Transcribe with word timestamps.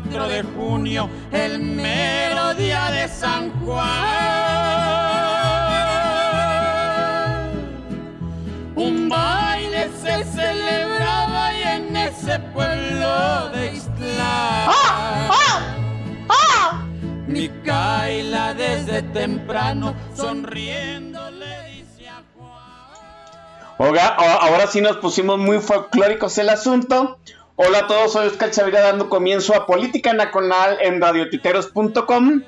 24 0.00 0.28
de 0.28 0.42
junio, 0.42 1.10
el 1.32 1.58
mero 1.60 2.54
día 2.54 2.90
de 2.90 3.08
San 3.08 3.50
Juan. 3.64 3.84
Un 8.76 9.08
baile 9.08 9.90
se 10.00 10.24
celebraba 10.24 11.52
y 11.52 11.62
en 11.62 11.96
ese 11.96 12.38
pueblo 12.38 13.48
de 13.50 13.74
Ixtlán. 13.74 14.70
Micaela 17.26 18.54
desde 18.54 19.02
temprano 19.02 19.94
sonriendo 20.14 21.30
le 21.32 21.72
dice 21.72 22.08
a 22.08 22.22
Juan. 22.36 23.78
Oiga, 23.78 24.06
ahora 24.06 24.68
sí 24.68 24.80
nos 24.80 24.98
pusimos 24.98 25.38
muy 25.38 25.58
folclóricos 25.58 26.38
el 26.38 26.50
asunto. 26.50 27.18
Hola 27.60 27.80
a 27.80 27.86
todos, 27.88 28.12
soy 28.12 28.28
Oscar 28.28 28.52
Chavira 28.52 28.80
dando 28.80 29.08
comienzo 29.08 29.52
a 29.54 29.66
Política 29.66 30.12
Nacional 30.12 30.78
en 30.80 31.00
radiotiteros.com. 31.00 32.42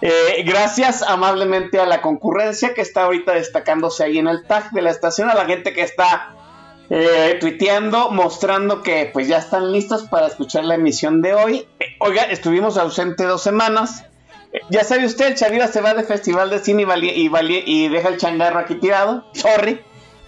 Eh, 0.00 0.42
gracias 0.46 1.02
amablemente 1.02 1.78
a 1.80 1.86
la 1.86 2.00
concurrencia 2.00 2.72
que 2.72 2.80
está 2.80 3.04
ahorita 3.04 3.32
destacándose 3.34 4.04
ahí 4.04 4.18
en 4.18 4.26
el 4.26 4.44
tag 4.46 4.70
de 4.70 4.80
la 4.82 4.90
estación, 4.90 5.28
a 5.28 5.34
la 5.34 5.44
gente 5.44 5.74
que 5.74 5.82
está 5.82 6.34
eh, 6.88 7.36
tuiteando, 7.40 8.10
mostrando 8.10 8.82
que 8.82 9.10
pues 9.12 9.28
ya 9.28 9.36
están 9.38 9.70
listos 9.70 10.04
para 10.04 10.28
escuchar 10.28 10.64
la 10.64 10.76
emisión 10.76 11.20
de 11.20 11.34
hoy. 11.34 11.68
Eh, 11.80 11.96
oiga, 12.00 12.22
estuvimos 12.24 12.78
ausentes 12.78 13.26
dos 13.26 13.42
semanas. 13.42 14.04
Eh, 14.52 14.60
ya 14.70 14.82
sabe 14.82 15.04
usted, 15.04 15.34
Chavira 15.36 15.68
se 15.68 15.82
va 15.82 15.92
de 15.92 16.04
festival 16.04 16.48
de 16.48 16.58
cine 16.60 16.82
y, 16.82 16.86
vali- 16.86 17.62
y 17.66 17.84
y 17.84 17.88
deja 17.88 18.08
el 18.08 18.16
changarro 18.16 18.60
aquí 18.60 18.76
tirado. 18.76 19.26
Sorry. 19.34 19.80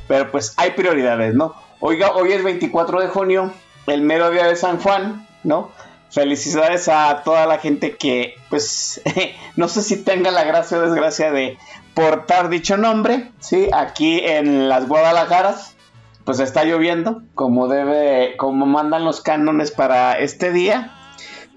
Pero 0.08 0.30
pues 0.30 0.52
hay 0.58 0.72
prioridades, 0.72 1.34
¿no? 1.34 1.54
Oiga, 1.80 2.12
hoy 2.12 2.32
es 2.32 2.42
24 2.44 3.00
de 3.00 3.08
junio, 3.08 3.52
el 3.86 4.02
mero 4.02 4.30
día 4.30 4.46
de 4.46 4.56
San 4.56 4.78
Juan, 4.78 5.26
¿no? 5.44 5.70
Felicidades 6.10 6.88
a 6.88 7.22
toda 7.24 7.46
la 7.46 7.58
gente 7.58 7.96
que, 7.96 8.34
pues, 8.48 9.02
no 9.56 9.68
sé 9.68 9.82
si 9.82 10.02
tenga 10.02 10.30
la 10.30 10.44
gracia 10.44 10.78
o 10.78 10.82
desgracia 10.82 11.30
de 11.30 11.58
portar 11.94 12.48
dicho 12.48 12.76
nombre, 12.76 13.32
¿sí? 13.40 13.68
Aquí 13.72 14.20
en 14.20 14.68
las 14.68 14.86
Guadalajaras, 14.88 15.76
pues 16.24 16.40
está 16.40 16.64
lloviendo, 16.64 17.22
como 17.34 17.68
debe, 17.68 18.36
como 18.36 18.66
mandan 18.66 19.04
los 19.04 19.20
cánones 19.20 19.70
para 19.70 20.18
este 20.18 20.52
día. 20.52 20.92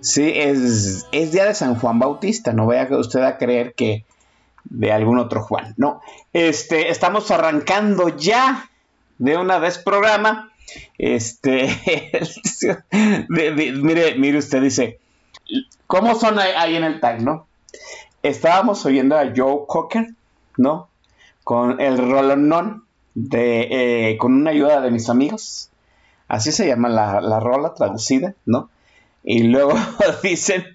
Sí, 0.02 0.32
es, 0.34 1.08
es 1.12 1.32
día 1.32 1.46
de 1.46 1.54
San 1.54 1.76
Juan 1.76 2.00
Bautista, 2.00 2.54
no 2.54 2.66
vaya 2.66 2.88
usted 2.98 3.22
a 3.22 3.38
creer 3.38 3.74
que 3.74 4.06
de 4.64 4.92
algún 4.92 5.20
otro 5.20 5.42
Juan, 5.42 5.74
no. 5.78 6.02
Este, 6.34 6.90
estamos 6.90 7.32
arrancando 7.32 8.10
ya 8.10 8.70
de 9.18 9.38
una 9.38 9.60
vez 9.60 9.78
programa. 9.78 10.49
Este, 10.98 11.70
mire, 13.30 14.16
mire 14.16 14.38
usted 14.38 14.62
dice, 14.62 15.00
¿cómo 15.88 16.16
son 16.16 16.40
ahí, 16.40 16.52
ahí 16.56 16.76
en 16.76 16.84
el 16.84 17.00
tag, 17.00 17.22
no? 17.22 17.48
Estábamos 18.22 18.86
oyendo 18.86 19.18
a 19.18 19.32
Joe 19.36 19.66
Cocker, 19.68 20.08
¿no? 20.58 20.90
Con 21.44 21.80
el 21.80 21.98
rolonón 21.98 22.86
de, 23.16 24.12
eh, 24.12 24.18
con 24.18 24.34
una 24.34 24.52
ayuda 24.52 24.82
de 24.82 24.92
mis 24.92 25.10
amigos. 25.10 25.70
Así 26.28 26.52
se 26.52 26.68
llama 26.68 26.90
la, 26.90 27.22
la 27.22 27.40
rola 27.40 27.74
traducida, 27.74 28.36
¿no? 28.46 28.70
Y 29.24 29.44
luego 29.44 29.74
dicen 30.24 30.66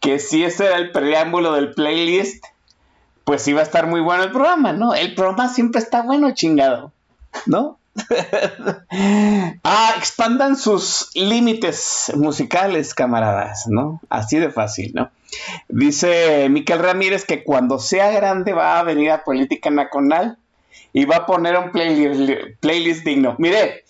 que 0.00 0.18
si 0.18 0.44
ese 0.44 0.66
era 0.66 0.76
el 0.76 0.92
preámbulo 0.92 1.52
del 1.52 1.72
playlist, 1.72 2.44
pues 3.24 3.46
iba 3.48 3.60
a 3.60 3.64
estar 3.64 3.86
muy 3.86 4.00
bueno 4.00 4.24
el 4.24 4.30
programa, 4.32 4.72
¿no? 4.72 4.94
El 4.94 5.14
programa 5.14 5.48
siempre 5.48 5.80
está 5.80 6.02
bueno, 6.02 6.32
chingado, 6.32 6.92
¿no? 7.46 7.78
ah, 9.64 9.94
expandan 9.96 10.56
sus 10.56 11.10
límites 11.14 12.12
musicales, 12.16 12.94
camaradas, 12.94 13.66
¿no? 13.68 14.00
Así 14.08 14.38
de 14.38 14.50
fácil, 14.50 14.92
¿no? 14.94 15.10
Dice 15.68 16.48
Miquel 16.50 16.78
Ramírez 16.80 17.24
que 17.24 17.44
cuando 17.44 17.78
sea 17.78 18.10
grande 18.10 18.52
va 18.52 18.78
a 18.78 18.82
venir 18.82 19.10
a 19.10 19.24
Política 19.24 19.70
Nacional 19.70 20.38
y 20.92 21.04
va 21.04 21.16
a 21.16 21.26
poner 21.26 21.56
un 21.56 21.70
playlist, 21.72 22.58
playlist 22.60 23.04
digno. 23.04 23.36
Mire, 23.38 23.84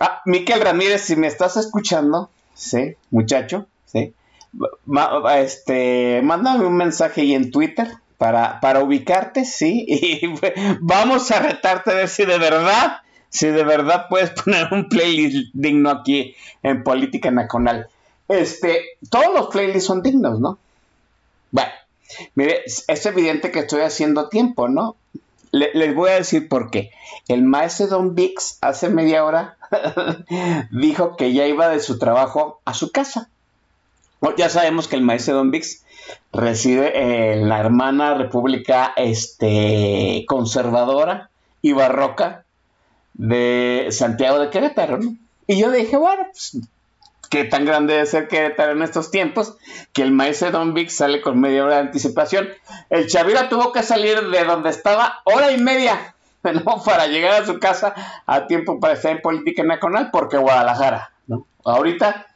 ah, 0.00 0.22
Miquel 0.24 0.60
Ramírez, 0.60 1.02
si 1.02 1.16
me 1.16 1.26
estás 1.26 1.56
escuchando, 1.56 2.30
sí, 2.54 2.94
muchacho, 3.10 3.66
sí, 3.86 4.14
ma- 4.86 5.38
este, 5.38 6.20
mándame 6.22 6.64
un 6.66 6.76
mensaje 6.76 7.20
ahí 7.22 7.34
en 7.34 7.50
Twitter 7.50 7.88
para, 8.18 8.60
para 8.60 8.82
ubicarte, 8.82 9.44
sí, 9.44 9.84
y 9.88 10.34
vamos 10.80 11.30
a 11.30 11.40
retarte 11.40 11.90
a 11.90 11.94
ver 11.94 12.08
si 12.08 12.24
de 12.24 12.38
verdad, 12.38 12.98
si 13.28 13.48
de 13.48 13.64
verdad 13.64 14.06
puedes 14.08 14.30
poner 14.30 14.68
un 14.72 14.88
playlist 14.88 15.50
digno 15.52 15.90
aquí 15.90 16.34
en 16.62 16.82
Política 16.82 17.30
Nacional. 17.30 17.88
Este, 18.28 18.82
todos 19.10 19.32
los 19.34 19.46
playlists 19.48 19.86
son 19.86 20.02
dignos, 20.02 20.40
¿no? 20.40 20.58
Bueno, 21.50 21.70
mire, 22.34 22.62
es 22.64 23.06
evidente 23.06 23.50
que 23.50 23.60
estoy 23.60 23.82
haciendo 23.82 24.28
tiempo, 24.28 24.68
¿no? 24.68 24.96
Le- 25.52 25.70
les 25.74 25.94
voy 25.94 26.10
a 26.10 26.14
decir 26.14 26.48
por 26.48 26.70
qué. 26.70 26.90
El 27.28 27.42
maestro 27.44 27.86
Don 27.86 28.14
Vix 28.14 28.58
hace 28.60 28.88
media 28.88 29.24
hora 29.24 29.56
dijo 30.70 31.16
que 31.16 31.32
ya 31.32 31.46
iba 31.46 31.68
de 31.68 31.80
su 31.80 31.98
trabajo 31.98 32.60
a 32.64 32.74
su 32.74 32.90
casa. 32.90 33.28
Ya 34.36 34.48
sabemos 34.48 34.88
que 34.88 34.96
el 34.96 35.02
maestro 35.02 35.34
Don 35.36 35.50
Vix 35.52 35.84
reside 36.32 37.32
en 37.32 37.48
la 37.48 37.60
hermana 37.60 38.14
república 38.14 38.92
este, 38.96 40.24
conservadora 40.26 41.30
y 41.62 41.72
barroca 41.72 42.44
de 43.14 43.88
Santiago 43.90 44.38
de 44.38 44.50
Querétaro. 44.50 44.98
Y 45.46 45.58
yo 45.58 45.70
dije, 45.70 45.96
bueno, 45.96 46.26
pues, 46.30 46.58
qué 47.30 47.44
tan 47.44 47.64
grande 47.64 47.94
debe 47.94 48.06
ser 48.06 48.28
Querétaro 48.28 48.72
en 48.72 48.82
estos 48.82 49.10
tiempos 49.10 49.56
que 49.92 50.02
el 50.02 50.12
maestro 50.12 50.50
Don 50.50 50.74
Vix 50.74 50.96
sale 50.96 51.20
con 51.20 51.40
media 51.40 51.64
hora 51.64 51.76
de 51.76 51.80
anticipación. 51.82 52.48
El 52.90 53.06
Chavira 53.08 53.48
tuvo 53.48 53.72
que 53.72 53.82
salir 53.82 54.20
de 54.28 54.44
donde 54.44 54.70
estaba 54.70 55.20
hora 55.24 55.52
y 55.52 55.58
media 55.58 56.14
para 56.84 57.06
llegar 57.06 57.42
a 57.42 57.46
su 57.46 57.58
casa 57.58 57.94
a 58.26 58.46
tiempo 58.46 58.78
para 58.78 58.94
estar 58.94 59.12
en 59.12 59.22
política 59.22 59.62
nacional 59.62 60.10
porque 60.12 60.36
Guadalajara, 60.36 61.12
¿no? 61.26 61.46
Ahorita 61.64 62.26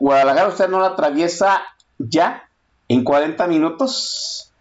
Guadalajara 0.00 0.48
usted 0.48 0.68
no 0.68 0.80
la 0.80 0.88
atraviesa 0.88 1.62
ya 1.98 2.48
en 2.94 3.04
40 3.04 3.46
minutos. 3.46 4.52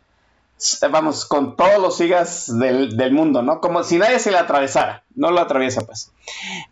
S- 0.57 0.87
Vamos, 0.87 1.25
con 1.25 1.55
todos 1.57 1.79
los 1.81 1.97
sigas 1.97 2.57
del, 2.57 3.11
mundo, 3.11 3.41
¿no? 3.41 3.59
Como 3.59 3.83
si 3.83 3.97
nadie 3.97 4.19
se 4.19 4.31
la 4.31 4.41
atravesara. 4.41 5.03
No 5.15 5.31
lo 5.31 5.41
atraviesa, 5.41 5.81
pues. 5.81 6.11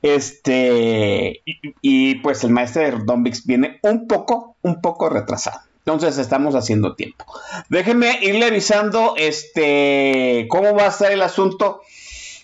Este. 0.02 1.42
Y, 1.82 2.16
pues 2.16 2.44
el 2.44 2.52
maestro 2.52 2.84
de 2.84 2.92
Don 3.04 3.24
viene 3.46 3.80
un 3.84 4.08
poco, 4.08 4.56
un 4.62 4.82
poco 4.82 5.10
retrasado. 5.10 5.60
Entonces 5.80 6.18
estamos 6.20 6.56
haciendo 6.56 6.96
tiempo. 6.96 7.26
Déjenme 7.70 8.20
irle 8.22 8.46
avisando 8.46 9.16
este 9.18 10.46
cómo 10.50 10.76
va 10.76 10.84
a 10.84 10.90
estar 10.90 11.12
el 11.12 11.22
asunto 11.24 11.82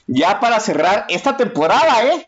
ya 0.08 0.40
para 0.40 0.60
cerrar 0.60 1.06
esta 1.10 1.38
temporada, 1.38 2.04
¿eh? 2.04 2.28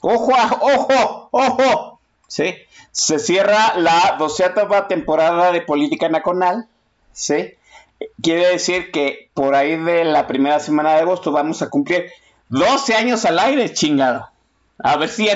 Ojo, 0.00 0.32
ojo, 0.60 1.28
ojo. 1.30 2.00
Sí. 2.26 2.54
Se 2.92 3.18
cierra 3.18 3.74
la 3.76 4.16
doceava 4.18 4.88
temporada 4.88 5.52
de 5.52 5.60
Política 5.60 6.08
Nacional. 6.08 6.68
¿Sí? 7.12 7.54
quiere 8.22 8.48
decir 8.48 8.90
que 8.90 9.30
por 9.34 9.54
ahí 9.54 9.76
de 9.76 10.04
la 10.04 10.26
primera 10.26 10.60
semana 10.60 10.94
de 10.94 11.00
agosto 11.00 11.32
vamos 11.32 11.62
a 11.62 11.70
cumplir 11.70 12.10
12 12.48 12.94
años 12.94 13.24
al 13.24 13.38
aire, 13.38 13.72
chingado. 13.72 14.28
A 14.78 14.96
ver 14.96 15.08
si 15.08 15.28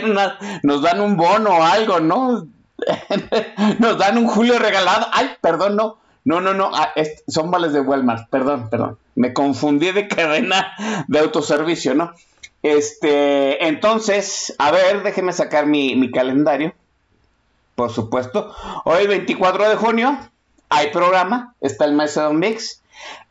nos 0.62 0.82
dan 0.82 1.00
un 1.00 1.16
bono 1.16 1.50
o 1.58 1.62
algo, 1.62 2.00
¿no? 2.00 2.46
nos 3.78 3.98
dan 3.98 4.18
un 4.18 4.28
julio 4.28 4.58
regalado. 4.58 5.06
Ay, 5.12 5.30
perdón, 5.40 5.76
no. 5.76 5.98
No, 6.24 6.40
no, 6.40 6.54
no. 6.54 6.70
Ah, 6.72 6.92
son 7.26 7.50
vales 7.50 7.72
de 7.72 7.80
Walmart. 7.80 8.30
Perdón, 8.30 8.70
perdón. 8.70 8.98
Me 9.16 9.32
confundí 9.32 9.90
de 9.90 10.06
cadena 10.06 10.72
de 11.08 11.18
autoservicio, 11.18 11.94
¿no? 11.94 12.12
Este, 12.62 13.66
entonces, 13.66 14.54
a 14.58 14.70
ver, 14.70 15.02
déjeme 15.02 15.32
sacar 15.32 15.66
mi, 15.66 15.96
mi 15.96 16.12
calendario. 16.12 16.72
Por 17.82 17.90
supuesto. 17.90 18.54
Hoy, 18.84 19.08
24 19.08 19.70
de 19.70 19.74
junio, 19.74 20.16
hay 20.68 20.92
programa. 20.92 21.56
Está 21.60 21.84
el 21.84 21.94
Maestro 21.94 22.32
Mix. 22.32 22.80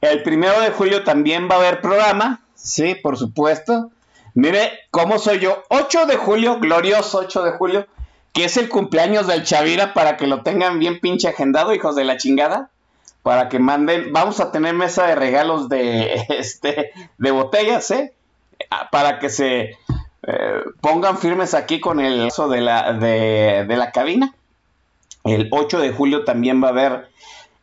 El 0.02 0.24
primero 0.24 0.60
de 0.60 0.72
julio 0.72 1.06
también 1.06 1.48
va 1.50 1.56
a 1.56 1.60
haber 1.60 1.80
programa. 1.80 2.42
Sí, 2.54 2.96
por 2.96 3.18
supuesto. 3.18 3.92
Mire 4.34 4.74
cómo 4.92 5.20
soy 5.20 5.40
yo. 5.40 5.64
8 5.70 6.06
de 6.06 6.18
julio, 6.18 6.60
glorioso 6.60 7.20
8 7.20 7.44
de 7.44 7.52
julio, 7.52 7.88
que 8.34 8.44
es 8.44 8.58
el 8.58 8.68
cumpleaños 8.68 9.26
del 9.26 9.46
Chavira 9.46 9.94
para 9.94 10.18
que 10.18 10.28
lo 10.28 10.42
tengan 10.44 10.80
bien 10.80 11.00
pinche 11.00 11.30
agendado, 11.30 11.74
hijos 11.74 11.96
de 11.96 12.04
la 12.04 12.18
chingada. 12.18 12.72
Para 13.24 13.48
que 13.48 13.58
manden, 13.58 14.12
vamos 14.12 14.42
a 14.42 14.52
tener 14.52 14.74
mesa 14.74 15.08
de 15.08 15.16
regalos 15.16 15.70
de, 15.70 16.26
este, 16.28 16.92
de 17.18 17.32
botellas, 17.32 17.90
¿eh? 17.92 18.14
Ah, 18.70 18.90
para 18.92 19.18
que 19.18 19.30
se 19.30 19.78
eh, 20.28 20.64
pongan 20.82 21.18
firmes 21.18 21.54
aquí 21.54 21.80
con 21.80 22.02
el 22.02 22.30
de 22.50 22.62
la, 22.62 22.94
de 22.94 23.76
la 23.78 23.92
cabina. 23.92 24.36
El 25.24 25.50
8 25.52 25.80
de 25.80 25.92
julio 25.92 26.24
también 26.24 26.62
va 26.64 26.68
a 26.68 26.72
haber 26.72 27.10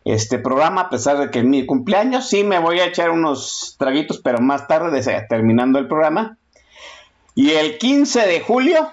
este 0.05 0.39
programa, 0.39 0.83
a 0.83 0.91
pesar 0.91 1.19
de 1.19 1.31
que 1.31 1.41
es 1.41 1.45
mi 1.45 1.67
cumpleaños. 1.67 2.29
Sí, 2.29 2.45
me 2.45 2.59
voy 2.59 2.81
a 2.81 2.87
echar 2.87 3.11
unos 3.11 3.77
traguitos, 3.79 4.19
pero 4.19 4.41
más 4.41 4.67
tarde, 4.67 5.03
terminando 5.29 5.79
el 5.79 5.89
programa. 5.89 6.39
Y 7.35 7.51
el 7.51 7.79
15 7.79 8.27
de 8.27 8.41
julio 8.41 8.91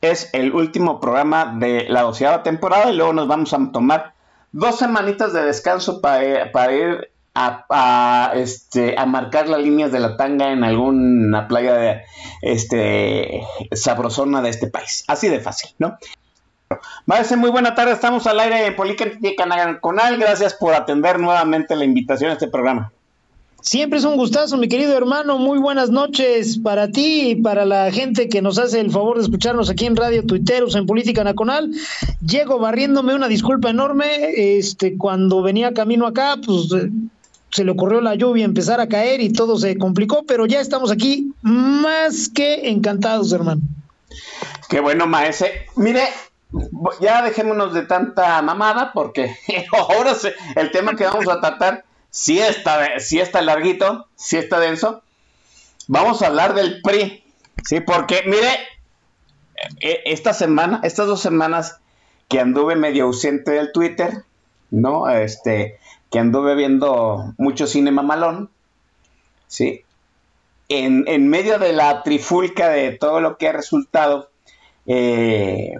es 0.00 0.30
el 0.32 0.52
último 0.52 1.00
programa 1.00 1.56
de 1.58 1.86
la 1.88 2.02
doceava 2.02 2.42
temporada 2.42 2.90
y 2.90 2.96
luego 2.96 3.12
nos 3.12 3.26
vamos 3.26 3.52
a 3.52 3.72
tomar 3.72 4.12
dos 4.52 4.78
semanitas 4.78 5.32
de 5.32 5.42
descanso 5.42 6.00
para, 6.00 6.52
para 6.52 6.72
ir 6.72 7.10
a, 7.34 8.32
este, 8.34 8.98
a 8.98 9.04
marcar 9.04 9.48
las 9.48 9.60
líneas 9.60 9.92
de 9.92 10.00
la 10.00 10.16
tanga 10.16 10.52
en 10.52 10.64
alguna 10.64 11.46
playa 11.48 11.74
de, 11.74 12.02
este, 12.42 13.42
sabrosona 13.72 14.40
de 14.40 14.50
este 14.50 14.68
país. 14.68 15.04
Así 15.06 15.28
de 15.28 15.40
fácil, 15.40 15.70
¿no? 15.78 15.98
Marce, 17.06 17.36
muy 17.36 17.50
buena 17.50 17.74
tarde. 17.74 17.92
Estamos 17.92 18.26
al 18.26 18.40
aire 18.40 18.66
en 18.66 18.76
Política 18.76 19.10
Canal. 19.36 19.78
Gracias 20.18 20.54
por 20.54 20.74
atender 20.74 21.20
nuevamente 21.20 21.76
la 21.76 21.84
invitación 21.84 22.30
a 22.30 22.32
este 22.34 22.48
programa. 22.48 22.92
Siempre 23.60 23.98
es 23.98 24.04
un 24.04 24.16
gustazo, 24.16 24.56
mi 24.56 24.68
querido 24.68 24.96
hermano. 24.96 25.38
Muy 25.38 25.58
buenas 25.58 25.90
noches 25.90 26.58
para 26.58 26.88
ti 26.88 27.30
y 27.30 27.34
para 27.36 27.64
la 27.64 27.90
gente 27.90 28.28
que 28.28 28.40
nos 28.40 28.58
hace 28.58 28.78
el 28.80 28.90
favor 28.90 29.16
de 29.16 29.24
escucharnos 29.24 29.70
aquí 29.70 29.86
en 29.86 29.96
Radio 29.96 30.24
Tuiteros 30.24 30.76
en 30.76 30.86
Política 30.86 31.24
Nacional. 31.24 31.70
Llego 32.24 32.58
barriéndome 32.58 33.14
una 33.14 33.28
disculpa 33.28 33.70
enorme. 33.70 34.06
Este, 34.36 34.96
cuando 34.96 35.42
venía 35.42 35.74
camino 35.74 36.06
acá, 36.06 36.36
pues 36.44 36.72
eh, 36.72 36.90
se 37.50 37.64
le 37.64 37.72
ocurrió 37.72 38.00
la 38.00 38.14
lluvia 38.14 38.44
empezar 38.44 38.80
a 38.80 38.88
caer 38.88 39.20
y 39.20 39.32
todo 39.32 39.56
se 39.56 39.76
complicó, 39.78 40.24
pero 40.26 40.46
ya 40.46 40.60
estamos 40.60 40.92
aquí 40.92 41.32
más 41.42 42.28
que 42.28 42.68
encantados, 42.68 43.32
hermano. 43.32 43.62
Qué 44.68 44.80
bueno, 44.80 45.06
maese. 45.06 45.66
Mire, 45.76 46.02
ya 47.00 47.22
dejémonos 47.22 47.74
de 47.74 47.82
tanta 47.82 48.40
mamada 48.42 48.92
porque 48.92 49.36
ahora 49.72 50.12
el 50.54 50.70
tema 50.70 50.94
que 50.94 51.04
vamos 51.04 51.28
a 51.28 51.40
tratar 51.40 51.84
si 52.10 52.38
está, 52.38 52.98
si 52.98 53.20
está 53.20 53.42
larguito, 53.42 54.06
si 54.14 54.38
está 54.38 54.58
denso. 54.58 55.02
Vamos 55.88 56.22
a 56.22 56.28
hablar 56.28 56.54
del 56.54 56.80
PRI, 56.80 57.22
¿sí? 57.64 57.80
Porque, 57.80 58.22
mire, 58.26 58.48
e, 59.80 60.02
esta 60.06 60.32
semana, 60.32 60.80
estas 60.82 61.06
dos 61.06 61.20
semanas 61.20 61.78
que 62.28 62.40
anduve 62.40 62.74
medio 62.74 63.04
ausente 63.04 63.50
del 63.52 63.70
Twitter, 63.70 64.24
¿no? 64.70 65.08
Este, 65.10 65.78
que 66.10 66.18
anduve 66.18 66.54
viendo 66.54 67.34
mucho 67.36 67.66
cine 67.66 67.90
mamalón, 67.90 68.50
¿sí? 69.46 69.84
En, 70.68 71.04
en 71.06 71.28
medio 71.28 71.58
de 71.58 71.72
la 71.72 72.02
trifulca 72.02 72.70
de 72.70 72.92
todo 72.92 73.20
lo 73.20 73.36
que 73.36 73.48
ha 73.48 73.52
resultado, 73.52 74.30
eh, 74.86 75.74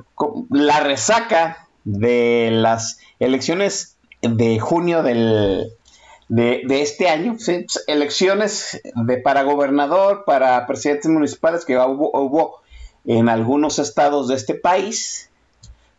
la 0.50 0.80
resaca 0.80 1.68
de 1.84 2.50
las 2.52 2.98
elecciones 3.18 3.96
de 4.22 4.58
junio 4.58 5.02
del, 5.02 5.70
de, 6.28 6.82
este 6.82 7.08
año, 7.08 7.36
elecciones 7.86 8.80
de, 8.94 9.18
para 9.18 9.42
gobernador, 9.42 10.24
para 10.24 10.66
presidentes 10.66 11.10
municipales 11.10 11.64
que 11.64 11.78
hubo, 11.78 12.60
en 13.04 13.28
algunos 13.28 13.78
estados 13.78 14.28
de 14.28 14.34
este 14.34 14.54
país. 14.54 15.30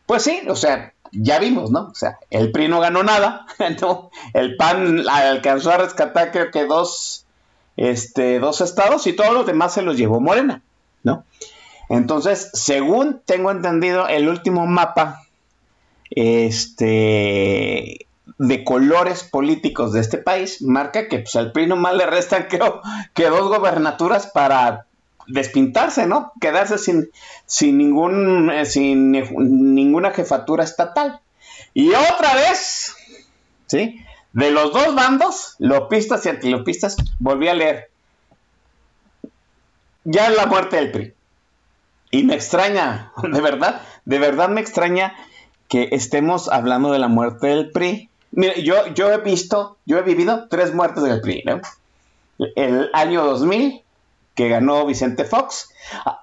Pues 0.06 0.24
sí, 0.24 0.42
o 0.50 0.56
sea, 0.56 0.94
ya 1.12 1.39
vimos, 1.39 1.71
¿no? 1.71 1.88
O 1.92 1.95
sea, 1.95 2.19
el 2.30 2.51
PRI 2.51 2.68
no 2.68 2.80
ganó 2.80 3.04
nada, 3.04 3.45
el 4.33 4.57
PAN 4.57 5.07
alcanzó 5.09 5.71
a 5.71 5.77
rescatar 5.77 6.31
creo 6.31 6.51
que 6.51 6.65
dos, 6.65 7.25
este, 7.77 8.39
dos 8.39 8.62
estados 8.62 9.07
y 9.07 9.13
todos 9.13 9.33
los 9.33 9.45
demás 9.45 9.74
se 9.74 9.81
los 9.81 9.98
llevó 9.98 10.19
Morena, 10.19 10.62
¿no? 10.62 10.67
Entonces, 11.89 12.50
según 12.54 13.22
tengo 13.25 13.51
entendido, 13.51 14.07
el 14.07 14.28
último 14.28 14.66
mapa 14.66 15.24
este, 16.12 18.07
de 18.38 18.63
colores 18.63 19.24
políticos 19.24 19.94
de 19.94 20.01
este 20.01 20.18
país 20.18 20.62
marca 20.62 21.07
que 21.07 21.19
pues, 21.19 21.36
al 21.36 21.51
PRI 21.51 21.68
nomás 21.68 21.95
le 21.95 22.06
restan, 22.06 22.48
creo, 22.50 22.81
que 23.13 23.30
dos 23.30 23.48
gobernaturas 23.50 24.28
para 24.28 24.86
despintarse, 25.28 26.07
¿no? 26.07 26.31
Quedarse 26.39 26.78
sin, 26.78 27.10
sin, 27.45 27.78
ningún, 27.78 28.50
eh, 28.50 28.66
ninguna 28.75 30.12
jefatura 30.12 30.63
estatal. 30.63 31.19
Y 31.74 31.90
otra 31.90 32.36
vez, 32.36 32.95
¿sí? 33.68 34.04
De 34.33 34.51
los 34.51 34.72
dos 34.72 34.95
bandos, 34.95 35.56
lopistas 35.60 36.25
y 36.25 36.30
antilopistas, 36.30 36.98
volví 37.19 37.48
a 37.48 37.54
leer. 37.54 37.90
Ya 40.04 40.30
la 40.30 40.45
muerte 40.45 40.78
del 40.78 40.92
PRI. 40.92 41.17
Y 42.12 42.24
me 42.24 42.36
extraña, 42.36 43.12
de 43.24 43.42
verdad, 43.42 43.81
de 44.06 44.19
verdad 44.19 44.50
me 44.50 44.62
extraña 44.62 45.15
que 45.68 45.89
estemos 45.92 46.50
hablando 46.50 46.92
de 46.92 47.00
la 47.00 47.07
muerte 47.07 47.48
del 47.48 47.71
PRI. 47.71 48.09
Mire, 48.31 48.63
yo, 48.63 48.88
yo 48.94 49.12
he 49.12 49.18
visto, 49.19 49.77
yo 49.86 49.98
he 49.98 50.01
vivido 50.01 50.48
tres 50.50 50.74
muertes 50.74 51.04
del 51.04 51.21
PRI, 51.21 51.44
¿no? 51.45 51.62
El 52.56 52.90
año 52.94 53.23
2000, 53.23 53.81
que 54.35 54.49
ganó 54.49 54.85
Vicente 54.85 55.26
Fox. 55.26 55.73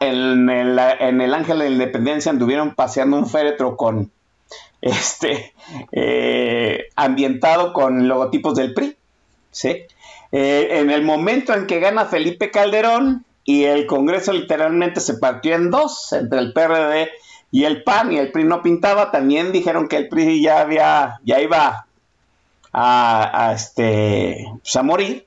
En 0.00 0.48
el, 0.48 0.78
en 0.78 1.20
el 1.20 1.34
Ángel 1.34 1.58
de 1.58 1.64
la 1.64 1.70
Independencia 1.70 2.30
anduvieron 2.30 2.74
paseando 2.74 3.16
un 3.16 3.28
féretro 3.28 3.76
con, 3.76 4.10
este, 4.84 5.54
eh, 5.92 6.88
ambientado 6.94 7.72
con 7.72 8.06
logotipos 8.06 8.54
del 8.54 8.74
PRI, 8.74 8.96
¿sí? 9.50 9.84
Eh, 10.30 10.68
en 10.80 10.90
el 10.90 11.02
momento 11.02 11.54
en 11.54 11.66
que 11.66 11.80
gana 11.80 12.04
Felipe 12.04 12.50
Calderón, 12.50 13.24
y 13.44 13.64
el 13.64 13.86
Congreso 13.86 14.32
literalmente 14.32 15.00
se 15.00 15.14
partió 15.14 15.54
en 15.54 15.70
dos, 15.70 16.12
entre 16.12 16.38
el 16.38 16.52
PRD 16.52 17.10
y 17.50 17.64
el 17.64 17.84
PAN, 17.84 18.10
y 18.10 18.18
el 18.18 18.32
PRI 18.32 18.44
no 18.44 18.62
pintaba, 18.62 19.10
también 19.12 19.52
dijeron 19.52 19.86
que 19.86 19.96
el 19.96 20.08
PRI 20.08 20.42
ya 20.42 20.60
había, 20.60 21.20
ya 21.24 21.40
iba 21.40 21.86
a, 22.72 23.52
este, 23.54 24.50
pues, 24.60 24.74
a 24.74 24.82
morir, 24.82 25.26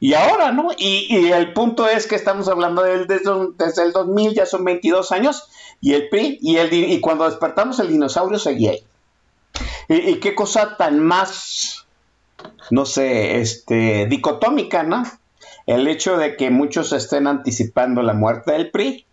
y 0.00 0.14
ahora, 0.14 0.50
¿no? 0.50 0.70
Y, 0.76 1.30
el 1.30 1.52
punto 1.52 1.88
es 1.88 2.06
que 2.06 2.16
estamos 2.16 2.48
hablando 2.48 2.82
del, 2.82 3.06
desde, 3.06 3.30
desde, 3.56 3.84
el 3.84 3.92
2000, 3.92 4.34
ya 4.34 4.46
son 4.46 4.64
22 4.64 5.12
años, 5.12 5.48
y 5.80 5.94
el 5.94 6.08
PRI, 6.08 6.38
y, 6.40 6.56
el, 6.56 6.72
y 6.72 6.98
cuando 7.00 7.28
despertamos 7.28 7.78
el 7.78 7.88
dinosaurio 7.88 8.38
seguía 8.38 8.72
ahí. 8.72 8.84
Y, 9.88 9.94
y 9.94 10.20
qué 10.20 10.34
cosa 10.34 10.76
tan 10.76 10.98
más, 10.98 11.86
no 12.70 12.86
sé, 12.86 13.40
este, 13.40 14.06
dicotómica, 14.06 14.82
¿no? 14.82 15.04
El 15.68 15.86
hecho 15.86 16.16
de 16.16 16.34
que 16.36 16.50
muchos 16.50 16.94
estén 16.94 17.26
anticipando 17.26 18.02
la 18.02 18.14
muerte 18.14 18.52
del 18.52 18.70
PRI, 18.70 19.04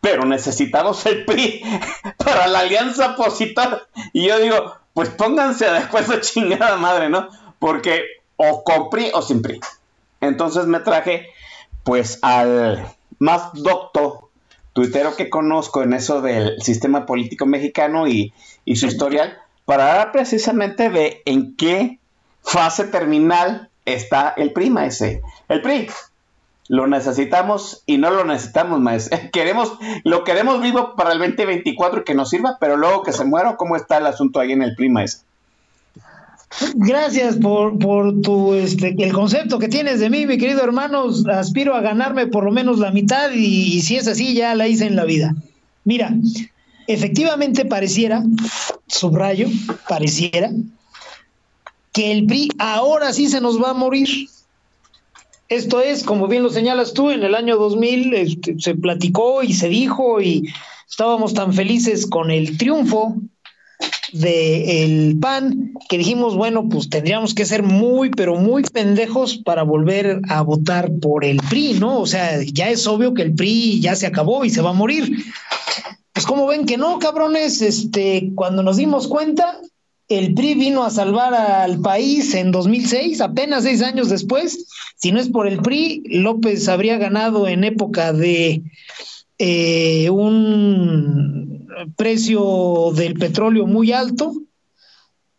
pero 0.00 0.24
necesitamos 0.24 1.04
el 1.04 1.26
PRI 1.26 1.62
para 2.16 2.46
la 2.46 2.60
alianza 2.60 3.10
opositora. 3.10 3.82
Y 4.14 4.26
yo 4.26 4.38
digo, 4.38 4.74
pues 4.94 5.10
pónganse 5.10 5.66
de 5.66 5.76
acuerdo 5.76 6.14
chingada 6.22 6.78
madre, 6.78 7.10
¿no? 7.10 7.28
Porque 7.58 8.04
o 8.36 8.64
con 8.64 8.88
PRI 8.88 9.10
o 9.12 9.20
sin 9.20 9.42
PRI. 9.42 9.60
Entonces 10.22 10.64
me 10.64 10.80
traje 10.80 11.28
pues 11.84 12.20
al 12.22 12.88
más 13.18 13.50
docto 13.52 14.30
tuitero 14.72 15.14
que 15.14 15.28
conozco 15.28 15.82
en 15.82 15.92
eso 15.92 16.22
del 16.22 16.58
sistema 16.62 17.04
político 17.04 17.44
mexicano 17.44 18.08
y, 18.08 18.32
y 18.64 18.76
su 18.76 18.86
historial 18.86 19.36
para 19.66 19.90
hablar 19.90 20.12
precisamente 20.12 20.88
de 20.88 21.20
en 21.26 21.54
qué 21.54 21.98
fase 22.42 22.84
terminal 22.84 23.68
está 23.86 24.34
el 24.36 24.52
PRI, 24.52 24.70
maese. 24.70 25.22
El 25.48 25.62
PRI. 25.62 25.88
Lo 26.68 26.86
necesitamos 26.86 27.82
y 27.86 27.96
no 27.96 28.10
lo 28.10 28.24
necesitamos, 28.24 28.80
maese. 28.80 29.30
Queremos, 29.32 29.72
lo 30.04 30.24
queremos 30.24 30.60
vivo 30.60 30.94
para 30.96 31.12
el 31.12 31.18
2024 31.18 32.04
que 32.04 32.14
nos 32.14 32.28
sirva, 32.28 32.58
pero 32.60 32.76
luego 32.76 33.02
que 33.02 33.12
se 33.12 33.24
muera, 33.24 33.56
¿cómo 33.56 33.76
está 33.76 33.98
el 33.98 34.06
asunto 34.06 34.40
ahí 34.40 34.52
en 34.52 34.62
el 34.62 34.74
PRI, 34.74 34.88
maese? 34.90 35.18
Gracias 36.74 37.36
por, 37.36 37.78
tu 38.22 38.54
este 38.54 38.94
el 38.98 39.12
concepto 39.12 39.58
que 39.58 39.68
tienes 39.68 40.00
de 40.00 40.10
mí, 40.10 40.26
mi 40.26 40.38
querido 40.38 40.62
hermano. 40.62 41.06
Aspiro 41.30 41.74
a 41.74 41.80
ganarme 41.80 42.28
por 42.28 42.44
lo 42.44 42.52
menos 42.52 42.78
la 42.78 42.92
mitad 42.92 43.30
y 43.32 43.80
si 43.82 43.96
es 43.96 44.06
así, 44.06 44.34
ya 44.34 44.54
la 44.54 44.68
hice 44.68 44.86
en 44.86 44.96
la 44.96 45.04
vida. 45.04 45.34
Mira, 45.84 46.14
efectivamente 46.86 47.64
pareciera, 47.64 48.22
subrayo, 48.86 49.48
pareciera, 49.88 50.50
que 51.96 52.12
el 52.12 52.26
PRI 52.26 52.50
ahora 52.58 53.14
sí 53.14 53.26
se 53.26 53.40
nos 53.40 53.60
va 53.60 53.70
a 53.70 53.74
morir. 53.74 54.28
Esto 55.48 55.80
es, 55.80 56.04
como 56.04 56.28
bien 56.28 56.42
lo 56.42 56.50
señalas 56.50 56.92
tú, 56.92 57.10
en 57.10 57.22
el 57.22 57.34
año 57.34 57.56
2000 57.56 58.14
este, 58.14 58.56
se 58.58 58.74
platicó 58.74 59.42
y 59.42 59.54
se 59.54 59.70
dijo 59.70 60.20
y 60.20 60.46
estábamos 60.86 61.32
tan 61.32 61.54
felices 61.54 62.06
con 62.06 62.30
el 62.30 62.58
triunfo 62.58 63.16
del 64.12 65.16
PAN 65.18 65.72
que 65.88 65.96
dijimos, 65.96 66.36
bueno, 66.36 66.68
pues 66.68 66.90
tendríamos 66.90 67.32
que 67.32 67.46
ser 67.46 67.62
muy, 67.62 68.10
pero 68.10 68.36
muy 68.36 68.62
pendejos 68.64 69.38
para 69.38 69.62
volver 69.62 70.20
a 70.28 70.42
votar 70.42 70.92
por 71.00 71.24
el 71.24 71.38
PRI, 71.48 71.78
¿no? 71.80 72.00
O 72.00 72.06
sea, 72.06 72.42
ya 72.42 72.68
es 72.68 72.86
obvio 72.86 73.14
que 73.14 73.22
el 73.22 73.34
PRI 73.34 73.80
ya 73.80 73.96
se 73.96 74.06
acabó 74.06 74.44
y 74.44 74.50
se 74.50 74.60
va 74.60 74.70
a 74.70 74.74
morir. 74.74 75.24
Pues 76.12 76.26
como 76.26 76.46
ven 76.46 76.66
que 76.66 76.76
no, 76.76 76.98
cabrones, 76.98 77.62
este, 77.62 78.32
cuando 78.34 78.62
nos 78.62 78.76
dimos 78.76 79.08
cuenta, 79.08 79.60
el 80.08 80.34
PRI 80.34 80.54
vino 80.54 80.84
a 80.84 80.90
salvar 80.90 81.34
al 81.34 81.80
país 81.80 82.34
en 82.34 82.52
2006, 82.52 83.20
apenas 83.20 83.64
seis 83.64 83.82
años 83.82 84.08
después. 84.08 84.66
Si 84.96 85.10
no 85.10 85.20
es 85.20 85.28
por 85.28 85.48
el 85.48 85.60
PRI, 85.60 86.02
López 86.06 86.68
habría 86.68 86.96
ganado 86.96 87.48
en 87.48 87.64
época 87.64 88.12
de 88.12 88.62
eh, 89.38 90.08
un 90.10 91.66
precio 91.96 92.92
del 92.94 93.14
petróleo 93.14 93.66
muy 93.66 93.92
alto. 93.92 94.32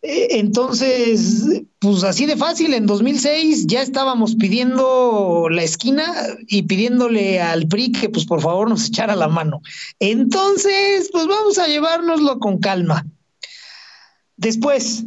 Eh, 0.02 0.38
entonces, 0.38 1.62
pues 1.78 2.04
así 2.04 2.26
de 2.26 2.36
fácil, 2.36 2.74
en 2.74 2.86
2006 2.86 3.66
ya 3.66 3.82
estábamos 3.82 4.36
pidiendo 4.36 5.48
la 5.50 5.62
esquina 5.62 6.04
y 6.46 6.62
pidiéndole 6.64 7.40
al 7.40 7.66
PRI 7.68 7.92
que 7.92 8.08
pues 8.10 8.26
por 8.26 8.42
favor 8.42 8.68
nos 8.68 8.86
echara 8.88 9.16
la 9.16 9.28
mano. 9.28 9.62
Entonces, 9.98 11.08
pues 11.10 11.26
vamos 11.26 11.58
a 11.58 11.66
llevárnoslo 11.66 12.38
con 12.38 12.58
calma. 12.58 13.06
Después, 14.38 15.04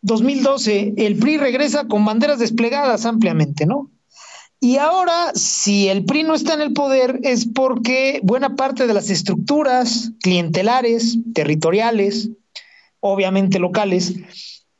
2012, 0.00 0.94
el 0.96 1.16
PRI 1.16 1.36
regresa 1.36 1.86
con 1.86 2.04
banderas 2.04 2.38
desplegadas 2.38 3.04
ampliamente, 3.04 3.66
¿no? 3.66 3.90
Y 4.58 4.78
ahora, 4.78 5.32
si 5.34 5.88
el 5.88 6.06
PRI 6.06 6.22
no 6.22 6.34
está 6.34 6.54
en 6.54 6.62
el 6.62 6.72
poder, 6.72 7.20
es 7.22 7.46
porque 7.46 8.20
buena 8.22 8.56
parte 8.56 8.86
de 8.86 8.94
las 8.94 9.10
estructuras 9.10 10.12
clientelares, 10.22 11.18
territoriales, 11.34 12.30
obviamente 13.00 13.58
locales, 13.58 14.14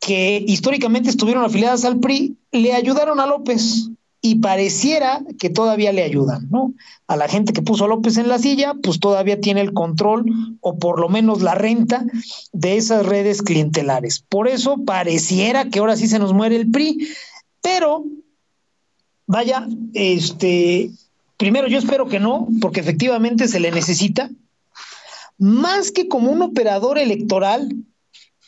que 0.01 0.43
históricamente 0.47 1.11
estuvieron 1.11 1.45
afiliadas 1.45 1.85
al 1.85 2.01
PRI, 2.01 2.39
le 2.53 2.73
ayudaron 2.73 3.21
a 3.21 3.27
López 3.27 3.91
y 4.27 4.35
pareciera 4.35 5.23
que 5.39 5.51
todavía 5.51 5.93
le 5.93 6.03
ayudan, 6.03 6.49
¿no? 6.51 6.75
A 7.07 7.17
la 7.17 7.29
gente 7.29 7.53
que 7.53 7.63
puso 7.63 7.85
a 7.85 7.89
López 7.89 8.17
en 8.17 8.29
la 8.29 8.41
silla, 8.41 8.75
pues 8.83 8.99
todavía 8.99 9.41
tiene 9.41 9.61
el 9.61 9.73
control 9.73 10.25
o 10.61 10.79
por 10.79 10.99
lo 10.99 11.09
menos 11.09 11.43
la 11.43 11.55
renta 11.55 12.05
de 12.53 12.77
esas 12.77 13.07
redes 13.07 13.41
clientelares. 13.41 14.25
Por 14.29 14.49
eso 14.49 14.79
pareciera 14.85 15.69
que 15.69 15.79
ahora 15.79 15.97
sí 15.97 16.09
se 16.09 16.19
nos 16.19 16.33
muere 16.33 16.57
el 16.57 16.69
PRI, 16.73 17.07
pero 17.63 18.05
vaya, 19.29 19.69
este, 19.95 20.91
primero 21.37 21.69
yo 21.69 21.79
espero 21.79 22.09
que 22.09 22.19
no, 22.19 22.49
porque 22.61 22.81
efectivamente 22.81 23.47
se 23.47 23.61
le 23.61 23.71
necesita, 23.71 24.29
más 25.39 25.93
que 25.93 26.09
como 26.09 26.33
un 26.33 26.43
operador 26.43 26.99
electoral, 26.99 27.69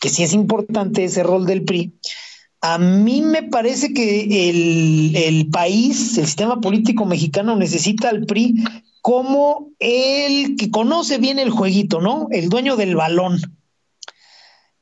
que 0.01 0.09
sí 0.09 0.25
es 0.25 0.33
importante 0.33 1.05
ese 1.05 1.23
rol 1.23 1.47
del 1.47 1.63
PRI, 1.63 1.93
a 2.61 2.79
mí 2.79 3.23
me 3.23 3.45
parece 3.45 3.93
que 3.93 4.51
el, 4.51 5.17
el, 5.17 5.51
país, 5.51 6.19
el 6.19 6.27
sistema 6.27 6.61
político 6.61 7.05
mexicano 7.07 7.57
necesita 7.57 8.09
al 8.09 8.27
PRI 8.27 8.65
como 9.01 9.71
el 9.79 10.57
que 10.57 10.71
conoce 10.71 11.19
bien 11.19 11.39
el 11.39 11.51
jueguito, 11.51 12.01
¿no? 12.01 12.27
El 12.31 12.49
dueño 12.49 12.77
del 12.77 12.97
balón. 12.97 13.41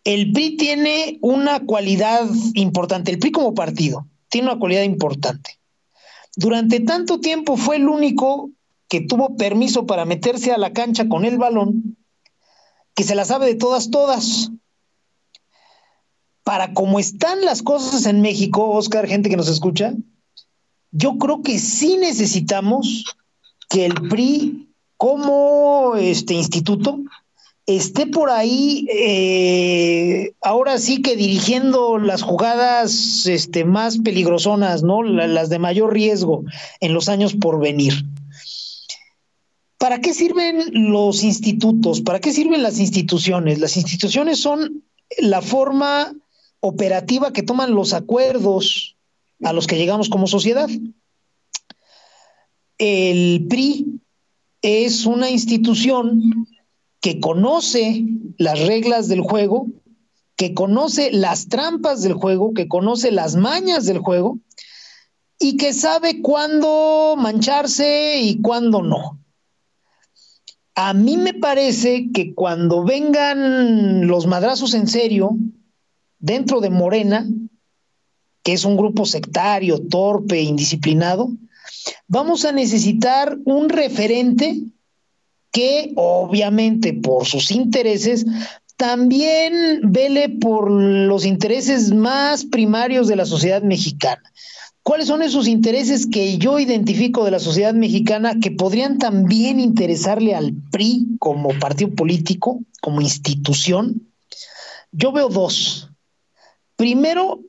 El 0.05 0.33
PRI 0.33 0.57
tiene 0.57 1.19
una 1.21 1.61
cualidad 1.61 2.27
importante, 2.55 3.11
el 3.11 3.19
PRI 3.19 3.33
como 3.33 3.55
partido 3.55 4.07
tiene 4.29 4.51
una 4.51 4.59
cualidad 4.59 4.83
importante. 4.83 5.59
Durante 6.37 6.81
tanto 6.81 7.21
tiempo 7.21 7.57
fue 7.57 7.77
el 7.77 7.89
único 7.89 8.51
que 8.89 9.01
tuvo 9.01 9.37
permiso 9.37 9.87
para 9.87 10.05
meterse 10.05 10.53
a 10.53 10.59
la 10.59 10.73
cancha 10.73 11.09
con 11.09 11.25
el 11.25 11.39
balón, 11.39 11.97
que 12.95 13.05
se 13.05 13.15
la 13.15 13.25
sabe 13.25 13.47
de 13.47 13.55
todas, 13.55 13.91
todas 13.91 14.51
para 16.47 16.75
cómo 16.75 17.01
están 17.01 17.45
las 17.45 17.61
cosas 17.61 18.07
en 18.07 18.21
México, 18.21 18.71
Oscar, 18.71 19.09
gente 19.09 19.29
que 19.29 19.37
nos 19.37 19.49
escucha, 19.49 19.95
yo 20.93 21.19
creo 21.19 21.43
que 21.43 21.59
sí 21.59 21.97
necesitamos 21.97 23.05
que 23.69 23.85
el 23.85 23.95
PRI 23.95 24.69
como 24.97 25.97
este 25.97 26.35
instituto 26.35 27.01
esté 27.67 28.07
por 28.07 28.31
ahí 28.31 28.87
eh, 28.89 30.35
ahora 30.41 30.79
sí 30.79 31.03
que 31.03 31.17
dirigiendo 31.17 31.99
las 31.99 32.23
jugadas 32.23 33.27
este, 33.27 33.65
más 33.65 33.99
peligrosonas, 33.99 34.85
¿no? 34.85 35.03
las 35.03 35.49
de 35.49 35.59
mayor 35.59 35.93
riesgo 35.93 36.45
en 36.79 36.95
los 36.95 37.09
años 37.09 37.35
por 37.35 37.59
venir. 37.59 38.05
¿Para 39.79 40.01
qué 40.01 40.15
sirven 40.15 40.91
los 40.93 41.25
institutos? 41.25 42.03
¿Para 42.03 42.21
qué 42.21 42.33
sirven 42.33 42.63
las 42.63 42.79
instituciones? 42.79 43.59
Las 43.59 43.77
instituciones 43.77 44.39
son 44.39 44.85
la 45.19 45.43
forma 45.43 46.13
operativa 46.61 47.33
que 47.33 47.43
toman 47.43 47.75
los 47.75 47.93
acuerdos 47.93 48.97
a 49.43 49.53
los 49.53 49.67
que 49.67 49.77
llegamos 49.77 50.09
como 50.09 50.27
sociedad. 50.27 50.69
El 52.79 53.47
PRI 53.49 54.01
es 54.63 55.07
una 55.07 55.31
institución 55.31 56.47
que 57.01 57.21
conoce 57.21 58.05
las 58.39 58.67
reglas 58.67 59.09
del 59.09 59.21
juego, 59.21 59.69
que 60.37 60.55
conoce 60.55 61.13
las 61.13 61.49
trampas 61.49 62.03
del 62.03 62.15
juego, 62.15 62.53
que 62.53 62.69
conoce 62.69 63.11
las 63.11 63.37
mañas 63.37 63.87
del 63.87 63.99
juego 63.99 64.39
y 65.39 65.57
que 65.57 65.73
sabe 65.73 66.21
cuándo 66.23 67.15
mancharse 67.17 68.21
y 68.21 68.41
cuándo 68.41 68.83
no. 68.83 69.19
A 70.75 70.93
mí 70.93 71.17
me 71.17 71.33
parece 71.33 72.11
que 72.13 72.35
cuando 72.35 72.85
vengan 72.85 74.07
los 74.07 74.27
madrazos 74.27 74.75
en 74.75 74.89
serio, 74.89 75.37
dentro 76.19 76.61
de 76.61 76.71
Morena, 76.71 77.27
que 78.43 78.53
es 78.53 78.65
un 78.65 78.77
grupo 78.77 79.05
sectario, 79.05 79.81
torpe, 79.81 80.41
indisciplinado, 80.41 81.31
vamos 82.07 82.45
a 82.45 82.53
necesitar 82.53 83.37
un 83.45 83.69
referente 83.69 84.63
que 85.51 85.93
obviamente 85.97 86.93
por 86.93 87.25
sus 87.27 87.51
intereses 87.51 88.27
también 88.77 89.81
vele 89.85 90.29
por 90.29 90.71
los 90.71 91.25
intereses 91.25 91.93
más 91.95 92.45
primarios 92.45 93.09
de 93.09 93.17
la 93.17 93.25
sociedad 93.25 93.63
mexicana. 93.63 94.23
¿Cuáles 94.83 95.09
son 95.09 95.23
esos 95.23 95.49
intereses 95.49 96.07
que 96.07 96.39
yo 96.39 96.61
identifico 96.61 97.25
de 97.25 97.33
la 97.33 97.41
sociedad 97.41 97.75
mexicana 97.75 98.37
que 98.41 98.53
podrían 98.53 98.99
también 98.99 99.59
interesarle 99.59 100.35
al 100.35 100.53
PRI 100.71 101.17
como 101.19 101.49
partido 101.59 101.93
político, 101.93 102.61
como 102.81 103.01
institución? 103.01 104.07
Yo 104.93 105.11
veo 105.11 105.29
dos. 105.29 105.91
Primero, 106.77 107.41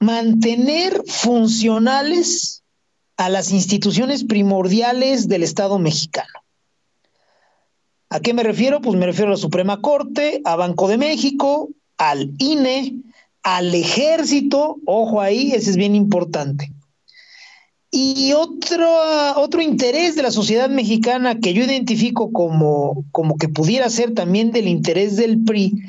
mantener 0.00 1.02
funcionales 1.06 2.62
a 3.16 3.28
las 3.28 3.50
instituciones 3.50 4.24
primordiales 4.24 5.28
del 5.28 5.42
Estado 5.42 5.78
mexicano. 5.78 6.42
¿A 8.10 8.20
qué 8.20 8.34
me 8.34 8.42
refiero? 8.42 8.80
Pues 8.80 8.96
me 8.98 9.06
refiero 9.06 9.28
a 9.28 9.34
la 9.34 9.38
Suprema 9.38 9.80
Corte, 9.80 10.42
a 10.44 10.56
Banco 10.56 10.88
de 10.88 10.98
México, 10.98 11.70
al 11.96 12.32
INE, 12.38 12.96
al 13.42 13.74
ejército, 13.74 14.76
ojo 14.84 15.20
ahí, 15.20 15.52
ese 15.52 15.70
es 15.70 15.76
bien 15.76 15.94
importante. 15.94 16.72
Y 17.90 18.32
otro, 18.32 18.88
otro 19.36 19.62
interés 19.62 20.16
de 20.16 20.22
la 20.22 20.30
sociedad 20.30 20.68
mexicana 20.68 21.38
que 21.38 21.54
yo 21.54 21.64
identifico 21.64 22.32
como, 22.32 23.04
como 23.12 23.38
que 23.38 23.48
pudiera 23.48 23.88
ser 23.88 24.12
también 24.12 24.50
del 24.52 24.68
interés 24.68 25.16
del 25.16 25.42
PRI 25.44 25.82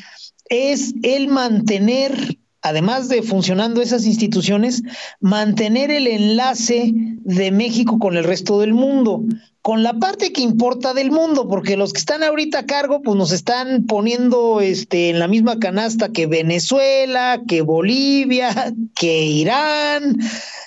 es 0.50 0.94
el 1.04 1.28
mantener, 1.28 2.38
además 2.62 3.10
de 3.10 3.22
funcionando 3.22 3.82
esas 3.82 4.06
instituciones, 4.06 4.84
mantener 5.20 5.92
el 5.92 6.08
enlace 6.08 6.92
de 6.94 7.52
México 7.52 8.00
con 8.00 8.18
el 8.18 8.24
resto 8.24 8.60
del 8.60 8.74
mundo, 8.74 9.24
con 9.62 9.84
la 9.84 10.00
parte 10.00 10.32
que 10.32 10.42
importa 10.42 10.94
del 10.94 11.12
mundo, 11.12 11.48
porque 11.50 11.76
los 11.76 11.92
que 11.92 12.00
están 12.00 12.24
ahorita 12.24 12.60
a 12.60 12.66
cargo, 12.66 13.02
pues 13.02 13.18
nos 13.18 13.32
están 13.32 13.86
poniendo 13.86 14.62
este, 14.62 15.10
en 15.10 15.20
la 15.20 15.28
misma 15.28 15.60
canasta 15.60 16.10
que 16.10 16.26
Venezuela, 16.26 17.42
que 17.48 17.62
Bolivia, 17.62 18.74
que 18.96 19.26
Irán, 19.26 20.18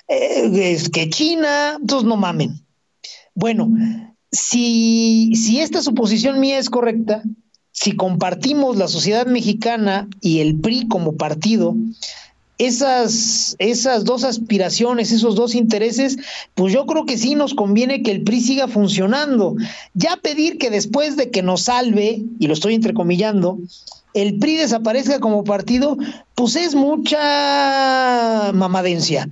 eh, 0.07 0.79
que 0.93 1.09
China, 1.09 1.79
entonces 1.81 2.07
no 2.07 2.17
mamen. 2.17 2.61
Bueno, 3.35 3.71
si, 4.31 5.35
si 5.35 5.61
esta 5.61 5.81
suposición 5.81 6.39
mía 6.39 6.59
es 6.59 6.69
correcta, 6.69 7.23
si 7.73 7.93
compartimos 7.93 8.77
la 8.77 8.89
sociedad 8.89 9.27
mexicana 9.27 10.09
y 10.21 10.41
el 10.41 10.59
PRI 10.61 10.89
como 10.89 11.17
partido, 11.17 11.75
esas, 12.59 13.57
esas 13.59 14.05
dos 14.05 14.23
aspiraciones, 14.23 15.13
esos 15.13 15.35
dos 15.35 15.55
intereses, 15.55 16.19
pues 16.55 16.75
yo 16.75 16.85
creo 16.85 17.07
que 17.07 17.17
sí 17.17 17.35
nos 17.35 17.55
conviene 17.55 18.03
que 18.03 18.11
el 18.11 18.23
PRI 18.23 18.41
siga 18.43 18.69
funcionando. 18.69 19.57
Ya 19.95 20.17
pedir 20.17 20.59
que 20.59 20.69
después 20.69 21.17
de 21.17 21.31
que 21.31 21.43
nos 21.43 21.63
salve, 21.63 22.23
y 22.39 22.47
lo 22.47 22.53
estoy 22.53 22.75
entrecomillando, 22.75 23.59
el 24.13 24.39
PRI 24.39 24.57
desaparezca 24.57 25.21
como 25.21 25.43
partido, 25.43 25.97
pues 26.35 26.57
es 26.57 26.75
mucha 26.75 28.51
mamadencia. 28.53 29.31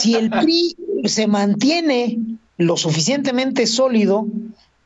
Si 0.00 0.14
el 0.14 0.30
PRI 0.30 0.74
se 1.04 1.26
mantiene 1.26 2.18
lo 2.56 2.78
suficientemente 2.78 3.66
sólido 3.66 4.26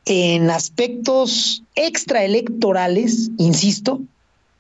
en 0.07 0.51
aspectos 0.51 1.63
extraelectorales, 1.75 3.31
insisto, 3.39 4.01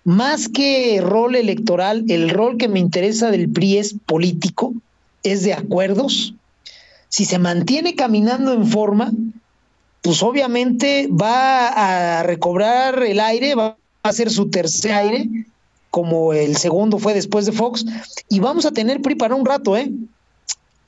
más 0.05 0.49
que 0.49 1.01
rol 1.01 1.37
electoral, 1.37 2.05
el 2.09 2.31
rol 2.31 2.59
que 2.59 2.69
me 2.69 2.81
interesa 2.81 3.31
del 3.31 3.49
PRI 3.49 3.79
es 3.79 3.95
político, 4.07 4.75
es 5.23 5.43
de 5.43 5.55
acuerdos. 5.55 6.35
Si 7.09 7.25
se 7.25 7.39
mantiene 7.39 7.95
caminando 7.95 8.53
en 8.53 8.67
forma, 8.67 9.13
pues 10.03 10.23
obviamente 10.23 11.09
va 11.09 12.19
a 12.19 12.23
recobrar 12.25 13.03
el 13.03 13.21
aire, 13.21 13.55
va 13.55 13.77
a 14.03 14.13
ser 14.13 14.31
su 14.31 14.51
tercer 14.51 14.93
aire, 14.93 15.29
como 15.91 16.33
el 16.33 16.57
segundo 16.57 16.99
fue 16.99 17.15
después 17.15 17.47
de 17.47 17.53
Fox, 17.53 17.85
y 18.29 18.41
vamos 18.41 18.67
a 18.67 18.73
tener 18.73 19.01
PRI 19.01 19.15
para 19.15 19.35
un 19.35 19.47
rato, 19.47 19.77
¿eh? 19.77 19.91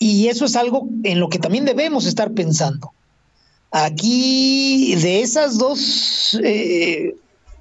Y 0.00 0.28
eso 0.28 0.44
es 0.44 0.54
algo 0.54 0.88
en 1.02 1.18
lo 1.18 1.28
que 1.28 1.38
también 1.38 1.64
debemos 1.64 2.06
estar 2.06 2.32
pensando. 2.32 2.92
Aquí, 3.70 4.94
de 4.96 5.20
esas 5.20 5.58
dos 5.58 6.38
eh, 6.42 7.14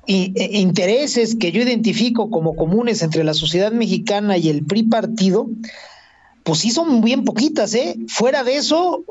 e, 0.08 0.60
intereses 0.60 1.36
que 1.36 1.52
yo 1.52 1.62
identifico 1.62 2.30
como 2.30 2.56
comunes 2.56 3.02
entre 3.02 3.26
la 3.26 3.34
sociedad 3.34 3.74
mexicana 3.74 4.38
y 4.38 4.50
el 4.50 4.64
PRI 4.64 4.84
partido, 4.84 5.50
pues 6.44 6.60
sí 6.60 6.72
son 6.72 7.02
bien 7.02 7.26
poquitas, 7.26 7.74
¿eh? 7.74 7.98
Fuera 8.08 8.46
de 8.46 8.56
eso, 8.56 9.04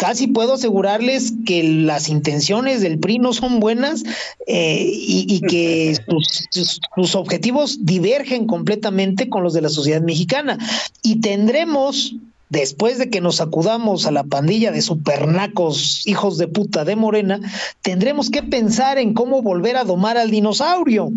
casi 0.00 0.28
puedo 0.28 0.54
asegurarles 0.54 1.34
que 1.44 1.64
las 1.64 2.08
intenciones 2.08 2.80
del 2.80 3.00
PRI 3.00 3.18
no 3.18 3.32
son 3.32 3.58
buenas 3.58 4.04
eh, 4.46 4.88
y, 4.88 5.40
que 5.40 5.98
sus, 6.50 7.14
objetivos 7.16 7.84
divergen 7.84 8.46
completamente 8.46 9.28
con 9.28 9.42
los 9.42 9.52
de 9.52 9.62
la 9.62 9.68
sociedad 9.68 10.00
mexicana. 10.00 10.58
Y 11.02 11.20
tendremos 11.20 12.14
después 12.50 12.98
de 12.98 13.08
que 13.08 13.20
nos 13.20 13.40
acudamos 13.40 14.06
a 14.06 14.10
la 14.10 14.24
pandilla 14.24 14.70
de 14.70 14.82
supernacos 14.82 16.06
hijos 16.06 16.36
de 16.36 16.48
puta 16.48 16.84
de 16.84 16.96
Morena, 16.96 17.40
tendremos 17.80 18.28
que 18.28 18.42
pensar 18.42 18.98
en 18.98 19.14
cómo 19.14 19.40
volver 19.40 19.76
a 19.76 19.84
domar 19.84 20.18
al 20.18 20.30
dinosaurio. 20.30 21.10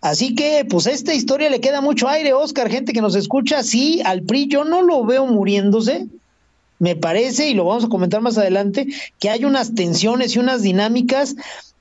Así 0.00 0.34
que, 0.34 0.64
pues 0.68 0.86
a 0.86 0.92
esta 0.92 1.14
historia 1.14 1.50
le 1.50 1.60
queda 1.60 1.80
mucho 1.80 2.08
aire, 2.08 2.32
Oscar, 2.32 2.70
gente 2.70 2.92
que 2.92 3.02
nos 3.02 3.14
escucha, 3.14 3.62
sí, 3.62 4.00
al 4.04 4.22
PRI 4.22 4.48
yo 4.48 4.64
no 4.64 4.82
lo 4.82 5.04
veo 5.04 5.26
muriéndose. 5.26 6.06
Me 6.78 6.94
parece, 6.94 7.48
y 7.48 7.54
lo 7.54 7.64
vamos 7.64 7.84
a 7.84 7.88
comentar 7.88 8.20
más 8.20 8.38
adelante, 8.38 8.86
que 9.18 9.30
hay 9.30 9.44
unas 9.44 9.74
tensiones 9.74 10.36
y 10.36 10.38
unas 10.38 10.62
dinámicas 10.62 11.34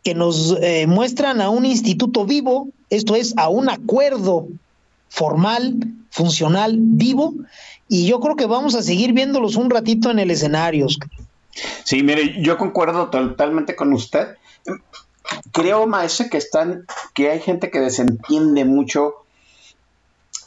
que 0.03 0.15
nos 0.15 0.57
eh, 0.61 0.87
muestran 0.87 1.39
a 1.39 1.49
un 1.49 1.65
instituto 1.65 2.25
vivo, 2.25 2.69
esto 2.89 3.15
es, 3.15 3.33
a 3.37 3.49
un 3.49 3.69
acuerdo 3.69 4.47
formal, 5.09 5.75
funcional, 6.09 6.77
vivo, 6.79 7.35
y 7.87 8.07
yo 8.07 8.19
creo 8.19 8.35
que 8.35 8.45
vamos 8.45 8.75
a 8.75 8.83
seguir 8.83 9.13
viéndolos 9.13 9.55
un 9.55 9.69
ratito 9.69 10.11
en 10.11 10.19
el 10.19 10.31
escenario. 10.31 10.87
Sí, 11.83 12.03
mire, 12.03 12.35
yo 12.41 12.57
concuerdo 12.57 13.09
totalmente 13.09 13.75
con 13.75 13.93
usted. 13.93 14.35
Creo, 15.51 15.87
maestro, 15.87 16.27
que 16.29 16.37
están, 16.37 16.85
que 17.13 17.31
hay 17.31 17.39
gente 17.39 17.71
que 17.71 17.79
desentiende 17.79 18.65
mucho 18.65 19.15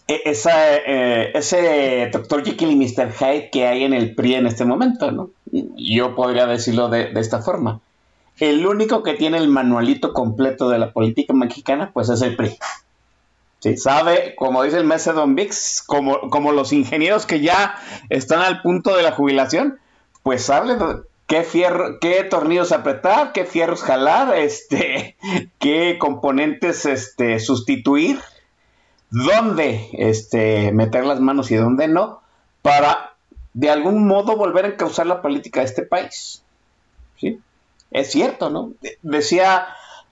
e, 0.06 0.23
esa, 0.25 0.76
eh, 0.76 1.30
ese 1.35 2.11
doctor 2.12 2.44
Jekyll 2.44 2.70
y 2.70 2.76
Mr. 2.76 3.12
Hyde 3.12 3.50
que 3.50 3.66
hay 3.66 3.85
en 3.85 3.94
el 3.94 4.14
PRI 4.14 4.35
en 4.35 4.47
este 4.47 4.64
momento, 4.64 5.11
¿no? 5.11 5.30
Yo 5.76 6.14
podría 6.14 6.46
decirlo 6.46 6.88
de, 6.88 7.12
de 7.12 7.20
esta 7.20 7.40
forma. 7.40 7.81
El 8.38 8.66
único 8.66 9.03
que 9.03 9.14
tiene 9.14 9.38
el 9.38 9.48
manualito 9.48 10.12
completo 10.12 10.70
de 10.70 10.79
la 10.79 10.92
política 10.92 11.35
mexicana, 11.35 11.90
pues 11.92 12.09
es 12.09 12.22
el 12.22 12.37
PRI. 12.37 12.57
Sí, 13.61 13.77
sabe, 13.77 14.35
como 14.37 14.62
dice 14.62 14.79
el 14.79 14.88
de 14.88 15.12
Don 15.12 15.35
Vix, 15.35 15.83
como, 15.87 16.31
como 16.31 16.51
los 16.53 16.73
ingenieros 16.73 17.27
que 17.27 17.40
ya 17.40 17.77
están 18.09 18.40
al 18.40 18.62
punto 18.62 18.96
de 18.96 19.03
la 19.03 19.12
jubilación, 19.12 19.79
pues 20.23 20.44
sabe 20.44 20.77
qué 21.27 21.44
fierro, 21.44 22.01
qué 22.01 22.25
tornillos 22.25 22.73
apretar, 22.73 23.33
qué 23.33 23.44
fierros 23.44 23.83
jalar, 23.83 24.35
este, 24.37 25.16
qué 25.59 25.99
componentes 26.01 26.87
este, 26.87 27.38
sustituir, 27.38 28.18
dónde 29.11 29.90
este, 29.92 30.73
meter 30.73 31.05
las 31.05 31.20
manos 31.20 31.51
y 31.51 31.57
dónde 31.57 31.87
no, 31.87 32.23
para 32.62 33.14
de 33.55 33.70
algún 33.70 34.07
modo 34.07 34.37
volver 34.37 34.64
a 34.64 34.68
encauzar 34.68 35.07
la 35.07 35.20
política 35.23 35.61
de 35.61 35.66
este 35.66 35.83
país. 35.83 36.42
¿Sí? 37.18 37.38
Es 37.90 38.11
cierto, 38.11 38.49
¿no? 38.49 38.73
Decía 39.03 39.68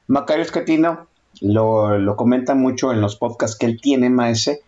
Macario 0.06 0.42
Escatino, 0.44 1.07
lo, 1.40 1.98
lo 1.98 2.16
comenta 2.16 2.54
mucho 2.54 2.92
en 2.92 3.00
los 3.00 3.16
podcasts 3.16 3.56
que 3.56 3.66
él 3.66 3.80
tiene, 3.80 4.10
Maese, 4.10 4.62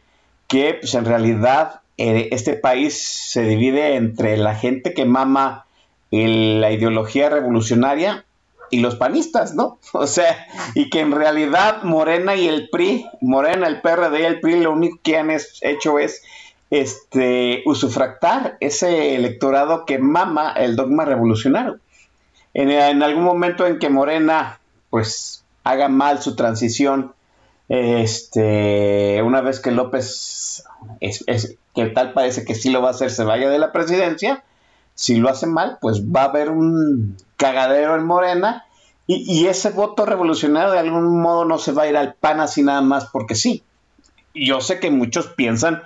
que 0.49 0.75
pues 0.81 0.95
en 0.95 1.05
realidad 1.05 1.81
eh, 1.97 2.29
este 2.33 2.55
país 2.55 3.01
se 3.01 3.43
divide 3.43 3.97
entre 3.97 4.37
la 4.37 4.55
gente 4.55 4.95
que 4.95 5.05
mama 5.05 5.67
la 6.11 6.73
ideología 6.73 7.29
revolucionaria 7.29 8.25
y 8.71 8.81
los 8.81 8.97
panistas, 8.97 9.55
¿no? 9.55 9.79
O 9.93 10.07
sea, 10.07 10.47
y 10.75 10.91
que 10.91 11.01
en 11.01 11.13
realidad 11.13 11.83
Morena 11.83 12.37
y 12.37 12.49
el 12.49 12.71
PRI, 12.71 13.07
Morena, 13.21 13.67
el 13.67 13.81
PRD 13.81 14.21
y 14.21 14.25
el 14.25 14.41
PRI, 14.41 14.61
lo 14.61 14.73
único 14.73 14.99
que 15.03 15.19
han 15.19 15.31
hecho 15.31 15.99
es 15.99 16.23
este, 16.71 17.63
usufractar 17.67 18.57
ese 18.61 19.15
electorado 19.15 19.85
que 19.85 19.99
mama 19.99 20.53
el 20.53 20.77
dogma 20.77 21.05
revolucionario. 21.05 21.81
En, 22.55 22.71
en 22.71 23.03
algún 23.03 23.25
momento 23.25 23.67
en 23.67 23.79
que 23.79 23.91
Morena, 23.91 24.59
pues 24.89 25.40
haga 25.65 25.89
mal 25.89 26.23
su 26.23 26.37
transición, 26.37 27.13
este, 27.69 29.23
una 29.23 29.41
vez 29.41 29.61
que 29.61 29.71
López, 29.71 30.65
es, 31.01 31.25
que 31.75 31.87
tal 31.87 32.13
parece 32.13 32.45
que 32.45 32.55
sí 32.55 32.71
lo 32.71 32.83
va 32.83 32.89
a 32.89 32.93
hacer, 32.93 33.11
se 33.11 33.25
vaya 33.25 33.49
de 33.49 33.59
la 33.59 33.73
presidencia, 33.73 34.43
si 34.95 35.17
lo 35.17 35.29
hace 35.29 35.47
mal, 35.47 35.79
pues 35.81 36.03
va 36.03 36.23
a 36.23 36.27
haber 36.27 36.51
un 36.51 37.17
cagadero 37.37 37.95
en 37.95 38.05
Morena 38.05 38.67
y, 39.07 39.25
y, 39.27 39.47
ese 39.47 39.71
voto 39.71 40.05
revolucionario 40.05 40.73
de 40.73 40.79
algún 40.79 41.21
modo 41.21 41.45
no 41.45 41.59
se 41.59 41.73
va 41.73 41.83
a 41.83 41.89
ir 41.89 41.97
al 41.97 42.15
pan 42.15 42.41
así 42.41 42.63
nada 42.63 42.81
más 42.81 43.07
porque 43.07 43.35
sí. 43.35 43.63
Yo 44.35 44.61
sé 44.61 44.79
que 44.79 44.91
muchos 44.91 45.27
piensan 45.29 45.83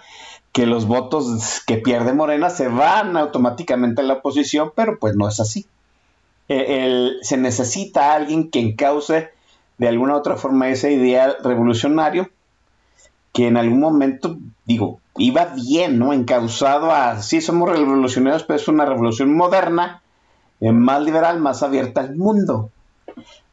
que 0.52 0.66
los 0.66 0.86
votos 0.86 1.62
que 1.66 1.78
pierde 1.78 2.12
Morena 2.12 2.48
se 2.48 2.68
van 2.68 3.16
automáticamente 3.16 4.02
a 4.02 4.04
la 4.04 4.14
oposición, 4.14 4.72
pero 4.74 4.98
pues 5.00 5.16
no 5.16 5.28
es 5.28 5.40
así. 5.40 5.66
E, 6.48 7.10
se 7.22 7.36
necesita 7.36 8.14
alguien 8.14 8.50
que 8.50 8.60
encauce 8.60 9.30
de 9.78 9.88
alguna 9.88 10.16
otra 10.16 10.36
forma 10.36 10.68
ese 10.68 10.92
ideal 10.92 11.36
revolucionario 11.42 12.30
que 13.34 13.48
en 13.48 13.56
algún 13.56 13.80
momento, 13.80 14.36
digo, 14.64 15.00
iba 15.16 15.46
bien, 15.56 15.98
¿no? 15.98 16.12
Encausado 16.12 16.92
a, 16.92 17.20
sí, 17.20 17.40
somos 17.40 17.68
revolucionarios, 17.68 18.44
pero 18.44 18.58
es 18.58 18.68
una 18.68 18.84
revolución 18.84 19.36
moderna, 19.36 20.02
eh, 20.60 20.70
más 20.70 21.02
liberal, 21.02 21.40
más 21.40 21.64
abierta 21.64 22.00
al 22.00 22.14
mundo. 22.14 22.70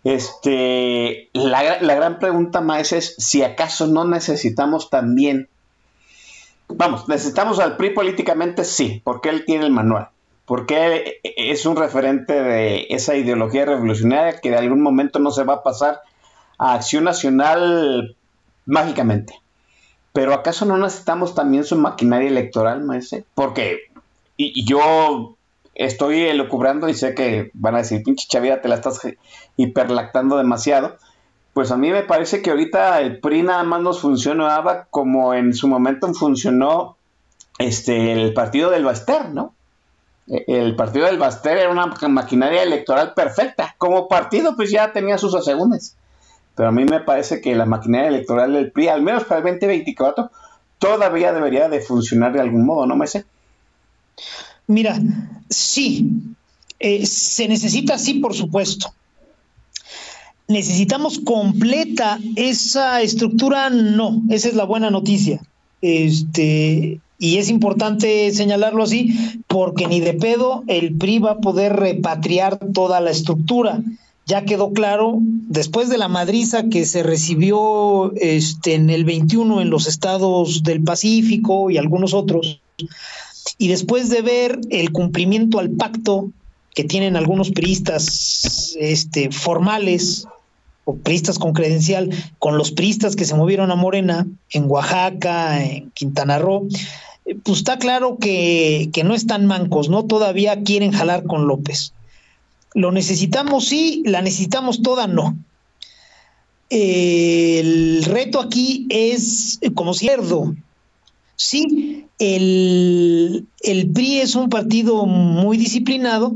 Este, 0.03 1.29
la, 1.33 1.81
la 1.81 1.95
gran 1.95 2.19
pregunta 2.19 2.61
más 2.61 2.91
es 2.91 3.15
si 3.17 3.43
acaso 3.43 3.87
no 3.87 4.05
necesitamos 4.05 4.91
también, 4.91 5.49
vamos, 6.67 7.09
necesitamos 7.09 7.59
al 7.59 7.77
PRI 7.77 7.89
políticamente, 7.91 8.63
sí, 8.63 9.01
porque 9.03 9.29
él 9.29 9.45
tiene 9.45 9.65
el 9.65 9.71
manual, 9.71 10.09
porque 10.45 11.19
es 11.23 11.65
un 11.65 11.75
referente 11.75 12.33
de 12.33 12.85
esa 12.89 13.15
ideología 13.15 13.65
revolucionaria 13.65 14.39
que 14.39 14.51
de 14.51 14.57
algún 14.57 14.81
momento 14.81 15.17
no 15.17 15.31
se 15.31 15.43
va 15.43 15.55
a 15.55 15.63
pasar 15.63 16.01
a 16.61 16.75
Acción 16.75 17.05
Nacional 17.05 18.15
mágicamente. 18.67 19.33
Pero 20.13 20.33
¿acaso 20.33 20.63
no 20.65 20.77
necesitamos 20.77 21.33
también 21.33 21.63
su 21.63 21.75
maquinaria 21.75 22.29
electoral, 22.29 22.83
maese? 22.83 23.25
Porque 23.33 23.79
y, 24.37 24.63
yo 24.63 25.37
estoy 25.73 26.21
elucubrando 26.21 26.87
y 26.87 26.93
sé 26.93 27.15
que 27.15 27.49
van 27.55 27.73
a 27.73 27.79
decir, 27.79 28.03
pinche 28.03 28.27
chavira, 28.27 28.61
te 28.61 28.67
la 28.67 28.75
estás 28.75 29.01
hiperlactando 29.57 30.37
demasiado. 30.37 30.97
Pues 31.53 31.71
a 31.71 31.77
mí 31.77 31.89
me 31.89 32.03
parece 32.03 32.43
que 32.43 32.51
ahorita 32.51 33.01
el 33.01 33.19
PRI 33.19 33.41
nada 33.41 33.63
más 33.63 33.81
nos 33.81 33.99
funcionaba 33.99 34.85
como 34.91 35.33
en 35.33 35.55
su 35.55 35.67
momento 35.67 36.13
funcionó 36.13 36.95
este, 37.57 38.13
el 38.13 38.33
partido 38.35 38.69
del 38.69 38.85
Baster, 38.85 39.29
¿no? 39.29 39.55
E, 40.27 40.45
el 40.47 40.75
partido 40.75 41.07
del 41.07 41.17
Baster 41.17 41.57
era 41.57 41.71
una 41.71 41.87
maquinaria 41.87 42.61
electoral 42.61 43.15
perfecta. 43.15 43.73
Como 43.79 44.07
partido, 44.07 44.55
pues 44.55 44.69
ya 44.69 44.93
tenía 44.93 45.17
sus 45.17 45.33
asegúnes. 45.33 45.97
Pero 46.55 46.69
a 46.69 46.71
mí 46.71 46.85
me 46.85 46.99
parece 46.99 47.41
que 47.41 47.55
la 47.55 47.65
maquinaria 47.65 48.09
electoral 48.09 48.53
del 48.53 48.71
PRI, 48.71 48.89
al 48.89 49.01
menos 49.01 49.23
para 49.23 49.39
el 49.39 49.45
2024, 49.45 50.31
todavía 50.79 51.31
debería 51.31 51.69
de 51.69 51.81
funcionar 51.81 52.33
de 52.33 52.41
algún 52.41 52.65
modo, 52.65 52.85
¿no 52.85 52.95
me 52.95 53.07
sé? 53.07 53.25
Mira, 54.67 54.99
sí, 55.49 56.09
eh, 56.79 57.05
se 57.05 57.47
necesita, 57.47 57.97
sí, 57.97 58.15
por 58.15 58.33
supuesto. 58.33 58.93
necesitamos 60.47 61.19
completa 61.19 62.19
esa 62.35 63.01
estructura, 63.01 63.69
no, 63.69 64.21
esa 64.29 64.49
es 64.49 64.55
la 64.55 64.65
buena 64.65 64.89
noticia. 64.89 65.39
Este, 65.81 66.99
y 67.19 67.37
es 67.37 67.49
importante 67.49 68.31
señalarlo 68.31 68.83
así, 68.83 69.15
porque 69.47 69.87
ni 69.87 69.99
de 69.99 70.13
pedo 70.13 70.63
el 70.67 70.97
PRI 70.97 71.19
va 71.19 71.31
a 71.33 71.39
poder 71.39 71.75
repatriar 71.75 72.59
toda 72.73 72.99
la 72.99 73.11
estructura. 73.11 73.81
Ya 74.25 74.45
quedó 74.45 74.71
claro, 74.71 75.17
después 75.19 75.89
de 75.89 75.97
la 75.97 76.07
madriza 76.07 76.69
que 76.69 76.85
se 76.85 77.03
recibió 77.03 78.13
este, 78.15 78.75
en 78.75 78.89
el 78.89 79.03
21 79.03 79.61
en 79.61 79.69
los 79.69 79.87
estados 79.87 80.63
del 80.63 80.83
Pacífico 80.83 81.69
y 81.69 81.77
algunos 81.77 82.13
otros, 82.13 82.61
y 83.57 83.67
después 83.67 84.09
de 84.09 84.21
ver 84.21 84.59
el 84.69 84.91
cumplimiento 84.91 85.59
al 85.59 85.71
pacto 85.71 86.31
que 86.73 86.83
tienen 86.83 87.15
algunos 87.15 87.51
priistas 87.51 88.77
este, 88.79 89.31
formales 89.31 90.27
o 90.85 90.95
priistas 90.95 91.37
con 91.37 91.53
credencial 91.53 92.09
con 92.39 92.57
los 92.57 92.71
priistas 92.71 93.15
que 93.15 93.25
se 93.25 93.35
movieron 93.35 93.71
a 93.71 93.75
Morena 93.75 94.25
en 94.51 94.69
Oaxaca, 94.69 95.63
en 95.63 95.91
Quintana 95.91 96.39
Roo, 96.39 96.67
eh, 97.25 97.35
pues 97.43 97.59
está 97.59 97.77
claro 97.77 98.17
que, 98.17 98.89
que 98.93 99.03
no 99.03 99.13
están 99.13 99.45
mancos, 99.45 99.89
¿no? 99.89 100.05
Todavía 100.05 100.63
quieren 100.63 100.91
jalar 100.91 101.23
con 101.23 101.47
López. 101.47 101.93
Lo 102.73 102.91
necesitamos, 102.91 103.67
sí, 103.67 104.03
la 104.05 104.21
necesitamos 104.21 104.81
toda, 104.81 105.07
no. 105.07 105.37
El 106.69 108.03
reto 108.05 108.39
aquí 108.39 108.87
es 108.89 109.59
como 109.75 109.93
cierto. 109.93 110.55
Sí, 111.35 112.05
el, 112.19 113.45
el 113.61 113.91
PRI 113.91 114.19
es 114.19 114.35
un 114.35 114.49
partido 114.49 115.05
muy 115.05 115.57
disciplinado, 115.57 116.31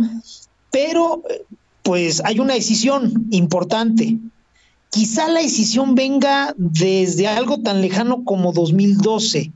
pero 0.72 1.24
pues 1.84 2.22
hay 2.26 2.40
una 2.40 2.56
decisión 2.56 3.28
importante. 3.30 4.18
Quizá 4.90 5.28
la 5.28 5.42
decisión 5.42 5.94
venga 5.94 6.54
desde 6.58 7.28
algo 7.28 7.62
tan 7.62 7.82
lejano 7.82 8.24
como 8.26 8.52
2012. 8.52 9.52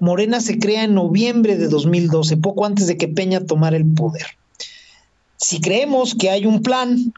Morena 0.00 0.40
se 0.40 0.58
crea 0.58 0.84
en 0.84 0.94
noviembre 0.94 1.56
de 1.56 1.68
2012, 1.68 2.36
poco 2.38 2.66
antes 2.66 2.86
de 2.86 2.96
que 2.96 3.08
Peña 3.08 3.46
tomara 3.46 3.76
el 3.76 3.86
poder. 3.86 4.26
Si 5.40 5.60
creemos 5.60 6.14
que 6.14 6.28
hay 6.28 6.44
un 6.44 6.62
plan 6.62 7.14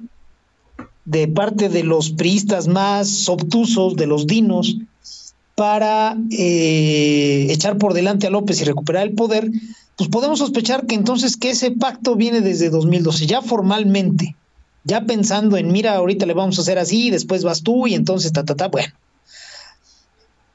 de 1.05 1.27
parte 1.27 1.69
de 1.69 1.83
los 1.83 2.11
priistas 2.11 2.69
más 2.69 3.29
obtusos, 3.29 3.97
de 3.97 4.07
los 4.07 4.29
dinos, 4.29 4.77
para 5.57 6.17
eh, 6.31 7.49
echar 7.51 7.79
por 7.79 7.95
delante 7.95 8.29
a 8.29 8.31
López 8.31 8.61
y 8.61 8.65
recuperar 8.65 9.09
el 9.09 9.15
poder, 9.15 9.51
pues 9.97 10.09
podemos 10.09 10.39
sospechar 10.39 10.87
que 10.87 10.95
entonces 10.95 11.37
que 11.37 11.51
ese 11.51 11.73
pacto 11.73 12.15
viene 12.15 12.41
desde 12.41 12.71
2012, 12.71 13.27
ya 13.27 13.43
formalmente, 13.43 14.37
ya 14.85 15.05
pensando 15.05 15.57
en, 15.57 15.73
mira, 15.73 15.97
ahorita 15.97 16.25
le 16.25 16.35
vamos 16.35 16.59
a 16.59 16.63
hacer 16.63 16.79
así, 16.79 17.11
después 17.11 17.43
vas 17.43 17.63
tú 17.63 17.89
y 17.89 17.95
entonces, 17.95 18.33
ta, 18.33 18.45
ta, 18.45 18.55
ta, 18.55 18.69
bueno. 18.69 18.95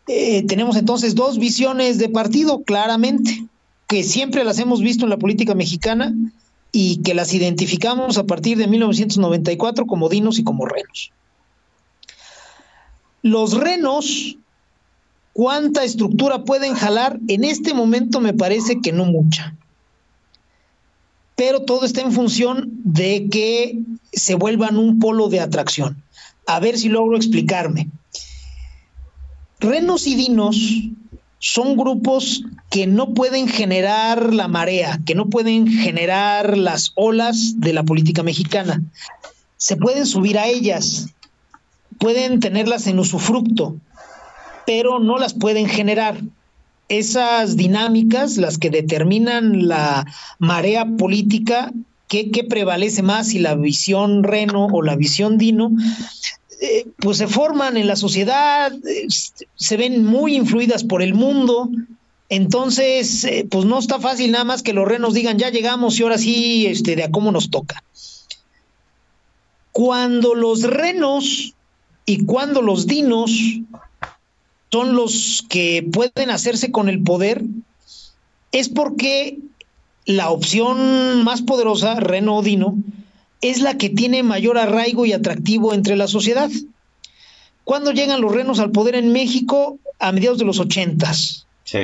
Eh, 0.08 0.44
tenemos 0.48 0.78
entonces 0.78 1.16
dos 1.16 1.38
visiones 1.38 1.98
de 1.98 2.08
partido, 2.08 2.64
claramente, 2.64 3.46
que 3.88 4.04
siempre 4.04 4.46
las 4.46 4.58
hemos 4.58 4.80
visto 4.80 5.04
en 5.04 5.10
la 5.10 5.18
política 5.18 5.54
mexicana 5.54 6.16
y 6.72 7.02
que 7.02 7.14
las 7.14 7.34
identificamos 7.34 8.18
a 8.18 8.26
partir 8.26 8.58
de 8.58 8.68
1994 8.68 9.86
como 9.86 10.10
dinos 10.10 10.40
y 10.40 10.44
como 10.44 10.66
renos. 10.66 11.12
Los 13.22 13.54
renos 13.54 14.38
¿Cuánta 15.38 15.84
estructura 15.84 16.46
pueden 16.46 16.74
jalar? 16.74 17.20
En 17.28 17.44
este 17.44 17.76
momento 17.76 18.20
me 18.20 18.34
parece 18.34 18.82
que 18.82 18.92
no 18.92 19.06
mucha. 19.06 19.56
Pero 21.36 21.62
todo 21.62 21.86
está 21.86 22.02
en 22.02 22.12
función 22.12 22.72
de 22.84 23.28
que 23.30 23.78
se 24.12 24.34
vuelvan 24.34 24.78
un 24.78 24.98
polo 24.98 25.30
de 25.30 25.40
atracción. 25.40 26.02
A 26.48 26.60
ver 26.60 26.80
si 26.80 26.90
logro 26.90 27.16
explicarme. 27.16 27.88
Renos 29.60 30.08
y 30.08 30.16
dinos 30.16 30.58
son 31.40 31.78
grupos 31.78 32.44
que 32.70 32.88
no 32.88 33.14
pueden 33.14 33.48
generar 33.48 34.34
la 34.34 34.48
marea, 34.48 35.00
que 35.06 35.16
no 35.16 35.28
pueden 35.28 35.68
generar 35.68 36.58
las 36.58 36.92
olas 36.96 37.60
de 37.60 37.74
la 37.74 37.84
política 37.84 38.24
mexicana. 38.24 38.82
Se 39.58 39.78
pueden 39.78 40.06
subir 40.06 40.38
a 40.38 40.48
ellas, 40.48 41.10
pueden 42.00 42.40
tenerlas 42.40 42.88
en 42.88 43.00
usufructo, 43.00 43.76
pero 44.66 45.00
no 45.00 45.18
las 45.18 45.34
pueden 45.34 45.68
generar. 45.68 46.22
Esas 46.90 47.58
dinámicas, 47.58 48.38
las 48.38 48.58
que 48.58 48.70
determinan 48.70 49.68
la 49.68 50.06
marea 50.40 50.86
política, 50.98 51.72
¿qué, 52.08 52.46
prevalece 52.50 53.04
más, 53.04 53.28
si 53.28 53.40
la 53.40 53.56
visión 53.56 54.24
Reno 54.24 54.68
o 54.68 54.82
la 54.82 54.96
visión 54.96 55.38
Dino? 55.38 55.72
Eh, 56.60 56.88
pues 56.98 57.20
se 57.20 57.28
forman 57.28 57.78
en 57.78 57.86
la 57.86 57.96
sociedad, 57.96 58.72
eh, 58.74 59.08
se 59.56 59.78
ven 59.78 60.04
muy 60.04 60.36
influidas 60.36 60.84
por 60.84 61.04
el 61.04 61.14
mundo, 61.14 61.70
entonces, 62.30 63.24
eh, 63.24 63.48
pues 63.50 63.66
no 63.66 63.80
está 63.80 64.00
fácil 64.00 64.32
nada 64.32 64.44
más 64.44 64.64
que 64.64 64.74
los 64.74 64.88
renos 64.88 65.14
digan, 65.14 65.38
ya 65.38 65.50
llegamos 65.50 66.00
y 66.00 66.04
ahora 66.04 66.18
sí, 66.18 66.66
este, 66.66 66.96
de 66.96 67.04
a 67.04 67.12
cómo 67.12 67.32
nos 67.32 67.50
toca. 67.50 67.84
Cuando 69.72 70.36
los 70.36 70.64
renos 70.64 71.54
y 72.06 72.26
cuando 72.26 72.62
los 72.62 72.88
dinos 72.88 73.32
son 74.72 74.96
los 74.96 75.46
que 75.48 75.88
pueden 75.94 76.30
hacerse 76.30 76.72
con 76.72 76.90
el 76.90 77.04
poder, 77.04 77.44
es 78.52 78.68
porque 78.68 79.38
la 80.06 80.30
opción 80.32 81.24
más 81.24 81.42
poderosa, 81.42 81.96
Reno 81.96 82.42
Dino, 82.42 82.76
es 83.42 83.62
la 83.62 83.78
que 83.78 83.90
tiene 83.90 84.24
mayor 84.24 84.58
arraigo 84.58 85.06
y 85.06 85.14
atractivo 85.14 85.74
entre 85.74 85.96
la 85.96 86.08
sociedad. 86.08 86.50
¿Cuándo 87.64 87.92
llegan 87.92 88.22
los 88.22 88.34
renos 88.34 88.60
al 88.60 88.72
poder 88.72 88.96
en 88.96 89.12
México? 89.12 89.78
A 90.00 90.12
mediados 90.12 90.38
de 90.38 90.46
los 90.46 90.60
ochentas. 90.60 91.46
Sí. 91.64 91.80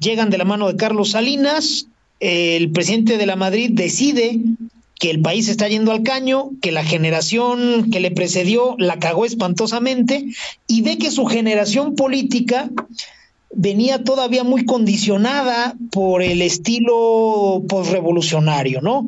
Llegan 0.00 0.30
de 0.30 0.38
la 0.38 0.44
mano 0.44 0.66
de 0.68 0.76
Carlos 0.76 1.10
Salinas, 1.10 1.86
el 2.20 2.70
presidente 2.70 3.18
de 3.18 3.26
la 3.26 3.36
Madrid 3.36 3.70
decide 3.72 4.40
que 4.98 5.10
el 5.10 5.20
país 5.20 5.48
está 5.48 5.68
yendo 5.68 5.92
al 5.92 6.02
caño, 6.02 6.50
que 6.62 6.72
la 6.72 6.84
generación 6.84 7.90
que 7.90 8.00
le 8.00 8.10
precedió 8.10 8.76
la 8.78 8.98
cagó 8.98 9.26
espantosamente 9.26 10.24
y 10.66 10.82
ve 10.82 10.98
que 10.98 11.10
su 11.10 11.26
generación 11.26 11.94
política 11.94 12.70
venía 13.54 14.02
todavía 14.02 14.44
muy 14.44 14.64
condicionada 14.64 15.76
por 15.92 16.22
el 16.22 16.42
estilo 16.42 17.62
postrevolucionario, 17.68 18.80
¿no? 18.80 19.06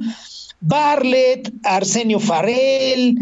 Bartlett, 0.61 1.53
Arsenio 1.64 2.19
Farrell, 2.19 3.16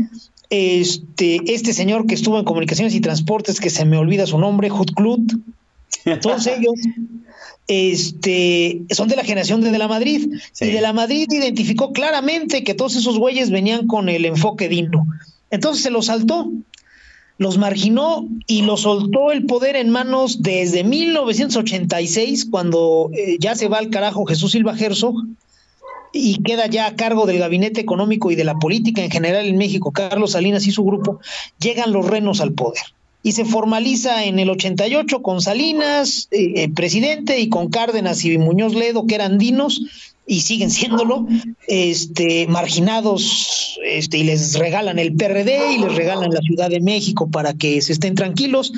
este, 0.51 1.40
este 1.53 1.73
señor 1.73 2.07
que 2.07 2.14
estuvo 2.14 2.38
en 2.38 2.44
comunicaciones 2.44 2.94
y 2.94 3.01
transportes, 3.01 3.61
que 3.61 3.70
se 3.70 3.85
me 3.85 3.97
olvida 3.97 4.27
su 4.27 4.38
nombre, 4.38 4.70
Hutklut, 4.70 5.33
todos 6.20 6.47
ellos 6.47 6.75
este, 7.66 8.83
son 8.90 9.09
de 9.09 9.16
la 9.16 9.25
generación 9.25 9.61
de, 9.62 9.70
de 9.70 9.79
la 9.79 9.88
Madrid. 9.88 10.29
Y 10.61 10.66
de 10.66 10.81
la 10.81 10.92
Madrid 10.92 11.27
identificó 11.31 11.92
claramente 11.92 12.62
que 12.62 12.75
todos 12.75 12.97
esos 12.97 13.18
güeyes 13.18 13.51
venían 13.51 13.87
con 13.87 14.09
el 14.09 14.25
enfoque 14.25 14.68
digno. 14.68 15.07
Entonces 15.51 15.83
se 15.83 15.90
los 15.90 16.07
saltó, 16.07 16.51
los 17.38 17.59
marginó 17.59 18.29
y 18.47 18.62
los 18.62 18.83
soltó 18.83 19.33
el 19.33 19.47
poder 19.47 19.77
en 19.77 19.90
manos 19.90 20.42
desde 20.42 20.85
1986, 20.85 22.47
cuando 22.51 23.11
eh, 23.14 23.37
ya 23.40 23.55
se 23.55 23.68
va 23.68 23.79
al 23.79 23.90
carajo 23.90 24.25
Jesús 24.27 24.53
Silva 24.53 24.77
Herzog 24.79 25.14
y 26.14 26.42
queda 26.42 26.66
ya 26.66 26.87
a 26.87 26.96
cargo 26.96 27.27
del 27.27 27.40
gabinete 27.40 27.81
económico 27.81 28.31
y 28.31 28.37
de 28.37 28.44
la 28.44 28.55
política 28.55 29.03
en 29.03 29.11
general 29.11 29.46
en 29.46 29.59
México, 29.59 29.92
Carlos 29.92 30.33
Salinas 30.33 30.66
y 30.66 30.70
su 30.70 30.85
grupo, 30.85 31.20
llegan 31.59 31.92
los 31.92 32.07
renos 32.07 32.40
al 32.40 32.53
poder 32.53 32.83
y 33.24 33.33
se 33.33 33.44
formaliza 33.44 34.24
en 34.24 34.38
el 34.38 34.50
88 34.50 35.22
con 35.22 35.40
Salinas, 35.40 36.29
eh, 36.31 36.53
eh, 36.57 36.68
presidente, 36.68 37.40
y 37.40 37.48
con 37.48 37.70
Cárdenas 37.70 38.22
y 38.24 38.37
Muñoz 38.37 38.74
Ledo, 38.74 39.07
que 39.07 39.14
eran 39.14 39.38
dinos 39.38 39.81
y 40.27 40.42
siguen 40.42 40.70
siéndolo, 40.70 41.27
este, 41.66 42.46
marginados, 42.46 43.79
este, 43.85 44.18
y 44.18 44.24
les 44.24 44.59
regalan 44.59 44.98
el 44.98 45.14
PRD 45.14 45.72
y 45.72 45.79
les 45.79 45.94
regalan 45.94 46.31
la 46.31 46.40
Ciudad 46.40 46.68
de 46.68 46.81
México 46.81 47.31
para 47.31 47.55
que 47.55 47.81
se 47.81 47.94
estén 47.94 48.14
tranquilos. 48.14 48.72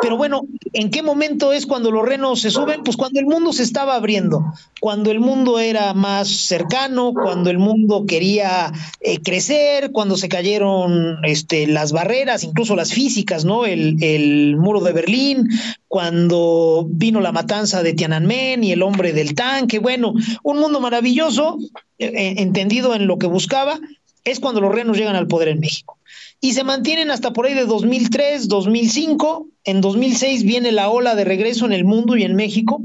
Pero 0.00 0.16
bueno, 0.16 0.42
¿en 0.72 0.90
qué 0.90 1.02
momento 1.02 1.52
es 1.52 1.66
cuando 1.66 1.90
los 1.90 2.06
renos 2.06 2.40
se 2.40 2.50
suben? 2.50 2.82
Pues 2.82 2.96
cuando 2.96 3.20
el 3.20 3.26
mundo 3.26 3.52
se 3.52 3.62
estaba 3.62 3.94
abriendo, 3.94 4.44
cuando 4.80 5.10
el 5.10 5.20
mundo 5.20 5.58
era 5.58 5.92
más 5.94 6.28
cercano, 6.28 7.12
cuando 7.12 7.50
el 7.50 7.58
mundo 7.58 8.04
quería 8.06 8.72
eh, 9.00 9.18
crecer, 9.22 9.92
cuando 9.92 10.16
se 10.16 10.28
cayeron 10.28 11.18
este, 11.24 11.66
las 11.66 11.92
barreras, 11.92 12.44
incluso 12.44 12.74
las 12.74 12.92
físicas, 12.92 13.44
¿no? 13.44 13.66
El, 13.66 14.56
muro 14.56 14.80
de 14.80 14.92
Berlín, 14.92 15.48
cuando 15.88 16.86
vino 16.88 17.20
la 17.20 17.32
matanza 17.32 17.82
de 17.82 17.94
Tiananmen 17.94 18.62
y 18.64 18.72
el 18.72 18.82
hombre 18.82 19.12
del 19.12 19.34
tanque, 19.34 19.78
bueno, 19.78 20.14
un 20.42 20.58
mundo 20.58 20.80
maravilloso, 20.80 21.58
eh, 21.98 22.06
eh, 22.06 22.34
entendido 22.38 22.94
en 22.94 23.06
lo 23.06 23.18
que 23.18 23.26
buscaba, 23.26 23.80
es 24.24 24.40
cuando 24.40 24.60
los 24.60 24.74
renos 24.74 24.96
llegan 24.96 25.16
al 25.16 25.26
poder 25.26 25.48
en 25.48 25.60
México 25.60 25.98
y 26.40 26.54
se 26.54 26.64
mantienen 26.64 27.10
hasta 27.10 27.32
por 27.32 27.46
ahí 27.46 27.54
de 27.54 27.66
2003, 27.66 28.48
2005. 28.48 29.46
En 29.64 29.80
2006 29.80 30.42
viene 30.42 30.72
la 30.72 30.90
ola 30.90 31.14
de 31.14 31.24
regreso 31.24 31.66
en 31.66 31.72
el 31.72 31.84
mundo 31.84 32.16
y 32.16 32.24
en 32.24 32.34
México. 32.34 32.82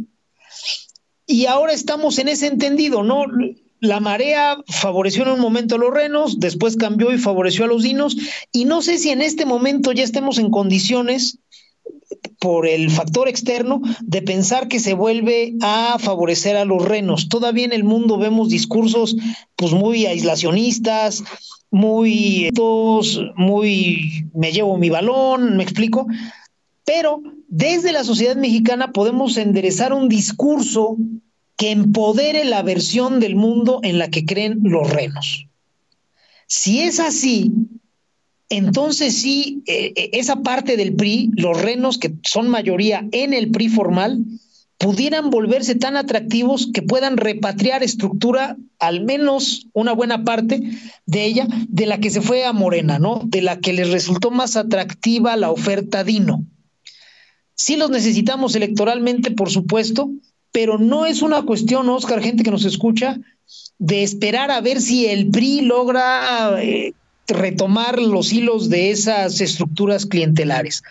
Y 1.26 1.48
ahora 1.48 1.74
estamos 1.74 2.20
en 2.20 2.30
ese 2.30 2.48
entendido, 2.48 3.04
¿no? 3.04 3.26
la 3.80 4.00
marea 4.00 4.58
favoreció 4.68 5.24
en 5.24 5.30
un 5.30 5.40
momento 5.40 5.76
a 5.76 5.78
los 5.78 5.94
renos, 5.94 6.40
después 6.40 6.78
cambió 6.78 7.14
y 7.14 7.18
favoreció 7.18 7.66
a 7.66 7.68
los 7.68 7.84
dinos, 7.84 8.18
y 8.52 8.66
no 8.66 8.82
sé 8.82 8.98
si 8.98 9.10
en 9.10 9.22
este 9.22 9.46
momento 9.46 9.92
ya 9.92 10.04
estemos 10.04 10.40
en 10.40 10.50
condiciones 10.50 11.40
por 12.40 12.68
el 12.68 12.90
factor 12.92 13.28
externo 13.28 13.82
de 14.02 14.22
pensar 14.22 14.68
que 14.68 14.80
se 14.80 14.94
vuelve 14.94 15.56
a 15.62 15.98
favorecer 16.00 16.56
a 16.56 16.66
los 16.66 16.84
renos. 16.84 17.30
Todavía 17.30 17.66
en 17.66 17.74
el 17.74 17.84
mundo 17.84 18.18
vemos 18.18 18.50
discursos 18.50 19.16
pues 19.56 19.74
muy 19.74 20.06
aislacionistas, 20.06 21.24
muy 21.72 22.50
muy 23.36 24.26
me 24.34 24.52
llevo 24.52 24.78
mi 24.78 24.90
balón, 24.90 25.58
me 25.58 25.64
explico, 25.64 26.08
pero 26.86 27.22
desde 27.48 27.92
la 27.92 28.04
sociedad 28.04 28.36
mexicana 28.36 28.92
podemos 28.92 29.38
enderezar 29.38 29.94
un 29.94 30.10
discurso 30.10 30.98
que 31.58 31.72
empodere 31.72 32.46
la 32.46 32.62
versión 32.62 33.20
del 33.20 33.36
mundo 33.36 33.80
en 33.84 33.98
la 33.98 34.10
que 34.10 34.26
creen 34.26 34.60
los 34.64 34.90
renos. 34.90 35.48
Si 36.46 36.80
es 36.80 37.00
así, 37.00 37.52
entonces 38.50 39.16
sí, 39.18 39.64
eh, 39.66 39.94
eh, 39.96 40.10
esa 40.14 40.38
parte 40.38 40.78
del 40.78 40.94
PRI, 40.96 41.32
los 41.36 41.62
renos 41.62 41.98
que 41.98 42.14
son 42.24 42.48
mayoría 42.48 43.08
en 43.12 43.34
el 43.34 43.52
PRI 43.52 43.70
formal, 43.70 44.24
pudieran 44.78 45.30
volverse 45.30 45.76
tan 45.76 45.98
atractivos 45.98 46.70
que 46.74 46.82
puedan 46.82 47.18
repatriar 47.18 47.84
estructura, 47.84 48.58
al 48.80 49.04
menos 49.04 49.68
una 49.74 49.94
buena 49.94 50.24
parte 50.24 50.62
de 51.06 51.26
ella, 51.26 51.48
de 51.68 51.88
la 51.88 52.00
que 52.00 52.12
se 52.12 52.22
fue 52.22 52.46
a 52.46 52.54
Morena, 52.54 53.00
¿no? 53.00 53.22
De 53.26 53.42
la 53.42 53.60
que 53.60 53.74
les 53.74 53.90
resultó 53.90 54.30
más 54.30 54.56
atractiva 54.56 55.36
la 55.36 55.50
oferta 55.50 56.04
Dino. 56.04 56.44
Sí 57.56 57.76
los 57.76 57.90
necesitamos 57.90 58.56
electoralmente, 58.56 59.32
por 59.32 59.50
supuesto, 59.50 60.12
pero 60.52 60.78
no 60.78 61.06
es 61.08 61.24
una 61.24 61.42
cuestión, 61.42 61.90
Oscar, 61.90 62.22
gente 62.22 62.44
que 62.44 62.52
nos 62.52 62.66
escucha, 62.66 63.18
de 63.80 64.04
esperar 64.04 64.52
a 64.52 64.62
ver 64.62 64.80
si 64.80 65.08
el 65.08 65.30
PRI 65.30 65.62
logra 65.62 66.62
eh, 66.62 66.94
retomar 67.28 68.00
los 68.00 68.32
hilos 68.32 68.70
de 68.70 68.92
esas 68.92 69.42
estructuras 69.42 70.06
clientelares. 70.06 70.84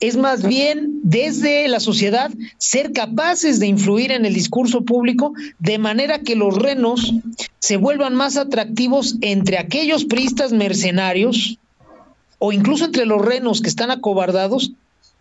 Es 0.00 0.16
más 0.16 0.46
bien 0.46 1.00
desde 1.02 1.66
la 1.66 1.80
sociedad 1.80 2.30
ser 2.58 2.92
capaces 2.92 3.58
de 3.58 3.66
influir 3.66 4.12
en 4.12 4.24
el 4.24 4.34
discurso 4.34 4.82
público 4.82 5.32
de 5.58 5.78
manera 5.78 6.20
que 6.20 6.36
los 6.36 6.54
renos 6.56 7.14
se 7.58 7.76
vuelvan 7.76 8.14
más 8.14 8.36
atractivos 8.36 9.16
entre 9.22 9.58
aquellos 9.58 10.04
priistas 10.04 10.52
mercenarios 10.52 11.58
o 12.38 12.52
incluso 12.52 12.84
entre 12.84 13.06
los 13.06 13.24
renos 13.24 13.60
que 13.60 13.68
están 13.68 13.90
acobardados 13.90 14.72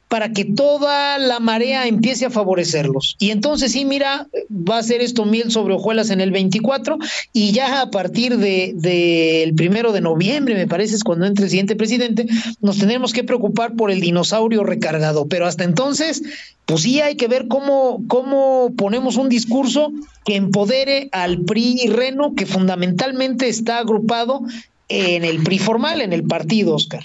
para 0.08 0.32
que 0.32 0.46
toda 0.46 1.17
la 1.17 1.39
marea 1.39 1.86
empiece 1.86 2.26
a 2.26 2.30
favorecerlos. 2.30 3.15
Y 3.20 3.32
entonces 3.32 3.74
sí, 3.74 3.84
mira, 3.84 4.28
va 4.50 4.78
a 4.78 4.84
ser 4.84 5.02
esto 5.02 5.26
miel 5.26 5.52
sobre 5.52 5.74
hojuelas 5.74 6.10
en 6.12 6.22
el 6.22 6.32
24 6.32 6.98
y 7.34 7.52
ya 7.52 7.82
a 7.82 7.91
partir 7.91 8.38
del 8.38 8.82
de, 8.82 9.54
primero 9.58 9.91
de 9.91 10.02
noviembre, 10.02 10.56
me 10.56 10.67
parece, 10.67 10.96
es 10.96 11.04
cuando 11.04 11.26
entre 11.26 11.46
el 11.46 11.50
siguiente 11.50 11.76
presidente, 11.76 12.26
nos 12.62 12.78
tendremos 12.78 13.12
que 13.12 13.26
preocupar 13.26 13.76
por 13.76 13.91
el 13.91 14.00
dinosaurio 14.00 14.63
recargado. 14.63 15.28
Pero 15.28 15.46
hasta 15.46 15.65
entonces, 15.65 16.24
pues 16.65 16.82
sí 16.82 17.02
hay 17.02 17.15
que 17.15 17.28
ver 17.28 17.48
cómo, 17.50 18.02
cómo 18.08 18.72
ponemos 18.78 19.17
un 19.17 19.28
discurso 19.28 19.91
que 20.26 20.36
empodere 20.36 21.10
al 21.12 21.39
PRI 21.41 21.88
Reno, 21.89 22.34
que 22.34 22.46
fundamentalmente 22.46 23.50
está 23.50 23.80
agrupado 23.80 24.41
en 24.88 25.26
el 25.26 25.43
PRI 25.43 25.60
formal, 25.60 26.00
en 26.00 26.13
el 26.13 26.24
partido, 26.24 26.76
Oscar. 26.76 27.04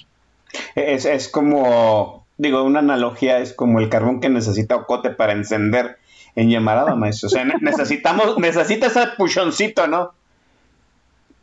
Es, 0.76 1.04
es 1.04 1.28
como 1.28 2.21
digo, 2.42 2.62
una 2.62 2.80
analogía 2.80 3.38
es 3.38 3.54
como 3.54 3.80
el 3.80 3.88
carbón 3.88 4.20
que 4.20 4.28
necesita 4.28 4.76
Ocote 4.76 5.10
para 5.10 5.32
encender 5.32 5.96
en 6.34 6.50
llamarada, 6.50 6.94
maestro. 6.94 7.28
O 7.28 7.30
sea, 7.30 7.44
necesitamos, 7.44 8.38
necesita 8.38 8.88
ese 8.88 9.06
puchoncito, 9.16 9.86
¿no? 9.86 10.12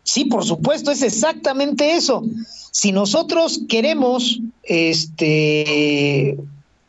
Sí, 0.03 0.25
por 0.25 0.43
supuesto, 0.43 0.91
es 0.91 1.01
exactamente 1.01 1.95
eso. 1.95 2.23
Si 2.71 2.91
nosotros 2.91 3.61
queremos 3.67 4.39
este 4.63 6.37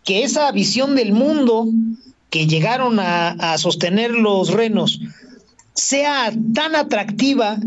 que 0.05 0.25
esa 0.25 0.51
visión 0.53 0.96
del 0.96 1.12
mundo 1.12 1.66
que 2.31 2.46
llegaron 2.46 2.99
a, 2.99 3.31
a 3.31 3.59
sostener 3.59 4.12
los 4.12 4.53
renos 4.53 5.01
sea 5.75 6.33
tan 6.55 6.75
atractiva 6.75 7.59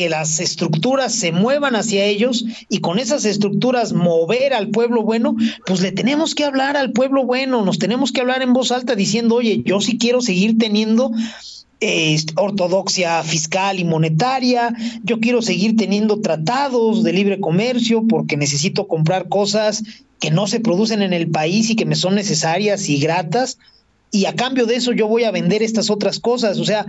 que 0.00 0.08
las 0.08 0.40
estructuras 0.40 1.14
se 1.14 1.30
muevan 1.30 1.76
hacia 1.76 2.06
ellos 2.06 2.46
y 2.70 2.78
con 2.78 2.98
esas 2.98 3.26
estructuras 3.26 3.92
mover 3.92 4.54
al 4.54 4.70
pueblo 4.70 5.02
bueno, 5.02 5.36
pues 5.66 5.82
le 5.82 5.92
tenemos 5.92 6.34
que 6.34 6.46
hablar 6.46 6.74
al 6.78 6.92
pueblo 6.92 7.26
bueno, 7.26 7.66
nos 7.66 7.78
tenemos 7.78 8.10
que 8.10 8.22
hablar 8.22 8.40
en 8.40 8.54
voz 8.54 8.72
alta 8.72 8.94
diciendo, 8.94 9.34
oye, 9.34 9.62
yo 9.62 9.78
sí 9.82 9.98
quiero 9.98 10.22
seguir 10.22 10.56
teniendo 10.56 11.12
ortodoxia 12.36 13.22
fiscal 13.24 13.78
y 13.78 13.84
monetaria, 13.84 14.74
yo 15.04 15.20
quiero 15.20 15.42
seguir 15.42 15.76
teniendo 15.76 16.22
tratados 16.22 17.02
de 17.02 17.12
libre 17.12 17.38
comercio 17.38 18.02
porque 18.08 18.38
necesito 18.38 18.88
comprar 18.88 19.28
cosas 19.28 19.82
que 20.18 20.30
no 20.30 20.46
se 20.46 20.60
producen 20.60 21.02
en 21.02 21.12
el 21.12 21.28
país 21.28 21.68
y 21.68 21.76
que 21.76 21.84
me 21.84 21.94
son 21.94 22.14
necesarias 22.14 22.88
y 22.88 22.98
gratas, 22.98 23.58
y 24.10 24.24
a 24.24 24.34
cambio 24.34 24.64
de 24.64 24.76
eso 24.76 24.92
yo 24.92 25.08
voy 25.08 25.24
a 25.24 25.30
vender 25.30 25.62
estas 25.62 25.90
otras 25.90 26.18
cosas, 26.20 26.58
o 26.58 26.64
sea, 26.64 26.86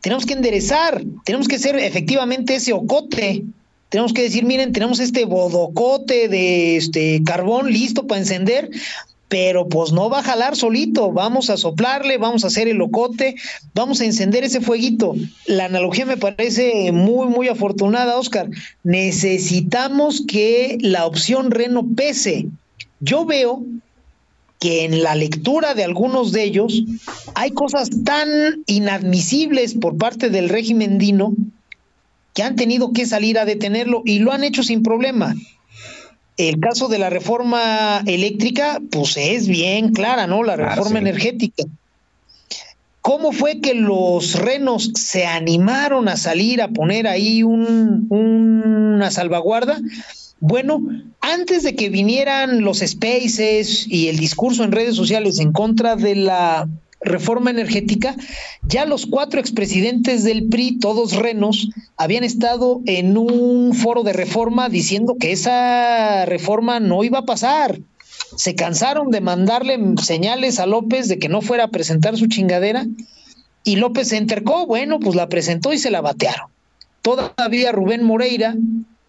tenemos 0.00 0.26
que 0.26 0.34
enderezar, 0.34 1.02
tenemos 1.24 1.48
que 1.48 1.58
ser 1.58 1.76
efectivamente 1.76 2.54
ese 2.54 2.72
ocote. 2.72 3.44
Tenemos 3.88 4.12
que 4.12 4.22
decir, 4.22 4.44
miren, 4.44 4.72
tenemos 4.72 5.00
este 5.00 5.24
bodocote 5.24 6.28
de 6.28 6.76
este 6.76 7.22
carbón 7.24 7.72
listo 7.72 8.06
para 8.06 8.20
encender, 8.20 8.70
pero 9.28 9.68
pues 9.68 9.92
no 9.92 10.08
va 10.08 10.20
a 10.20 10.24
jalar 10.24 10.56
solito, 10.56 11.12
vamos 11.12 11.50
a 11.50 11.56
soplarle, 11.56 12.18
vamos 12.18 12.44
a 12.44 12.48
hacer 12.48 12.68
el 12.68 12.80
ocote, 12.80 13.34
vamos 13.74 14.00
a 14.00 14.04
encender 14.04 14.44
ese 14.44 14.60
fueguito. 14.60 15.14
La 15.46 15.66
analogía 15.66 16.06
me 16.06 16.16
parece 16.16 16.92
muy, 16.92 17.26
muy 17.28 17.48
afortunada, 17.48 18.18
Oscar. 18.18 18.48
Necesitamos 18.84 20.24
que 20.26 20.78
la 20.80 21.06
opción 21.06 21.50
Reno 21.50 21.86
pese. 21.96 22.46
Yo 23.00 23.24
veo 23.24 23.64
que 24.60 24.84
en 24.84 25.02
la 25.02 25.14
lectura 25.14 25.74
de 25.74 25.84
algunos 25.84 26.32
de 26.32 26.44
ellos 26.44 26.84
hay 27.34 27.50
cosas 27.50 27.88
tan 28.04 28.28
inadmisibles 28.66 29.74
por 29.74 29.96
parte 29.96 30.28
del 30.28 30.50
régimen 30.50 30.98
dino 30.98 31.32
que 32.34 32.42
han 32.42 32.56
tenido 32.56 32.92
que 32.92 33.06
salir 33.06 33.38
a 33.38 33.46
detenerlo 33.46 34.02
y 34.04 34.20
lo 34.20 34.32
han 34.32 34.44
hecho 34.44 34.62
sin 34.62 34.82
problema. 34.82 35.34
El 36.36 36.60
caso 36.60 36.88
de 36.88 36.98
la 36.98 37.10
reforma 37.10 38.02
eléctrica, 38.06 38.80
pues 38.90 39.16
es 39.16 39.48
bien 39.48 39.92
clara, 39.92 40.26
¿no? 40.26 40.42
La 40.42 40.56
reforma 40.56 40.98
energética. 40.98 41.64
¿Cómo 43.00 43.32
fue 43.32 43.60
que 43.60 43.74
los 43.74 44.34
renos 44.34 44.92
se 44.94 45.24
animaron 45.24 46.08
a 46.08 46.18
salir 46.18 46.60
a 46.60 46.68
poner 46.68 47.06
ahí 47.06 47.42
un, 47.42 48.06
una 48.10 49.10
salvaguarda? 49.10 49.80
Bueno, 50.40 50.82
antes 51.20 51.62
de 51.62 51.76
que 51.76 51.90
vinieran 51.90 52.62
los 52.62 52.78
spaces 52.78 53.86
y 53.86 54.08
el 54.08 54.18
discurso 54.18 54.64
en 54.64 54.72
redes 54.72 54.96
sociales 54.96 55.38
en 55.38 55.52
contra 55.52 55.96
de 55.96 56.16
la 56.16 56.66
reforma 57.02 57.50
energética, 57.50 58.16
ya 58.62 58.86
los 58.86 59.06
cuatro 59.06 59.38
expresidentes 59.38 60.24
del 60.24 60.48
PRI, 60.48 60.78
todos 60.78 61.14
renos, 61.14 61.68
habían 61.96 62.24
estado 62.24 62.80
en 62.86 63.16
un 63.18 63.74
foro 63.74 64.02
de 64.02 64.14
reforma 64.14 64.68
diciendo 64.68 65.16
que 65.20 65.32
esa 65.32 66.24
reforma 66.26 66.80
no 66.80 67.04
iba 67.04 67.20
a 67.20 67.26
pasar. 67.26 67.78
Se 68.36 68.54
cansaron 68.54 69.10
de 69.10 69.20
mandarle 69.20 69.78
señales 70.02 70.58
a 70.58 70.66
López 70.66 71.08
de 71.08 71.18
que 71.18 71.28
no 71.28 71.42
fuera 71.42 71.64
a 71.64 71.70
presentar 71.70 72.16
su 72.16 72.26
chingadera 72.26 72.86
y 73.62 73.76
López 73.76 74.08
se 74.08 74.16
entercó, 74.16 74.66
bueno, 74.66 75.00
pues 75.00 75.16
la 75.16 75.28
presentó 75.28 75.72
y 75.72 75.78
se 75.78 75.90
la 75.90 76.00
batearon. 76.00 76.48
Todavía 77.02 77.72
Rubén 77.72 78.04
Moreira, 78.04 78.54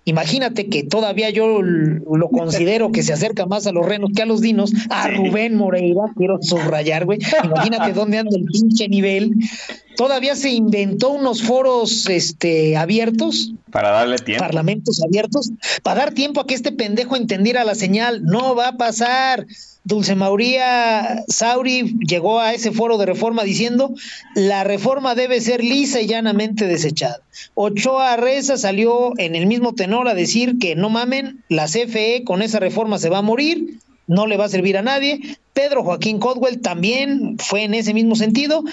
Imagínate 0.03 0.67
que 0.67 0.83
todavía 0.83 1.29
yo 1.29 1.61
lo 1.61 2.29
considero 2.29 2.91
que 2.91 3.03
se 3.03 3.13
acerca 3.13 3.45
más 3.45 3.67
a 3.67 3.71
los 3.71 3.85
renos 3.85 4.09
que 4.15 4.23
a 4.23 4.25
los 4.25 4.41
dinos, 4.41 4.71
a 4.89 5.07
Rubén 5.07 5.55
Moreira, 5.55 6.01
quiero 6.17 6.39
subrayar, 6.41 7.05
güey. 7.05 7.19
Imagínate 7.43 7.93
dónde 7.93 8.17
anda 8.17 8.35
el 8.35 8.45
pinche 8.45 8.89
nivel. 8.89 9.31
Todavía 9.97 10.35
se 10.35 10.49
inventó 10.49 11.11
unos 11.11 11.43
foros 11.43 12.09
este, 12.09 12.77
abiertos. 12.77 13.53
Para 13.69 13.91
darle 13.91 14.17
tiempo. 14.17 14.43
Parlamentos 14.43 15.03
abiertos, 15.03 15.51
para 15.83 16.01
dar 16.01 16.13
tiempo 16.13 16.41
a 16.41 16.47
que 16.47 16.55
este 16.55 16.71
pendejo 16.71 17.15
entendiera 17.15 17.63
la 17.63 17.75
señal. 17.75 18.23
No 18.23 18.55
va 18.55 18.69
a 18.69 18.77
pasar. 18.77 19.45
Dulce 19.83 20.13
Mauría 20.13 21.23
Sauri 21.27 21.95
llegó 22.07 22.39
a 22.39 22.53
ese 22.53 22.71
foro 22.71 22.99
de 22.99 23.07
reforma 23.07 23.43
diciendo 23.43 23.93
la 24.35 24.63
reforma 24.63 25.15
debe 25.15 25.41
ser 25.41 25.63
lisa 25.63 25.99
y 26.01 26.07
llanamente 26.07 26.67
desechada. 26.67 27.21
Ochoa 27.55 28.15
Reza 28.15 28.57
salió 28.57 29.13
en 29.17 29.35
el 29.35 29.47
mismo 29.47 29.73
tenor 29.73 30.07
a 30.07 30.13
decir 30.13 30.59
que 30.59 30.75
no 30.75 30.89
mamen, 30.89 31.43
la 31.49 31.65
CFE 31.65 32.23
con 32.25 32.43
esa 32.43 32.59
reforma 32.59 32.99
se 32.99 33.09
va 33.09 33.19
a 33.19 33.23
morir, 33.23 33.79
no 34.05 34.27
le 34.27 34.37
va 34.37 34.45
a 34.45 34.49
servir 34.49 34.77
a 34.77 34.83
nadie. 34.83 35.19
Pedro 35.53 35.83
Joaquín 35.83 36.19
Codwell 36.19 36.61
también 36.61 37.37
fue 37.39 37.63
en 37.63 37.73
ese 37.73 37.95
mismo 37.95 38.15
sentido. 38.15 38.63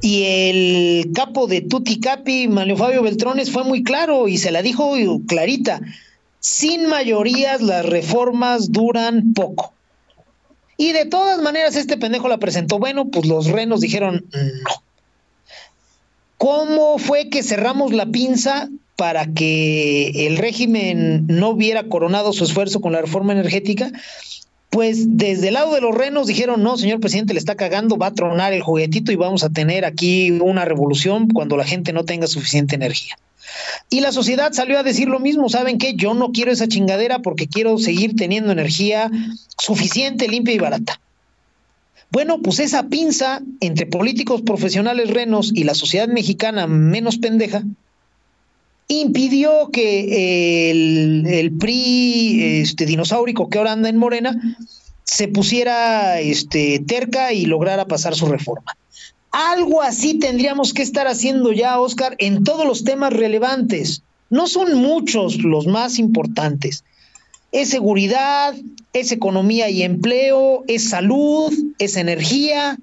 Y 0.00 0.24
el 0.24 1.12
capo 1.12 1.46
de 1.48 1.60
Tuti 1.60 2.00
Capi, 2.00 2.48
Manuel 2.48 2.78
Fabio 2.78 3.02
Beltrones, 3.02 3.50
fue 3.50 3.64
muy 3.64 3.82
claro 3.82 4.28
y 4.28 4.38
se 4.38 4.50
la 4.52 4.62
dijo 4.62 4.94
clarita. 5.26 5.80
Sin 6.40 6.88
mayorías 6.88 7.62
las 7.62 7.84
reformas 7.86 8.72
duran 8.72 9.32
poco 9.32 9.72
y 10.82 10.90
de 10.90 11.04
todas 11.04 11.40
maneras, 11.40 11.76
este 11.76 11.96
pendejo 11.96 12.26
la 12.26 12.38
presentó. 12.38 12.80
Bueno, 12.80 13.04
pues 13.08 13.24
los 13.24 13.46
renos 13.46 13.80
dijeron 13.80 14.26
no. 14.32 14.82
¿Cómo 16.38 16.98
fue 16.98 17.28
que 17.28 17.44
cerramos 17.44 17.92
la 17.92 18.06
pinza 18.06 18.68
para 18.96 19.26
que 19.26 20.26
el 20.26 20.38
régimen 20.38 21.24
no 21.28 21.50
hubiera 21.50 21.84
coronado 21.84 22.32
su 22.32 22.42
esfuerzo 22.42 22.80
con 22.80 22.90
la 22.90 23.00
reforma 23.00 23.32
energética? 23.32 23.92
Pues 24.70 25.16
desde 25.16 25.48
el 25.48 25.54
lado 25.54 25.72
de 25.72 25.82
los 25.82 25.94
renos 25.94 26.26
dijeron, 26.26 26.64
no, 26.64 26.76
señor 26.76 26.98
presidente, 26.98 27.32
le 27.32 27.38
está 27.38 27.54
cagando, 27.54 27.96
va 27.96 28.08
a 28.08 28.14
tronar 28.14 28.52
el 28.52 28.62
juguetito 28.62 29.12
y 29.12 29.16
vamos 29.16 29.44
a 29.44 29.50
tener 29.50 29.84
aquí 29.84 30.32
una 30.32 30.64
revolución 30.64 31.28
cuando 31.28 31.56
la 31.56 31.64
gente 31.64 31.92
no 31.92 32.04
tenga 32.04 32.26
suficiente 32.26 32.74
energía. 32.74 33.16
Y 33.90 34.00
la 34.00 34.12
sociedad 34.12 34.52
salió 34.52 34.78
a 34.78 34.82
decir 34.82 35.08
lo 35.08 35.20
mismo, 35.20 35.48
¿saben 35.48 35.78
qué? 35.78 35.94
Yo 35.94 36.14
no 36.14 36.32
quiero 36.32 36.52
esa 36.52 36.68
chingadera 36.68 37.20
porque 37.20 37.46
quiero 37.46 37.78
seguir 37.78 38.16
teniendo 38.16 38.52
energía 38.52 39.10
suficiente, 39.58 40.28
limpia 40.28 40.54
y 40.54 40.58
barata. 40.58 41.00
Bueno, 42.10 42.42
pues 42.42 42.58
esa 42.58 42.84
pinza 42.84 43.40
entre 43.60 43.86
políticos 43.86 44.42
profesionales 44.42 45.10
renos 45.10 45.50
y 45.54 45.64
la 45.64 45.74
sociedad 45.74 46.08
mexicana 46.08 46.66
menos 46.66 47.16
pendeja 47.16 47.62
impidió 48.88 49.70
que 49.72 50.70
el, 50.70 51.52
PRI 51.58 52.60
este, 52.60 52.84
dinosaurico 52.84 53.48
que 53.48 53.58
ahora 53.58 53.72
anda 53.72 53.88
en 53.88 53.96
Morena 53.96 54.38
se 55.04 55.28
pusiera 55.28 56.20
este, 56.20 56.80
terca 56.86 57.32
y 57.32 57.46
lograra 57.46 57.86
pasar 57.86 58.14
su 58.14 58.26
reforma. 58.26 58.76
Algo 59.32 59.80
así 59.80 60.18
tendríamos 60.18 60.74
que 60.74 60.82
estar 60.82 61.08
haciendo 61.08 61.52
ya, 61.52 61.80
Oscar, 61.80 62.14
en 62.18 62.44
todos 62.44 62.66
los 62.66 62.84
temas 62.84 63.14
relevantes. 63.14 64.02
No 64.28 64.46
son 64.46 64.74
muchos 64.74 65.38
los 65.42 65.66
más 65.66 65.98
importantes. 65.98 66.84
Es 67.50 67.70
seguridad, 67.70 68.54
es 68.92 69.10
economía 69.10 69.70
y 69.70 69.82
empleo, 69.82 70.64
es 70.68 70.90
salud, 70.90 71.52
es 71.78 71.96
energía. 71.96 72.78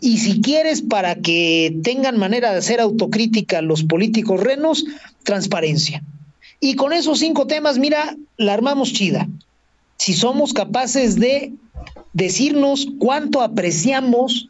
Y 0.00 0.18
si 0.18 0.40
quieres 0.40 0.80
para 0.80 1.16
que 1.16 1.76
tengan 1.82 2.18
manera 2.18 2.52
de 2.52 2.58
hacer 2.58 2.80
autocrítica 2.80 3.62
los 3.62 3.82
políticos 3.82 4.40
renos, 4.40 4.84
transparencia. 5.24 6.02
Y 6.60 6.76
con 6.76 6.92
esos 6.92 7.18
cinco 7.18 7.48
temas, 7.48 7.78
mira, 7.78 8.16
la 8.36 8.54
armamos 8.54 8.92
chida. 8.92 9.28
Si 9.96 10.12
somos 10.12 10.52
capaces 10.52 11.16
de 11.16 11.52
decirnos 12.12 12.86
cuánto 12.98 13.42
apreciamos 13.42 14.48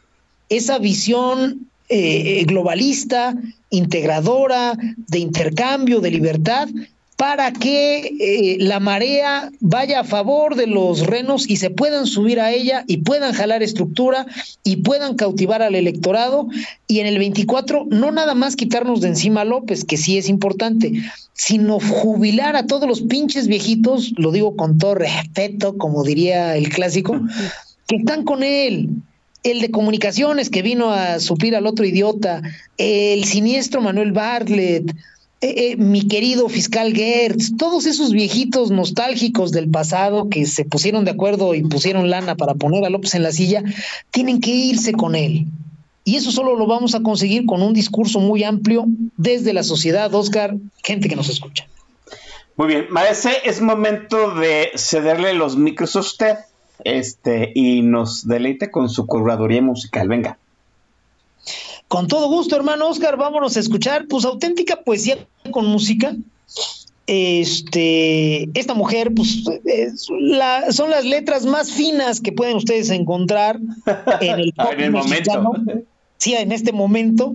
esa 0.56 0.78
visión 0.78 1.68
eh, 1.88 2.44
globalista, 2.46 3.34
integradora, 3.70 4.76
de 5.08 5.18
intercambio, 5.18 6.00
de 6.00 6.10
libertad, 6.10 6.68
para 7.16 7.52
que 7.52 8.16
eh, 8.18 8.56
la 8.58 8.80
marea 8.80 9.50
vaya 9.60 10.00
a 10.00 10.04
favor 10.04 10.56
de 10.56 10.66
los 10.66 11.06
renos 11.06 11.48
y 11.48 11.56
se 11.56 11.70
puedan 11.70 12.06
subir 12.06 12.40
a 12.40 12.50
ella 12.50 12.84
y 12.88 12.96
puedan 12.98 13.32
jalar 13.32 13.62
estructura 13.62 14.26
y 14.64 14.76
puedan 14.78 15.14
cautivar 15.14 15.62
al 15.62 15.76
electorado. 15.76 16.48
Y 16.88 16.98
en 16.98 17.06
el 17.06 17.18
24, 17.18 17.86
no 17.90 18.10
nada 18.10 18.34
más 18.34 18.56
quitarnos 18.56 19.00
de 19.00 19.08
encima 19.08 19.42
a 19.42 19.44
López, 19.44 19.84
que 19.84 19.96
sí 19.96 20.18
es 20.18 20.28
importante, 20.28 20.92
sino 21.32 21.78
jubilar 21.78 22.56
a 22.56 22.66
todos 22.66 22.88
los 22.88 23.02
pinches 23.02 23.46
viejitos, 23.46 24.12
lo 24.16 24.32
digo 24.32 24.56
con 24.56 24.78
todo 24.78 24.96
respeto, 24.96 25.78
como 25.78 26.02
diría 26.02 26.56
el 26.56 26.70
clásico, 26.70 27.20
que 27.86 27.96
están 27.96 28.24
con 28.24 28.42
él 28.42 28.88
el 29.42 29.60
de 29.60 29.70
comunicaciones 29.70 30.50
que 30.50 30.62
vino 30.62 30.90
a 30.90 31.18
suplir 31.18 31.56
al 31.56 31.66
otro 31.66 31.84
idiota, 31.84 32.42
el 32.78 33.24
siniestro 33.24 33.80
Manuel 33.80 34.12
Bartlett, 34.12 34.94
eh, 35.40 35.72
eh, 35.72 35.76
mi 35.76 36.06
querido 36.06 36.48
fiscal 36.48 36.94
Gertz, 36.94 37.56
todos 37.56 37.86
esos 37.86 38.12
viejitos 38.12 38.70
nostálgicos 38.70 39.50
del 39.50 39.68
pasado 39.68 40.28
que 40.28 40.46
se 40.46 40.64
pusieron 40.64 41.04
de 41.04 41.10
acuerdo 41.10 41.56
y 41.56 41.62
pusieron 41.62 42.10
lana 42.10 42.36
para 42.36 42.54
poner 42.54 42.84
a 42.84 42.90
López 42.90 43.16
en 43.16 43.24
la 43.24 43.32
silla, 43.32 43.64
tienen 44.12 44.40
que 44.40 44.50
irse 44.50 44.92
con 44.92 45.16
él. 45.16 45.46
Y 46.04 46.16
eso 46.16 46.30
solo 46.30 46.54
lo 46.56 46.66
vamos 46.66 46.94
a 46.94 47.02
conseguir 47.02 47.44
con 47.46 47.60
un 47.62 47.74
discurso 47.74 48.20
muy 48.20 48.44
amplio 48.44 48.84
desde 49.16 49.52
la 49.52 49.64
sociedad, 49.64 50.14
Oscar, 50.14 50.54
gente 50.84 51.08
que 51.08 51.16
nos 51.16 51.28
escucha. 51.28 51.66
Muy 52.56 52.68
bien, 52.68 52.86
Maese, 52.90 53.32
es 53.44 53.60
momento 53.60 54.34
de 54.36 54.70
cederle 54.76 55.34
los 55.34 55.56
micros 55.56 55.96
a 55.96 56.00
usted 56.00 56.36
este, 56.84 57.52
y 57.54 57.82
nos 57.82 58.26
deleite 58.26 58.70
con 58.70 58.88
su 58.88 59.06
curaduría 59.06 59.62
musical. 59.62 60.08
Venga. 60.08 60.38
Con 61.88 62.08
todo 62.08 62.28
gusto, 62.28 62.56
hermano 62.56 62.88
Oscar, 62.88 63.16
vámonos 63.16 63.56
a 63.56 63.60
escuchar, 63.60 64.06
pues 64.08 64.24
auténtica 64.24 64.76
poesía 64.76 65.18
con 65.50 65.66
música. 65.66 66.14
Este, 67.06 68.48
esta 68.58 68.74
mujer, 68.74 69.12
pues, 69.14 69.44
son 70.70 70.90
las 70.90 71.04
letras 71.04 71.44
más 71.44 71.70
finas 71.72 72.20
que 72.20 72.32
pueden 72.32 72.56
ustedes 72.56 72.90
encontrar 72.90 73.60
en 74.20 74.38
el, 74.38 74.54
en 74.72 74.80
el 74.80 74.90
momento. 74.92 75.54
En 76.24 76.52
este 76.52 76.72
momento 76.72 77.34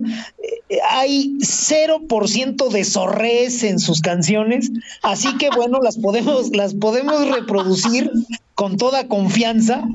eh, 0.70 0.78
hay 0.90 1.36
0% 1.40 2.68
de 2.70 2.84
sorres 2.84 3.62
en 3.62 3.78
sus 3.78 4.00
canciones, 4.00 4.70
así 5.02 5.36
que 5.36 5.50
bueno, 5.50 5.78
las 5.82 5.98
podemos, 5.98 6.50
las 6.56 6.74
podemos 6.74 7.28
reproducir 7.28 8.10
con 8.54 8.76
toda 8.76 9.06
confianza. 9.06 9.86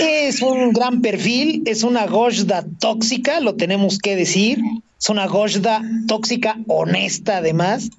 Es 0.00 0.42
un 0.42 0.72
gran 0.72 1.00
perfil, 1.02 1.62
es 1.66 1.84
una 1.84 2.06
Gojda 2.06 2.66
tóxica, 2.80 3.38
lo 3.40 3.54
tenemos 3.54 3.98
que 3.98 4.16
decir. 4.16 4.58
Es 4.98 5.08
una 5.08 5.26
Gojda 5.26 5.82
tóxica 6.08 6.56
honesta, 6.66 7.38
además. 7.38 7.90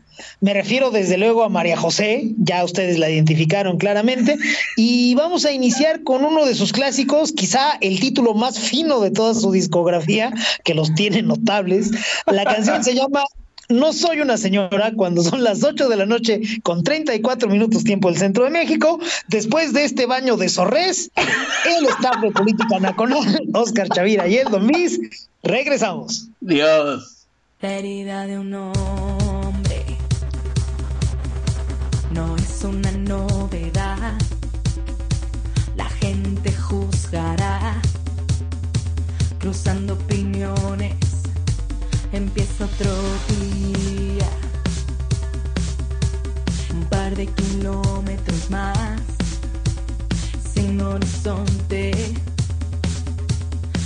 Me 0.41 0.53
refiero 0.53 0.91
desde 0.91 1.17
luego 1.17 1.43
a 1.43 1.49
María 1.49 1.77
José, 1.77 2.31
ya 2.37 2.63
ustedes 2.63 2.97
la 2.97 3.09
identificaron 3.09 3.77
claramente, 3.77 4.37
y 4.75 5.15
vamos 5.15 5.45
a 5.45 5.51
iniciar 5.51 6.03
con 6.03 6.23
uno 6.23 6.45
de 6.45 6.55
sus 6.55 6.71
clásicos, 6.71 7.31
quizá 7.31 7.77
el 7.81 7.99
título 7.99 8.33
más 8.33 8.59
fino 8.59 8.99
de 8.99 9.11
toda 9.11 9.33
su 9.33 9.51
discografía, 9.51 10.33
que 10.63 10.73
los 10.73 10.93
tiene 10.95 11.21
notables. 11.21 11.91
La 12.25 12.43
canción 12.43 12.83
se 12.83 12.95
llama 12.95 13.23
no 13.69 13.91
soy 13.91 14.21
una 14.21 14.37
señora 14.37 14.93
cuando 14.95 15.21
son 15.23 15.43
las 15.43 15.61
8 15.63 15.89
de 15.89 15.97
la 15.97 16.05
noche 16.05 16.39
con 16.63 16.83
34 16.83 17.49
minutos 17.49 17.83
tiempo 17.83 18.09
del 18.09 18.17
centro 18.17 18.45
de 18.45 18.49
México. 18.49 18.99
Después 19.27 19.73
de 19.73 19.83
este 19.83 20.05
baño 20.05 20.37
de 20.37 20.47
sorres, 20.47 21.11
el 21.65 21.85
staff 21.85 22.21
de 22.21 22.31
Política 22.31 22.79
Nacional, 22.79 23.41
Oscar 23.53 23.89
Chavira 23.89 24.27
y 24.27 24.37
el 24.37 24.49
Domis, 24.49 24.99
regresamos. 25.43 26.29
Dios. 26.39 27.25
La 27.59 27.73
herida 27.73 28.25
de 28.25 28.39
un 28.39 28.53
hombre 28.53 29.26
una 32.67 32.91
novedad. 32.91 34.17
La 35.75 35.89
gente 35.89 36.51
juzgará 36.51 37.81
cruzando 39.39 39.93
opiniones 39.93 40.95
empieza 42.11 42.65
otro 42.65 42.91
día. 43.29 44.29
Un 46.73 46.83
par 46.85 47.15
de 47.15 47.27
kilómetros 47.27 48.49
más, 48.49 49.01
sin 50.53 50.81
horizonte, 50.81 52.13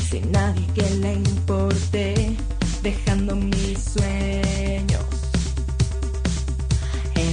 sin 0.10 0.32
nadie 0.32 0.66
que 0.74 0.90
le 1.02 1.14
importe, 1.14 2.38
dejando 2.82 3.36
mis 3.36 3.80
sueños 3.80 5.21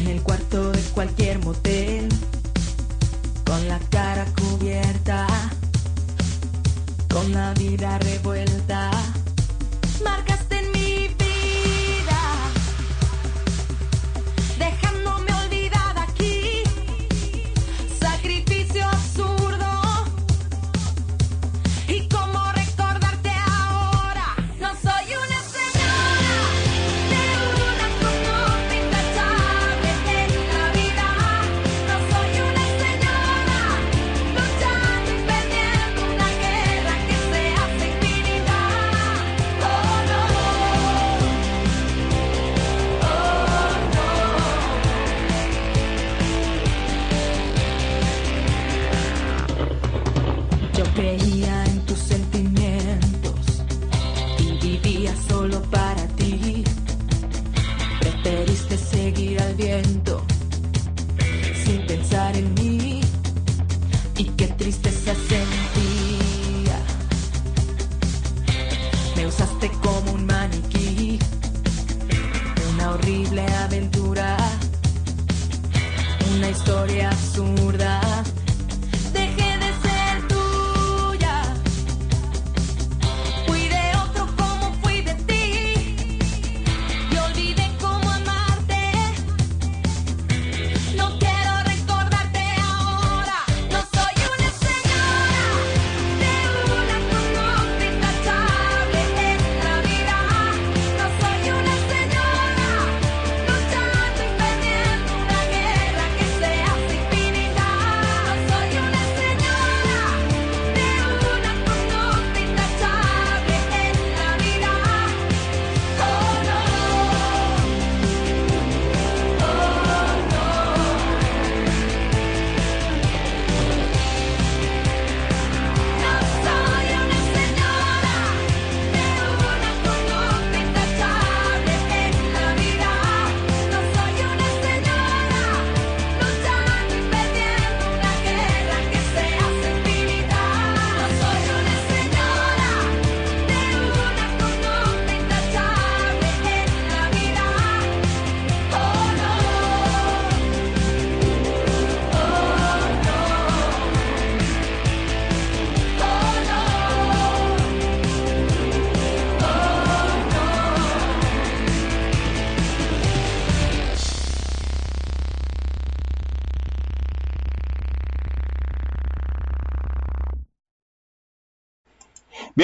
el 0.08 0.22
cuarto 0.22 0.72
de 0.72 0.80
cualquier 0.94 1.38
motel, 1.44 2.08
con 3.44 3.68
la 3.68 3.78
cara 3.90 4.24
cubierta, 4.34 5.26
con 7.12 7.30
la 7.32 7.52
vida 7.54 7.98
revuelta. 7.98 8.90
Marcaste 10.02 10.47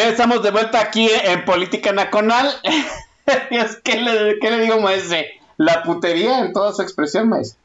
Estamos 0.08 0.42
de 0.42 0.50
vuelta 0.50 0.80
aquí 0.80 1.08
en 1.24 1.44
Política 1.46 1.92
Nacional. 1.92 2.50
¿qué 3.84 3.96
le, 3.96 4.38
qué 4.38 4.50
le 4.50 4.60
digo, 4.60 4.80
maese? 4.80 5.28
La 5.56 5.82
putería 5.82 6.40
en 6.40 6.52
toda 6.52 6.72
su 6.74 6.82
expresión, 6.82 7.30
maese. 7.30 7.56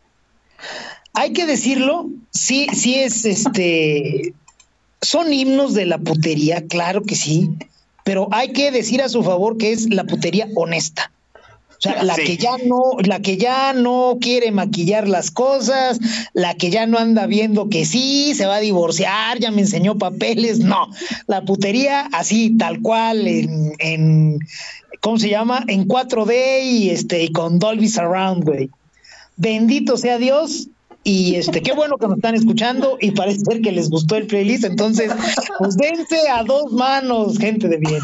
Hay 1.14 1.34
que 1.34 1.46
decirlo, 1.46 2.08
sí, 2.32 2.68
sí 2.74 2.96
es 2.96 3.26
este. 3.26 4.34
Son 5.02 5.34
himnos 5.34 5.74
de 5.74 5.86
la 5.86 5.98
putería, 5.98 6.66
claro 6.68 7.04
que 7.04 7.16
sí, 7.16 7.50
pero 8.06 8.30
hay 8.32 8.54
que 8.54 8.72
decir 8.72 9.02
a 9.02 9.10
su 9.10 9.22
favor 9.22 9.58
que 9.58 9.74
es 9.74 9.94
la 9.94 10.06
putería 10.06 10.48
honesta. 10.56 11.12
O 11.80 11.82
sea, 11.82 12.04
la 12.04 12.16
Sí. 12.16 12.24
que 12.24 12.38
ya 12.38 12.58
no, 12.66 12.82
la 13.06 13.22
que 13.22 13.38
ya 13.38 13.72
no 13.72 14.18
quiere 14.20 14.52
maquillar 14.52 15.08
las 15.08 15.32
cosas, 15.32 15.98
la 16.34 16.54
que 16.56 16.70
ya 16.70 16.86
no 16.86 16.98
anda 16.98 17.26
viendo 17.26 17.70
que 17.70 17.86
sí, 17.86 18.34
se 18.36 18.46
va 18.46 18.58
a 18.58 18.60
divorciar, 18.60 19.40
ya 19.40 19.50
me 19.50 19.62
enseñó 19.62 19.98
papeles, 19.98 20.60
no. 20.60 20.90
La 21.28 21.42
putería 21.44 22.10
así, 22.12 22.54
tal 22.58 22.82
cual, 22.82 23.26
en, 23.28 23.72
en 23.80 24.40
¿cómo 25.00 25.18
se 25.20 25.30
llama? 25.30 25.64
En 25.68 25.88
4D 25.88 26.64
y 26.66 26.90
este, 26.90 27.24
y 27.24 27.32
con 27.32 27.60
Dolby 27.60 27.88
Surround, 27.88 28.44
güey. 28.44 28.70
Bendito 29.38 29.96
sea 29.96 30.18
Dios. 30.18 30.68
Y 31.06 31.36
este, 31.36 31.62
qué 31.62 31.72
bueno 31.72 31.98
que 31.98 32.08
nos 32.08 32.18
están 32.18 32.36
escuchando 32.36 32.98
y 33.00 33.12
parece 33.12 33.40
ser 33.40 33.62
que 33.62 33.72
les 33.72 33.90
gustó 33.90 34.18
el 34.18 34.28
playlist. 34.28 34.66
Entonces, 34.66 35.10
pues 35.58 35.78
dense 35.78 36.28
a 36.30 36.44
dos 36.44 36.74
manos, 36.74 37.38
gente 37.38 37.70
de 37.70 37.78
bien. 37.78 38.02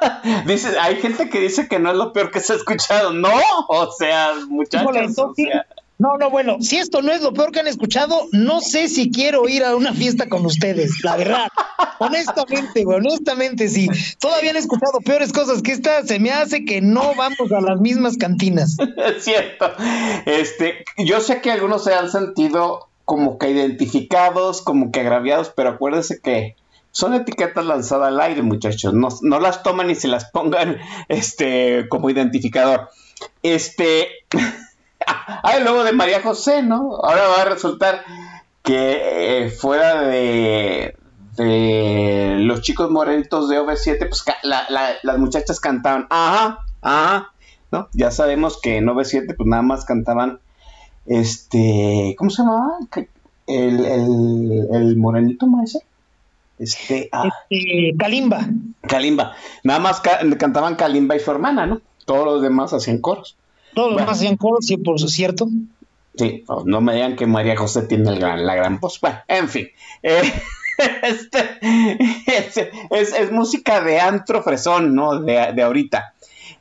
Dice, 0.46 0.78
hay 0.78 0.96
gente 0.96 1.28
que 1.28 1.40
dice 1.40 1.68
que 1.68 1.78
no 1.78 1.90
es 1.90 1.96
lo 1.96 2.12
peor 2.12 2.30
que 2.30 2.40
se 2.40 2.52
ha 2.52 2.56
escuchado. 2.56 3.12
No, 3.12 3.30
o 3.68 3.90
sea, 3.92 4.32
muchachos. 4.48 5.18
O 5.18 5.34
sea, 5.34 5.66
No, 5.98 6.16
no, 6.18 6.30
bueno, 6.30 6.58
si 6.60 6.76
esto 6.76 7.00
no 7.02 7.12
es 7.12 7.22
lo 7.22 7.32
peor 7.32 7.52
que 7.52 7.60
han 7.60 7.66
escuchado, 7.66 8.28
no 8.32 8.60
sé 8.60 8.88
si 8.88 9.10
quiero 9.10 9.48
ir 9.48 9.64
a 9.64 9.74
una 9.76 9.94
fiesta 9.94 10.28
con 10.28 10.44
ustedes, 10.44 11.02
la 11.02 11.16
verdad. 11.16 11.48
Honestamente, 11.98 12.84
güey, 12.84 12.98
honestamente, 12.98 13.68
sí. 13.68 13.88
Todavía 14.20 14.50
han 14.50 14.56
escuchado 14.56 15.00
peores 15.00 15.32
cosas 15.32 15.62
que 15.62 15.72
esta, 15.72 16.04
se 16.04 16.18
me 16.18 16.30
hace 16.30 16.64
que 16.64 16.80
no 16.80 17.14
vamos 17.14 17.50
a 17.50 17.60
las 17.60 17.80
mismas 17.80 18.16
cantinas. 18.16 18.76
es 19.16 19.24
cierto. 19.24 19.72
Este, 20.26 20.84
yo 20.98 21.20
sé 21.20 21.40
que 21.40 21.50
algunos 21.50 21.84
se 21.84 21.94
han 21.94 22.10
sentido 22.10 22.88
como 23.06 23.38
que 23.38 23.50
identificados, 23.50 24.60
como 24.60 24.90
que 24.90 25.00
agraviados, 25.00 25.52
pero 25.56 25.70
acuérdense 25.70 26.20
que 26.20 26.56
son 26.96 27.12
etiquetas 27.12 27.66
lanzadas 27.66 28.08
al 28.08 28.18
aire, 28.22 28.40
muchachos. 28.40 28.94
No, 28.94 29.08
no 29.20 29.38
las 29.38 29.62
toman 29.62 29.90
y 29.90 29.94
se 29.94 30.08
las 30.08 30.30
pongan 30.30 30.78
este, 31.08 31.86
como 31.90 32.08
identificador. 32.08 32.88
Este. 33.42 34.08
Ay, 35.42 35.62
luego 35.62 35.84
de 35.84 35.92
María 35.92 36.22
José, 36.22 36.62
¿no? 36.62 36.96
Ahora 37.02 37.28
va 37.28 37.42
a 37.42 37.44
resultar 37.44 38.02
que 38.62 39.44
eh, 39.44 39.50
fuera 39.50 40.00
de, 40.00 40.96
de 41.36 42.36
los 42.40 42.62
chicos 42.62 42.90
morenitos 42.90 43.50
de 43.50 43.60
OV7, 43.60 43.98
pues 44.08 44.24
la- 44.42 44.64
la- 44.70 44.94
las 45.02 45.18
muchachas 45.18 45.60
cantaban, 45.60 46.06
ajá, 46.08 46.60
ajá, 46.80 47.32
¿no? 47.70 47.88
Ya 47.92 48.10
sabemos 48.10 48.58
que 48.60 48.78
en 48.78 48.86
OV7 48.86 49.36
pues 49.36 49.46
nada 49.46 49.62
más 49.62 49.84
cantaban, 49.84 50.40
este, 51.04 52.14
¿cómo 52.18 52.30
se 52.30 52.42
llamaba? 52.42 52.78
El, 53.46 53.84
el, 53.84 54.66
el 54.72 54.96
morenito 54.96 55.46
maese. 55.46 55.80
Este, 56.58 57.08
ah, 57.12 57.28
Este, 57.50 57.94
Kalimba. 57.98 58.46
Kalimba. 58.82 59.34
Nada 59.62 59.78
más 59.78 60.00
ca- 60.00 60.20
cantaban 60.38 60.76
Kalimba 60.76 61.16
y 61.16 61.20
su 61.20 61.30
hermana, 61.30 61.66
¿no? 61.66 61.80
Todos 62.04 62.24
los 62.24 62.42
demás 62.42 62.72
hacían 62.72 62.98
coros. 63.00 63.36
Todos 63.74 63.92
los 63.92 64.00
demás 64.00 64.16
hacían 64.18 64.36
coros, 64.36 64.64
sí, 64.66 64.76
por 64.76 64.98
cierto. 65.00 65.48
Sí, 66.16 66.44
no, 66.48 66.62
no 66.64 66.80
me 66.80 66.94
digan 66.94 67.14
que 67.16 67.26
María 67.26 67.56
José 67.56 67.82
tiene 67.82 68.08
el 68.10 68.18
gran, 68.18 68.46
la 68.46 68.54
gran 68.54 68.80
voz. 68.80 69.00
Bueno, 69.00 69.18
en 69.28 69.48
fin. 69.48 69.68
Eh, 70.02 70.22
este, 71.02 71.58
es, 72.26 72.56
es- 72.90 73.12
es 73.12 73.32
música 73.32 73.80
de 73.82 74.00
antro 74.00 74.42
fresón, 74.42 74.94
¿no? 74.94 75.20
De, 75.20 75.52
de 75.54 75.62
ahorita. 75.62 76.14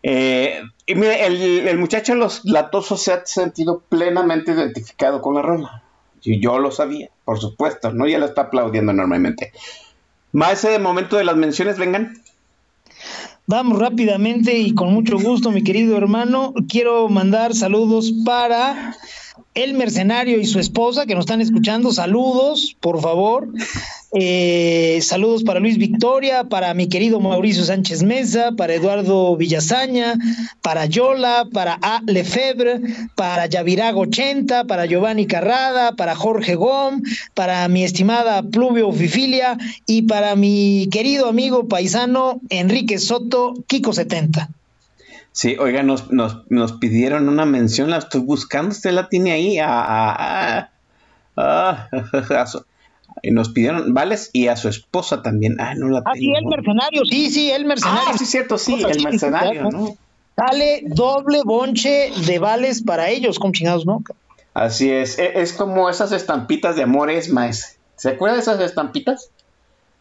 Eh, 0.04 0.62
y 0.86 0.96
mire, 0.96 1.26
el, 1.26 1.68
el 1.68 1.78
muchacho 1.78 2.16
Los 2.16 2.44
Latosos 2.46 3.02
se 3.02 3.14
ha 3.14 3.26
sentido 3.26 3.82
plenamente 3.90 4.52
identificado 4.52 5.22
con 5.22 5.36
la 5.36 5.42
rola. 5.42 5.82
Y 6.22 6.40
yo 6.42 6.58
lo 6.60 6.72
sabía, 6.72 7.10
por 7.24 7.40
supuesto, 7.40 7.92
¿no? 7.92 8.08
Ya 8.08 8.18
lo 8.18 8.26
está 8.26 8.44
aplaudiendo 8.44 8.92
enormemente. 8.92 9.52
Más 10.36 10.64
de 10.64 10.80
momento 10.80 11.16
de 11.16 11.24
las 11.24 11.38
menciones, 11.38 11.78
vengan. 11.78 12.22
Vamos 13.48 13.80
rápidamente 13.80 14.58
y 14.58 14.76
con 14.76 14.94
mucho 14.94 15.18
gusto, 15.18 15.50
mi 15.50 15.64
querido 15.64 15.96
hermano. 15.96 16.54
Quiero 16.68 17.08
mandar 17.08 17.56
saludos 17.56 18.12
para 18.26 18.94
el 19.54 19.74
mercenario 19.74 20.40
y 20.40 20.46
su 20.46 20.60
esposa 20.60 21.06
que 21.06 21.16
nos 21.16 21.24
están 21.24 21.42
escuchando. 21.42 21.92
Saludos, 21.92 22.76
por 22.80 23.02
favor. 23.02 23.48
Eh, 24.18 25.00
saludos 25.02 25.44
para 25.44 25.60
Luis 25.60 25.78
Victoria, 25.78 26.46
para 26.46 26.74
mi 26.74 26.88
querido 26.88 27.20
Mauricio 27.20 27.66
Sánchez 27.66 28.04
Mesa, 28.04 28.54
para 28.56 28.74
Eduardo 28.74 29.36
Villazaña, 29.36 30.16
para 30.62 30.86
Yola, 30.86 31.48
para 31.52 31.78
A. 31.82 32.02
Lefebvre, 32.06 32.80
para 33.16 33.48
Yavirago 33.48 34.02
80, 34.02 34.66
para 34.66 34.86
Giovanni 34.86 35.28
Carrada, 35.28 35.96
para 35.98 36.16
Jorge 36.16 36.56
Gom, 36.56 37.02
para 37.34 37.68
mi 37.68 37.84
estimada 37.84 38.42
Pluvio 38.44 38.92
Fifilia 38.94 39.58
y 39.86 40.04
para 40.04 40.36
mi 40.36 40.88
querido 40.92 41.28
amigo 41.28 41.68
paisano 41.68 42.40
Enrique 42.50 43.00
Soto, 43.00 43.54
Kiko 43.68 43.92
70. 43.92 44.50
Sí, 45.36 45.58
oiga, 45.60 45.84
nos, 45.84 46.14
nos, 46.14 46.50
nos 46.50 46.72
pidieron 46.72 47.28
una 47.28 47.46
mención, 47.46 47.90
la 47.90 47.98
estoy 47.98 48.22
buscando, 48.22 48.70
usted 48.70 48.92
la 48.92 49.10
tiene 49.10 49.34
ahí. 49.34 49.60
a- 49.60 49.68
a- 49.68 50.60
a- 50.62 50.70
a- 51.36 51.90
a 52.42 52.46
su- 52.48 52.64
y 53.22 53.32
nos 53.32 53.50
pidieron 53.50 53.94
Vales 53.94 54.30
y 54.32 54.48
a 54.48 54.56
su 54.56 54.70
esposa 54.70 55.22
también. 55.22 55.58
Ah, 55.60 55.76
no 55.76 55.90
la 55.90 56.04
Ah, 56.06 56.12
sí, 56.14 56.22
tengo. 56.22 56.38
el 56.38 56.46
mercenario, 56.46 57.04
sí, 57.04 57.30
sí, 57.32 57.52
el 57.52 57.66
mercenario. 57.66 58.04
Ah, 58.14 58.18
sí, 58.18 58.26
cierto, 58.26 58.58
sí, 58.58 58.82
el 58.88 59.04
mercenario, 59.04 59.70
¿no? 59.70 59.98
Sale 60.38 60.84
doble 60.86 61.42
bonche 61.44 62.12
de 62.26 62.40
vales 62.40 62.82
para 62.82 63.10
ellos, 63.10 63.38
con 63.38 63.52
chingados, 63.52 63.86
¿no? 63.86 64.04
Así 64.54 64.90
es. 64.90 65.20
E- 65.20 65.42
Es, 65.42 65.52
como 65.52 65.90
esas 65.90 66.14
estampitas 66.14 66.78
de 66.78 66.84
amores, 66.84 67.30
maes. 67.30 67.78
¿Se 67.98 68.12
acuerda 68.12 68.36
de 68.36 68.42
esas 68.42 68.62
estampitas? 68.62 69.32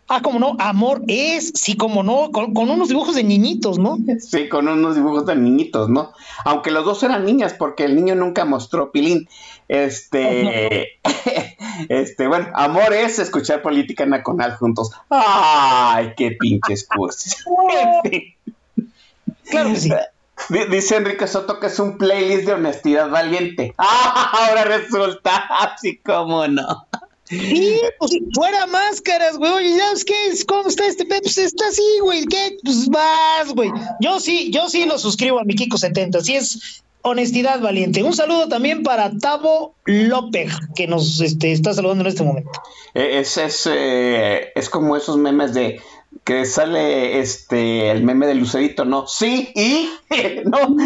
Ah, 0.09 0.21
como 0.21 0.39
no, 0.39 0.55
amor 0.59 1.03
es, 1.09 1.53
sí, 1.55 1.77
como 1.77 2.03
no, 2.03 2.31
con, 2.31 2.53
con 2.53 2.69
unos 2.69 2.89
dibujos 2.89 3.15
de 3.15 3.25
niñitos, 3.25 3.79
¿no? 3.79 3.97
Sí, 4.21 4.49
con 4.51 4.69
unos 4.69 4.97
dibujos 4.97 5.25
de 5.25 5.35
niñitos, 5.35 5.89
¿no? 5.89 6.13
Aunque 6.45 6.71
los 6.71 6.85
dos 6.85 7.03
eran 7.03 7.25
niñas, 7.25 7.55
porque 7.55 7.85
el 7.85 7.97
niño 7.97 8.15
nunca 8.15 8.45
mostró 8.45 8.93
pilín. 8.93 9.29
Este, 9.69 10.89
este, 11.89 12.27
bueno, 12.29 12.49
amor 12.55 12.93
es 12.93 13.19
escuchar 13.19 13.63
política 13.63 14.05
nacional 14.05 14.57
juntos. 14.57 14.91
Ay, 15.09 16.13
qué 16.17 16.33
pinches 16.39 16.87
cursis. 16.95 17.43
Claro 19.51 19.71
que 19.71 19.77
sí. 19.77 19.91
Di- 20.51 20.67
Dice 20.69 20.97
Enrique 20.97 21.27
Soto 21.27 21.61
que 21.61 21.69
es 21.69 21.79
un 21.79 21.97
playlist 21.97 22.45
de 22.47 22.53
honestidad 22.55 23.09
valiente. 23.09 23.73
Ah, 23.79 24.33
ahora 24.49 24.65
resulta 24.65 25.37
así 25.61 25.99
como 25.99 26.47
no. 26.49 26.87
Sí, 27.29 27.81
pues 27.99 28.13
fuera 28.35 28.67
máscaras, 28.67 29.39
güey. 29.39 29.51
Oye, 29.51 29.77
¿ya 29.77 29.91
ves 29.91 30.05
qué? 30.05 30.27
es? 30.27 30.45
¿Cómo 30.45 30.69
está 30.69 30.87
este 30.87 31.07
pedo? 31.07 31.23
Pues 31.23 31.39
está 31.39 31.67
así, 31.69 31.83
güey. 32.03 32.25
¿Qué? 32.27 32.59
Pues 32.63 32.89
vas, 32.89 33.55
güey. 33.55 33.71
Yo 34.01 34.21
sí, 34.21 34.51
yo 34.51 34.69
sí 34.69 34.85
lo 34.85 34.99
suscribo 34.99 35.41
a 35.41 35.45
mi 35.45 35.55
Kiko 35.55 35.79
70. 35.79 36.21
Sí 36.21 36.37
es 36.37 36.83
honestidad 37.03 37.61
valiente. 37.61 38.03
Un 38.03 38.15
saludo 38.15 38.49
también 38.49 38.83
para 38.83 39.11
Tavo 39.19 39.75
López, 39.85 40.53
que 40.75 40.87
nos 40.87 41.21
este, 41.21 41.53
está 41.53 41.73
saludando 41.73 42.05
en 42.05 42.09
este 42.09 42.25
momento. 42.25 42.51
Eh, 42.95 43.21
Es, 43.21 43.37
es, 43.37 43.69
eh, 43.73 44.53
es 44.55 44.69
como 44.69 44.97
esos 44.97 45.17
memes 45.17 45.55
de 45.55 45.81
que 46.25 46.47
sale 46.47 47.19
este 47.19 47.91
el 47.91 48.05
meme 48.05 48.27
de 48.27 48.35
Lucerito, 48.35 48.85
¿no? 48.85 49.07
Sí, 49.07 49.51
y 49.55 49.89
no. 50.45 50.77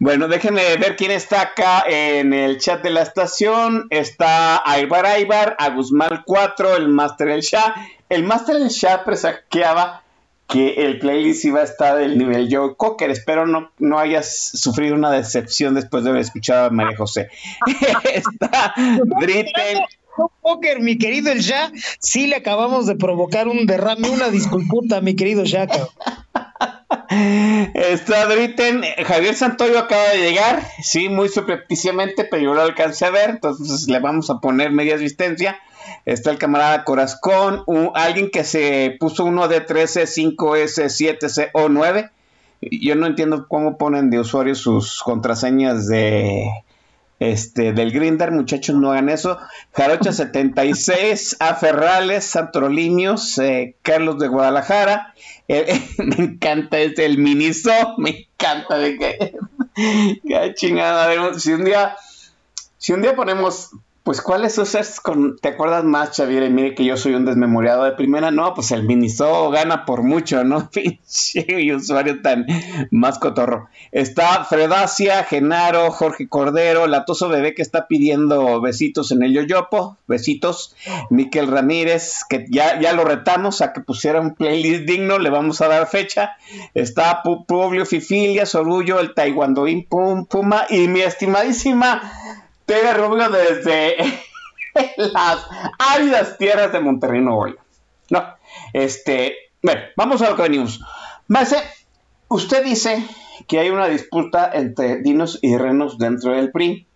Bueno, 0.00 0.28
déjenme 0.28 0.76
ver 0.76 0.96
quién 0.96 1.10
está 1.10 1.42
acá 1.42 1.84
en 1.86 2.32
el 2.32 2.58
chat 2.58 2.82
de 2.82 2.90
la 2.90 3.02
estación. 3.02 3.86
Está 3.90 4.62
Aibar 4.64 5.06
Aibar, 5.06 5.56
a 5.58 5.70
Guzmán 5.70 6.22
4, 6.26 6.76
el 6.76 6.88
Master 6.88 7.28
El 7.28 7.40
Shah. 7.42 7.74
El 8.08 8.24
Master 8.24 8.56
El 8.56 8.68
Shah 8.68 9.04
presagiaba 9.04 10.02
que 10.48 10.86
el 10.86 10.98
playlist 10.98 11.44
iba 11.44 11.60
a 11.60 11.64
estar 11.64 11.96
del 11.98 12.16
nivel 12.16 12.48
Joe 12.50 12.74
Cocker. 12.76 13.10
Espero 13.10 13.46
no, 13.46 13.70
no 13.78 13.98
hayas 13.98 14.50
sufrido 14.54 14.94
una 14.94 15.10
decepción 15.10 15.74
después 15.74 16.04
de 16.04 16.10
haber 16.10 16.22
escuchado 16.22 16.66
a 16.66 16.70
María 16.70 16.96
José. 16.96 17.28
está 18.14 18.74
Dritten. 19.20 19.78
No, 20.16 20.32
Póker, 20.42 20.80
mi 20.80 20.98
querido 20.98 21.30
El 21.30 21.40
Shah, 21.40 21.70
sí 22.00 22.26
le 22.26 22.34
acabamos 22.34 22.86
de 22.86 22.96
provocar 22.96 23.46
un 23.46 23.66
derrame, 23.66 24.10
una 24.10 24.30
disculputa, 24.30 25.00
mi 25.00 25.14
querido 25.14 25.44
Shah. 25.44 25.68
Está 27.10 28.26
Dritten, 28.26 28.82
Javier 29.06 29.34
Santoyo 29.34 29.78
acaba 29.78 30.08
de 30.10 30.18
llegar, 30.18 30.62
sí, 30.82 31.08
muy 31.08 31.28
subrepticiamente, 31.28 32.24
pero 32.24 32.42
yo 32.42 32.54
lo 32.54 32.62
alcancé 32.62 33.06
a 33.06 33.10
ver, 33.10 33.30
entonces 33.30 33.88
le 33.88 33.98
vamos 33.98 34.28
a 34.30 34.40
poner 34.40 34.70
media 34.72 34.96
asistencia. 34.96 35.58
Está 36.04 36.30
el 36.30 36.38
camarada 36.38 36.84
Corazcón, 36.84 37.62
un- 37.66 37.90
alguien 37.94 38.30
que 38.30 38.44
se 38.44 38.96
puso 39.00 39.24
uno 39.24 39.48
de 39.48 39.60
13, 39.62 40.06
5S, 40.06 40.90
7C 40.90 41.48
o 41.54 41.68
9. 41.70 42.10
Yo 42.60 42.94
no 42.94 43.06
entiendo 43.06 43.46
cómo 43.48 43.78
ponen 43.78 44.10
de 44.10 44.20
usuario 44.20 44.54
sus 44.54 45.02
contraseñas 45.02 45.86
de 45.88 46.50
este 47.20 47.72
del 47.72 47.90
Grinder, 47.90 48.30
muchachos, 48.30 48.76
no 48.76 48.92
hagan 48.92 49.08
eso. 49.08 49.38
Jarocha 49.72 50.12
76, 50.12 51.36
A 51.40 51.54
Ferrales, 51.54 52.24
Santrolimios, 52.24 53.38
eh, 53.38 53.76
Carlos 53.82 54.18
de 54.18 54.28
Guadalajara. 54.28 55.14
Eh, 55.48 55.80
me 55.98 56.16
encanta 56.16 56.78
este, 56.78 57.06
el 57.06 57.18
Miniso, 57.18 57.72
me 57.98 58.28
encanta 58.32 58.78
de 58.78 58.98
que. 58.98 59.32
Qué 60.26 60.54
chingada. 60.54 61.04
a 61.04 61.08
ver, 61.08 61.40
Si 61.40 61.52
un 61.52 61.64
día, 61.64 61.96
si 62.78 62.92
un 62.92 63.02
día 63.02 63.14
ponemos, 63.14 63.70
pues, 64.08 64.22
¿cuáles 64.22 64.56
usas 64.56 65.00
con, 65.00 65.36
te 65.36 65.48
acuerdas 65.48 65.84
más, 65.84 66.16
Xavier? 66.16 66.44
Y 66.44 66.48
mire 66.48 66.74
que 66.74 66.82
yo 66.82 66.96
soy 66.96 67.12
un 67.12 67.26
desmemoriado 67.26 67.84
de 67.84 67.92
primera, 67.92 68.30
no, 68.30 68.54
pues 68.54 68.70
el 68.70 68.84
Miniso 68.84 69.50
gana 69.50 69.84
por 69.84 70.02
mucho, 70.02 70.44
¿no? 70.44 70.70
Pinche 70.72 71.74
usuario 71.74 72.22
tan 72.22 72.46
más 72.90 73.18
cotorro. 73.18 73.68
Está 73.92 74.44
Fredacia, 74.44 75.24
Genaro, 75.24 75.90
Jorge 75.90 76.26
Cordero, 76.26 76.86
Latoso 76.86 77.28
Bebé 77.28 77.54
que 77.54 77.60
está 77.60 77.86
pidiendo 77.86 78.62
besitos 78.62 79.12
en 79.12 79.22
el 79.22 79.34
Yoyopo, 79.34 79.98
besitos. 80.06 80.74
Miquel 81.10 81.46
Ramírez, 81.48 82.22
que 82.30 82.46
ya, 82.48 82.80
ya 82.80 82.94
lo 82.94 83.04
retamos 83.04 83.60
a 83.60 83.74
que 83.74 83.82
pusiera 83.82 84.22
un 84.22 84.34
playlist 84.34 84.84
digno, 84.84 85.18
le 85.18 85.28
vamos 85.28 85.60
a 85.60 85.68
dar 85.68 85.86
fecha. 85.86 86.30
Está 86.72 87.22
Pu- 87.22 87.44
Publio 87.44 87.84
Fifilia, 87.84 88.46
Sorullo, 88.46 89.00
el 89.00 89.12
Taekwondoín 89.12 89.84
Pum, 89.86 90.24
Puma 90.24 90.64
y 90.70 90.88
mi 90.88 91.02
estimadísima 91.02 92.00
Tere 92.68 92.92
Rubio 92.94 93.28
desde 93.30 93.96
las 94.96 95.44
áridas 95.78 96.38
tierras 96.38 96.70
de 96.72 96.80
Monterrey, 96.80 97.20
Nuevo 97.20 97.46
León. 97.46 97.58
No, 98.10 98.24
este, 98.72 99.34
bueno, 99.62 99.80
vamos 99.96 100.22
a 100.22 100.30
lo 100.30 100.36
que 100.36 100.42
venimos. 100.42 100.80
Marce, 101.26 101.56
usted 102.28 102.62
dice 102.64 103.04
que 103.48 103.58
hay 103.58 103.70
una 103.70 103.88
disputa 103.88 104.50
entre 104.54 104.98
dinos 105.02 105.38
y 105.42 105.56
renos 105.56 105.98
dentro 105.98 106.32
del 106.32 106.50
PRI 106.52 106.86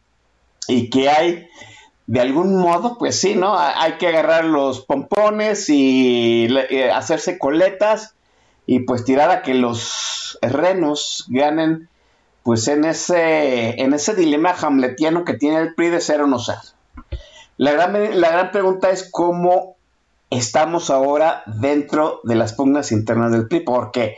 y 0.68 0.91
que 0.91 1.09
hay, 1.11 1.49
de 2.07 2.20
algún 2.20 2.57
modo, 2.57 2.99
pues 2.99 3.18
sí, 3.18 3.35
¿no? 3.35 3.57
Ha- 3.59 3.83
Hay 3.83 3.93
que 3.95 4.09
agarrar 4.09 4.45
los 4.45 4.81
pompones 4.85 5.68
y 5.70 6.47
eh, 6.70 6.91
hacerse 6.91 7.39
coletas 7.39 8.14
y 8.66 8.81
pues 8.81 9.05
tirar 9.05 9.31
a 9.31 9.43
que 9.43 9.55
los 9.55 10.39
renos 10.41 11.25
ganen, 11.29 11.89
pues 12.43 12.66
en 12.68 12.84
ese, 12.84 13.80
en 13.80 13.95
ese 13.95 14.14
dilema 14.14 14.55
hamletiano 14.61 15.24
que 15.24 15.34
tiene 15.34 15.59
el 15.59 15.74
PRI 15.74 15.90
de 15.90 16.01
ser 16.01 16.22
o 16.22 16.26
no 16.26 16.38
ser. 16.38 16.59
La 17.57 17.72
gran, 17.72 18.20
la 18.20 18.30
gran 18.30 18.51
pregunta 18.51 18.90
es 18.90 19.09
cómo 19.11 19.76
estamos 20.30 20.90
ahora 20.90 21.43
dentro 21.47 22.20
de 22.24 22.34
las 22.34 22.55
pugnas 22.55 22.90
internas 22.90 23.32
del 23.32 23.49
PRI, 23.49 23.61
porque 23.61 24.16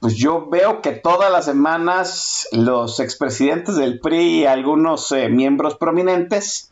pues 0.00 0.14
yo 0.16 0.46
veo 0.48 0.82
que 0.82 0.92
todas 0.92 1.32
las 1.32 1.46
semanas 1.46 2.46
los 2.52 3.00
expresidentes 3.00 3.76
del 3.76 3.98
PRI 4.00 4.40
y 4.40 4.46
algunos 4.46 5.10
eh, 5.12 5.28
miembros 5.28 5.76
prominentes 5.76 6.70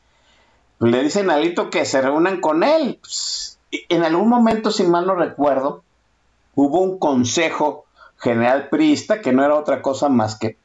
le 0.80 1.02
dicen 1.02 1.30
a 1.30 1.34
Alito 1.34 1.70
que 1.70 1.84
se 1.84 2.02
reúnan 2.02 2.40
con 2.40 2.62
él. 2.62 2.98
Pues, 3.00 3.58
en 3.88 4.04
algún 4.04 4.28
momento, 4.28 4.70
si 4.70 4.84
mal 4.84 5.06
no 5.06 5.14
recuerdo, 5.14 5.82
hubo 6.54 6.80
un 6.80 6.98
consejo 6.98 7.83
general 8.18 8.68
priista 8.68 9.20
que 9.20 9.32
no 9.32 9.44
era 9.44 9.54
otra 9.54 9.82
cosa 9.82 10.08
más 10.08 10.38
que 10.38 10.56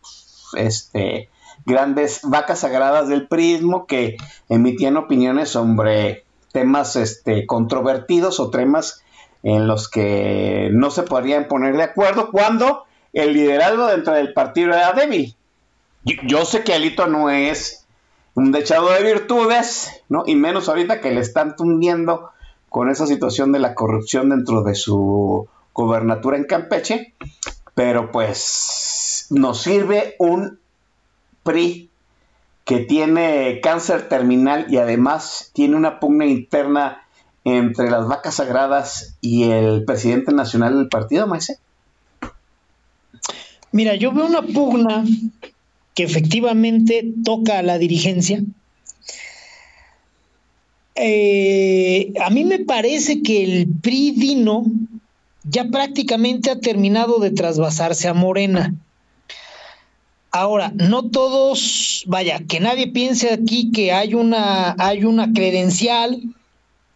este 0.54 1.30
grandes 1.66 2.22
vacas 2.24 2.60
sagradas 2.60 3.08
del 3.08 3.28
prismo 3.28 3.86
que 3.86 4.18
emitían 4.48 4.98
opiniones 4.98 5.50
sobre 5.50 6.24
temas 6.52 6.96
este, 6.96 7.46
controvertidos 7.46 8.40
o 8.40 8.50
temas 8.50 9.04
en 9.44 9.68
los 9.68 9.90
que 9.90 10.70
no 10.72 10.92
se 10.92 11.04
podrían 11.04 11.48
poner 11.48 11.78
de 11.78 11.84
acuerdo 11.84 12.32
cuando 12.32 12.86
el 13.14 13.34
liderazgo 13.34 13.88
dentro 13.88 14.14
del 14.14 14.34
partido 14.34 14.74
era 14.74 14.94
débil. 14.94 15.36
Yo, 16.04 16.16
yo 16.26 16.46
sé 16.46 16.64
que 16.64 16.74
Alito 16.74 17.08
no 17.08 17.30
es 17.30 17.86
un 18.34 18.52
dechado 18.52 18.92
de 18.92 19.04
virtudes, 19.04 20.04
¿no? 20.10 20.24
Y 20.26 20.36
menos 20.36 20.70
ahorita 20.70 21.02
que 21.02 21.12
le 21.12 21.22
están 21.22 21.56
tundiendo 21.56 22.32
con 22.70 22.90
esa 22.90 23.08
situación 23.08 23.52
de 23.52 23.60
la 23.60 23.76
corrupción 23.76 24.30
dentro 24.30 24.64
de 24.64 24.76
su 24.76 25.48
gobernatura 25.74 26.38
en 26.38 26.46
Campeche, 26.46 27.14
pero 27.76 28.12
pues 28.12 29.28
nos 29.30 29.62
sirve 29.62 30.16
un 30.20 30.60
PRI 31.44 31.90
que 32.66 32.80
tiene 32.80 33.62
cáncer 33.62 34.10
terminal 34.10 34.68
y 34.70 34.78
además 34.78 35.52
tiene 35.54 35.76
una 35.76 36.00
pugna 36.00 36.26
interna 36.26 37.02
entre 37.44 37.90
las 37.90 38.08
vacas 38.08 38.36
sagradas 38.36 39.16
y 39.22 39.44
el 39.44 39.86
presidente 39.86 40.34
nacional 40.34 40.78
del 40.78 40.88
partido, 40.88 41.26
Maese. 41.26 41.58
Mira, 43.72 43.96
yo 43.96 44.12
veo 44.12 44.26
una 44.26 44.42
pugna 44.42 45.04
que 45.96 46.04
efectivamente 46.04 47.12
toca 47.24 47.60
a 47.60 47.64
la 47.64 47.78
dirigencia. 47.78 48.42
Eh, 50.96 52.14
a 52.22 52.30
mí 52.30 52.44
me 52.44 52.60
parece 52.60 53.22
que 53.22 53.44
el 53.44 53.68
PRI 53.82 54.12
Dino 54.12 54.66
ya 55.44 55.66
prácticamente 55.66 56.52
ha 56.52 56.60
terminado 56.60 57.20
de 57.20 57.32
trasvasarse 57.32 58.08
a 58.08 58.14
Morena. 58.14 58.74
Ahora, 60.32 60.72
no 60.76 61.10
todos, 61.10 62.04
vaya, 62.08 62.40
que 62.48 62.60
nadie 62.60 62.88
piense 62.88 63.34
aquí 63.34 63.72
que 63.72 63.92
hay 63.92 64.14
una, 64.14 64.76
hay 64.78 65.04
una 65.04 65.34
credencial 65.34 66.22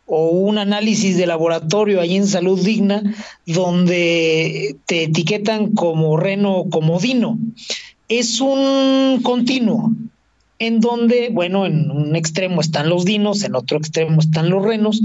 o 0.05 0.27
un 0.29 0.57
análisis 0.57 1.17
de 1.17 1.25
laboratorio 1.25 1.99
ahí 1.99 2.15
en 2.15 2.27
Salud 2.27 2.59
Digna 2.59 3.01
donde 3.45 4.75
te 4.85 5.03
etiquetan 5.05 5.71
como 5.71 6.17
reno 6.17 6.57
o 6.57 6.69
como 6.69 6.99
dino. 6.99 7.39
Es 8.07 8.39
un 8.39 9.21
continuo 9.23 9.91
en 10.59 10.79
donde, 10.79 11.29
bueno, 11.31 11.65
en 11.65 11.89
un 11.89 12.15
extremo 12.15 12.61
están 12.61 12.89
los 12.89 13.05
dinos, 13.05 13.43
en 13.43 13.55
otro 13.55 13.77
extremo 13.77 14.21
están 14.21 14.49
los 14.49 14.63
renos 14.63 15.01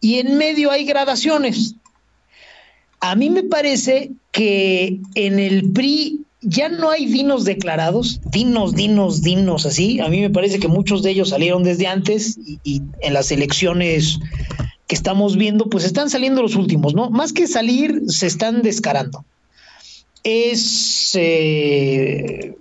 y 0.00 0.20
en 0.20 0.38
medio 0.38 0.70
hay 0.70 0.84
gradaciones. 0.84 1.74
A 3.02 3.16
mí 3.16 3.30
me 3.30 3.42
parece 3.42 4.12
que 4.30 5.00
en 5.16 5.40
el 5.40 5.72
PRI 5.72 6.20
ya 6.40 6.68
no 6.68 6.88
hay 6.88 7.06
dinos 7.06 7.44
declarados, 7.44 8.20
dinos, 8.30 8.76
dinos, 8.76 9.22
dinos, 9.22 9.66
así. 9.66 9.98
A 9.98 10.08
mí 10.08 10.20
me 10.20 10.30
parece 10.30 10.60
que 10.60 10.68
muchos 10.68 11.02
de 11.02 11.10
ellos 11.10 11.30
salieron 11.30 11.64
desde 11.64 11.88
antes 11.88 12.38
y, 12.62 12.80
en 13.00 13.12
las 13.12 13.32
elecciones 13.32 14.20
que 14.86 14.94
estamos 14.94 15.36
viendo, 15.36 15.68
pues 15.68 15.84
están 15.84 16.10
saliendo 16.10 16.42
los 16.42 16.54
últimos, 16.54 16.94
¿no? 16.94 17.10
Más 17.10 17.32
que 17.32 17.48
salir, 17.48 18.02
se 18.06 18.28
están 18.28 18.62
descarando. 18.62 19.24
Es 20.22 21.10
eh, 21.14 22.54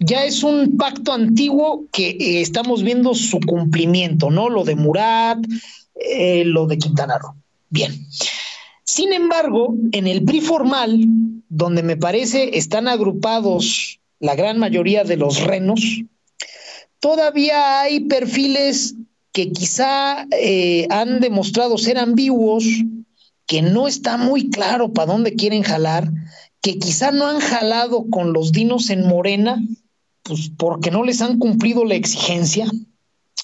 ya 0.00 0.24
es 0.24 0.42
un 0.42 0.76
pacto 0.76 1.12
antiguo 1.12 1.84
que 1.92 2.10
eh, 2.10 2.40
estamos 2.40 2.82
viendo 2.82 3.14
su 3.14 3.38
cumplimiento, 3.38 4.28
¿no? 4.28 4.48
Lo 4.48 4.64
de 4.64 4.74
Murat, 4.74 5.38
eh, 5.94 6.44
lo 6.46 6.66
de 6.66 6.78
Quintana 6.78 7.16
Roo. 7.16 7.36
Bien. 7.68 7.92
Sin 8.92 9.12
embargo, 9.12 9.76
en 9.92 10.08
el 10.08 10.24
PRI 10.24 10.40
formal, 10.40 10.98
donde 11.48 11.84
me 11.84 11.96
parece 11.96 12.58
están 12.58 12.88
agrupados 12.88 14.00
la 14.18 14.34
gran 14.34 14.58
mayoría 14.58 15.04
de 15.04 15.16
los 15.16 15.44
renos, 15.44 16.02
todavía 16.98 17.82
hay 17.82 18.00
perfiles 18.00 18.96
que 19.32 19.52
quizá 19.52 20.26
eh, 20.32 20.88
han 20.90 21.20
demostrado 21.20 21.78
ser 21.78 21.98
ambiguos, 21.98 22.64
que 23.46 23.62
no 23.62 23.86
está 23.86 24.16
muy 24.16 24.50
claro 24.50 24.92
para 24.92 25.12
dónde 25.12 25.36
quieren 25.36 25.62
jalar, 25.62 26.10
que 26.60 26.80
quizá 26.80 27.12
no 27.12 27.28
han 27.28 27.38
jalado 27.38 28.06
con 28.10 28.32
los 28.32 28.50
dinos 28.50 28.90
en 28.90 29.06
Morena, 29.06 29.62
pues 30.24 30.50
porque 30.58 30.90
no 30.90 31.04
les 31.04 31.22
han 31.22 31.38
cumplido 31.38 31.84
la 31.84 31.94
exigencia, 31.94 32.66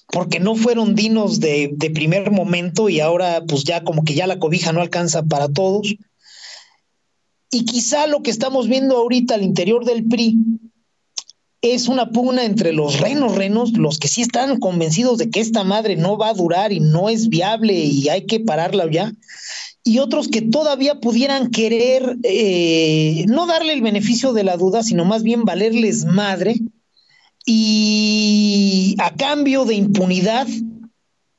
porque 0.09 0.40
no 0.40 0.54
fueron 0.54 0.94
dinos 0.94 1.40
de, 1.40 1.76
primer 1.94 2.30
momento 2.30 2.88
y 2.88 3.00
ahora 3.00 3.44
pues 3.46 3.64
ya 3.64 3.82
como 3.84 4.04
que 4.04 4.14
ya 4.14 4.26
la 4.26 4.38
cobija 4.38 4.72
no 4.72 4.80
alcanza 4.80 5.22
para 5.22 5.48
todos. 5.48 5.94
Y 7.50 7.64
quizá 7.64 8.07
lo 8.07 8.22
que 8.22 8.30
estamos 8.30 8.68
viendo 8.68 8.96
ahorita 8.96 9.34
al 9.34 9.42
interior 9.42 9.84
del 9.84 10.04
PRI 10.04 10.36
es 11.62 11.88
una 11.88 12.11
pugna 12.11 12.44
entre 12.44 12.72
los 12.72 13.00
renos 13.00 13.34
renos, 13.34 13.72
los 13.72 13.98
que 13.98 14.09
sí 14.09 14.22
están 14.22 14.61
convencidos 14.61 15.18
de 15.18 15.30
que 15.30 15.40
esta 15.40 15.64
madre 15.64 15.96
no 15.96 16.16
va 16.16 16.28
a 16.28 16.34
durar 16.34 16.72
y 16.72 16.80
no 16.80 17.09
es 17.09 17.28
viable 17.28 17.74
y 17.74 18.09
hay 18.09 18.26
que 18.26 18.40
pararla 18.40 18.88
ya, 18.90 19.12
y 19.86 20.00
otros 20.00 20.28
que 20.28 20.42
todavía 20.42 21.00
pudieran 21.00 21.50
querer 21.50 22.16
eh, 22.24 23.24
no 23.28 23.46
darle 23.46 23.72
el 23.72 23.82
beneficio 23.82 24.32
de 24.32 24.42
la 24.42 24.57
duda, 24.57 24.82
sino 24.82 25.04
más 25.04 25.22
bien 25.22 25.44
valerles 25.44 26.04
madre 26.04 26.61
y 27.47 28.97
a 28.99 29.14
cambio 29.14 29.64
de 29.64 29.76
impunidad 29.76 30.49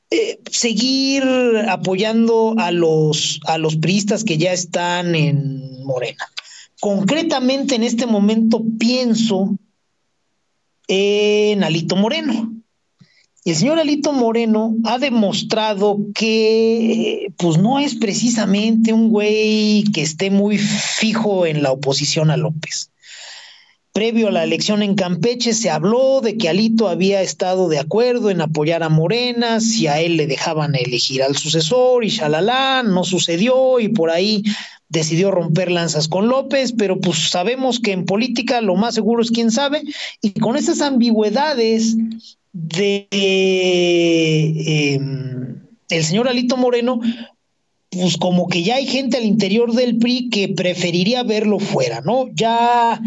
eh, 0.09 0.39
seguir 0.49 1.23
apoyando 1.67 2.55
a 2.57 2.71
los, 2.71 3.41
a 3.45 3.57
los 3.57 3.75
priistas 3.75 4.23
que 4.23 4.37
ya 4.37 4.53
están 4.53 5.13
en 5.15 5.83
Morena. 5.83 6.25
Concretamente 6.79 7.75
en 7.75 7.83
este 7.83 8.05
momento 8.05 8.63
pienso 8.79 9.57
en 10.87 11.63
Alito 11.63 11.97
Moreno. 11.97 12.53
Y 13.43 13.51
el 13.51 13.55
señor 13.57 13.79
Alito 13.79 14.13
Moreno 14.13 14.75
ha 14.85 14.99
demostrado 14.99 15.99
que 16.13 17.31
pues 17.37 17.57
no 17.57 17.79
es 17.79 17.95
precisamente 17.95 18.93
un 18.93 19.09
güey 19.09 19.83
que 19.93 20.03
esté 20.03 20.31
muy 20.31 20.57
fijo 20.57 21.45
en 21.45 21.63
la 21.63 21.71
oposición 21.71 22.31
a 22.31 22.37
López. 22.37 22.91
Previo 23.97 24.27
a 24.27 24.31
la 24.31 24.43
elección 24.43 24.83
en 24.83 24.93
Campeche 24.93 25.55
se 25.55 25.71
habló 25.71 26.21
de 26.21 26.37
que 26.37 26.49
Alito 26.49 26.87
había 26.87 27.23
estado 27.23 27.67
de 27.67 27.79
acuerdo 27.79 28.29
en 28.29 28.41
apoyar 28.41 28.83
a 28.83 28.89
Morena 28.89 29.59
si 29.59 29.87
a 29.87 29.99
él 29.99 30.17
le 30.17 30.27
dejaban 30.27 30.75
elegir 30.75 31.23
al 31.23 31.35
sucesor 31.35 32.05
y 32.05 32.09
shalala, 32.09 32.83
no 32.83 33.03
sucedió 33.03 33.79
y 33.79 33.87
por 33.87 34.11
ahí 34.11 34.43
decidió 34.87 35.31
romper 35.31 35.71
lanzas 35.71 36.07
con 36.07 36.27
López, 36.27 36.73
pero 36.77 36.99
pues 36.99 37.31
sabemos 37.31 37.79
que 37.79 37.91
en 37.91 38.05
política 38.05 38.61
lo 38.61 38.75
más 38.75 38.93
seguro 38.93 39.23
es 39.23 39.31
quién 39.31 39.49
sabe, 39.49 39.81
y 40.21 40.33
con 40.33 40.57
esas 40.57 40.81
ambigüedades 40.81 41.95
de 42.53 43.07
eh, 43.09 44.99
el 45.89 46.03
señor 46.03 46.27
Alito 46.27 46.55
Moreno, 46.55 47.01
pues 47.89 48.15
como 48.17 48.47
que 48.47 48.61
ya 48.61 48.75
hay 48.75 48.85
gente 48.85 49.17
al 49.17 49.25
interior 49.25 49.73
del 49.73 49.97
PRI 49.97 50.29
que 50.29 50.49
preferiría 50.49 51.23
verlo 51.23 51.57
fuera, 51.57 52.01
¿no? 52.01 52.27
Ya 52.35 53.01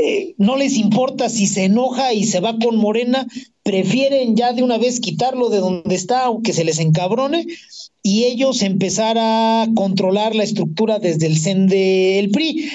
eh, 0.00 0.36
no 0.38 0.56
les 0.56 0.76
importa 0.76 1.28
si 1.28 1.48
se 1.48 1.64
enoja 1.64 2.12
y 2.12 2.22
se 2.24 2.38
va 2.38 2.56
con 2.56 2.76
Morena, 2.76 3.26
prefieren 3.64 4.36
ya 4.36 4.52
de 4.52 4.62
una 4.62 4.78
vez 4.78 5.00
quitarlo 5.00 5.48
de 5.50 5.58
donde 5.58 5.94
está, 5.96 6.24
aunque 6.24 6.52
se 6.52 6.64
les 6.64 6.78
encabrone, 6.78 7.46
y 8.00 8.24
ellos 8.24 8.62
empezar 8.62 9.16
a 9.18 9.66
controlar 9.74 10.36
la 10.36 10.44
estructura 10.44 11.00
desde 11.00 11.26
el 11.26 11.36
CEN 11.36 11.66
del 11.66 12.30
PRI. 12.30 12.70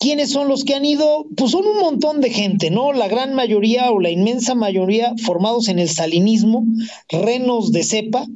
¿Quiénes 0.00 0.30
son 0.30 0.48
los 0.48 0.64
que 0.64 0.74
han 0.74 0.84
ido? 0.84 1.26
Pues 1.36 1.52
son 1.52 1.66
un 1.66 1.78
montón 1.78 2.20
de 2.20 2.30
gente, 2.30 2.70
¿no? 2.72 2.92
La 2.92 3.06
gran 3.06 3.32
mayoría 3.32 3.92
o 3.92 4.00
la 4.00 4.10
inmensa 4.10 4.56
mayoría 4.56 5.14
formados 5.24 5.68
en 5.68 5.78
el 5.78 5.88
salinismo, 5.88 6.64
renos 7.08 7.70
de 7.70 7.84
cepa. 7.84 8.26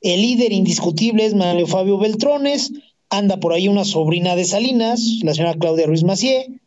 El 0.00 0.22
líder 0.22 0.52
indiscutible 0.52 1.24
es 1.24 1.34
Mario 1.34 1.68
Fabio 1.68 1.98
Beltrones, 1.98 2.72
anda 3.10 3.38
por 3.38 3.52
ahí 3.52 3.68
una 3.68 3.84
sobrina 3.84 4.34
de 4.34 4.44
Salinas, 4.44 5.20
la 5.22 5.34
señora 5.34 5.54
Claudia 5.54 5.86
Ruiz 5.86 6.02
Macié, 6.02 6.59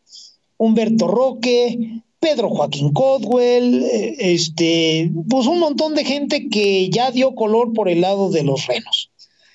Humberto 0.64 1.08
Roque, 1.08 2.02
Pedro 2.20 2.50
Joaquín 2.50 2.94
Codwell, 2.94 3.84
eh, 3.84 4.16
este, 4.20 5.12
pues 5.30 5.46
un 5.46 5.60
montón 5.60 5.94
de 5.94 6.06
gente 6.06 6.48
que 6.48 6.90
ya 6.90 7.12
dio 7.12 7.36
color 7.36 7.74
por 7.74 7.90
el 7.90 8.00
lado 8.00 8.30
de 8.30 8.44
los 8.44 8.66
renos. 8.66 9.12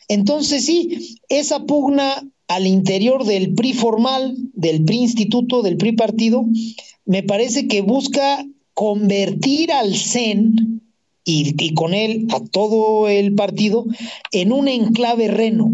Entonces 0.07 0.67
sí, 0.67 1.17
esa 1.31 1.65
pugna 1.65 2.23
al 2.47 2.67
interior 2.67 3.25
del 3.25 3.55
PRI 3.55 3.73
formal, 3.73 4.37
del 4.53 4.85
PRI 4.85 4.99
instituto, 4.99 5.63
del 5.63 5.79
PRI 5.79 5.93
partido, 5.93 6.45
me 7.07 7.23
parece 7.23 7.69
que 7.69 7.81
busca 7.81 8.45
convertir 8.75 9.73
al 9.73 9.95
CEN 9.95 10.83
y, 11.25 11.55
y 11.59 11.73
con 11.73 11.95
él 11.95 12.27
a 12.31 12.41
todo 12.41 13.09
el 13.09 13.35
partido 13.35 13.87
en 14.31 14.53
un 14.53 14.69
enclave 14.69 15.29
reno, 15.29 15.73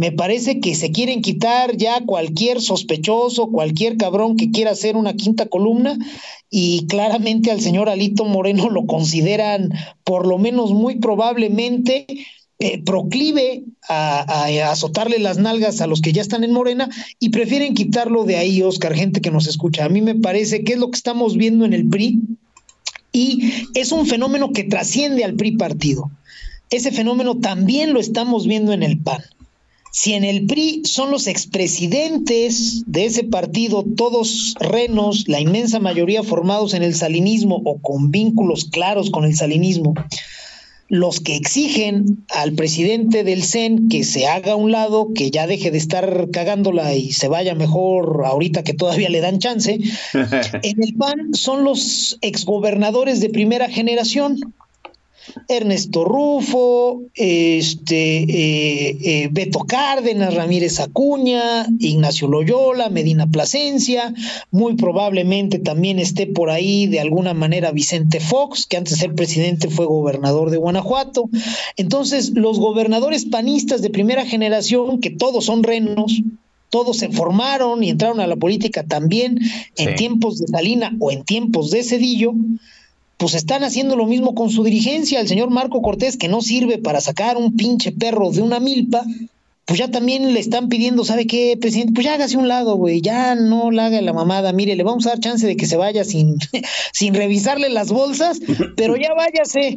me 0.00 0.12
parece 0.12 0.60
que 0.60 0.74
se 0.74 0.92
quieren 0.92 1.20
quitar 1.20 1.76
ya 1.76 2.00
cualquier 2.06 2.62
sospechoso, 2.62 3.48
cualquier 3.48 3.98
cabrón 3.98 4.38
que 4.38 4.50
quiera 4.50 4.70
hacer 4.70 4.96
una 4.96 5.12
quinta 5.12 5.44
columna 5.44 5.98
y 6.48 6.86
claramente 6.86 7.50
al 7.50 7.60
señor 7.60 7.90
Alito 7.90 8.24
Moreno 8.24 8.70
lo 8.70 8.86
consideran 8.86 9.74
por 10.02 10.26
lo 10.26 10.38
menos 10.38 10.72
muy 10.72 10.94
probablemente 11.00 12.06
eh, 12.60 12.82
proclive 12.82 13.64
a, 13.90 14.20
a, 14.20 14.46
a, 14.46 14.72
azotarle 14.72 15.18
las 15.18 15.36
nalgas 15.36 15.82
a 15.82 15.86
los 15.86 16.00
que 16.00 16.14
ya 16.14 16.22
están 16.22 16.44
en 16.44 16.54
Morena 16.54 16.88
y 17.18 17.28
prefieren 17.28 17.74
quitarlo 17.74 18.24
de 18.24 18.38
ahí, 18.38 18.62
Oscar, 18.62 18.94
gente 18.94 19.20
que 19.20 19.30
nos 19.30 19.46
escucha. 19.46 19.84
A 19.84 19.90
mí 19.90 20.00
me 20.00 20.14
parece 20.14 20.64
que 20.64 20.72
es 20.72 20.78
lo 20.78 20.90
que 20.90 20.96
estamos 20.96 21.36
viendo 21.36 21.66
en 21.66 21.74
el 21.74 21.86
PRI 21.86 22.20
y 23.12 23.52
es 23.74 23.92
un 23.92 24.06
fenómeno 24.06 24.54
que 24.54 24.64
trasciende 24.64 25.24
al 25.24 25.34
PRI 25.34 25.58
partido. 25.58 26.10
Ese 26.70 26.90
fenómeno 26.90 27.36
también 27.36 27.92
lo 27.92 28.00
estamos 28.00 28.46
viendo 28.46 28.72
en 28.72 28.82
el 28.82 28.98
PAN 28.98 29.20
si 29.92 30.14
en 30.14 30.24
el 30.24 30.46
PRI 30.46 30.82
son 30.84 31.10
los 31.10 31.26
expresidentes 31.26 32.84
de 32.86 33.06
ese 33.06 33.24
partido, 33.24 33.84
todos 33.96 34.54
renos, 34.60 35.24
la 35.26 35.40
inmensa 35.40 35.80
mayoría 35.80 36.22
formados 36.22 36.74
en 36.74 36.82
el 36.82 36.94
salinismo 36.94 37.60
o 37.64 37.78
con 37.78 38.10
vínculos 38.10 38.66
claros 38.66 39.10
con 39.10 39.24
el 39.24 39.34
salinismo, 39.34 39.94
los 40.88 41.20
que 41.20 41.36
exigen 41.36 42.24
al 42.30 42.52
presidente 42.52 43.22
del 43.22 43.44
CEN 43.44 43.88
que 43.88 44.02
se 44.04 44.26
haga 44.26 44.52
a 44.52 44.56
un 44.56 44.72
lado, 44.72 45.12
que 45.14 45.30
ya 45.30 45.46
deje 45.46 45.70
de 45.70 45.78
estar 45.78 46.28
cagándola 46.32 46.94
y 46.94 47.12
se 47.12 47.28
vaya 47.28 47.54
mejor 47.54 48.22
ahorita 48.24 48.64
que 48.64 48.74
todavía 48.74 49.08
le 49.08 49.20
dan 49.20 49.38
chance, 49.38 49.78
en 50.12 50.82
el 50.82 50.94
PAN 50.94 51.32
son 51.32 51.64
los 51.64 52.18
exgobernadores 52.22 53.20
de 53.20 53.30
primera 53.30 53.68
generación, 53.68 54.52
Ernesto 55.48 56.04
Rufo, 56.04 57.02
este, 57.14 58.22
eh, 58.22 58.98
eh, 59.02 59.28
Beto 59.30 59.60
Cárdenas, 59.60 60.34
Ramírez 60.34 60.80
Acuña, 60.80 61.66
Ignacio 61.78 62.28
Loyola, 62.28 62.88
Medina 62.88 63.26
Plasencia, 63.26 64.14
muy 64.50 64.74
probablemente 64.74 65.58
también 65.58 65.98
esté 65.98 66.26
por 66.26 66.50
ahí 66.50 66.86
de 66.86 67.00
alguna 67.00 67.34
manera 67.34 67.72
Vicente 67.72 68.20
Fox, 68.20 68.66
que 68.66 68.76
antes 68.76 68.94
de 68.94 69.00
ser 69.00 69.14
presidente 69.14 69.68
fue 69.68 69.86
gobernador 69.86 70.50
de 70.50 70.56
Guanajuato. 70.56 71.28
Entonces, 71.76 72.30
los 72.30 72.58
gobernadores 72.58 73.24
panistas 73.24 73.82
de 73.82 73.90
primera 73.90 74.24
generación, 74.24 75.00
que 75.00 75.10
todos 75.10 75.44
son 75.44 75.62
renos, 75.62 76.22
todos 76.70 76.98
se 76.98 77.10
formaron 77.10 77.82
y 77.82 77.90
entraron 77.90 78.20
a 78.20 78.26
la 78.26 78.36
política 78.36 78.84
también 78.84 79.38
en 79.76 79.88
sí. 79.90 79.94
tiempos 79.96 80.38
de 80.38 80.46
Salina 80.46 80.96
o 81.00 81.10
en 81.10 81.24
tiempos 81.24 81.70
de 81.70 81.82
Cedillo, 81.82 82.32
pues 83.20 83.34
están 83.34 83.64
haciendo 83.64 83.96
lo 83.96 84.06
mismo 84.06 84.34
con 84.34 84.48
su 84.48 84.64
dirigencia. 84.64 85.20
El 85.20 85.28
señor 85.28 85.50
Marco 85.50 85.82
Cortés, 85.82 86.16
que 86.16 86.26
no 86.26 86.40
sirve 86.40 86.78
para 86.78 87.02
sacar 87.02 87.36
un 87.36 87.54
pinche 87.54 87.92
perro 87.92 88.30
de 88.30 88.40
una 88.40 88.60
milpa, 88.60 89.04
pues 89.66 89.78
ya 89.78 89.90
también 89.90 90.32
le 90.32 90.40
están 90.40 90.70
pidiendo, 90.70 91.04
¿sabe 91.04 91.26
qué, 91.26 91.54
presidente? 91.60 91.92
Pues 91.92 92.06
ya 92.06 92.14
hágase 92.14 92.38
un 92.38 92.48
lado, 92.48 92.76
güey, 92.76 93.02
ya 93.02 93.34
no 93.34 93.70
la 93.70 93.86
haga 93.86 94.00
la 94.00 94.14
mamada, 94.14 94.54
mire, 94.54 94.74
le 94.74 94.84
vamos 94.84 95.06
a 95.06 95.10
dar 95.10 95.20
chance 95.20 95.46
de 95.46 95.54
que 95.54 95.66
se 95.66 95.76
vaya 95.76 96.02
sin, 96.02 96.38
sin 96.94 97.12
revisarle 97.12 97.68
las 97.68 97.90
bolsas, 97.90 98.40
pero 98.76 98.96
ya 98.96 99.12
váyase. 99.12 99.76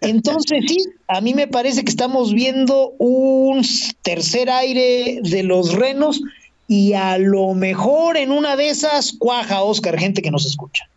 Entonces, 0.00 0.64
sí, 0.66 0.78
a 1.08 1.20
mí 1.20 1.34
me 1.34 1.46
parece 1.46 1.84
que 1.84 1.90
estamos 1.90 2.32
viendo 2.32 2.94
un 2.98 3.66
tercer 4.00 4.48
aire 4.48 5.20
de 5.22 5.42
los 5.42 5.74
renos 5.74 6.22
y 6.66 6.94
a 6.94 7.18
lo 7.18 7.52
mejor 7.52 8.16
en 8.16 8.32
una 8.32 8.56
de 8.56 8.70
esas 8.70 9.12
cuaja, 9.12 9.62
Oscar, 9.62 9.98
gente 9.98 10.22
que 10.22 10.30
nos 10.30 10.46
escucha. 10.46 10.88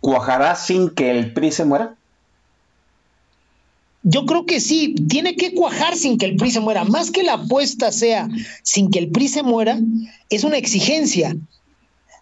¿Cuajará 0.00 0.54
sin 0.54 0.90
que 0.90 1.10
el 1.10 1.32
PRI 1.32 1.52
se 1.52 1.64
muera? 1.64 1.94
Yo 4.04 4.24
creo 4.26 4.46
que 4.46 4.60
sí, 4.60 4.94
tiene 5.08 5.34
que 5.34 5.54
cuajar 5.54 5.96
sin 5.96 6.18
que 6.18 6.26
el 6.26 6.36
PRI 6.36 6.52
se 6.52 6.60
muera. 6.60 6.84
Más 6.84 7.10
que 7.10 7.22
la 7.22 7.34
apuesta 7.34 7.92
sea 7.92 8.28
sin 8.62 8.90
que 8.90 9.00
el 9.00 9.08
PRI 9.08 9.28
se 9.28 9.42
muera, 9.42 9.78
es 10.30 10.44
una 10.44 10.56
exigencia. 10.56 11.36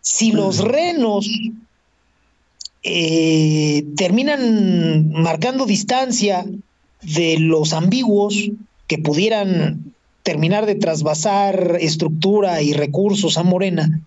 Si 0.00 0.32
los 0.32 0.58
renos 0.58 1.28
eh, 2.82 3.84
terminan 3.96 5.10
marcando 5.10 5.66
distancia 5.66 6.46
de 7.02 7.38
los 7.38 7.72
ambiguos 7.72 8.50
que 8.86 8.98
pudieran 8.98 9.92
terminar 10.22 10.66
de 10.66 10.76
trasvasar 10.76 11.78
estructura 11.80 12.62
y 12.62 12.72
recursos 12.72 13.38
a 13.38 13.42
Morena, 13.42 14.00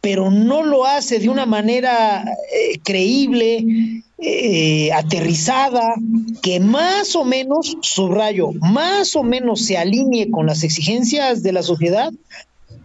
pero 0.00 0.30
no 0.30 0.62
lo 0.62 0.86
hace 0.86 1.18
de 1.18 1.28
una 1.28 1.46
manera 1.46 2.22
eh, 2.22 2.78
creíble, 2.82 4.02
eh, 4.18 4.92
aterrizada, 4.92 5.94
que 6.42 6.60
más 6.60 7.14
o 7.16 7.24
menos, 7.24 7.76
subrayo, 7.82 8.52
más 8.60 9.14
o 9.16 9.22
menos 9.22 9.64
se 9.64 9.76
alinee 9.76 10.30
con 10.30 10.46
las 10.46 10.62
exigencias 10.62 11.42
de 11.42 11.52
la 11.52 11.62
sociedad, 11.62 12.12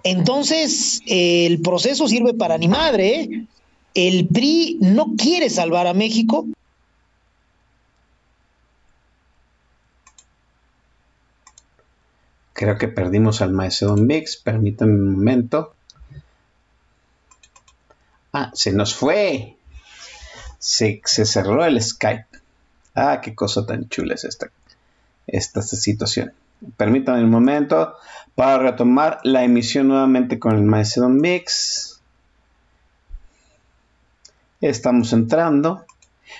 entonces 0.05 1.01
eh, 1.07 1.47
el 1.47 1.61
proceso 1.61 2.07
sirve 2.07 2.35
para 2.35 2.59
ni 2.59 2.67
madre. 2.67 3.47
El 3.95 4.27
PRI 4.27 4.77
no 4.79 5.15
quiere 5.17 5.49
salvar 5.49 5.87
a 5.87 5.95
México. 5.95 6.45
Creo 12.53 12.77
que 12.77 12.87
perdimos 12.87 13.41
al 13.41 13.51
maestro 13.51 13.95
Mix. 13.95 14.37
Permítanme 14.37 14.93
un 14.93 15.15
momento. 15.15 15.74
Ah, 18.37 18.51
se 18.53 18.73
nos 18.73 18.93
fue. 18.93 19.55
Se, 20.59 21.01
se 21.05 21.25
cerró 21.25 21.63
el 21.63 21.81
Skype. 21.81 22.27
Ah, 22.93 23.21
qué 23.21 23.33
cosa 23.33 23.65
tan 23.65 23.87
chula 23.87 24.15
es 24.15 24.25
esta, 24.25 24.47
esta 25.25 25.61
situación. 25.61 26.33
Permítanme 26.75 27.23
un 27.23 27.29
momento 27.29 27.95
para 28.35 28.57
retomar 28.57 29.19
la 29.23 29.45
emisión 29.45 29.87
nuevamente 29.87 30.37
con 30.37 30.53
el 30.53 30.63
maestro 30.63 31.07
Mix. 31.07 32.01
Estamos 34.59 35.13
entrando. 35.13 35.85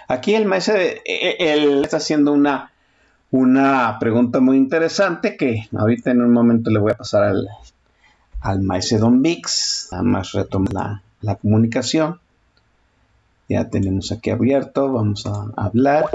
Aquí 0.09 0.35
el 0.35 0.47
maestro 0.47 0.75
eh, 0.75 1.01
eh, 1.05 1.81
está 1.81 1.95
haciendo 1.95 2.33
una, 2.33 2.73
una 3.31 3.97
pregunta 4.01 4.41
muy 4.41 4.57
interesante 4.57 5.37
que 5.37 5.69
ahorita 5.73 6.11
en 6.11 6.23
un 6.23 6.33
momento 6.33 6.71
le 6.71 6.79
voy 6.79 6.91
a 6.91 6.97
pasar 6.97 7.23
al, 7.23 7.47
al 8.41 8.59
maestro 8.63 8.99
Don 8.99 9.21
Vix. 9.21 9.87
Nada 9.93 10.03
más 10.03 10.33
retomar 10.33 10.73
la, 10.73 11.01
la 11.25 11.35
comunicación. 11.35 12.19
Ya 13.49 13.69
tenemos 13.69 14.11
aquí 14.11 14.29
abierto. 14.29 14.91
Vamos 14.91 15.25
a 15.25 15.47
hablar. 15.55 16.05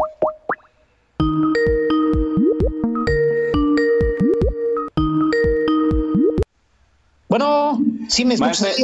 Bueno, 7.28 7.80
sí 8.08 8.24
me 8.24 8.34
escuchas. 8.34 8.76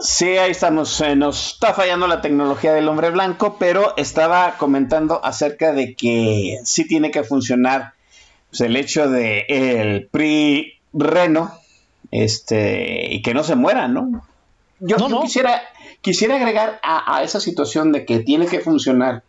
Sí, 0.00 0.36
ahí 0.36 0.50
estamos. 0.50 1.00
Eh, 1.00 1.16
nos 1.16 1.54
está 1.54 1.72
fallando 1.72 2.06
la 2.06 2.20
tecnología 2.20 2.74
del 2.74 2.88
hombre 2.88 3.10
blanco, 3.10 3.56
pero 3.58 3.96
estaba 3.96 4.56
comentando 4.58 5.24
acerca 5.24 5.72
de 5.72 5.94
que 5.94 6.58
sí 6.64 6.86
tiene 6.86 7.10
que 7.10 7.24
funcionar 7.24 7.94
pues, 8.50 8.60
el 8.60 8.76
hecho 8.76 9.08
de 9.08 9.46
el 9.48 10.06
PRI 10.08 10.74
Reno, 10.92 11.52
este, 12.10 13.14
y 13.14 13.22
que 13.22 13.32
no 13.32 13.42
se 13.44 13.56
muera, 13.56 13.88
¿no? 13.88 14.26
Yo, 14.80 14.96
No, 14.98 15.08
yo 15.08 15.16
no. 15.16 15.22
quisiera, 15.22 15.62
quisiera 16.00 16.36
agregar 16.36 16.80
a, 16.82 17.16
a 17.16 17.22
esa 17.22 17.40
situación 17.40 17.92
de 17.92 18.04
que 18.04 18.20
tiene 18.20 18.46
que 18.46 18.60
funcionar 18.60 19.22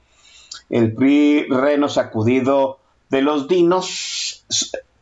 el 0.70 0.94
PRI 0.94 1.48
Reno 1.50 1.90
sacudido 1.90 2.80
de 3.10 3.22
los 3.22 3.48
dinos 3.48 4.46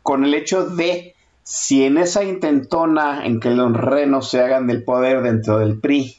con 0.01 0.25
el 0.25 0.33
hecho 0.33 0.65
de 0.65 1.15
si 1.43 1.85
en 1.85 1.97
esa 1.97 2.23
intentona 2.23 3.25
en 3.25 3.39
que 3.39 3.49
los 3.49 3.73
renos 3.75 4.29
se 4.29 4.41
hagan 4.41 4.67
del 4.67 4.83
poder 4.83 5.21
dentro 5.21 5.59
del 5.59 5.79
PRI 5.79 6.17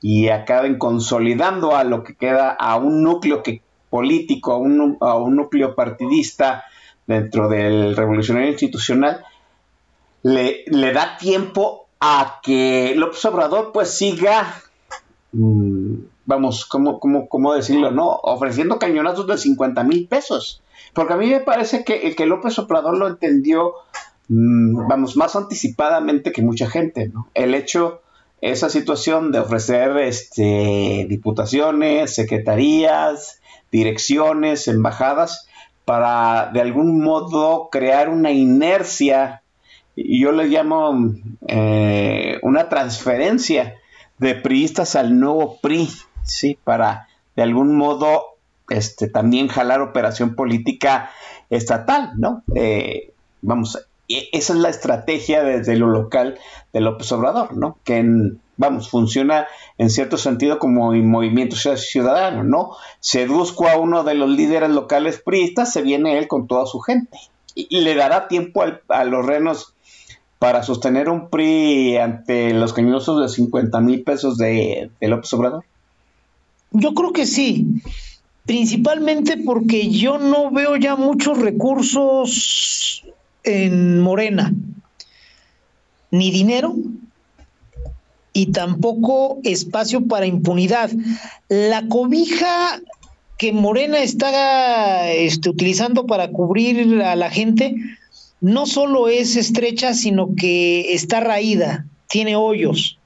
y 0.00 0.28
acaben 0.28 0.78
consolidando 0.78 1.76
a 1.76 1.84
lo 1.84 2.04
que 2.04 2.14
queda 2.16 2.50
a 2.50 2.76
un 2.76 3.02
núcleo 3.02 3.42
que, 3.42 3.62
político, 3.90 4.52
a 4.52 4.58
un, 4.58 4.98
a 5.00 5.14
un 5.16 5.36
núcleo 5.36 5.74
partidista 5.74 6.64
dentro 7.06 7.48
del 7.48 7.96
revolucionario 7.96 8.50
institucional, 8.50 9.24
le, 10.22 10.64
le 10.66 10.92
da 10.92 11.16
tiempo 11.16 11.85
a 12.00 12.40
que 12.42 12.94
López 12.96 13.24
Obrador 13.24 13.72
pues 13.72 13.90
siga, 13.90 14.62
mm, 15.32 15.94
vamos, 16.26 16.66
¿cómo, 16.66 17.00
cómo, 17.00 17.28
cómo 17.28 17.54
decirlo? 17.54 17.90
no 17.90 18.08
Ofreciendo 18.22 18.78
cañonazos 18.78 19.26
de 19.26 19.38
50 19.38 19.82
mil 19.84 20.06
pesos. 20.06 20.62
Porque 20.92 21.12
a 21.12 21.16
mí 21.16 21.26
me 21.26 21.40
parece 21.40 21.84
que, 21.84 22.14
que 22.14 22.26
López 22.26 22.58
Obrador 22.58 22.96
lo 22.96 23.06
entendió 23.06 23.74
mm, 24.28 24.88
vamos, 24.88 25.16
más 25.16 25.36
anticipadamente 25.36 26.32
que 26.32 26.42
mucha 26.42 26.68
gente, 26.68 27.08
¿no? 27.08 27.28
El 27.34 27.54
hecho, 27.54 28.00
esa 28.40 28.68
situación 28.68 29.32
de 29.32 29.40
ofrecer 29.40 29.96
este, 29.98 31.06
diputaciones, 31.08 32.14
secretarías, 32.14 33.40
direcciones, 33.70 34.68
embajadas, 34.68 35.48
para 35.84 36.50
de 36.52 36.60
algún 36.60 37.02
modo 37.02 37.68
crear 37.70 38.08
una 38.08 38.30
inercia, 38.30 39.42
yo 39.96 40.32
le 40.32 40.44
llamo 40.46 41.14
eh, 41.48 42.38
una 42.42 42.68
transferencia 42.68 43.74
de 44.18 44.34
priistas 44.34 44.96
al 44.96 45.18
nuevo 45.18 45.58
PRI, 45.60 45.88
¿sí? 46.22 46.58
Para 46.64 47.08
de 47.34 47.42
algún 47.42 47.76
modo 47.76 48.24
este, 48.68 49.08
también 49.08 49.48
jalar 49.48 49.80
operación 49.80 50.34
política 50.34 51.10
estatal, 51.50 52.12
¿no? 52.16 52.42
Eh, 52.54 53.12
vamos, 53.42 53.78
e- 54.08 54.28
esa 54.32 54.52
es 54.54 54.58
la 54.58 54.68
estrategia 54.70 55.42
desde 55.44 55.76
lo 55.76 55.86
local 55.88 56.38
de 56.72 56.80
López 56.80 57.10
Obrador, 57.12 57.56
¿no? 57.56 57.78
Que, 57.84 57.98
en- 57.98 58.40
vamos, 58.56 58.88
funciona 58.88 59.46
en 59.76 59.90
cierto 59.90 60.16
sentido 60.16 60.58
como 60.58 60.88
un 60.88 61.10
movimiento 61.10 61.56
ciudadano, 61.56 62.42
¿no? 62.42 62.70
Seduzco 63.00 63.68
a 63.68 63.76
uno 63.76 64.02
de 64.02 64.14
los 64.14 64.30
líderes 64.30 64.70
locales 64.70 65.20
priistas, 65.22 65.72
se 65.72 65.82
viene 65.82 66.16
él 66.18 66.26
con 66.26 66.46
toda 66.46 66.66
su 66.66 66.80
gente. 66.80 67.18
Y, 67.54 67.80
le 67.80 67.94
dará 67.94 68.28
tiempo 68.28 68.62
al- 68.62 68.82
a 68.88 69.04
los 69.04 69.24
renos 69.24 69.74
para 70.38 70.62
sostener 70.62 71.08
un 71.08 71.28
PRI 71.30 71.96
ante 71.96 72.52
los 72.52 72.72
cañosos 72.72 73.20
de 73.22 73.28
50 73.28 73.80
mil 73.80 74.02
pesos 74.02 74.36
de, 74.36 74.90
de 75.00 75.08
López 75.08 75.32
Obrador. 75.32 75.64
Yo 76.72 76.94
creo 76.94 77.12
que 77.12 77.26
sí, 77.26 77.66
principalmente 78.44 79.38
porque 79.38 79.88
yo 79.90 80.18
no 80.18 80.50
veo 80.50 80.76
ya 80.76 80.96
muchos 80.96 81.38
recursos 81.38 83.04
en 83.44 84.00
Morena, 84.00 84.52
ni 86.10 86.30
dinero 86.30 86.74
y 88.32 88.52
tampoco 88.52 89.38
espacio 89.44 90.06
para 90.06 90.26
impunidad. 90.26 90.90
La 91.48 91.88
cobija 91.88 92.80
que 93.38 93.52
Morena 93.52 93.98
está 93.98 95.10
este, 95.10 95.48
utilizando 95.48 96.06
para 96.06 96.28
cubrir 96.30 97.02
a 97.02 97.16
la 97.16 97.30
gente 97.30 97.74
no 98.40 98.66
solo 98.66 99.08
es 99.08 99.36
estrecha, 99.36 99.94
sino 99.94 100.34
que 100.34 100.94
está 100.94 101.20
raída, 101.20 101.86
tiene 102.08 102.36
hoyos 102.36 102.98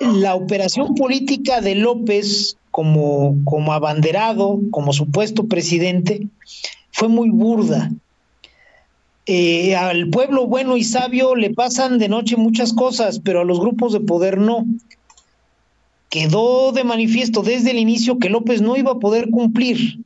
la 0.00 0.34
operación 0.34 0.94
política 0.94 1.60
de 1.60 1.74
López 1.74 2.56
como, 2.70 3.36
como 3.44 3.72
abanderado, 3.72 4.60
como 4.70 4.92
supuesto 4.92 5.46
presidente, 5.46 6.26
fue 6.90 7.08
muy 7.08 7.30
burda. 7.30 7.90
Eh, 9.26 9.76
al 9.76 10.08
pueblo 10.08 10.46
bueno 10.46 10.76
y 10.76 10.84
sabio 10.84 11.36
le 11.36 11.50
pasan 11.50 11.98
de 11.98 12.08
noche 12.08 12.36
muchas 12.36 12.72
cosas, 12.72 13.20
pero 13.20 13.40
a 13.40 13.44
los 13.44 13.60
grupos 13.60 13.92
de 13.92 14.00
poder 14.00 14.38
no. 14.38 14.64
Quedó 16.08 16.72
de 16.72 16.82
manifiesto 16.82 17.42
desde 17.42 17.70
el 17.70 17.78
inicio 17.78 18.18
que 18.18 18.30
López 18.30 18.62
no 18.62 18.76
iba 18.76 18.92
a 18.92 18.98
poder 18.98 19.30
cumplir. 19.30 19.99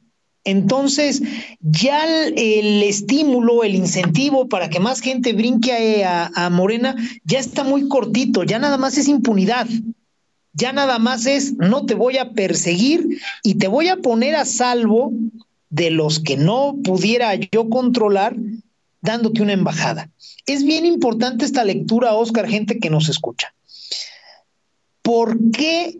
Entonces, 0.44 1.22
ya 1.60 2.04
el, 2.04 2.82
estímulo, 2.82 3.64
el 3.64 3.74
incentivo 3.74 4.48
para 4.48 4.68
que 4.68 4.78
más 4.78 5.00
gente 5.00 5.32
brinque 5.32 6.04
a, 6.04 6.30
a 6.34 6.50
Morena 6.50 6.94
ya 7.24 7.38
está 7.38 7.64
muy 7.64 7.88
cortito, 7.88 8.44
ya 8.44 8.58
nada 8.58 8.76
más 8.76 8.98
es 8.98 9.08
impunidad 9.08 9.66
ya 10.54 10.72
nada 10.72 10.98
más 10.98 11.26
es 11.26 11.54
no 11.58 11.84
te 11.84 11.94
voy 11.94 12.16
a 12.16 12.30
perseguir 12.30 13.20
y 13.42 13.56
te 13.56 13.68
voy 13.68 13.88
a 13.88 13.96
poner 13.96 14.36
a 14.36 14.44
salvo 14.44 15.12
de 15.68 15.90
los 15.90 16.20
que 16.20 16.36
no 16.36 16.76
pudiera 16.82 17.34
yo 17.34 17.68
controlar 17.68 18.36
dándote 19.00 19.42
una 19.42 19.52
embajada. 19.52 20.08
Es 20.46 20.64
bien 20.64 20.86
importante 20.86 21.44
esta 21.44 21.64
lectura, 21.64 22.14
Oscar, 22.14 22.48
gente 22.48 22.78
que 22.78 22.88
nos 22.88 23.08
escucha. 23.08 23.52
¿Por 25.02 25.50
qué 25.50 25.98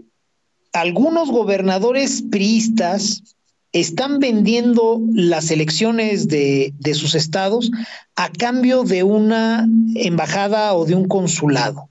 algunos 0.73 1.31
gobernadores 1.31 2.23
priistas 2.23 3.34
están 3.75 4.21
vendiendo 4.21 5.03
las 5.13 5.51
elecciones 5.51 6.29
de, 6.29 6.73
sus 6.95 7.17
estados 7.17 7.73
a 8.15 8.31
cambio 8.31 8.85
de 8.85 9.03
una 9.03 9.69
embajada 9.97 10.73
o 10.75 10.87
de 10.87 10.95
un 10.95 11.07
consulado? 11.07 11.89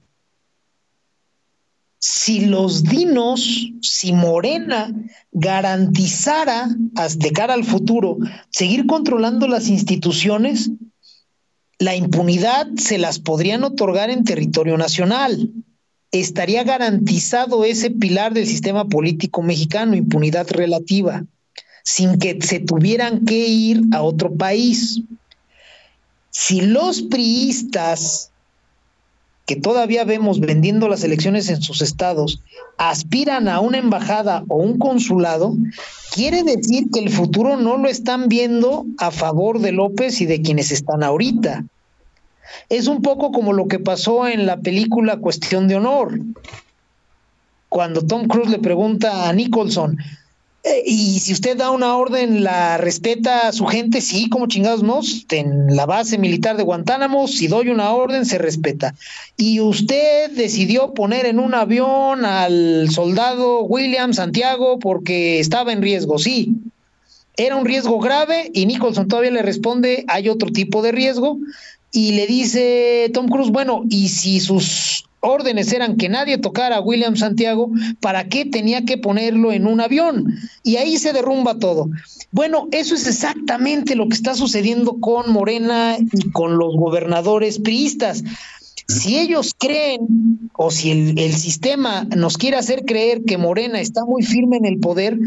si 2.05 2.47
los 2.47 2.83
dinos, 2.83 3.71
si 3.81 4.11
Morena 4.11 4.93
garantizara 5.31 6.67
de 7.15 7.31
cara 7.31 7.53
al 7.53 7.63
futuro 7.63 8.17
seguir 8.49 8.85
controlando 8.87 9.47
las 9.47 9.69
instituciones, 9.69 10.69
la 11.79 11.95
impunidad 11.95 12.67
se 12.75 12.97
las 12.97 13.19
podrían 13.19 13.63
otorgar 13.63 14.09
en 14.09 14.25
territorio 14.25 14.77
nacional. 14.77 15.49
Estaría 16.11 16.65
garantizado 16.65 17.63
ese 17.63 17.89
pilar 17.89 18.33
del 18.33 18.47
sistema 18.47 18.83
político 18.89 19.41
mexicano, 19.41 19.95
impunidad 19.95 20.49
relativa, 20.51 21.23
sin 21.83 22.17
que 22.17 22.41
se 22.41 22.59
tuvieran 22.59 23.25
que 23.25 23.47
ir 23.47 23.81
a 23.91 24.01
otro 24.01 24.33
país. 24.33 25.01
Si 26.31 26.61
los 26.61 27.03
priistas 27.03 28.31
que 29.45 29.55
todavía 29.57 30.05
vemos 30.05 30.39
vendiendo 30.39 30.87
las 30.87 31.03
elecciones 31.03 31.49
en 31.49 31.61
sus 31.61 31.81
estados 31.81 32.39
aspiran 32.77 33.49
a 33.49 33.59
una 33.59 33.77
embajada 33.77 34.45
o 34.47 34.57
un 34.57 34.77
consulado, 34.77 35.53
quiere 36.13 36.43
decir 36.43 36.89
que 36.91 36.99
el 36.99 37.09
futuro 37.09 37.57
no 37.57 37.77
lo 37.77 37.89
están 37.89 38.29
viendo 38.29 38.85
a 38.97 39.11
favor 39.11 39.59
de 39.59 39.73
López 39.73 40.21
y 40.21 40.25
de 40.25 40.41
quienes 40.41 40.71
están 40.71 41.03
ahorita. 41.03 41.65
Es 42.69 42.87
un 42.87 43.01
poco 43.01 43.31
como 43.31 43.51
lo 43.51 43.67
que 43.67 43.79
pasó 43.79 44.27
en 44.27 44.45
la 44.45 44.57
película 44.57 45.17
Cuestión 45.17 45.67
de 45.67 45.75
Honor, 45.75 46.19
cuando 47.67 48.05
Tom 48.05 48.27
Cruise 48.27 48.49
le 48.49 48.59
pregunta 48.59 49.27
a 49.27 49.33
Nicholson, 49.33 49.97
"Eh, 50.63 50.83
y 50.85 51.19
si 51.19 51.33
usted 51.33 51.57
da 51.57 51.71
una 51.71 51.97
orden, 51.97 52.43
¿la 52.43 52.77
respeta 52.77 53.47
a 53.47 53.51
su 53.51 53.65
gente? 53.65 53.99
Sí, 53.99 54.29
como 54.29 54.47
chingados 54.47 54.81
no. 54.81 55.01
En 55.31 55.75
la 55.75 55.85
base 55.85 56.17
militar 56.17 56.55
de 56.55 56.63
Guantánamo, 56.63 57.27
si 57.27 57.47
doy 57.47 57.69
una 57.69 57.91
orden, 57.91 58.25
se 58.25 58.37
respeta. 58.37 58.95
Y 59.35 59.59
usted 59.59 60.31
decidió 60.31 60.93
poner 60.93 61.25
en 61.25 61.39
un 61.39 61.53
avión 61.53 62.23
al 62.25 62.89
soldado 62.91 63.63
William 63.63 64.13
Santiago 64.13 64.79
porque 64.79 65.39
estaba 65.39 65.73
en 65.73 65.81
riesgo. 65.81 66.17
Sí, 66.17 66.53
era 67.35 67.55
un 67.55 67.65
riesgo 67.65 67.99
grave 67.99 68.51
y 68.53 68.65
Nicholson 68.65 69.07
todavía 69.07 69.31
le 69.31 69.41
responde, 69.41 70.05
hay 70.07 70.29
otro 70.29 70.51
tipo 70.51 70.81
de 70.81 70.91
riesgo. 70.91 71.39
Y 71.91 72.13
le 72.13 72.25
dice 72.25 73.11
Tom 73.13 73.27
Cruise, 73.27 73.51
bueno, 73.51 73.83
y 73.89 74.09
si 74.09 74.39
sus 74.39 75.05
órdenes 75.23 75.71
eran 75.71 75.97
que 75.97 76.09
nadie 76.09 76.37
tocara 76.37 76.77
a 76.77 76.81
William 76.81 77.15
Santiago, 77.15 77.71
¿para 78.01 78.27
qué 78.27 78.45
tenía 78.45 78.83
que 78.83 78.97
ponerlo 78.97 79.51
en 79.51 79.65
un 79.65 79.79
avión? 79.79 80.35
Y 80.63 80.75
ahí 80.75 80.97
se 80.97 81.13
derrumba 81.13 81.57
todo. 81.57 81.89
Bueno, 82.31 82.67
eso 82.71 82.93
es 82.93 83.07
exactamente 83.07 83.95
lo 83.95 84.07
que 84.07 84.15
está 84.15 84.35
sucediendo 84.35 84.99
con 84.99 85.31
Morena 85.31 85.97
y 85.99 86.31
con 86.31 86.57
los 86.57 86.75
gobernadores 86.75 87.59
priistas. 87.59 88.23
Si 88.87 89.17
ellos 89.17 89.55
creen, 89.57 90.49
o 90.57 90.69
si 90.69 90.91
el, 90.91 91.33
sistema 91.33 92.03
nos 92.15 92.37
quiere 92.37 92.57
hacer 92.57 92.83
creer 92.85 93.23
que 93.23 93.37
Morena 93.37 93.79
está 93.79 94.03
muy 94.03 94.23
firme 94.23 94.57
en 94.57 94.65
el 94.65 94.79
poder, 94.79 95.17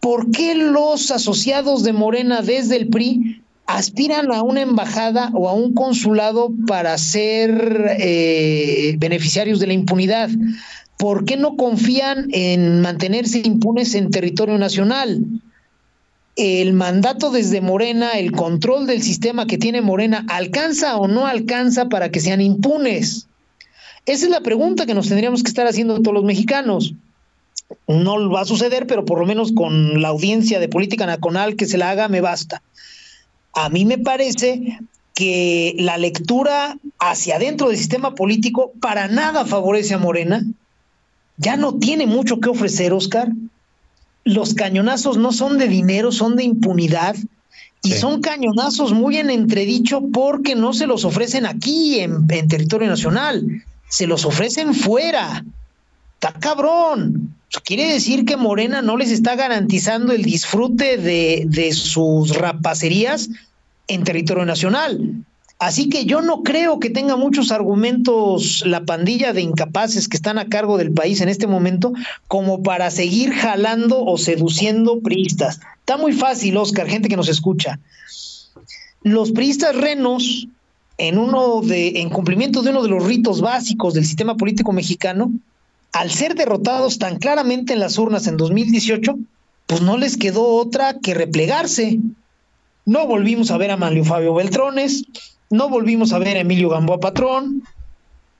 ¿por 0.00 0.30
qué 0.30 0.54
los 0.54 1.10
asociados 1.10 1.82
de 1.84 1.92
Morena 1.92 2.40
desde 2.40 2.76
el 2.76 2.88
PRI 2.88 3.43
aspiran 3.66 4.32
a 4.32 4.42
una 4.42 4.62
embajada 4.62 5.30
o 5.32 5.48
a 5.48 5.54
un 5.54 5.74
consulado 5.74 6.50
para 6.66 6.96
ser 6.98 7.96
eh, 7.98 8.94
beneficiarios 8.98 9.60
de 9.60 9.66
la 9.66 9.72
impunidad? 9.72 10.30
¿Por 10.98 11.24
qué 11.24 11.36
no 11.36 11.56
confían 11.56 12.28
en 12.32 12.80
mantenerse 12.80 13.40
impunes 13.44 13.94
en 13.94 14.10
territorio 14.10 14.58
nacional? 14.58 15.24
El 16.36 16.72
mandato 16.72 17.30
desde 17.30 17.60
Morena, 17.60 18.12
el 18.12 18.32
control 18.32 18.86
del 18.86 19.02
sistema 19.02 19.46
que 19.46 19.58
tiene 19.58 19.80
Morena, 19.80 20.24
¿alcanza 20.28 20.96
o 20.96 21.08
no 21.08 21.26
alcanza 21.26 21.88
para 21.88 22.10
que 22.10 22.20
sean 22.20 22.40
impunes? 22.40 23.26
Esa 24.06 24.26
es 24.26 24.30
la 24.30 24.40
pregunta 24.40 24.86
que 24.86 24.94
nos 24.94 25.08
tendríamos 25.08 25.42
que 25.42 25.48
estar 25.48 25.66
haciendo 25.66 26.00
todos 26.00 26.14
los 26.14 26.24
mexicanos 26.24 26.94
no 27.86 28.30
va 28.30 28.42
a 28.42 28.44
suceder, 28.44 28.86
pero 28.86 29.04
por 29.04 29.18
lo 29.18 29.26
menos 29.26 29.52
con 29.52 30.00
la 30.00 30.08
audiencia 30.08 30.58
de 30.60 30.68
política 30.68 31.06
nacional 31.06 31.56
que 31.56 31.66
se 31.66 31.78
la 31.78 31.90
haga 31.90 32.08
me 32.08 32.20
basta. 32.20 32.62
A 33.54 33.68
mí 33.68 33.84
me 33.84 33.98
parece 33.98 34.78
que 35.14 35.74
la 35.78 35.96
lectura 35.96 36.76
hacia 36.98 37.36
adentro 37.36 37.68
del 37.68 37.76
sistema 37.78 38.14
político 38.14 38.72
para 38.80 39.08
nada 39.08 39.44
favorece 39.44 39.94
a 39.94 39.98
Morena. 39.98 40.44
Ya 41.36 41.56
no 41.56 41.74
tiene 41.74 42.06
mucho 42.06 42.40
que 42.40 42.48
ofrecer, 42.48 42.92
Oscar. 42.92 43.28
Los 44.24 44.54
cañonazos 44.54 45.16
no 45.18 45.32
son 45.32 45.58
de 45.58 45.68
dinero, 45.68 46.10
son 46.10 46.36
de 46.36 46.44
impunidad. 46.44 47.14
Y 47.82 47.92
Sí. 47.92 47.98
son 47.98 48.22
cañonazos 48.22 48.92
muy 48.92 49.18
en 49.18 49.30
entredicho 49.30 50.00
porque 50.12 50.54
no 50.54 50.72
se 50.72 50.86
los 50.86 51.04
ofrecen 51.04 51.44
aquí 51.44 52.00
en, 52.00 52.26
en 52.30 52.48
territorio 52.48 52.88
nacional, 52.88 53.44
se 53.90 54.06
los 54.06 54.24
ofrecen 54.24 54.74
fuera. 54.74 55.44
Está 56.14 56.32
cabrón. 56.32 57.36
Quiere 57.62 57.92
decir 57.92 58.24
que 58.24 58.36
Morena 58.36 58.82
no 58.82 58.96
les 58.96 59.10
está 59.10 59.36
garantizando 59.36 60.12
el 60.12 60.22
disfrute 60.22 60.96
de, 60.96 61.44
de 61.46 61.72
sus 61.72 62.36
rapacerías 62.36 63.28
en 63.88 64.04
territorio 64.04 64.44
nacional. 64.44 65.24
Así 65.58 65.88
que 65.88 66.04
yo 66.04 66.20
no 66.20 66.42
creo 66.42 66.80
que 66.80 66.90
tenga 66.90 67.16
muchos 67.16 67.52
argumentos 67.52 68.64
la 68.66 68.84
pandilla 68.84 69.32
de 69.32 69.40
incapaces 69.40 70.08
que 70.08 70.16
están 70.16 70.36
a 70.38 70.48
cargo 70.48 70.76
del 70.78 70.92
país 70.92 71.20
en 71.20 71.28
este 71.28 71.46
momento 71.46 71.92
como 72.26 72.62
para 72.62 72.90
seguir 72.90 73.32
jalando 73.32 74.04
o 74.04 74.18
seduciendo 74.18 75.00
priistas. 75.00 75.60
Está 75.78 75.96
muy 75.96 76.12
fácil, 76.12 76.56
Oscar, 76.56 76.88
gente 76.88 77.08
que 77.08 77.16
nos 77.16 77.28
escucha. 77.28 77.78
Los 79.02 79.30
priistas 79.30 79.76
renos, 79.76 80.48
en 80.98 81.18
uno 81.18 81.60
de, 81.60 82.00
en 82.00 82.10
cumplimiento 82.10 82.62
de 82.62 82.70
uno 82.70 82.82
de 82.82 82.88
los 82.88 83.04
ritos 83.04 83.40
básicos 83.40 83.94
del 83.94 84.04
sistema 84.04 84.36
político 84.36 84.72
mexicano, 84.72 85.32
al 85.94 86.10
ser 86.10 86.34
derrotados 86.34 86.98
tan 86.98 87.18
claramente 87.18 87.72
en 87.72 87.78
las 87.78 87.98
urnas 87.98 88.26
en 88.26 88.36
2018, 88.36 89.16
pues 89.66 89.80
no 89.80 89.96
les 89.96 90.16
quedó 90.16 90.44
otra 90.56 90.98
que 90.98 91.14
replegarse. 91.14 92.00
No 92.84 93.06
volvimos 93.06 93.52
a 93.52 93.58
ver 93.58 93.70
a 93.70 93.76
Manlio 93.76 94.04
Fabio 94.04 94.34
Beltrones, 94.34 95.04
no 95.50 95.68
volvimos 95.68 96.12
a 96.12 96.18
ver 96.18 96.36
a 96.36 96.40
Emilio 96.40 96.68
Gamboa 96.68 96.98
Patrón, 96.98 97.62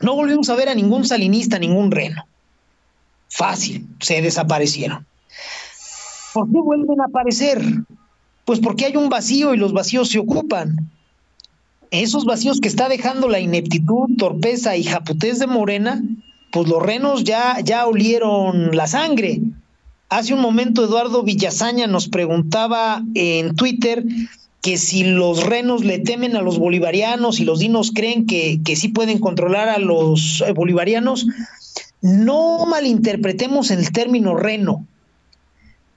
no 0.00 0.16
volvimos 0.16 0.50
a 0.50 0.56
ver 0.56 0.68
a 0.68 0.74
ningún 0.74 1.06
salinista, 1.06 1.60
ningún 1.60 1.92
reno. 1.92 2.26
Fácil, 3.28 3.86
se 4.00 4.20
desaparecieron. 4.20 5.06
¿Por 6.34 6.50
qué 6.50 6.58
vuelven 6.58 7.00
a 7.00 7.04
aparecer? 7.04 7.62
Pues 8.44 8.58
porque 8.58 8.86
hay 8.86 8.96
un 8.96 9.08
vacío 9.08 9.54
y 9.54 9.58
los 9.58 9.72
vacíos 9.72 10.08
se 10.08 10.18
ocupan. 10.18 10.90
Esos 11.92 12.24
vacíos 12.24 12.60
que 12.60 12.66
está 12.66 12.88
dejando 12.88 13.28
la 13.28 13.38
ineptitud, 13.38 14.16
torpeza 14.18 14.76
y 14.76 14.82
japutez 14.82 15.38
de 15.38 15.46
Morena, 15.46 16.02
pues 16.54 16.68
los 16.68 16.80
renos 16.80 17.24
ya, 17.24 17.58
ya 17.64 17.84
olieron 17.84 18.76
la 18.76 18.86
sangre. 18.86 19.40
Hace 20.08 20.34
un 20.34 20.40
momento 20.40 20.84
Eduardo 20.84 21.24
Villazaña 21.24 21.88
nos 21.88 22.08
preguntaba 22.08 23.02
en 23.14 23.56
Twitter 23.56 24.04
que 24.62 24.78
si 24.78 25.02
los 25.02 25.44
renos 25.44 25.84
le 25.84 25.98
temen 25.98 26.36
a 26.36 26.42
los 26.42 26.60
bolivarianos 26.60 27.40
y 27.40 27.44
los 27.44 27.58
dinos 27.58 27.90
creen 27.92 28.26
que, 28.26 28.60
que 28.64 28.76
sí 28.76 28.86
pueden 28.86 29.18
controlar 29.18 29.68
a 29.68 29.78
los 29.78 30.44
eh, 30.46 30.52
bolivarianos, 30.52 31.26
no 32.00 32.64
malinterpretemos 32.66 33.72
el 33.72 33.90
término 33.90 34.36
reno. 34.36 34.86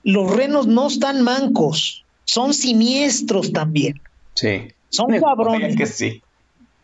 Los 0.02 0.34
renos 0.34 0.66
no 0.66 0.88
están 0.88 1.22
mancos, 1.22 2.04
son 2.24 2.52
siniestros 2.52 3.52
también. 3.52 4.00
Sí. 4.34 4.72
Son 4.88 5.06
cabrones. 5.20 5.76
Que 5.76 5.86
sí. 5.86 6.20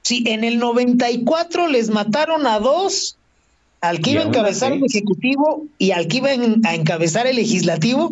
Sí, 0.02 0.22
en 0.28 0.44
el 0.44 0.58
94 0.60 1.66
les 1.66 1.90
mataron 1.90 2.46
a 2.46 2.60
dos, 2.60 3.16
al 3.88 4.00
que 4.00 4.12
iba 4.12 4.22
a 4.22 4.26
encabezar 4.26 4.72
el 4.72 4.84
Ejecutivo 4.84 5.66
y 5.78 5.90
al 5.90 6.08
que 6.08 6.18
iba 6.18 6.30
a 6.30 6.74
encabezar 6.74 7.26
el 7.26 7.36
Legislativo, 7.36 8.10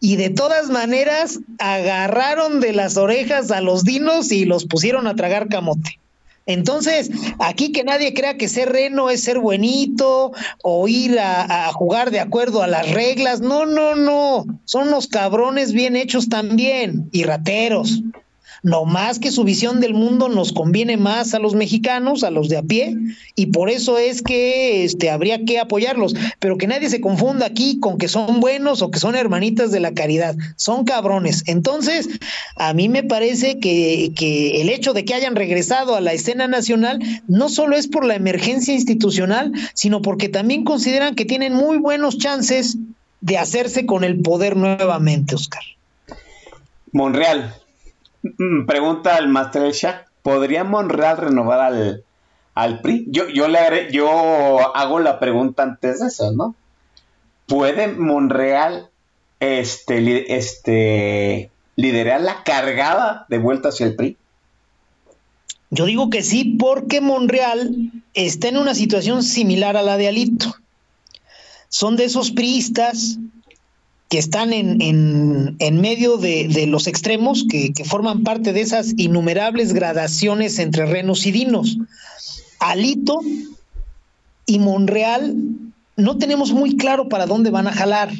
y 0.00 0.16
de 0.16 0.30
todas 0.30 0.70
maneras 0.70 1.40
agarraron 1.58 2.60
de 2.60 2.72
las 2.72 2.96
orejas 2.96 3.50
a 3.50 3.60
los 3.60 3.84
dinos 3.84 4.32
y 4.32 4.44
los 4.44 4.64
pusieron 4.66 5.06
a 5.06 5.16
tragar 5.16 5.48
camote. 5.48 5.98
Entonces, 6.46 7.10
aquí 7.38 7.72
que 7.72 7.84
nadie 7.84 8.12
crea 8.12 8.36
que 8.36 8.48
ser 8.48 8.70
reno 8.70 9.08
es 9.08 9.22
ser 9.22 9.38
buenito 9.38 10.32
o 10.62 10.86
ir 10.88 11.18
a, 11.18 11.68
a 11.68 11.72
jugar 11.72 12.10
de 12.10 12.20
acuerdo 12.20 12.62
a 12.62 12.66
las 12.66 12.90
reglas. 12.90 13.40
No, 13.40 13.64
no, 13.64 13.94
no. 13.94 14.44
Son 14.66 14.90
los 14.90 15.06
cabrones 15.06 15.72
bien 15.72 15.96
hechos 15.96 16.28
también 16.28 17.08
y 17.12 17.22
rateros. 17.22 18.02
No 18.64 18.86
más 18.86 19.18
que 19.18 19.30
su 19.30 19.44
visión 19.44 19.78
del 19.80 19.92
mundo 19.92 20.30
nos 20.30 20.52
conviene 20.52 20.96
más 20.96 21.34
a 21.34 21.38
los 21.38 21.54
mexicanos, 21.54 22.24
a 22.24 22.30
los 22.30 22.48
de 22.48 22.56
a 22.56 22.62
pie, 22.62 22.96
y 23.36 23.46
por 23.46 23.68
eso 23.68 23.98
es 23.98 24.22
que 24.22 24.84
este, 24.84 25.10
habría 25.10 25.44
que 25.44 25.58
apoyarlos. 25.58 26.14
Pero 26.38 26.56
que 26.56 26.66
nadie 26.66 26.88
se 26.88 27.02
confunda 27.02 27.44
aquí 27.44 27.78
con 27.78 27.98
que 27.98 28.08
son 28.08 28.40
buenos 28.40 28.80
o 28.80 28.90
que 28.90 28.98
son 28.98 29.16
hermanitas 29.16 29.70
de 29.70 29.80
la 29.80 29.92
caridad. 29.92 30.34
Son 30.56 30.86
cabrones. 30.86 31.44
Entonces, 31.46 32.08
a 32.56 32.72
mí 32.72 32.88
me 32.88 33.02
parece 33.02 33.58
que, 33.58 34.12
que 34.16 34.62
el 34.62 34.70
hecho 34.70 34.94
de 34.94 35.04
que 35.04 35.12
hayan 35.12 35.36
regresado 35.36 35.94
a 35.94 36.00
la 36.00 36.14
escena 36.14 36.48
nacional 36.48 37.00
no 37.28 37.50
solo 37.50 37.76
es 37.76 37.86
por 37.86 38.06
la 38.06 38.14
emergencia 38.14 38.72
institucional, 38.72 39.52
sino 39.74 40.00
porque 40.00 40.30
también 40.30 40.64
consideran 40.64 41.14
que 41.14 41.26
tienen 41.26 41.52
muy 41.52 41.76
buenos 41.76 42.16
chances 42.16 42.78
de 43.20 43.36
hacerse 43.36 43.84
con 43.84 44.04
el 44.04 44.20
poder 44.20 44.56
nuevamente, 44.56 45.34
Oscar. 45.34 45.62
Monreal. 46.92 47.54
Mm, 48.38 48.66
Pregunta 48.66 49.16
al 49.16 49.28
Master 49.28 49.70
Shah. 49.72 50.04
¿Podría 50.22 50.64
Monreal 50.64 51.18
renovar 51.18 51.60
al, 51.60 52.04
al 52.54 52.80
PRI. 52.80 53.06
Yo, 53.08 53.28
yo, 53.28 53.48
le 53.48 53.58
agre- 53.58 53.90
yo 53.92 54.74
hago 54.74 54.98
la 54.98 55.20
pregunta 55.20 55.62
antes 55.62 56.00
de 56.00 56.06
eso, 56.06 56.32
¿no? 56.32 56.54
¿Puede 57.46 57.88
Monreal 57.88 58.88
este, 59.40 60.34
este, 60.36 61.50
liderar 61.76 62.22
la 62.22 62.42
cargada 62.42 63.26
de 63.28 63.36
vuelta 63.38 63.68
hacia 63.68 63.84
el 63.86 63.96
PRI? 63.96 64.16
Yo 65.70 65.84
digo 65.84 66.08
que 66.08 66.22
sí, 66.22 66.56
porque 66.58 67.00
Monreal 67.02 67.90
está 68.14 68.48
en 68.48 68.56
una 68.56 68.74
situación 68.74 69.22
similar 69.22 69.76
a 69.76 69.82
la 69.82 69.96
de 69.98 70.08
Alito. 70.08 70.54
Son 71.68 71.96
de 71.96 72.04
esos 72.04 72.30
priistas 72.30 73.18
que 74.14 74.20
están 74.20 74.52
en, 74.52 74.80
en- 75.58 75.80
medio 75.80 76.18
de, 76.18 76.46
de 76.46 76.68
los 76.68 76.86
extremos, 76.86 77.44
que, 77.50 77.72
que 77.72 77.82
forman 77.84 78.22
parte 78.22 78.52
de 78.52 78.60
esas 78.60 78.94
innumerables 78.96 79.72
gradaciones 79.72 80.60
entre 80.60 80.86
renos 80.86 81.26
y 81.26 81.32
dinos. 81.32 81.78
Alito 82.60 83.18
y 84.46 84.60
Monreal 84.60 85.34
no 85.96 86.16
tenemos 86.16 86.52
muy 86.52 86.76
claro 86.76 87.08
para 87.08 87.26
dónde 87.26 87.50
van 87.50 87.66
a 87.66 87.72
jalar. 87.72 88.12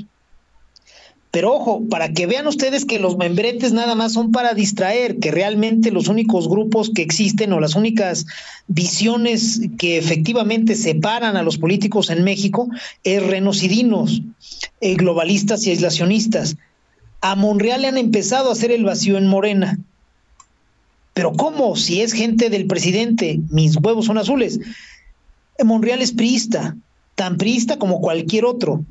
Pero 1.35 1.53
ojo, 1.53 1.83
para 1.91 2.13
que 2.13 2.29
vean 2.29 2.47
ustedes 2.47 2.85
que 2.85 3.01
los 3.01 3.17
membretes 3.17 3.73
nada 3.73 3.97
más 3.97 4.13
son 4.13 4.31
para 4.31 4.55
distraer, 4.55 5.19
que 5.19 5.33
realmente 5.33 5.91
los 5.91 6.07
únicos 6.07 6.49
grupos 6.49 6.93
que 6.95 7.03
existen 7.03 7.53
o 7.53 7.59
las 7.59 7.75
únicas 7.75 8.25
visiones 8.69 9.61
que 9.77 9.99
efectivamente 9.99 10.77
separan 10.77 11.37
a 11.37 11.43
los 11.43 11.59
políticos 11.59 12.09
en 12.11 12.23
México 12.23 12.69
es 13.03 13.21
renos 13.27 13.65
y 13.65 13.69
dinos, 13.69 14.23
eh, 14.81 14.95
globalistas 14.95 15.67
y 15.67 15.71
aislacionistas. 15.71 16.55
A 17.21 17.35
Monreal 17.35 17.83
le 17.83 17.89
han 17.89 17.99
empezado 17.99 18.51
a 18.51 18.53
hacer 18.53 18.71
el 18.71 18.85
vacío 18.85 19.19
en 19.19 19.27
Morena. 19.27 19.77
Pero 21.15 21.33
¿cómo? 21.33 21.75
Si 21.75 22.01
es 22.01 22.13
gente 22.13 22.49
del 22.49 22.69
presidente, 22.69 23.41
mis 23.51 23.77
huevos 23.79 24.07
son 24.07 24.19
azules. 24.19 24.61
Monreal 25.65 26.01
es 26.01 26.13
priista, 26.13 26.77
tan 27.17 27.39
priista 27.39 27.77
como 27.77 28.01
cualquier 28.01 28.45
otro. 28.45 28.85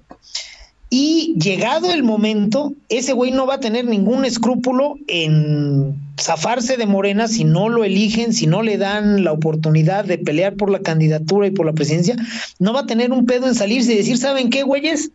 Y 0.95 1.33
llegado 1.39 1.91
el 1.91 2.03
momento, 2.03 2.71
ese 2.87 3.13
güey 3.13 3.31
no 3.31 3.47
va 3.47 3.55
a 3.55 3.59
tener 3.59 3.83
ningún 3.83 4.25
escrúpulo 4.25 4.93
en 5.07 5.95
zafarse 6.21 6.77
de 6.77 6.85
Morena 6.85 7.27
si 7.27 7.45
no 7.45 7.67
lo 7.67 7.83
eligen, 7.83 8.31
si 8.31 8.45
no 8.45 8.61
le 8.61 8.77
dan 8.77 9.23
la 9.23 9.31
oportunidad 9.31 10.05
de 10.05 10.19
pelear 10.19 10.53
por 10.53 10.69
la 10.69 10.81
candidatura 10.81 11.47
y 11.47 11.49
por 11.49 11.65
la 11.65 11.73
presidencia. 11.73 12.15
No 12.59 12.73
va 12.73 12.81
a 12.81 12.85
tener 12.85 13.11
un 13.11 13.25
pedo 13.25 13.47
en 13.47 13.55
salirse 13.55 13.91
y 13.91 13.97
decir, 13.97 14.19
¿saben 14.19 14.51
qué, 14.51 14.61
güeyes? 14.61 15.09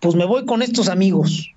Pues 0.00 0.16
me 0.16 0.24
voy 0.24 0.46
con 0.46 0.62
estos 0.62 0.88
amigos. 0.88 1.48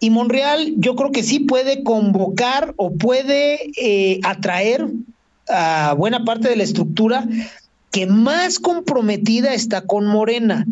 Y 0.00 0.10
Monreal 0.10 0.74
yo 0.76 0.94
creo 0.94 1.12
que 1.12 1.22
sí 1.22 1.40
puede 1.40 1.84
convocar 1.84 2.74
o 2.76 2.92
puede 2.92 3.60
eh, 3.78 4.20
atraer 4.24 4.86
a 5.48 5.94
buena 5.96 6.22
parte 6.26 6.50
de 6.50 6.56
la 6.56 6.64
estructura 6.64 7.26
que 7.92 8.04
más 8.04 8.58
comprometida 8.58 9.54
está 9.54 9.80
con 9.80 10.04
Morena. 10.04 10.66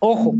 Ojo, 0.00 0.34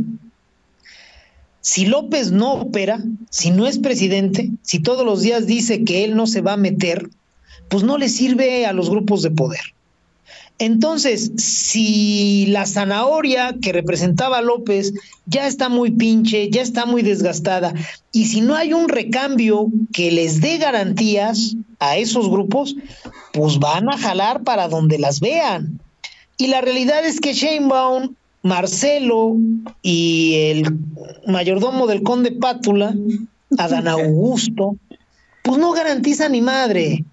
si 1.61 1.87
López 1.87 2.31
no 2.31 2.55
opera, 2.55 3.03
si 3.31 3.51
no 3.51 3.67
es 3.67 3.79
presidente, 3.79 4.51
si 4.63 4.81
todos 4.81 5.05
los 5.05 5.23
días 5.23 5.47
dice 5.47 5.85
que 5.85 6.05
él 6.05 6.17
no 6.17 6.27
se 6.27 6.41
va 6.41 6.55
a 6.55 6.57
meter, 6.59 7.11
pues 7.69 7.85
no 7.85 7.99
le 7.99 8.09
sirve 8.09 8.67
a 8.67 8.73
los 8.73 8.91
grupos 8.91 9.23
de 9.23 9.31
poder. 9.31 9.61
Entonces, 10.61 11.31
si 11.37 12.47
la 12.47 12.67
zanahoria 12.67 13.55
que 13.63 13.73
representaba 13.73 14.39
a 14.39 14.43
López 14.43 14.93
ya 15.27 15.47
está 15.47 15.69
muy 15.69 15.93
pinche, 15.93 16.51
ya 16.51 16.63
está 16.63 16.85
muy 16.85 17.03
desgastada, 17.03 17.73
y 18.13 18.27
si 18.27 18.41
no 18.41 18.57
hay 18.57 18.73
un 18.73 18.89
recambio 18.89 19.69
que 19.93 20.11
les 20.11 20.41
dé 20.41 20.59
garantías 20.59 21.55
a 21.79 21.97
esos 21.97 22.29
grupos, 22.29 22.75
pues 23.33 23.59
van 23.59 23.89
a 23.89 23.97
jalar 23.97 24.43
para 24.43 24.67
donde 24.67 24.99
las 24.99 25.21
vean. 25.21 25.81
Y 26.39 26.49
la 26.49 26.61
realidad 26.61 27.07
es 27.07 27.21
que 27.21 27.35
Sheinbaum, 27.35 28.15
Marcelo 28.49 29.37
y 29.83 30.35
el 30.51 30.77
mayordomo 31.27 31.87
del 31.87 32.03
conde 32.03 32.33
Pátula, 32.33 32.95
Adán 33.59 33.87
Augusto, 33.89 34.77
pues 35.43 35.59
no 35.59 35.73
garantiza 35.73 36.29
ni 36.29 36.41
madre. 36.41 37.05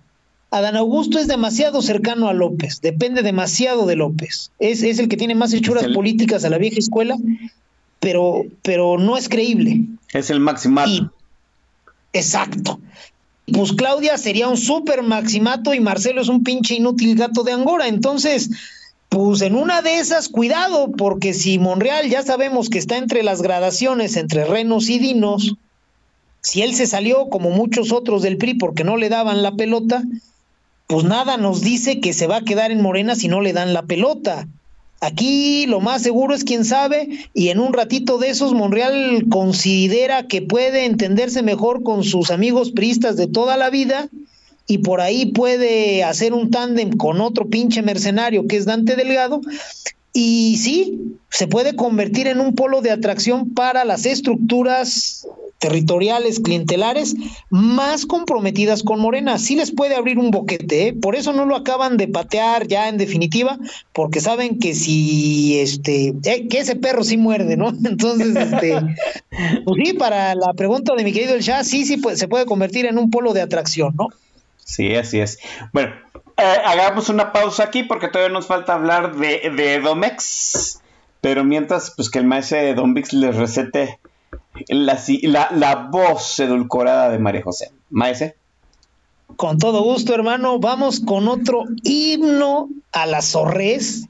Adán 0.51 0.77
Augusto 0.77 1.19
es 1.19 1.27
demasiado 1.27 1.81
cercano 1.81 2.29
a 2.29 2.33
López, 2.33 2.79
depende 2.81 3.21
demasiado 3.21 3.85
de 3.85 3.97
López. 3.97 4.51
Es, 4.59 4.83
es 4.83 4.99
el 4.99 5.09
que 5.09 5.17
tiene 5.17 5.35
más 5.35 5.53
hechuras 5.53 5.87
políticas 5.93 6.45
a 6.45 6.49
la 6.49 6.57
vieja 6.57 6.79
escuela, 6.79 7.17
pero, 7.99 8.43
pero 8.63 8.97
no 8.97 9.17
es 9.17 9.27
creíble. 9.27 9.81
Es 10.13 10.29
el 10.29 10.39
maximato. 10.39 10.89
Y- 10.89 11.09
exacto. 12.13 12.79
Pues 13.51 13.73
Claudia 13.73 14.17
sería 14.17 14.47
un 14.47 14.57
super 14.57 15.03
maximato 15.03 15.73
y 15.73 15.79
Marcelo 15.79 16.21
es 16.21 16.29
un 16.29 16.43
pinche 16.43 16.75
inútil 16.75 17.15
gato 17.15 17.43
de 17.43 17.51
Angora. 17.51 17.87
Entonces, 17.87 18.49
pues 19.15 19.41
en 19.43 19.55
una 19.55 19.81
de 19.81 19.99
esas, 19.99 20.27
cuidado, 20.27 20.91
porque 20.91 21.33
si 21.33 21.57
Monreal 21.57 22.09
ya 22.09 22.21
sabemos 22.21 22.67
que 22.67 22.79
está 22.79 22.97
entre 22.97 23.23
las 23.23 23.41
gradaciones 23.41 24.17
entre 24.17 24.43
renos 24.43 24.89
y 24.89 24.99
dinos, 24.99 25.55
si 26.41 26.63
él 26.63 26.75
se 26.75 26.85
salió 26.85 27.29
como 27.29 27.49
muchos 27.49 27.93
otros 27.93 28.23
del 28.23 28.35
PRI 28.35 28.55
porque 28.55 28.83
no 28.83 28.97
le 28.97 29.07
daban 29.07 29.41
la 29.41 29.53
pelota, 29.53 30.03
pues 30.87 31.05
nada 31.05 31.37
nos 31.37 31.61
dice 31.61 32.01
que 32.01 32.11
se 32.11 32.27
va 32.27 32.35
a 32.35 32.43
quedar 32.43 32.71
en 32.71 32.81
Morena 32.81 33.15
si 33.15 33.29
no 33.29 33.39
le 33.39 33.53
dan 33.53 33.71
la 33.71 33.83
pelota. 33.83 34.49
Aquí 34.99 35.65
lo 35.65 35.79
más 35.79 36.01
seguro 36.01 36.35
es 36.35 36.43
quién 36.43 36.65
sabe, 36.65 37.07
y 37.33 37.47
en 37.47 37.59
un 37.59 37.71
ratito 37.71 38.17
de 38.17 38.31
esos 38.31 38.51
Monreal 38.51 39.27
considera 39.29 40.27
que 40.27 40.41
puede 40.41 40.83
entenderse 40.83 41.41
mejor 41.41 41.83
con 41.83 42.03
sus 42.03 42.31
amigos 42.31 42.71
priistas 42.71 43.15
de 43.15 43.27
toda 43.27 43.55
la 43.55 43.69
vida, 43.69 44.09
y 44.67 44.79
por 44.79 45.01
ahí 45.01 45.27
puede 45.27 46.03
hacer 46.03 46.33
un 46.33 46.49
tándem 46.49 46.91
con 46.91 47.21
otro 47.21 47.47
pinche 47.47 47.81
mercenario 47.81 48.47
que 48.47 48.57
es 48.57 48.65
Dante 48.65 48.95
Delgado, 48.95 49.41
y 50.17 50.55
sí, 50.57 51.17
se 51.29 51.45
puede 51.45 51.75
convertir 51.75 52.27
en 52.27 52.39
un 52.39 52.55
polo 52.55 52.81
de 52.81 52.89
atracción 52.89 53.53
para 53.53 53.83
las 53.83 54.05
estructuras 54.05 55.27
territoriales, 55.59 56.39
clientelares, 56.39 57.15
más 57.49 58.05
comprometidas 58.05 58.81
con 58.81 59.01
Morena. 59.01 59.37
Sí 59.37 59.57
les 59.57 59.71
puede 59.71 59.95
abrir 59.95 60.17
un 60.17 60.31
boquete, 60.31 60.87
¿eh? 60.87 60.93
por 60.93 61.15
eso 61.15 61.33
no 61.33 61.45
lo 61.45 61.57
acaban 61.57 61.97
de 61.97 62.07
patear 62.07 62.67
ya 62.67 62.87
en 62.87 62.97
definitiva, 62.97 63.57
porque 63.91 64.21
saben 64.21 64.59
que 64.59 64.73
si 64.73 65.59
este, 65.59 66.13
eh, 66.23 66.47
que 66.47 66.59
ese 66.59 66.77
perro 66.77 67.03
sí 67.03 67.17
muerde, 67.17 67.57
¿no? 67.57 67.69
Entonces, 67.85 68.35
este, 68.35 68.79
pues 69.65 69.81
sí, 69.83 69.93
para 69.93 70.33
la 70.35 70.53
pregunta 70.53 70.95
de 70.95 71.03
mi 71.03 71.11
querido 71.11 71.35
El 71.35 71.41
Shah, 71.41 71.65
sí, 71.65 71.83
sí, 71.83 71.97
pues, 71.97 72.19
se 72.19 72.29
puede 72.29 72.45
convertir 72.45 72.85
en 72.85 72.97
un 72.97 73.09
polo 73.09 73.33
de 73.33 73.41
atracción, 73.41 73.95
¿no? 73.97 74.07
Sí, 74.65 74.95
así 74.95 75.19
es. 75.19 75.37
Bueno, 75.71 75.93
eh, 76.37 76.57
hagamos 76.65 77.07
una 77.09 77.31
pausa 77.31 77.63
aquí 77.63 77.83
porque 77.83 78.07
todavía 78.09 78.33
nos 78.33 78.47
falta 78.47 78.73
hablar 78.73 79.15
de, 79.15 79.51
de 79.55 79.79
Domex. 79.79 80.81
Pero 81.21 81.43
mientras, 81.43 81.91
pues 81.95 82.09
que 82.09 82.19
el 82.19 82.25
maestro 82.25 82.57
de 82.57 82.73
Don 82.73 82.93
Vix 82.93 83.13
les 83.13 83.35
recete 83.35 83.99
la, 84.67 84.97
si- 84.97 85.21
la, 85.27 85.49
la 85.51 85.75
voz 85.75 86.39
edulcorada 86.39 87.09
de 87.09 87.19
María 87.19 87.41
José. 87.43 87.71
Maese. 87.89 88.35
Con 89.37 89.57
todo 89.59 89.81
gusto, 89.83 90.13
hermano. 90.13 90.59
Vamos 90.59 90.99
con 90.99 91.27
otro 91.27 91.63
himno 91.83 92.69
a 92.91 93.05
la 93.05 93.21
zorrez, 93.21 94.07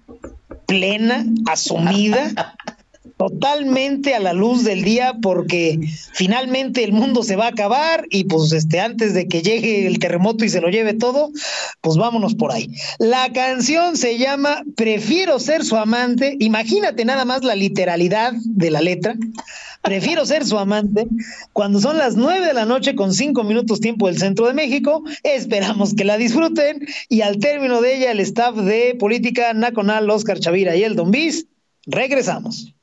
plena, 0.68 1.26
asumida, 1.48 2.56
totalmente 3.18 4.14
a 4.14 4.20
la 4.20 4.34
luz 4.34 4.64
del 4.64 4.84
día, 4.84 5.16
porque 5.22 5.80
finalmente 6.14 6.84
el 6.84 6.92
mundo 6.92 7.24
se 7.24 7.36
va 7.36 7.46
a 7.46 7.50
acabar 7.50 8.06
y 8.10 8.26
pues 8.26 8.52
este 8.52 8.80
antes 8.80 9.14
de 9.14 9.28
que 9.28 9.42
llegue 9.42 9.88
el 9.88 10.00
terremoto 10.00 10.44
y 10.44 10.50
se 10.50 10.62
lo 10.62 10.70
lleve 10.70 10.94
todo, 10.94 11.32
pues 11.82 11.98
vámonos 11.98 12.36
por 12.36 12.52
ahí. 12.52 12.70
La 13.00 13.32
canción 13.32 13.98
se 13.98 14.18
llama 14.18 14.64
Prefiero 14.76 15.40
ser 15.40 15.64
su 15.64 15.78
amante. 15.78 16.36
Imagínate 16.40 17.06
nada 17.06 17.26
más 17.26 17.44
la 17.44 17.56
literalidad 17.56 18.34
de 18.44 18.72
la 18.72 18.82
letra. 18.82 19.16
Prefiero 19.82 20.26
ser 20.26 20.46
su 20.46 20.58
amante. 20.58 21.08
Cuando 21.54 21.80
son 21.80 21.98
las 21.98 22.16
nueve 22.16 22.48
de 22.48 22.54
la 22.54 22.66
noche 22.66 22.96
con 22.96 23.14
cinco 23.14 23.44
minutos 23.44 23.80
tiempo 23.80 24.08
del 24.08 24.18
centro 24.18 24.48
de 24.48 24.54
México, 24.54 25.04
esperamos 25.24 25.94
que 25.94 26.04
la 26.04 26.18
disfruten 26.18 26.86
y 27.08 27.22
al 27.22 27.38
término 27.38 27.82
de 27.82 27.96
ella 27.96 28.12
el 28.12 28.20
staff 28.20 28.56
de 28.56 28.96
Política 29.00 29.54
Nacional, 29.54 30.10
Oscar 30.10 30.40
Chavira 30.40 30.76
y 30.76 30.84
el 30.84 30.96
Don 30.96 31.12
Bis, 31.12 31.46
regresamos. 31.86 32.75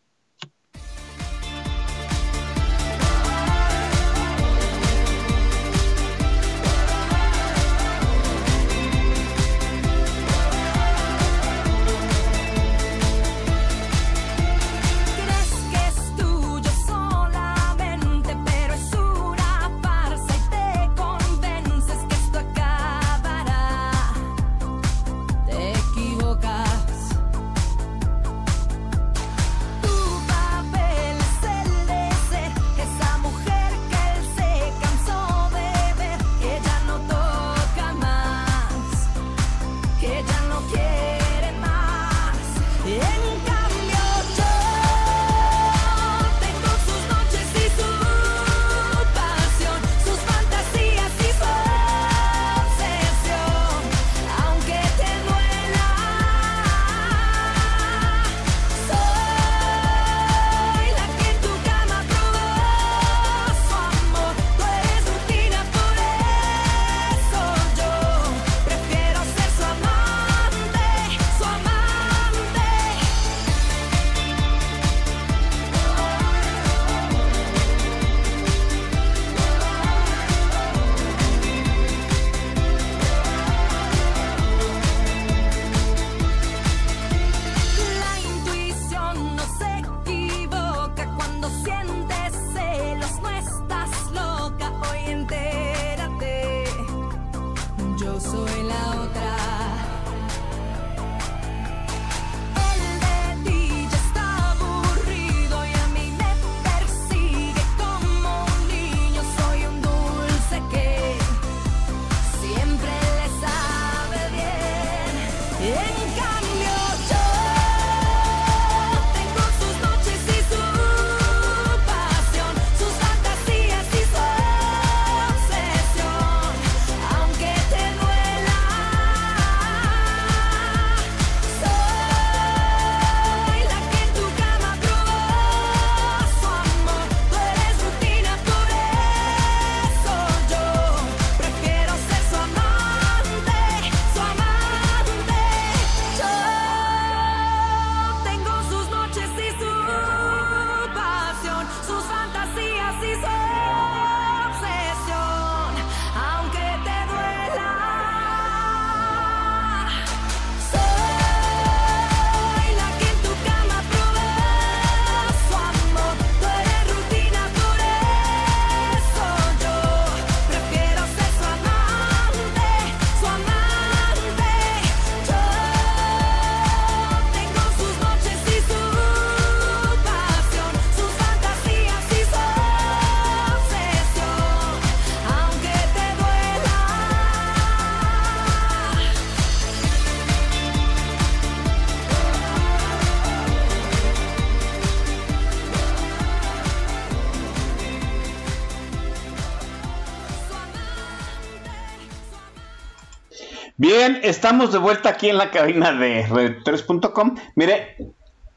Estamos 204.23 204.73
de 204.73 204.79
vuelta 204.79 205.11
aquí 205.11 205.29
en 205.29 205.39
la 205.39 205.51
cabina 205.51 205.93
de 205.93 206.27
red3.com. 206.27 207.37
Mire, 207.55 207.97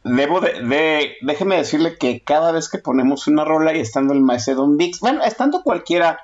debo 0.03 0.39
de, 0.39 1.15
déjeme 1.21 1.57
decirle 1.57 1.97
que 1.97 2.21
cada 2.21 2.51
vez 2.51 2.69
que 2.69 2.77
ponemos 2.77 3.27
una 3.27 3.43
rola 3.43 3.75
y 3.75 3.79
estando 3.79 4.13
el 4.13 4.21
maestro 4.21 4.55
Don 4.55 4.77
Dix, 4.77 4.99
bueno, 4.99 5.23
estando 5.23 5.63
cualquiera 5.63 6.19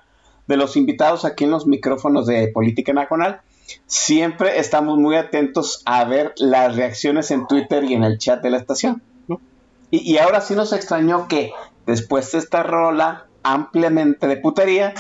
de 0.48 0.58
los 0.58 0.78
invitados 0.78 1.26
aquí 1.26 1.46
en 1.46 1.52
los 1.52 1.68
micrófonos 1.68 2.28
de 2.28 2.48
Política 2.48 2.94
Nacional, 2.94 3.42
siempre 3.86 4.60
estamos 4.60 4.98
muy 4.98 5.16
atentos 5.16 5.82
a 5.86 6.04
ver 6.06 6.34
las 6.38 6.76
reacciones 6.76 7.32
en 7.32 7.48
Twitter 7.48 7.84
y 7.84 7.94
en 7.94 8.04
el 8.04 8.18
chat 8.18 8.42
de 8.42 8.50
la 8.52 8.58
estación. 8.58 9.02
¿no? 9.28 9.42
Y, 9.90 10.12
y 10.12 10.18
ahora 10.18 10.42
sí 10.42 10.56
nos 10.56 10.74
extrañó 10.74 11.28
que 11.28 11.52
después 11.86 12.32
de 12.32 12.40
esta 12.40 12.64
rola 12.64 13.26
ampliamente 13.44 14.28
de 14.28 14.38
putería, 14.38 14.94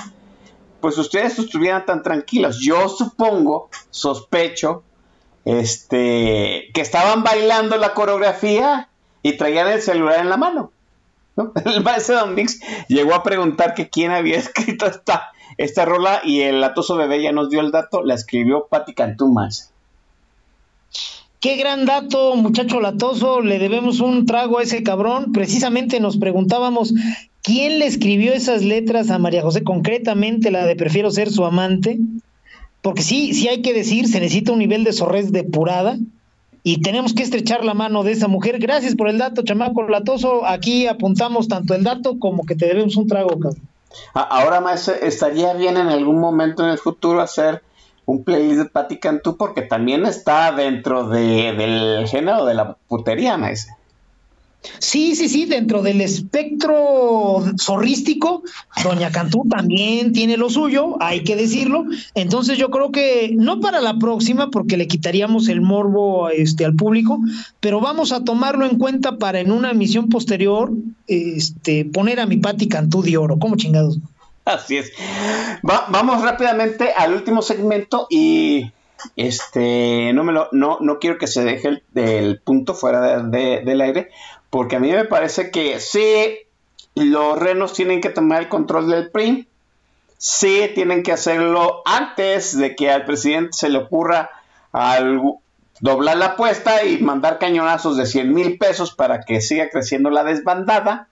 pues 0.81 0.97
ustedes 0.97 1.39
estuvieran 1.39 1.85
tan 1.85 2.03
tranquilos. 2.03 2.59
Yo 2.59 2.89
supongo, 2.89 3.69
sospecho, 3.89 4.83
este, 5.45 6.69
que 6.73 6.81
estaban 6.81 7.23
bailando 7.23 7.77
la 7.77 7.93
coreografía 7.93 8.89
y 9.23 9.37
traían 9.37 9.67
el 9.67 9.81
celular 9.81 10.19
en 10.19 10.29
la 10.29 10.37
mano. 10.37 10.71
¿no? 11.35 11.53
El 11.65 11.83
maestro 11.83 12.17
Don 12.19 12.35
Mix 12.35 12.59
llegó 12.87 13.13
a 13.13 13.23
preguntar 13.23 13.73
que 13.73 13.89
quién 13.89 14.11
había 14.11 14.37
escrito 14.39 14.85
esta, 14.85 15.31
esta 15.57 15.85
rola 15.85 16.21
y 16.23 16.41
el 16.41 16.59
latoso 16.59 16.97
bebé 16.97 17.21
ya 17.21 17.31
nos 17.31 17.49
dio 17.49 17.61
el 17.61 17.71
dato, 17.71 18.03
la 18.03 18.15
escribió 18.15 18.67
Patti 18.67 18.93
Cantú. 18.93 19.33
Qué 21.39 21.55
gran 21.55 21.85
dato, 21.85 22.35
muchacho 22.35 22.79
latoso. 22.79 23.41
Le 23.41 23.57
debemos 23.57 23.99
un 23.99 24.27
trago 24.27 24.59
a 24.59 24.63
ese 24.63 24.83
cabrón. 24.83 25.31
Precisamente 25.31 25.99
nos 25.99 26.17
preguntábamos 26.17 26.93
quién 27.43 27.79
le 27.79 27.85
escribió 27.85 28.33
esas 28.33 28.63
letras 28.63 29.09
a 29.09 29.19
María 29.19 29.41
José, 29.41 29.63
concretamente 29.63 30.51
la 30.51 30.65
de 30.65 30.75
Prefiero 30.75 31.11
ser 31.11 31.29
su 31.31 31.45
amante. 31.45 31.99
Porque 32.81 33.03
sí, 33.03 33.33
sí 33.35 33.47
hay 33.47 33.61
que 33.61 33.73
decir, 33.73 34.07
se 34.07 34.19
necesita 34.19 34.51
un 34.53 34.59
nivel 34.59 34.83
de 34.83 34.91
sorrez 34.91 35.31
depurada 35.31 35.97
y 36.63 36.81
tenemos 36.81 37.13
que 37.13 37.21
estrechar 37.21 37.63
la 37.63 37.75
mano 37.75 38.01
de 38.03 38.11
esa 38.11 38.27
mujer. 38.27 38.57
Gracias 38.57 38.95
por 38.95 39.07
el 39.07 39.19
dato, 39.19 39.43
chamaco 39.43 39.83
latoso. 39.87 40.47
Aquí 40.47 40.87
apuntamos 40.87 41.47
tanto 41.47 41.75
el 41.75 41.83
dato 41.83 42.17
como 42.17 42.43
que 42.43 42.55
te 42.55 42.65
debemos 42.65 42.95
un 42.95 43.05
trago, 43.07 43.29
cabrón. 43.39 43.61
Ahora, 44.13 44.61
maestro, 44.61 44.95
estaría 44.95 45.53
bien 45.53 45.77
en 45.77 45.87
algún 45.89 46.19
momento 46.19 46.63
en 46.63 46.69
el 46.71 46.77
futuro 46.79 47.21
hacer 47.21 47.61
un 48.05 48.23
playlist 48.23 48.57
de 48.57 48.65
Patti 48.65 48.97
Cantú 48.97 49.37
porque 49.37 49.61
también 49.61 50.05
está 50.07 50.51
dentro 50.53 51.07
de- 51.07 51.53
del 51.53 52.07
género 52.07 52.45
de 52.45 52.55
la 52.55 52.77
putería, 52.87 53.37
maestro. 53.37 53.75
Sí, 54.77 55.15
sí, 55.15 55.27
sí, 55.27 55.45
dentro 55.45 55.81
del 55.81 56.01
espectro 56.01 57.43
zorrístico, 57.59 58.43
Doña 58.83 59.11
Cantú 59.11 59.43
también 59.49 60.13
tiene 60.13 60.37
lo 60.37 60.49
suyo, 60.49 60.97
hay 61.01 61.23
que 61.23 61.35
decirlo. 61.35 61.85
Entonces 62.13 62.57
yo 62.59 62.69
creo 62.69 62.91
que 62.91 63.33
no 63.35 63.59
para 63.59 63.81
la 63.81 63.97
próxima, 63.97 64.51
porque 64.51 64.77
le 64.77 64.87
quitaríamos 64.87 65.47
el 65.49 65.61
morbo 65.61 66.29
este, 66.29 66.65
al 66.65 66.75
público, 66.75 67.19
pero 67.59 67.79
vamos 67.79 68.11
a 68.11 68.23
tomarlo 68.23 68.65
en 68.65 68.77
cuenta 68.77 69.17
para 69.17 69.39
en 69.39 69.51
una 69.51 69.71
emisión 69.71 70.09
posterior 70.09 70.71
este, 71.07 71.85
poner 71.85 72.19
a 72.19 72.25
mi 72.27 72.37
Pati 72.37 72.67
Cantú 72.67 73.01
de 73.01 73.17
oro. 73.17 73.39
¿Cómo 73.39 73.55
chingados? 73.55 73.97
Así 74.45 74.77
es. 74.77 74.91
Va- 75.67 75.87
vamos 75.89 76.21
rápidamente 76.21 76.89
al 76.95 77.13
último 77.13 77.41
segmento 77.41 78.05
y 78.09 78.71
este 79.15 80.13
no 80.13 80.23
me 80.23 80.31
lo 80.31 80.47
no, 80.51 80.77
no 80.79 80.99
quiero 80.99 81.17
que 81.17 81.25
se 81.25 81.43
deje 81.43 81.67
el, 81.69 81.83
el 81.95 82.39
punto 82.39 82.75
fuera 82.75 83.01
de- 83.23 83.37
de- 83.37 83.61
del 83.65 83.81
aire 83.81 84.09
porque 84.51 84.75
a 84.75 84.79
mí 84.79 84.91
me 84.91 85.05
parece 85.05 85.49
que 85.49 85.79
sí 85.79 86.37
los 86.93 87.39
renos 87.39 87.73
tienen 87.73 88.01
que 88.01 88.09
tomar 88.09 88.41
el 88.43 88.49
control 88.49 88.89
del 88.89 89.09
PRI 89.09 89.47
sí 90.19 90.69
tienen 90.75 91.01
que 91.01 91.11
hacerlo 91.13 91.81
antes 91.85 92.55
de 92.55 92.75
que 92.75 92.91
al 92.91 93.05
presidente 93.05 93.53
se 93.53 93.69
le 93.69 93.79
ocurra 93.79 94.29
algo- 94.71 95.41
doblar 95.79 96.17
la 96.17 96.25
apuesta 96.27 96.83
y 96.85 96.99
mandar 96.99 97.39
cañonazos 97.39 97.97
de 97.97 98.05
100 98.05 98.31
mil 98.33 98.57
pesos 98.59 98.93
para 98.93 99.21
que 99.21 99.41
siga 99.41 99.69
creciendo 99.69 100.11
la 100.11 100.23
desbandada 100.23 101.07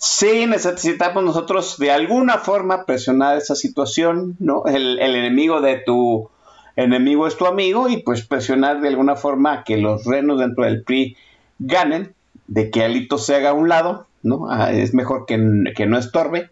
Sí, 0.00 0.46
necesitamos 0.46 1.24
nosotros 1.24 1.76
de 1.78 1.90
alguna 1.90 2.38
forma 2.38 2.84
presionar 2.84 3.36
esa 3.36 3.56
situación, 3.56 4.36
¿no? 4.38 4.64
El, 4.66 5.00
el 5.00 5.16
enemigo 5.16 5.60
de 5.60 5.78
tu 5.78 6.30
enemigo 6.76 7.26
es 7.26 7.36
tu 7.36 7.46
amigo 7.46 7.88
y 7.88 7.96
pues 8.02 8.24
presionar 8.24 8.80
de 8.80 8.88
alguna 8.88 9.16
forma 9.16 9.64
que 9.64 9.76
los 9.76 10.04
renos 10.04 10.38
dentro 10.38 10.64
del 10.64 10.84
PRI 10.84 11.16
ganen, 11.58 12.14
de 12.48 12.70
que 12.70 12.82
Alito 12.82 13.18
se 13.18 13.36
haga 13.36 13.50
a 13.50 13.54
un 13.54 13.68
lado, 13.68 14.06
¿no? 14.22 14.50
Ah, 14.50 14.72
es 14.72 14.94
mejor 14.94 15.26
que, 15.26 15.38
que 15.76 15.86
no 15.86 15.98
estorbe. 15.98 16.50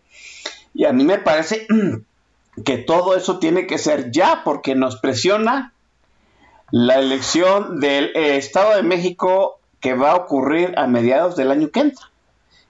Y 0.74 0.85
a 0.85 0.93
mí 0.93 1.05
me 1.05 1.18
parece 1.18 1.66
que 2.64 2.78
todo 2.78 3.16
eso 3.16 3.39
tiene 3.39 3.66
que 3.66 3.78
ser 3.78 4.12
ya 4.12 4.43
porque 4.44 4.74
nos 4.74 4.97
presiona 4.97 5.73
la 6.70 6.98
elección 6.98 7.81
del 7.81 8.10
eh, 8.14 8.36
Estado 8.36 8.77
de 8.77 8.82
México 8.82 9.59
que 9.81 9.94
va 9.94 10.12
a 10.12 10.16
ocurrir 10.16 10.74
a 10.77 10.86
mediados 10.86 11.36
del 11.36 11.51
año 11.51 11.70
que 11.70 11.81
entra. 11.81 12.10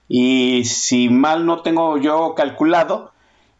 Y 0.07 0.63
si 0.65 1.09
mal 1.09 1.45
no 1.45 1.61
tengo 1.61 1.97
yo 1.97 2.33
calculado, 2.35 3.11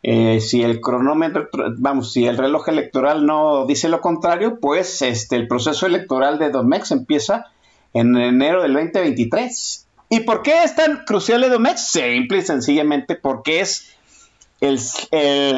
eh, 0.03 0.39
si 0.39 0.63
el 0.63 0.79
cronómetro, 0.79 1.49
vamos, 1.77 2.13
si 2.13 2.25
el 2.27 2.37
reloj 2.37 2.69
electoral 2.69 3.25
no 3.25 3.65
dice 3.65 3.89
lo 3.89 3.99
contrario, 3.99 4.59
pues 4.61 5.01
este, 5.01 5.35
el 5.35 5.47
proceso 5.47 5.85
electoral 5.85 6.39
de 6.39 6.51
Domex 6.51 6.91
empieza 6.91 7.47
en 7.99 8.15
enero 8.15 8.61
del 8.61 8.73
2023. 8.73 9.87
¿Y 10.09 10.21
por 10.21 10.41
qué 10.41 10.63
es 10.63 10.75
tan 10.75 11.03
crucial 11.05 11.43
el 11.43 11.51
Domex? 11.51 11.91
Simple 11.91 12.37
y 12.37 12.41
sencillamente 12.41 13.15
porque 13.15 13.59
es 13.59 13.95
el, 14.61 14.79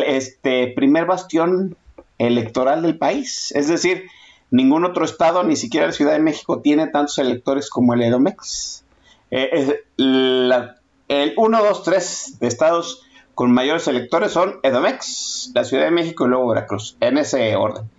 este, 0.03 0.73
primer 0.75 1.05
bastión 1.05 1.75
electoral 2.17 2.81
del 2.81 2.97
país. 2.97 3.51
Es 3.55 3.67
decir, 3.67 4.05
ningún 4.51 4.85
otro 4.85 5.05
estado, 5.05 5.43
ni 5.43 5.55
siquiera 5.55 5.87
la 5.87 5.93
Ciudad 5.93 6.13
de 6.13 6.19
México, 6.19 6.61
tiene 6.61 6.87
tantos 6.87 7.17
electores 7.19 7.69
como 7.69 7.93
el 7.93 8.01
Edomex. 8.01 8.83
Eh, 9.31 9.83
el 9.97 11.33
1, 11.37 11.63
2, 11.63 11.83
3 11.83 12.39
de 12.39 12.47
estados 12.47 13.03
con 13.35 13.51
mayores 13.51 13.87
electores 13.87 14.31
son 14.31 14.59
Edomex, 14.63 15.51
la 15.53 15.63
Ciudad 15.63 15.85
de 15.85 15.91
México 15.91 16.25
y 16.25 16.29
luego 16.29 16.49
Veracruz, 16.49 16.97
en 16.99 17.17
ese 17.17 17.55
orden. 17.55 17.89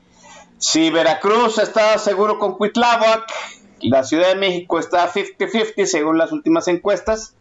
Si 0.59 0.91
Veracruz 0.91 1.57
está 1.57 1.97
seguro 1.97 2.39
con 2.39 2.57
Cuitláhuac, 2.57 3.33
la 3.82 4.05
Ciudad 4.05 4.28
de 4.28 4.36
México 4.36 4.78
está 4.78 5.11
50-50 5.12 5.86
según 5.86 6.19
las 6.19 6.32
últimas 6.32 6.69
encuestas, 6.69 7.35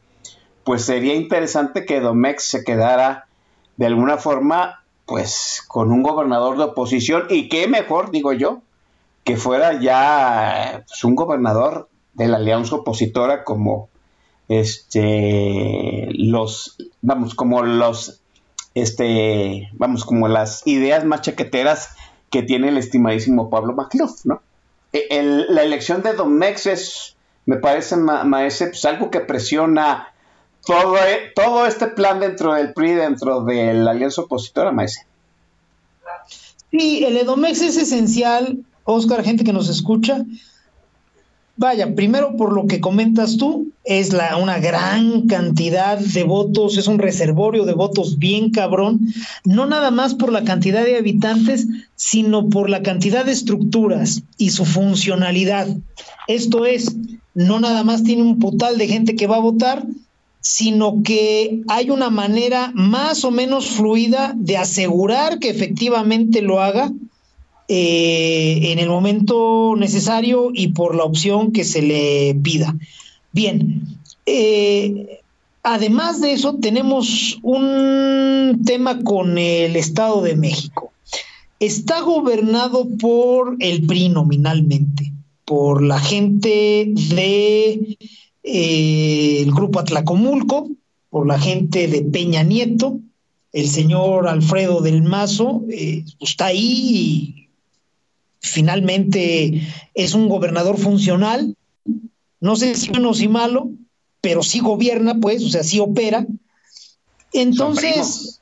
pues 0.63 0.83
sería 0.83 1.15
interesante 1.15 1.85
que 1.85 1.97
Edomex 1.97 2.43
se 2.43 2.63
quedara 2.63 3.27
de 3.77 3.85
alguna 3.85 4.17
forma 4.17 4.83
pues 5.05 5.63
con 5.67 5.91
un 5.91 6.03
gobernador 6.03 6.57
de 6.57 6.65
oposición 6.65 7.25
y 7.29 7.49
qué 7.49 7.67
mejor, 7.67 8.11
digo 8.11 8.33
yo, 8.33 8.61
que 9.23 9.37
fuera 9.37 9.79
ya 9.79 10.83
pues, 10.87 11.03
un 11.03 11.15
gobernador 11.15 11.89
de 12.13 12.27
la 12.27 12.37
alianza 12.37 12.75
opositora 12.75 13.43
como 13.43 13.89
este 14.47 16.07
los 16.13 16.77
vamos 17.01 17.35
como 17.35 17.63
los 17.63 18.21
este 18.73 19.69
vamos 19.73 20.05
como 20.05 20.27
las 20.27 20.65
ideas 20.65 21.05
más 21.05 21.21
chaqueteras 21.21 21.95
que 22.29 22.43
tiene 22.43 22.69
el 22.69 22.77
estimadísimo 22.77 23.49
Pablo 23.49 23.73
Macluf, 23.73 24.25
¿no? 24.25 24.41
E- 24.93 25.07
el- 25.11 25.45
la 25.53 25.63
elección 25.63 26.01
de 26.01 26.13
Domex 26.13 26.65
es 26.65 27.15
me 27.45 27.57
parece 27.57 27.95
ma- 27.95 28.23
maese 28.23 28.67
pues, 28.67 28.85
algo 28.85 29.09
que 29.09 29.19
presiona 29.21 30.13
todo, 30.65 30.97
e- 30.97 31.31
todo 31.35 31.65
este 31.65 31.87
plan 31.87 32.19
dentro 32.19 32.53
del 32.53 32.73
PRI 32.73 32.93
dentro 32.93 33.41
de 33.43 33.73
la 33.73 33.91
alianza 33.91 34.21
opositora 34.21 34.71
maese 34.71 35.05
Sí, 36.71 37.03
el 37.03 37.17
Edomex 37.17 37.61
es 37.61 37.77
esencial, 37.77 38.59
Oscar, 38.83 39.23
gente 39.23 39.43
que 39.43 39.53
nos 39.53 39.69
escucha. 39.69 40.23
Vaya, 41.57 41.95
primero 41.95 42.37
por 42.37 42.53
lo 42.53 42.67
que 42.67 42.79
comentas 42.79 43.37
tú, 43.37 43.68
es 43.89 44.13
la, 44.13 44.37
una 44.37 44.59
gran 44.59 45.25
cantidad 45.25 45.97
de 45.97 46.23
votos, 46.23 46.77
es 46.77 46.85
un 46.85 46.99
reservorio 46.99 47.65
de 47.65 47.73
votos 47.73 48.19
bien 48.19 48.51
cabrón, 48.51 48.99
no 49.45 49.65
nada 49.65 49.89
más 49.89 50.13
por 50.13 50.31
la 50.31 50.43
cantidad 50.43 50.85
de 50.85 50.95
habitantes, 50.95 51.65
sino 51.95 52.49
por 52.49 52.69
la 52.69 52.83
cantidad 52.83 53.25
de 53.25 53.31
estructuras 53.31 54.21
y 54.37 54.51
su 54.51 54.65
funcionalidad. 54.65 55.67
Esto 56.27 56.67
es, 56.67 56.95
no 57.33 57.59
nada 57.59 57.83
más 57.83 58.03
tiene 58.03 58.21
un 58.21 58.37
putal 58.37 58.77
de 58.77 58.87
gente 58.87 59.15
que 59.15 59.25
va 59.25 59.37
a 59.37 59.41
votar, 59.41 59.83
sino 60.39 61.01
que 61.01 61.63
hay 61.67 61.89
una 61.89 62.11
manera 62.11 62.71
más 62.75 63.25
o 63.25 63.31
menos 63.31 63.71
fluida 63.71 64.33
de 64.35 64.57
asegurar 64.57 65.39
que 65.39 65.49
efectivamente 65.49 66.43
lo 66.43 66.61
haga 66.61 66.91
eh, 67.67 68.71
en 68.71 68.77
el 68.77 68.87
momento 68.87 69.73
necesario 69.75 70.51
y 70.53 70.67
por 70.67 70.93
la 70.93 71.05
opción 71.05 71.51
que 71.51 71.63
se 71.63 71.81
le 71.81 72.35
pida. 72.43 72.75
Bien, 73.31 73.84
eh, 74.26 75.19
además 75.64 76.22
de 76.22 76.34
eso 76.34 76.56
tenemos 76.56 77.38
un 77.41 78.61
tema 78.65 79.01
con 79.03 79.38
el 79.38 79.76
Estado 79.76 80.22
de 80.22 80.35
México. 80.35 80.91
Está 81.60 82.01
gobernado 82.01 82.88
por 82.99 83.57
el 83.60 83.85
PRI 83.85 84.10
nominalmente, 84.10 85.11
por 85.45 85.84
la 85.84 85.99
gente 85.99 86.91
de 86.93 87.97
eh, 88.43 89.45
grupo 89.47 89.80
Atlacomulco, 89.80 90.69
por 91.10 91.27
la 91.27 91.39
gente 91.39 91.88
de 91.88 92.01
Peña 92.03 92.43
Nieto, 92.43 92.99
el 93.51 93.68
señor 93.68 94.27
Alfredo 94.27 94.81
del 94.81 95.01
Mazo 95.01 95.64
eh, 95.72 96.06
está 96.19 96.47
ahí 96.47 96.60
y 96.61 97.47
finalmente 98.39 99.61
es 99.93 100.14
un 100.14 100.30
gobernador 100.30 100.77
funcional, 100.77 101.56
no 102.41 102.55
sé 102.55 102.75
si 102.75 102.89
bueno 102.89 103.09
o 103.11 103.13
si 103.13 103.27
malo, 103.27 103.71
pero 104.21 104.43
sí 104.43 104.59
gobierna, 104.59 105.15
pues, 105.19 105.43
o 105.43 105.49
sea, 105.49 105.63
sí 105.63 105.79
opera. 105.79 106.25
Entonces, 107.33 108.41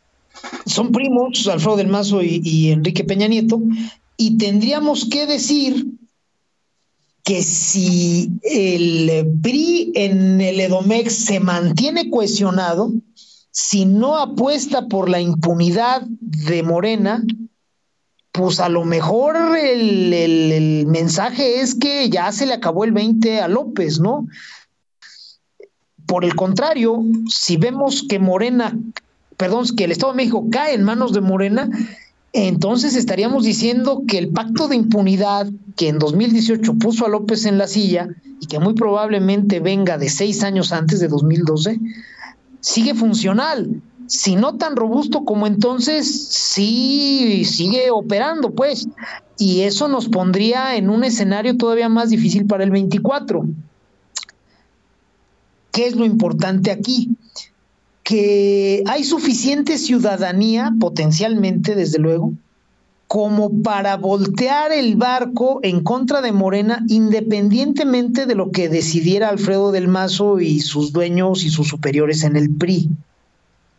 son 0.66 0.92
primos, 0.92 1.48
Alfredo 1.48 1.78
del 1.78 1.88
Mazo 1.88 2.22
y, 2.24 2.72
Enrique 2.72 3.04
Peña 3.04 3.28
Nieto, 3.28 3.62
y 4.18 4.38
tendríamos 4.38 5.06
que 5.06 5.26
decir 5.26 5.88
que 7.24 7.44
si 7.44 8.32
el 8.44 9.28
PRI 9.42 9.92
en 9.96 10.40
el 10.40 10.60
Edomex 10.60 11.14
se 11.14 11.40
mantiene 11.40 12.10
cohesionado, 12.10 12.94
si 13.52 13.86
no 13.86 14.18
apuesta 14.18 14.88
por 14.88 15.10
la 15.10 15.20
impunidad 15.20 16.04
de 16.08 16.64
Morena, 16.64 17.24
pues 18.38 18.60
a 18.60 18.70
lo 18.70 18.86
mejor 18.86 19.36
el, 19.58 20.14
el- 20.14 20.86
mensaje 20.88 21.60
es 21.60 21.74
que 21.76 22.10
ya 22.10 22.32
se 22.32 22.46
le 22.46 22.54
acabó 22.54 22.84
el 22.86 22.92
20 22.92 23.42
a 23.42 23.48
López, 23.48 24.00
¿no? 24.00 24.28
Por 26.06 26.24
el 26.24 26.36
contrario, 26.36 27.04
si 27.28 27.58
vemos 27.58 28.06
que 28.08 28.20
Morena, 28.20 28.78
perdón, 29.36 29.66
que 29.76 29.84
el 29.86 29.92
Estado 29.92 30.14
de 30.14 30.18
México 30.18 30.46
cae 30.52 30.76
en 30.76 30.84
manos 30.84 31.12
de 31.14 31.22
Morena, 31.22 31.70
entonces 32.32 32.96
estaríamos 32.96 33.44
diciendo 33.44 34.04
que 34.08 34.18
el 34.20 34.30
pacto 34.30 34.68
de 34.68 34.76
impunidad 34.76 35.48
que 35.76 35.90
en 35.90 35.98
2018 36.00 36.76
puso 36.76 37.06
a 37.06 37.10
López 37.10 37.46
en 37.46 37.58
la 37.58 37.68
silla 37.68 38.08
y 38.40 38.46
que 38.48 38.60
muy 38.60 38.76
probablemente 38.76 39.60
venga 39.60 39.98
de 39.98 40.10
seis 40.10 40.44
años 40.44 40.72
antes 40.72 41.00
de 41.00 41.08
2012, 41.08 41.80
sigue 42.62 42.94
funcional. 42.94 43.82
Si 44.08 44.36
no 44.36 44.56
tan 44.56 44.76
robusto 44.76 45.26
como 45.26 45.48
entonces, 45.48 46.28
sí 46.30 47.44
sigue 47.46 47.92
operando, 47.92 48.52
pues. 48.52 48.88
Y 49.38 49.62
eso 49.62 49.88
nos 49.88 50.08
pondría 50.08 50.76
en 50.76 50.90
un 50.90 51.04
escenario 51.04 51.58
todavía 51.58 51.90
más 51.90 52.10
difícil 52.10 52.46
para 52.46 52.64
el 52.64 52.72
24. 52.72 53.46
¿Qué 55.72 55.88
es 55.88 55.96
lo 55.96 56.06
importante 56.06 56.72
aquí? 56.72 57.10
Que 58.04 58.84
hay 58.88 59.04
suficiente 59.04 59.78
ciudadanía, 59.78 60.74
potencialmente, 60.80 61.76
desde 61.76 62.00
luego, 62.00 62.34
como 63.08 63.62
para 63.62 63.96
voltear 63.96 64.72
el 64.72 64.96
barco 64.96 65.60
en 65.64 65.84
contra 65.84 66.22
de 66.22 66.32
Morena, 66.32 66.84
independientemente 66.88 68.26
de 68.26 68.36
lo 68.36 68.52
que 68.52 68.70
decidiera 68.70 69.30
Alfredo 69.30 69.72
del 69.72 69.88
Mazo 69.88 70.40
y 70.40 70.62
sus 70.62 70.92
dueños 70.92 71.44
y 71.44 71.50
sus 71.50 71.68
superiores 71.68 72.24
en 72.24 72.36
el 72.36 72.50
PRI. 72.56 72.90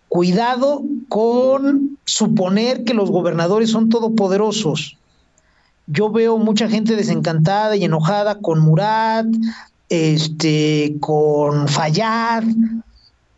Cuidado 0.09 0.83
con 1.09 1.99
suponer 2.05 2.85
que 2.85 2.95
los 2.95 3.11
gobernadores 3.11 3.71
son 3.71 3.89
todopoderosos. 3.89 4.97
Yo 5.87 6.11
veo 6.11 6.39
mucha 6.39 6.69
gente 6.69 6.97
desencantada 6.97 7.77
y 7.77 7.85
enojada 7.85 8.39
con 8.39 8.61
Murat, 8.61 9.27
este, 9.89 10.97
con 11.01 11.69
Fayad, 11.69 12.45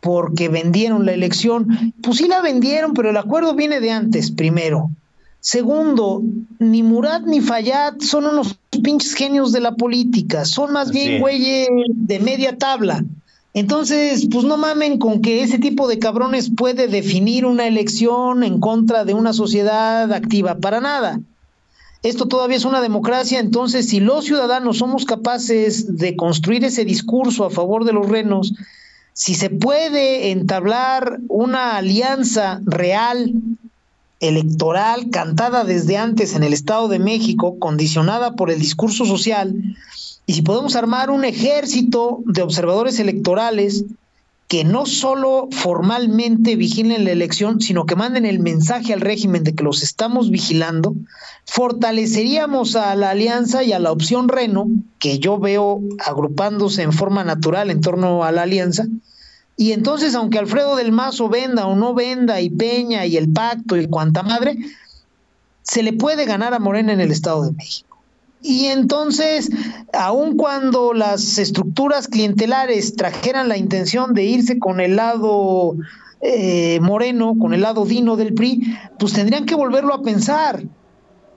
porque 0.01 0.49
vendieron 0.49 1.05
la 1.05 1.13
elección. 1.13 1.93
Pues 2.01 2.17
sí 2.17 2.27
la 2.27 2.41
vendieron, 2.41 2.93
pero 2.93 3.09
el 3.09 3.17
acuerdo 3.17 3.53
viene 3.55 3.79
de 3.79 3.91
antes, 3.91 4.31
primero. 4.31 4.89
Segundo, 5.39 6.21
ni 6.59 6.83
Murat 6.83 7.23
ni 7.23 7.41
Fayad 7.41 7.95
son 7.99 8.25
unos 8.25 8.57
pinches 8.83 9.15
genios 9.15 9.51
de 9.51 9.59
la 9.59 9.75
política, 9.75 10.45
son 10.45 10.71
más 10.71 10.91
bien 10.91 11.13
Sí. 11.15 11.19
güeyes 11.19 11.67
de 11.95 12.19
media 12.19 12.57
tabla. 12.57 13.03
Entonces, 13.53 14.27
pues 14.31 14.45
no 14.45 14.55
mamen 14.55 14.97
con 14.97 15.21
que 15.21 15.43
ese 15.43 15.59
tipo 15.59 15.87
de 15.87 15.99
cabrones 15.99 16.49
puede 16.55 16.87
definir 16.87 17.45
una 17.45 17.67
elección 17.67 18.43
en 18.43 18.59
contra 18.59 19.03
de 19.03 19.13
una 19.13 19.33
sociedad 19.33 20.11
activa, 20.13 20.55
para 20.55 20.79
nada. 20.79 21.19
Esto 22.01 22.27
todavía 22.27 22.57
es 22.57 22.65
una 22.65 22.81
democracia, 22.81 23.39
entonces 23.39 23.89
si 23.89 23.99
los 23.99 24.25
ciudadanos 24.25 24.77
somos 24.77 25.05
capaces 25.05 25.97
de 25.97 26.15
construir 26.15 26.63
ese 26.63 26.85
discurso 26.85 27.45
a 27.45 27.51
favor 27.51 27.85
de 27.85 27.93
los 27.93 28.07
renos, 28.07 28.53
si 29.13 29.35
se 29.35 29.49
puede 29.49 30.31
entablar 30.31 31.19
una 31.27 31.77
alianza 31.77 32.61
real 32.65 33.33
electoral 34.19 35.09
cantada 35.09 35.63
desde 35.63 35.97
antes 35.97 36.35
en 36.35 36.43
el 36.43 36.53
Estado 36.53 36.87
de 36.87 36.99
México, 36.99 37.59
condicionada 37.59 38.35
por 38.35 38.49
el 38.49 38.59
discurso 38.59 39.05
social, 39.05 39.53
y 40.31 40.33
si 40.33 40.43
podemos 40.43 40.77
armar 40.77 41.09
un 41.09 41.25
ejército 41.25 42.19
de 42.25 42.41
observadores 42.41 43.01
electorales 43.01 43.83
que 44.47 44.63
no 44.63 44.85
solo 44.85 45.49
formalmente 45.51 46.55
vigilen 46.55 47.03
la 47.03 47.11
elección, 47.11 47.59
sino 47.59 47.85
que 47.85 47.97
manden 47.97 48.25
el 48.25 48.39
mensaje 48.39 48.93
al 48.93 49.01
régimen 49.01 49.43
de 49.43 49.53
que 49.53 49.65
los 49.65 49.83
estamos 49.83 50.31
vigilando, 50.31 50.95
fortaleceríamos 51.47 52.77
a 52.77 52.95
la 52.95 53.09
alianza 53.09 53.61
y 53.63 53.73
a 53.73 53.79
la 53.79 53.91
opción 53.91 54.29
Reno, 54.29 54.67
que 54.99 55.19
yo 55.19 55.37
veo 55.37 55.81
agrupándose 55.99 56.83
en 56.83 56.93
forma 56.93 57.25
natural 57.25 57.69
en 57.69 57.81
torno 57.81 58.23
a 58.23 58.31
la 58.31 58.43
alianza, 58.43 58.85
y 59.57 59.73
entonces, 59.73 60.15
aunque 60.15 60.39
Alfredo 60.39 60.77
del 60.77 60.93
Mazo 60.93 61.27
venda 61.27 61.67
o 61.67 61.75
no 61.75 61.93
venda, 61.93 62.39
y 62.39 62.49
Peña 62.49 63.05
y 63.05 63.17
el 63.17 63.33
pacto 63.33 63.75
y 63.75 63.85
cuanta 63.87 64.23
madre, 64.23 64.55
se 65.61 65.83
le 65.83 65.91
puede 65.91 66.23
ganar 66.23 66.53
a 66.53 66.59
Morena 66.59 66.93
en 66.93 67.01
el 67.01 67.11
Estado 67.11 67.43
de 67.43 67.51
México. 67.51 67.90
Y 68.41 68.65
entonces, 68.67 69.49
aun 69.93 70.35
cuando 70.35 70.93
las 70.93 71.37
estructuras 71.37 72.07
clientelares 72.07 72.95
trajeran 72.95 73.49
la 73.49 73.57
intención 73.57 74.13
de 74.13 74.23
irse 74.23 74.57
con 74.57 74.79
el 74.79 74.95
lado 74.95 75.75
eh, 76.21 76.79
moreno, 76.81 77.35
con 77.39 77.53
el 77.53 77.61
lado 77.61 77.85
dino 77.85 78.15
del 78.15 78.33
PRI, 78.33 78.75
pues 78.97 79.13
tendrían 79.13 79.45
que 79.45 79.55
volverlo 79.55 79.93
a 79.93 80.01
pensar. 80.01 80.63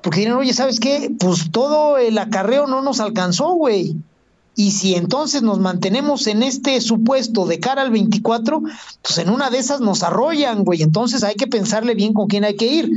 Porque 0.02 0.20
dirán, 0.20 0.36
oye, 0.36 0.52
¿sabes 0.52 0.80
qué? 0.80 1.10
Pues 1.18 1.50
todo 1.50 1.98
el 1.98 2.18
acarreo 2.18 2.66
no 2.66 2.82
nos 2.82 3.00
alcanzó, 3.00 3.54
güey. 3.54 3.96
Y 4.56 4.70
si 4.70 4.94
entonces 4.94 5.42
nos 5.42 5.58
mantenemos 5.58 6.26
en 6.26 6.42
este 6.42 6.80
supuesto 6.80 7.44
de 7.46 7.58
cara 7.58 7.82
al 7.82 7.90
24, 7.90 8.62
pues 9.02 9.18
en 9.18 9.30
una 9.30 9.50
de 9.50 9.58
esas 9.58 9.80
nos 9.80 10.02
arrollan, 10.02 10.64
güey. 10.64 10.82
Entonces 10.82 11.24
hay 11.24 11.34
que 11.34 11.46
pensarle 11.46 11.94
bien 11.94 12.14
con 12.14 12.28
quién 12.28 12.44
hay 12.44 12.54
que 12.54 12.66
ir. 12.66 12.92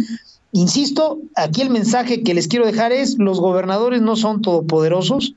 Insisto, 0.51 1.19
aquí 1.35 1.61
el 1.61 1.69
mensaje 1.69 2.23
que 2.23 2.33
les 2.33 2.47
quiero 2.47 2.65
dejar 2.65 2.91
es, 2.91 3.17
los 3.17 3.39
gobernadores 3.39 4.01
no 4.01 4.15
son 4.15 4.41
todopoderosos. 4.41 5.33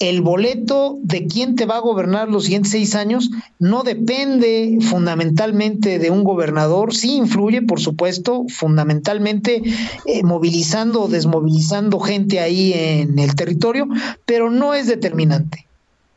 El 0.00 0.22
boleto 0.22 0.98
de 1.02 1.26
quién 1.26 1.54
te 1.54 1.66
va 1.66 1.76
a 1.76 1.80
gobernar 1.80 2.28
los 2.28 2.44
siguientes 2.44 2.72
seis 2.72 2.96
años 2.96 3.30
no 3.60 3.84
depende 3.84 4.78
fundamentalmente 4.80 6.00
de 6.00 6.10
un 6.10 6.24
gobernador, 6.24 6.94
sí 6.94 7.14
influye, 7.14 7.62
por 7.62 7.78
supuesto, 7.78 8.44
fundamentalmente 8.48 9.62
eh, 10.06 10.22
movilizando 10.24 11.02
o 11.02 11.08
desmovilizando 11.08 12.00
gente 12.00 12.40
ahí 12.40 12.72
en 12.74 13.18
el 13.20 13.36
territorio, 13.36 13.86
pero 14.26 14.50
no 14.50 14.74
es 14.74 14.88
determinante. 14.88 15.68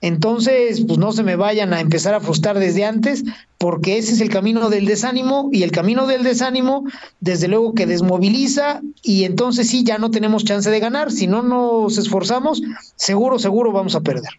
Entonces, 0.01 0.81
pues 0.85 0.99
no 0.99 1.11
se 1.11 1.23
me 1.23 1.35
vayan 1.35 1.73
a 1.73 1.79
empezar 1.79 2.13
a 2.13 2.19
frustrar 2.19 2.59
desde 2.59 2.85
antes, 2.85 3.23
porque 3.57 3.97
ese 3.97 4.13
es 4.13 4.21
el 4.21 4.29
camino 4.29 4.69
del 4.69 4.85
desánimo 4.85 5.49
y 5.51 5.63
el 5.63 5.71
camino 5.71 6.05
del 6.05 6.23
desánimo, 6.23 6.83
desde 7.19 7.47
luego 7.47 7.73
que 7.73 7.87
desmoviliza 7.87 8.81
y 9.01 9.23
entonces 9.23 9.69
sí, 9.69 9.83
ya 9.83 9.97
no 9.97 10.11
tenemos 10.11 10.45
chance 10.45 10.69
de 10.69 10.79
ganar. 10.79 11.11
Si 11.11 11.25
no 11.25 11.41
nos 11.41 11.97
esforzamos, 11.97 12.61
seguro, 12.95 13.39
seguro 13.39 13.71
vamos 13.71 13.95
a 13.95 14.01
perder. 14.01 14.33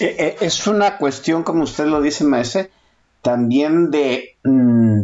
Eh, 0.00 0.16
eh, 0.18 0.36
es 0.40 0.66
una 0.66 0.98
cuestión, 0.98 1.44
como 1.44 1.62
usted 1.62 1.86
lo 1.86 2.00
dice, 2.00 2.24
maese, 2.24 2.70
también 3.22 3.90
de, 3.90 4.36
mm, 4.42 5.02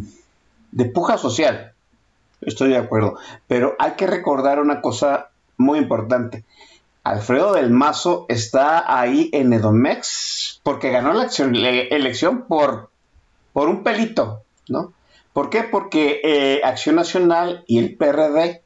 de 0.72 0.84
puja 0.86 1.18
social. 1.18 1.72
Estoy 2.40 2.70
de 2.70 2.78
acuerdo. 2.78 3.16
Pero 3.46 3.76
hay 3.78 3.92
que 3.92 4.06
recordar 4.06 4.58
una 4.58 4.80
cosa 4.80 5.28
muy 5.56 5.78
importante. 5.78 6.44
Alfredo 7.02 7.54
del 7.54 7.70
Mazo 7.70 8.26
está 8.28 9.00
ahí 9.00 9.30
en 9.32 9.52
Edomex 9.52 10.60
porque 10.62 10.90
ganó 10.90 11.12
la 11.14 11.24
elección 11.24 12.46
por, 12.46 12.90
por 13.52 13.68
un 13.68 13.82
pelito, 13.82 14.42
¿no? 14.68 14.92
¿Por 15.32 15.48
qué? 15.48 15.62
Porque 15.62 16.20
eh, 16.24 16.60
Acción 16.64 16.96
Nacional 16.96 17.64
y 17.66 17.78
el 17.78 17.96
PRD 17.96 18.62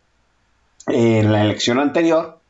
eh, 0.89 1.19
en 1.19 1.33
la 1.33 1.43
elección 1.43 1.79
anterior, 1.79 2.41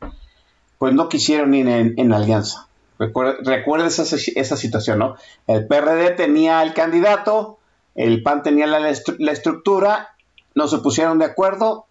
pues 0.79 0.95
no 0.95 1.09
quisieron 1.09 1.55
ir 1.55 1.69
en, 1.69 2.13
alianza. 2.13 2.69
Recuerda, 2.99 3.87
esa, 3.87 4.57
situación, 4.57 4.99
¿no? 4.99 5.17
El 5.47 5.67
PRD 5.67 6.13
tenía 6.13 6.63
el 6.63 6.75
candidato, 6.75 7.59
el 7.95 8.23
PAN 8.23 8.43
tenía 8.43 8.67
la, 8.67 8.79
la 8.81 9.33
estructura, 9.33 10.15
no 10.55 10.69
se 10.69 10.79
pusieron 10.79 11.19
de 11.19 11.25
acuerdo, 11.25 11.87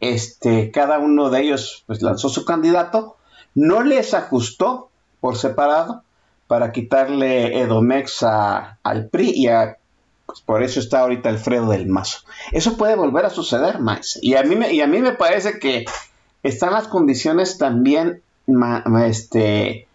este, 0.00 0.70
cada 0.70 0.98
uno 0.98 1.30
de 1.30 1.42
ellos 1.42 1.84
pues, 1.86 2.02
lanzó 2.02 2.28
su 2.28 2.44
candidato, 2.44 3.16
no 3.56 3.82
les 3.82 4.14
ajustó 4.14 4.90
por 5.20 5.36
separado 5.36 6.02
para 6.46 6.70
quitarle 6.70 7.58
Edomex 7.60 8.22
a- 8.22 8.78
al 8.84 9.08
PRI 9.08 9.32
y 9.34 9.48
a- 9.48 9.78
pues, 10.26 10.40
por 10.42 10.62
eso 10.62 10.78
está 10.78 11.00
ahorita 11.00 11.28
Alfredo 11.28 11.70
del 11.70 11.86
Mazo. 11.86 12.18
Eso 12.52 12.76
puede 12.76 12.94
volver 12.94 13.24
a 13.26 13.30
suceder, 13.30 13.80
Max. 13.80 14.18
Y 14.22 14.34
a 14.34 14.42
mí 14.44 14.54
me, 14.56 15.12
parece 15.12 15.58
que 15.58 15.84
están 16.44 16.72
las 16.72 16.86
condiciones 16.86 17.58
también, 17.58 18.22
este, 19.04 19.88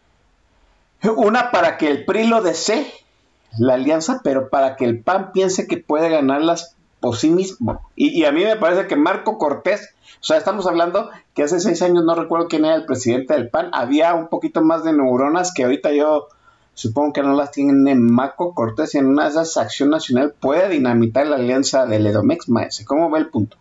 una 1.15 1.51
para 1.51 1.77
que 1.77 1.89
el 1.89 2.03
PRI 2.05 2.27
lo 2.27 2.41
desee, 2.41 2.91
la 3.57 3.75
alianza, 3.75 4.21
pero 4.23 4.49
para 4.49 4.75
que 4.75 4.85
el 4.85 4.99
PAN 5.01 5.31
piense 5.33 5.67
que 5.67 5.77
puede 5.77 6.09
ganarlas 6.09 6.75
por 7.01 7.17
sí 7.17 7.29
mismo. 7.29 7.81
Y, 7.95 8.23
a 8.23 8.31
mí 8.31 8.45
me 8.45 8.55
parece 8.55 8.87
que 8.87 8.95
Marco 8.95 9.37
Cortés 9.37 9.89
O 10.21 10.23
sea, 10.23 10.37
estamos 10.37 10.67
hablando 10.67 11.09
que 11.33 11.43
hace 11.43 11.59
seis 11.59 11.81
años 11.81 12.05
no 12.05 12.15
recuerdo 12.15 12.47
quién 12.47 12.63
era 12.63 12.75
el 12.75 12.85
presidente 12.85 13.33
del 13.33 13.49
PAN. 13.49 13.71
Había 13.73 14.13
un 14.13 14.29
poquito 14.29 14.61
más 14.61 14.83
de 14.83 14.93
neuronas 14.93 15.53
que 15.53 15.63
ahorita 15.63 15.91
yo 15.91 16.27
supongo 16.73 17.11
que 17.11 17.23
no 17.23 17.33
las 17.33 17.51
tienen 17.51 17.87
en 17.87 18.05
Maco 18.05 18.53
Cortés 18.53 18.95
y 18.95 18.99
en 18.99 19.07
una 19.07 19.25
de 19.25 19.31
esas 19.31 19.57
Acción 19.57 19.89
Nacional 19.89 20.33
puede 20.39 20.69
dinamitar 20.69 21.27
la 21.27 21.35
alianza 21.35 21.85
del 21.85 22.07
Edomex, 22.07 22.47
maese. 22.47 22.85
¿Cómo 22.85 23.09
ve 23.09 23.19
el 23.19 23.27
punto? 23.27 23.57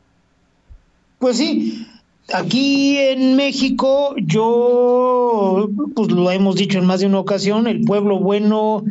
Pues 1.18 1.38
sí, 1.38 1.86
aquí 2.32 2.96
en 2.96 3.36
México 3.36 4.14
yo, 4.18 5.68
pues 5.94 6.10
lo 6.10 6.30
hemos 6.30 6.56
dicho 6.56 6.78
en 6.78 6.86
más 6.86 7.00
de 7.00 7.06
una 7.06 7.20
ocasión, 7.20 7.66
el 7.66 7.82
pueblo 7.82 8.18
bueno 8.18 8.84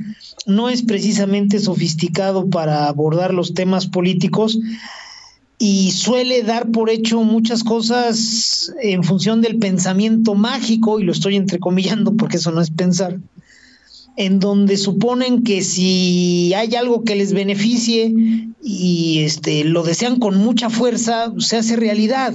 no 0.46 0.70
es 0.70 0.82
precisamente 0.82 1.60
sofisticado 1.60 2.50
para 2.50 2.88
abordar 2.88 3.34
los 3.34 3.54
temas 3.54 3.88
políticos 3.88 4.60
y 5.58 5.92
suele 5.92 6.44
dar 6.44 6.72
por 6.72 6.90
hecho 6.90 7.22
muchas 7.22 7.64
cosas 7.64 8.74
en 8.82 9.04
función 9.04 9.42
del 9.42 9.58
pensamiento 9.58 10.34
mágico, 10.34 11.00
y 11.00 11.04
lo 11.04 11.12
estoy 11.12 11.36
entrecomillando 11.36 12.16
porque 12.16 12.38
eso 12.38 12.52
no 12.52 12.62
es 12.62 12.72
pensar, 12.72 13.20
en 14.16 14.40
donde 14.40 14.78
suponen 14.78 15.44
que 15.44 15.62
si 15.62 16.54
hay 16.54 16.76
algo 16.76 17.04
que 17.04 17.16
les 17.16 17.34
beneficie 17.34 18.14
y 18.64 19.20
este 19.20 19.66
lo 19.66 19.84
desean 19.84 20.20
con 20.20 20.38
mucha 20.38 20.70
fuerza, 20.70 21.34
se 21.40 21.58
hace 21.58 21.76
realidad. 21.76 22.34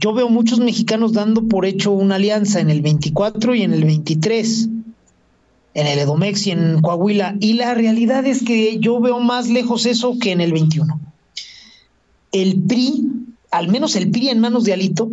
Yo 0.00 0.12
veo 0.12 0.28
muchos 0.28 0.60
mexicanos 0.60 1.12
dando 1.12 1.42
por 1.48 1.66
hecho 1.66 1.90
una 1.90 2.16
alianza 2.16 2.60
en 2.60 2.70
el 2.70 2.82
24 2.82 3.54
y 3.54 3.62
en 3.62 3.72
el 3.72 3.84
23, 3.84 4.68
en 5.74 5.86
el 5.86 5.98
Edomex 5.98 6.46
y 6.46 6.52
en 6.52 6.80
Coahuila, 6.80 7.36
y 7.40 7.54
la 7.54 7.74
realidad 7.74 8.24
es 8.26 8.42
que 8.42 8.78
yo 8.78 9.00
veo 9.00 9.18
más 9.18 9.48
lejos 9.48 9.86
eso 9.86 10.16
que 10.20 10.32
en 10.32 10.40
el 10.40 10.52
21. 10.52 11.00
El 12.30 12.62
PRI, 12.62 13.06
al 13.50 13.68
menos 13.68 13.96
el 13.96 14.10
PRI 14.10 14.28
en 14.28 14.40
manos 14.40 14.64
de 14.64 14.72
Alito, 14.72 15.10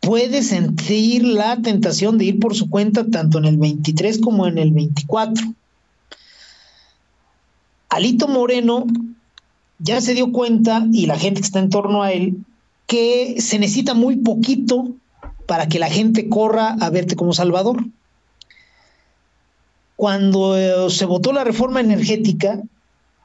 puede 0.00 0.42
sentir 0.42 1.24
la 1.24 1.60
tentación 1.60 2.16
de 2.16 2.24
ir 2.24 2.38
por 2.38 2.54
su 2.54 2.70
cuenta 2.70 3.04
tanto 3.10 3.38
en 3.38 3.44
el 3.44 3.58
23 3.58 4.18
como 4.20 4.46
en 4.46 4.56
el 4.56 4.70
24. 4.72 5.44
Alito 7.90 8.28
Moreno 8.28 8.86
ya 9.78 10.00
se 10.00 10.14
dio 10.14 10.32
cuenta, 10.32 10.86
y 10.92 11.06
la 11.06 11.18
gente 11.18 11.40
que 11.40 11.46
está 11.46 11.58
en 11.58 11.70
torno 11.70 12.02
a 12.02 12.12
él, 12.12 12.36
que 12.88 13.36
se 13.38 13.58
necesita 13.58 13.94
muy 13.94 14.16
poquito 14.16 14.88
para 15.46 15.68
que 15.68 15.78
la 15.78 15.90
gente 15.90 16.28
corra 16.28 16.74
a 16.80 16.90
verte 16.90 17.16
como 17.16 17.34
Salvador. 17.34 17.84
Cuando 19.94 20.56
eh, 20.56 20.90
se 20.90 21.04
votó 21.04 21.32
la 21.32 21.44
reforma 21.44 21.80
energética, 21.80 22.60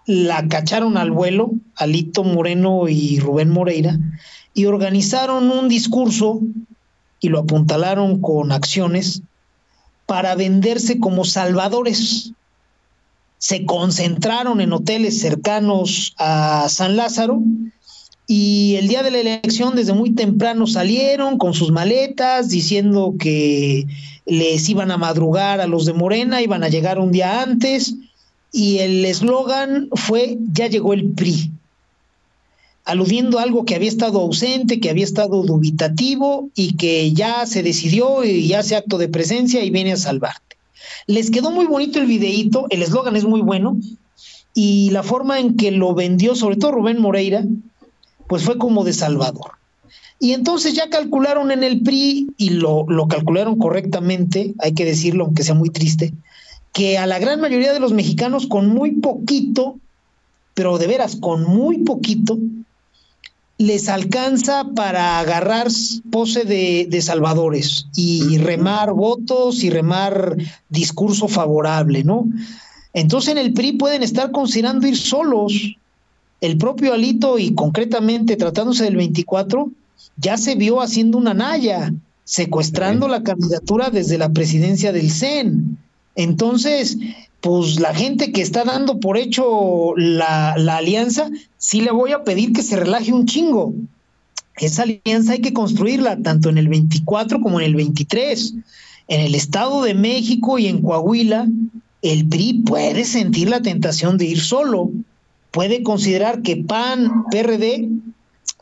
la 0.06 0.48
cacharon 0.49 0.98
al 0.98 1.11
vuelo, 1.11 1.52
Alito 1.77 2.26
Moreno 2.26 2.90
y 2.90 3.19
Rubén 3.19 3.49
Moreira, 3.49 3.98
y 4.53 4.65
organizaron 4.65 5.49
un 5.49 5.69
discurso 5.69 6.41
y 7.22 7.30
lo 7.30 7.40
apuntalaron 7.40 8.19
con 8.22 8.52
acciones 8.52 9.22
para 10.06 10.35
venderse 10.35 10.99
como 10.99 11.23
salvadores. 11.23 12.34
Se 13.38 13.65
concentraron 13.65 14.60
en 14.60 14.73
hoteles 14.73 15.22
cercanos 15.22 16.14
a 16.18 16.68
San 16.68 16.98
Lázaro 16.98 17.41
y 18.35 18.77
el 18.77 18.88
día 18.88 19.03
de 19.03 19.11
la 19.11 19.19
elección 19.19 19.76
desde 19.76 19.93
muy 19.93 20.10
temprano 20.10 20.65
salieron 20.65 21.38
con 21.38 21.53
sus 21.53 21.69
maletas 21.69 22.49
diciendo 22.49 23.14
que 23.19 23.85
les 24.26 24.68
iban 24.69 24.89
a 24.89 24.97
madrugar 24.97 25.61
a 25.61 25.68
los 25.68 25.85
de 25.85 25.93
Morena, 25.93 26.41
iban 26.41 26.64
a 26.64 26.68
llegar 26.68 26.97
un 26.97 27.11
día 27.11 27.43
antes 27.43 27.93
y 28.51 28.80
el 28.80 29.05
eslogan 29.05 29.88
fue 29.93 30.39
ya 30.51 30.65
llegó 30.65 30.93
el 30.93 31.11
PRI 31.11 31.51
aludiendo 32.85 33.38
a 33.38 33.43
algo 33.43 33.65
que 33.65 33.76
había 33.76 33.89
estado 33.89 34.19
ausente, 34.19 34.80
que 34.80 34.89
había 34.89 35.03
estado 35.03 35.43
dubitativo 35.43 36.49
y 36.55 36.76
que 36.76 37.14
ya 37.14 37.45
se 37.45 37.61
decidió 37.61 38.23
y 38.23 38.51
hace 38.55 38.76
acto 38.76 38.97
de 38.97 39.10
presencia 39.10 39.64
y 39.64 39.69
viene 39.69 39.91
a 39.91 39.97
salvarte. 39.97 40.57
Les 41.05 41.30
quedó 41.30 41.51
muy 41.51 41.68
bonito 41.68 41.99
el 41.99 42.07
videíto, 42.07 42.65
el 42.72 42.81
eslogan 42.81 43.15
es 43.15 43.26
muy 43.26 43.41
bueno 43.41 43.77
y 44.55 44.89
la 44.89 45.03
forma 45.03 45.39
en 45.39 45.55
que 45.55 45.69
lo 45.69 45.93
vendió, 45.93 46.35
sobre 46.35 46.55
todo 46.55 46.72
Rubén 46.72 46.99
Moreira, 46.99 47.45
pues 48.27 48.43
fue 48.43 48.57
como 48.57 48.83
de 48.83 48.93
Salvador. 48.93 49.51
Y 50.19 50.33
entonces 50.33 50.73
ya 50.73 50.89
calcularon 50.89 51.51
en 51.51 51.63
el 51.63 51.81
PRI 51.81 52.29
y 52.37 52.51
lo, 52.51 52.85
lo 52.87 53.07
calcularon 53.07 53.57
correctamente, 53.57 54.53
hay 54.59 54.73
que 54.73 54.85
decirlo, 54.85 55.25
aunque 55.25 55.43
sea 55.43 55.55
muy 55.55 55.69
triste, 55.69 56.13
que 56.71 56.97
a 56.97 57.05
la 57.05 57.19
gran 57.19 57.41
mayoría 57.41 57.73
de 57.73 57.79
los 57.79 57.93
mexicanos 57.93 58.47
con 58.47 58.69
muy 58.69 58.91
poquito, 58.91 59.77
pero 60.53 60.77
de 60.77 60.87
veras 60.87 61.17
con 61.17 61.43
muy 61.43 61.79
poquito, 61.79 62.37
les 63.57 63.87
alcanza 63.89 64.65
para 64.75 65.19
agarrar 65.19 65.67
pose 66.11 66.43
de, 66.43 66.87
de, 66.89 67.01
salvadores 67.01 67.87
y 67.95 68.37
remar 68.39 68.93
votos 68.93 69.63
y 69.63 69.69
remar 69.69 70.35
discurso 70.69 71.27
favorable, 71.27 72.03
¿no? 72.03 72.27
Entonces 72.93 73.31
en 73.31 73.37
el 73.37 73.53
PRI 73.53 73.73
pueden 73.73 74.03
estar 74.03 74.31
considerando 74.31 74.87
ir 74.87 74.97
solos. 74.97 75.53
El 76.43 76.57
propio 76.57 76.93
Alito 76.93 77.39
y 77.39 77.53
concretamente 77.53 78.35
tratándose 78.35 78.83
del 78.83 78.97
24, 78.97 79.71
ya 80.17 80.35
se 80.35 80.55
vio 80.55 80.81
haciendo 80.81 81.17
una 81.17 81.33
naya, 81.33 81.93
secuestrando 82.25 83.07
la 83.07 83.23
candidatura 83.23 83.89
desde 83.89 84.17
la 84.17 84.27
presidencia 84.27 84.91
del 84.91 85.09
CEN. 85.09 85.77
Entonces, 86.17 86.97
pues 87.39 87.79
la 87.79 87.95
gente 87.95 88.33
que 88.33 88.41
está 88.41 88.65
dando 88.65 88.99
por 88.99 89.17
hecho 89.17 89.93
la, 89.95 90.55
la, 90.57 90.75
alianza, 90.75 91.29
sí 91.57 91.79
le 91.79 91.91
voy 91.91 92.11
a 92.11 92.25
pedir 92.25 92.51
que 92.51 92.61
se 92.61 92.75
relaje 92.75 93.13
un 93.13 93.25
chingo. 93.25 93.73
Esa 94.57 94.83
alianza 94.83 95.31
hay 95.31 95.39
que 95.39 95.53
construirla 95.53 96.17
tanto 96.17 96.49
en 96.49 96.57
el 96.57 96.67
24 96.67 97.39
como 97.39 97.61
en 97.61 97.67
el 97.67 97.75
23. 97.75 98.53
En 99.07 99.21
el 99.21 99.33
Estado 99.33 99.81
de 99.83 99.93
México 99.93 100.59
y 100.59 100.67
en 100.67 100.81
Coahuila, 100.81 101.47
el 102.01 102.27
PRI 102.27 102.63
puede 102.65 103.05
sentir 103.05 103.47
la 103.47 103.61
tentación 103.61 104.17
de 104.17 104.25
ir 104.25 104.41
solo, 104.41 104.91
puede 105.53 105.84
considerar 105.84 106.41
que 106.41 106.57
PAN, 106.57 107.25
PRD 107.30 107.88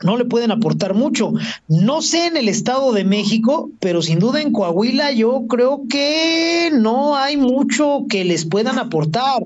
no 0.02 0.16
le 0.16 0.26
pueden 0.26 0.50
aportar 0.50 0.94
mucho. 0.94 1.32
No 1.66 2.02
sé 2.02 2.26
en 2.26 2.36
el 2.36 2.48
Estado 2.48 2.92
de 2.92 3.04
México, 3.04 3.70
pero 3.80 4.02
sin 4.02 4.18
duda 4.18 4.42
en 4.42 4.52
Coahuila 4.52 5.10
yo 5.12 5.46
creo 5.48 5.82
que 5.88 6.70
no 6.72 7.16
hay 7.16 7.36
mucho 7.36 8.04
que 8.08 8.24
les 8.24 8.44
puedan 8.44 8.78
aportar. 8.78 9.42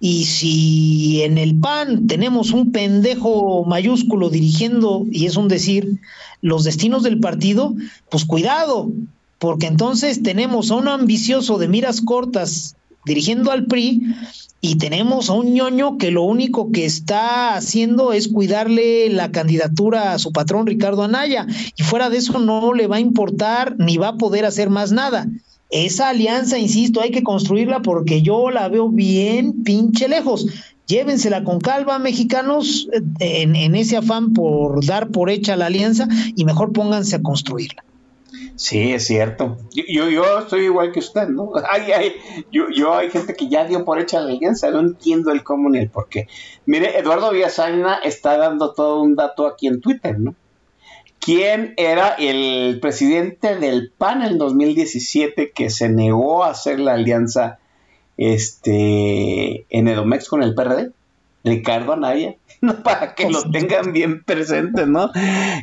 Y 0.00 0.24
si 0.24 1.22
en 1.22 1.38
el 1.38 1.54
PAN 1.54 2.08
tenemos 2.08 2.50
un 2.50 2.72
pendejo 2.72 3.64
mayúsculo 3.64 4.28
dirigiendo, 4.28 5.06
y 5.12 5.26
es 5.26 5.36
un 5.36 5.46
decir, 5.46 6.00
los 6.40 6.64
destinos 6.64 7.04
del 7.04 7.20
partido, 7.20 7.76
pues 8.10 8.24
cuidado, 8.24 8.90
porque 9.38 9.68
entonces 9.68 10.24
tenemos 10.24 10.72
a 10.72 10.74
un 10.74 10.88
ambicioso 10.88 11.56
de 11.58 11.68
miras 11.68 12.00
cortas 12.00 12.74
dirigiendo 13.04 13.52
al 13.52 13.66
PRI 13.66 14.02
y 14.64 14.76
tenemos 14.76 15.28
a 15.28 15.32
un 15.32 15.52
ñoño 15.52 15.98
que 15.98 16.12
lo 16.12 16.22
único 16.22 16.70
que 16.70 16.84
está 16.84 17.56
haciendo 17.56 18.12
es 18.12 18.28
cuidarle 18.28 19.10
la 19.10 19.32
candidatura 19.32 20.12
a 20.12 20.20
su 20.20 20.30
patrón 20.32 20.68
Ricardo 20.68 21.02
Anaya 21.02 21.48
y 21.76 21.82
fuera 21.82 22.08
de 22.10 22.18
eso 22.18 22.38
no 22.38 22.72
le 22.72 22.86
va 22.86 22.96
a 22.96 23.00
importar 23.00 23.74
ni 23.78 23.96
va 23.96 24.08
a 24.08 24.16
poder 24.16 24.44
hacer 24.44 24.70
más 24.70 24.92
nada. 24.92 25.26
Esa 25.70 26.10
alianza, 26.10 26.58
insisto, 26.58 27.00
hay 27.00 27.10
que 27.10 27.24
construirla 27.24 27.82
porque 27.82 28.22
yo 28.22 28.50
la 28.50 28.68
veo 28.68 28.88
bien 28.88 29.64
pinche 29.64 30.06
lejos. 30.06 30.46
Llévensela 30.86 31.42
con 31.42 31.58
calma, 31.58 31.98
mexicanos, 31.98 32.88
en, 33.18 33.56
en 33.56 33.74
ese 33.74 33.96
afán 33.96 34.32
por 34.32 34.86
dar 34.86 35.08
por 35.08 35.28
hecha 35.28 35.56
la 35.56 35.66
alianza 35.66 36.06
y 36.36 36.44
mejor 36.44 36.72
pónganse 36.72 37.16
a 37.16 37.22
construirla. 37.22 37.82
Sí, 38.56 38.92
es 38.92 39.06
cierto. 39.06 39.58
Yo, 39.72 40.08
yo, 40.08 40.38
estoy 40.40 40.64
igual 40.64 40.92
que 40.92 41.00
usted, 41.00 41.28
¿no? 41.28 41.52
Hay, 41.70 41.90
hay, 41.92 42.12
yo, 42.50 42.66
yo 42.70 42.94
hay 42.94 43.10
gente 43.10 43.34
que 43.34 43.48
ya 43.48 43.64
dio 43.64 43.84
por 43.84 43.98
hecha 43.98 44.20
la 44.20 44.32
alianza, 44.32 44.70
no 44.70 44.80
entiendo 44.80 45.30
el 45.30 45.42
cómo 45.42 45.70
ni 45.70 45.78
el 45.78 45.90
por 45.90 46.08
qué. 46.08 46.28
Mire, 46.66 46.98
Eduardo 46.98 47.32
Villasaina 47.32 47.96
está 48.04 48.36
dando 48.36 48.72
todo 48.72 49.02
un 49.02 49.16
dato 49.16 49.46
aquí 49.46 49.66
en 49.66 49.80
Twitter, 49.80 50.18
¿no? 50.18 50.34
¿Quién 51.18 51.74
era 51.76 52.16
el 52.18 52.80
presidente 52.80 53.56
del 53.56 53.92
PAN 53.96 54.22
en 54.22 54.38
2017 54.38 55.52
que 55.52 55.70
se 55.70 55.88
negó 55.88 56.42
a 56.42 56.50
hacer 56.50 56.80
la 56.80 56.94
alianza 56.94 57.60
este, 58.16 59.64
en 59.70 59.88
Edomex 59.88 60.28
con 60.28 60.42
el 60.42 60.54
PRD? 60.54 60.90
Ricardo 61.44 61.92
Anaya, 61.92 62.34
¿no? 62.60 62.82
para 62.82 63.14
que 63.14 63.30
lo 63.30 63.42
tengan 63.52 63.92
bien 63.92 64.24
presentes, 64.24 64.86
¿no? 64.86 65.10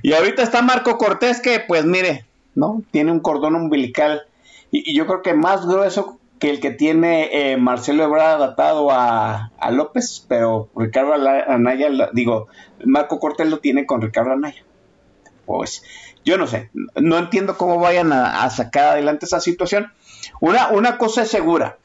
Y 0.02 0.14
ahorita 0.14 0.44
está 0.44 0.61
Marco 0.61 0.98
Cortés 0.98 1.41
que, 1.41 1.60
pues 1.60 1.86
mire, 1.86 2.26
¿no? 2.55 2.84
Tiene 2.91 3.11
un 3.11 3.19
cordón 3.19 3.55
umbilical 3.55 4.23
y, 4.71 4.95
yo 4.95 5.07
creo 5.07 5.21
que 5.21 5.34
más 5.34 5.65
grueso 5.65 6.19
que 6.39 6.49
el 6.49 6.59
que 6.59 6.71
tiene 6.71 7.30
eh, 7.31 7.57
Marcelo 7.57 8.03
Ebrard 8.03 8.41
atado 8.41 8.91
a, 8.91 9.51
a, 9.57 9.71
López, 9.71 10.26
pero 10.27 10.69
Ricardo 10.76 11.13
Anaya, 11.13 11.89
digo, 12.13 12.47
Marco 12.85 13.19
Cortés 13.19 13.49
lo 13.49 13.59
tiene 13.59 13.85
con 13.85 14.01
Ricardo 14.01 14.31
Anaya. 14.31 14.63
Pues 15.45 15.84
yo 16.23 16.38
no 16.38 16.47
sé, 16.47 16.69
no 16.95 17.17
entiendo 17.17 17.57
cómo 17.57 17.80
vayan 17.80 18.13
a, 18.13 18.43
a 18.43 18.49
sacar 18.49 18.89
adelante 18.89 19.26
esa 19.26 19.41
situación. 19.41 19.91
Una, 20.39 20.69
una 20.69 20.97
cosa 20.97 21.23
es 21.23 21.30
segura, 21.30 21.77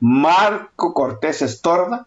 Marco 0.00 0.94
Cortés 0.94 1.42
estorba 1.42 2.06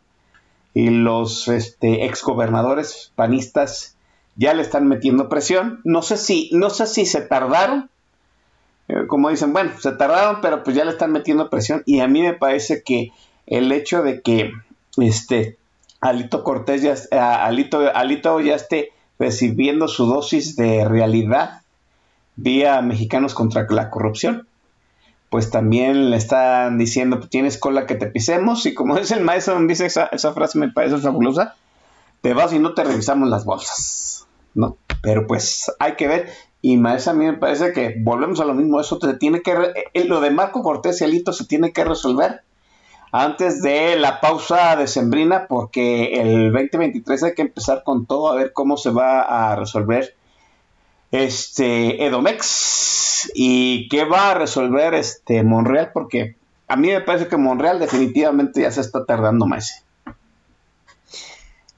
y 0.73 0.89
los 0.89 1.47
este, 1.47 2.05
exgobernadores 2.05 3.11
panistas 3.15 3.97
ya 4.35 4.53
le 4.53 4.61
están 4.61 4.87
metiendo 4.87 5.29
presión. 5.29 5.81
No 5.83 6.01
sé 6.01 6.17
si, 6.17 6.49
no 6.53 6.69
sé 6.69 6.87
si 6.87 7.05
se 7.05 7.21
tardaron. 7.21 7.89
eh, 8.87 9.05
como 9.07 9.29
dicen, 9.29 9.53
bueno, 9.53 9.71
se 9.79 9.91
tardaron, 9.93 10.41
pero 10.41 10.63
pues 10.63 10.75
ya 10.75 10.85
le 10.85 10.91
están 10.91 11.11
metiendo 11.11 11.49
presión. 11.49 11.83
Y 11.85 11.99
a 11.99 12.07
mí 12.07 12.21
me 12.21 12.33
parece 12.33 12.83
que 12.83 13.11
el 13.47 13.71
hecho 13.71 14.01
de 14.03 14.21
que 14.21 14.51
este 14.97 15.57
Alito 16.01 16.43
Cortés 16.43 16.81
ya 16.81 16.95
Alito, 17.45 17.79
Alito 17.93 18.39
ya 18.41 18.55
esté 18.55 18.91
recibiendo 19.19 19.87
su 19.87 20.05
dosis 20.07 20.55
de 20.55 20.85
realidad 20.85 21.61
vía 22.35 22.81
Mexicanos 22.81 23.33
contra 23.35 23.67
la 23.69 23.89
corrupción, 23.91 24.47
pues 25.29 25.49
también 25.51 26.09
le 26.09 26.17
están 26.17 26.77
diciendo, 26.77 27.19
pues, 27.19 27.29
tienes 27.29 27.57
cola 27.57 27.85
que 27.85 27.95
te 27.95 28.07
pisemos, 28.07 28.65
y 28.65 28.73
como 28.73 28.95
dice 28.99 29.15
el 29.15 29.23
maestro, 29.23 29.59
dice 29.67 29.85
esa, 29.85 30.05
esa 30.07 30.33
frase, 30.33 30.57
me 30.59 30.69
parece 30.71 30.97
fabulosa, 30.97 31.55
te 32.21 32.33
vas 32.33 32.53
y 32.53 32.59
no 32.59 32.73
te 32.73 32.83
revisamos 32.83 33.29
las 33.29 33.45
bolsas, 33.45 34.20
¿no? 34.53 34.77
Pero 35.01 35.25
pues 35.27 35.71
hay 35.79 35.93
que 35.95 36.07
ver, 36.07 36.29
y 36.61 36.77
maestra, 36.77 37.13
a 37.13 37.15
mí 37.15 37.25
me 37.25 37.33
parece 37.33 37.73
que 37.73 37.95
volvemos 37.99 38.39
a 38.39 38.45
lo 38.45 38.53
mismo, 38.53 38.79
eso 38.79 38.99
se 39.01 39.13
tiene 39.15 39.41
que, 39.41 39.55
re- 39.55 39.73
eh, 39.93 40.05
lo 40.05 40.21
de 40.21 40.31
Marco 40.31 40.61
Cortés 40.61 41.01
y 41.01 41.05
Alito 41.05 41.33
se 41.33 41.45
tiene 41.45 41.71
que 41.73 41.83
resolver 41.83 42.41
antes 43.11 43.61
de 43.61 43.97
la 43.97 44.21
pausa 44.21 44.75
decembrina, 44.75 45.47
porque 45.49 46.21
el 46.21 46.51
2023 46.53 47.23
hay 47.23 47.33
que 47.33 47.41
empezar 47.41 47.83
con 47.83 48.05
todo, 48.05 48.29
a 48.31 48.35
ver 48.35 48.53
cómo 48.53 48.77
se 48.77 48.89
va 48.91 49.21
a 49.51 49.55
resolver 49.55 50.15
este 51.11 52.05
Edomex 52.05 53.31
y 53.35 53.89
qué 53.89 54.05
va 54.05 54.31
a 54.31 54.33
resolver 54.35 54.93
este 54.93 55.43
Monreal, 55.43 55.91
porque 55.93 56.35
a 56.67 56.75
mí 56.77 56.87
me 56.87 57.01
parece 57.01 57.27
que 57.27 57.37
Monreal 57.37 57.79
definitivamente 57.79 58.61
ya 58.61 58.71
se 58.71 58.81
está 58.81 59.05
tardando 59.05 59.45
más. 59.45 59.83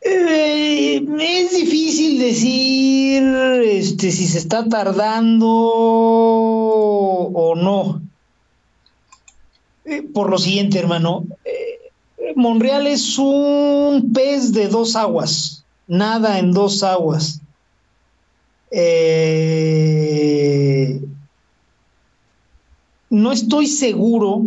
Eh, 0.05 1.05
es 1.19 1.51
difícil 1.55 2.19
decir 2.19 3.23
este, 3.63 4.11
si 4.11 4.27
se 4.27 4.39
está 4.39 4.67
tardando 4.67 5.47
o 7.33 7.55
no. 7.55 8.01
Eh, 9.85 10.01
por 10.13 10.29
lo 10.29 10.37
siguiente, 10.37 10.79
hermano. 10.79 11.25
eh, 11.45 11.79
Monreal 12.35 12.87
es 12.87 13.17
un 13.17 14.11
pez 14.13 14.51
de 14.53 14.67
dos 14.67 14.95
aguas. 14.95 15.63
Nada 15.87 16.39
en 16.39 16.51
dos 16.51 16.83
aguas. 16.83 17.41
Eh, 18.71 19.63
no 23.09 23.31
estoy 23.31 23.67
seguro 23.67 24.45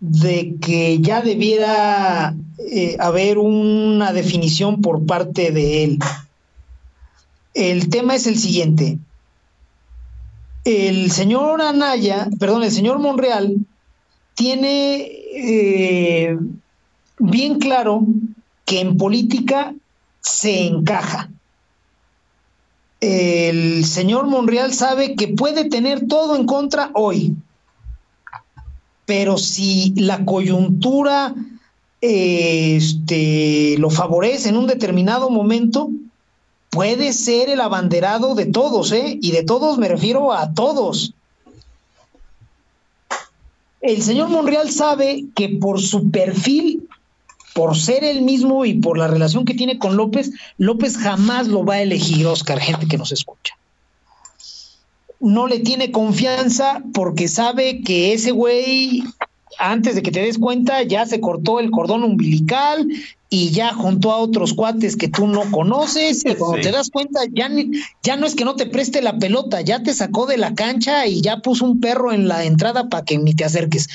de 0.00 0.56
que 0.60 0.98
ya 1.00 1.22
debiera 1.22 2.34
eh, 2.58 2.96
haber 3.00 3.38
una 3.38 4.12
definición 4.12 4.80
por 4.80 5.06
parte 5.06 5.50
de 5.50 5.84
él. 5.84 5.98
El 7.52 7.88
tema 7.88 8.14
es 8.14 8.26
el 8.26 8.38
siguiente. 8.38 8.98
El 10.64 11.10
señor 11.10 11.60
Anaya, 11.60 12.28
perdón, 12.38 12.62
el 12.62 12.70
señor 12.70 12.98
Monreal 12.98 13.56
tiene 14.34 15.10
eh, 15.34 16.38
bien 17.18 17.58
claro 17.58 18.06
que 18.64 18.80
en 18.80 18.96
política 18.96 19.74
se 20.20 20.66
encaja. 20.66 21.28
El 23.00 23.84
señor 23.84 24.26
Monreal 24.26 24.72
sabe 24.72 25.14
que 25.14 25.28
puede 25.28 25.68
tener 25.68 26.06
todo 26.06 26.36
en 26.36 26.46
contra 26.46 26.90
hoy, 26.94 27.36
pero 29.04 29.36
si 29.36 29.92
la 29.96 30.24
coyuntura 30.24 31.34
eh, 31.36 31.53
este, 32.06 33.76
lo 33.78 33.88
favorece 33.88 34.50
en 34.50 34.56
un 34.56 34.66
determinado 34.66 35.30
momento, 35.30 35.88
puede 36.68 37.12
ser 37.14 37.48
el 37.48 37.60
abanderado 37.60 38.34
de 38.34 38.46
todos, 38.46 38.92
¿eh? 38.92 39.18
Y 39.22 39.30
de 39.30 39.42
todos 39.42 39.78
me 39.78 39.88
refiero 39.88 40.32
a 40.32 40.52
todos. 40.52 41.14
El 43.80 44.02
señor 44.02 44.28
Monreal 44.28 44.70
sabe 44.70 45.24
que 45.34 45.48
por 45.48 45.80
su 45.80 46.10
perfil, 46.10 46.88
por 47.54 47.76
ser 47.76 48.04
él 48.04 48.22
mismo 48.22 48.66
y 48.66 48.74
por 48.74 48.98
la 48.98 49.08
relación 49.08 49.46
que 49.46 49.54
tiene 49.54 49.78
con 49.78 49.96
López, 49.96 50.30
López 50.58 50.98
jamás 50.98 51.48
lo 51.48 51.64
va 51.64 51.74
a 51.74 51.82
elegir, 51.82 52.26
Oscar, 52.26 52.60
gente 52.60 52.86
que 52.86 52.98
nos 52.98 53.12
escucha 53.12 53.54
no 55.20 55.46
le 55.46 55.58
tiene 55.60 55.90
confianza 55.90 56.82
porque 56.92 57.28
sabe 57.28 57.80
que 57.80 58.12
ese 58.12 58.30
güey, 58.30 59.02
antes 59.58 59.94
de 59.94 60.02
que 60.02 60.10
te 60.10 60.20
des 60.20 60.38
cuenta, 60.38 60.82
ya 60.82 61.06
se 61.06 61.20
cortó 61.20 61.60
el 61.60 61.70
cordón 61.70 62.02
umbilical 62.02 62.86
y 63.30 63.50
ya 63.50 63.72
juntó 63.74 64.12
a 64.12 64.18
otros 64.18 64.54
cuates 64.54 64.96
que 64.96 65.08
tú 65.08 65.26
no 65.26 65.50
conoces 65.50 66.24
y 66.24 66.34
cuando 66.34 66.56
Sí. 66.58 66.62
te 66.62 66.70
das 66.72 66.90
cuenta 66.90 67.20
ya, 67.32 67.48
ni- 67.48 67.70
ya 68.02 68.16
no 68.16 68.26
es 68.26 68.34
que 68.34 68.44
no 68.44 68.54
te 68.54 68.66
preste 68.66 69.02
la 69.02 69.18
pelota, 69.18 69.60
ya 69.60 69.82
te 69.82 69.92
sacó 69.94 70.26
de 70.26 70.36
la 70.38 70.54
cancha 70.54 71.06
y 71.06 71.20
ya 71.20 71.38
puso 71.38 71.64
un 71.64 71.80
perro 71.80 72.12
en 72.12 72.28
la 72.28 72.44
entrada 72.44 72.88
para 72.88 73.04
que 73.04 73.18
ni 73.18 73.34
te 73.34 73.44
acerques. 73.44 73.88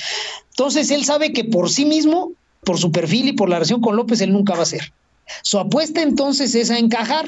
Entonces 0.50 0.90
él 0.90 1.04
sabe 1.04 1.32
que 1.32 1.44
por 1.44 1.70
sí 1.70 1.84
mismo, 1.86 2.32
por 2.64 2.78
su 2.78 2.92
perfil 2.92 3.28
y 3.28 3.32
por 3.32 3.48
la 3.48 3.56
relación 3.56 3.80
con 3.80 3.96
López, 3.96 4.20
él 4.20 4.32
nunca 4.32 4.54
va 4.54 4.62
a 4.64 4.66
ser. 4.66 4.92
Su 5.42 5.58
apuesta 5.58 6.02
entonces 6.02 6.54
es 6.54 6.70
a 6.70 6.78
encajar. 6.78 7.26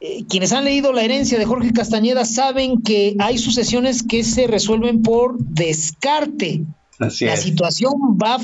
Eh, 0.00 0.24
quienes 0.28 0.52
han 0.52 0.64
leído 0.64 0.92
La 0.92 1.02
herencia 1.02 1.38
de 1.38 1.46
Jorge 1.46 1.72
Castañeda 1.72 2.24
saben 2.26 2.82
que 2.82 3.16
hay 3.18 3.38
sucesiones 3.38 4.02
que 4.02 4.24
se 4.24 4.46
resuelven 4.46 5.02
por 5.02 5.38
descarte. 5.38 6.62
Así 6.98 7.24
La 7.24 7.34
es. 7.34 7.42
situación 7.42 7.92
va, 8.22 8.38